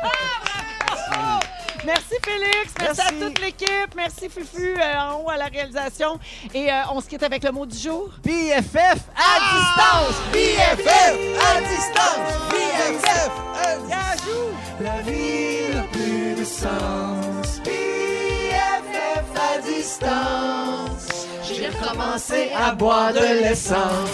Merci 1.85 2.15
Félix, 2.23 2.75
merci, 2.79 3.01
Merci. 3.01 3.01
à 3.01 3.27
toute 3.27 3.41
l'équipe, 3.41 3.95
merci 3.97 4.29
Fufu 4.29 4.75
euh, 4.79 5.01
en 5.01 5.23
haut 5.23 5.31
à 5.31 5.39
la 5.39 5.47
réalisation. 5.47 6.19
Et 6.53 6.71
euh, 6.71 6.75
on 6.93 7.01
se 7.01 7.09
quitte 7.09 7.23
avec 7.23 7.43
le 7.43 7.53
mot 7.53 7.65
du 7.65 7.77
jour. 7.77 8.11
BFF 8.23 9.01
à 9.17 9.33
distance! 9.57 10.17
BFF 10.31 11.17
à 11.41 11.61
distance! 11.63 12.33
BFF 12.51 13.31
à 13.57 13.71
Yahoo! 13.89 14.51
La 14.83 15.01
vie 15.03 15.75
n'a 15.75 15.83
plus 15.85 16.35
de 16.39 16.45
sens. 16.45 17.61
BFF 17.65 19.25
à 19.37 19.61
distance. 19.63 21.27
J'ai 21.43 21.69
recommencé 21.69 22.51
à 22.55 22.73
boire 22.75 23.13
de 23.15 23.21
l'essence. 23.43 24.11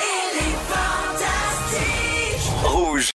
Elle 0.00 0.36
est 0.38 0.58
fantastique! 0.72 2.52
Rouge! 2.64 3.06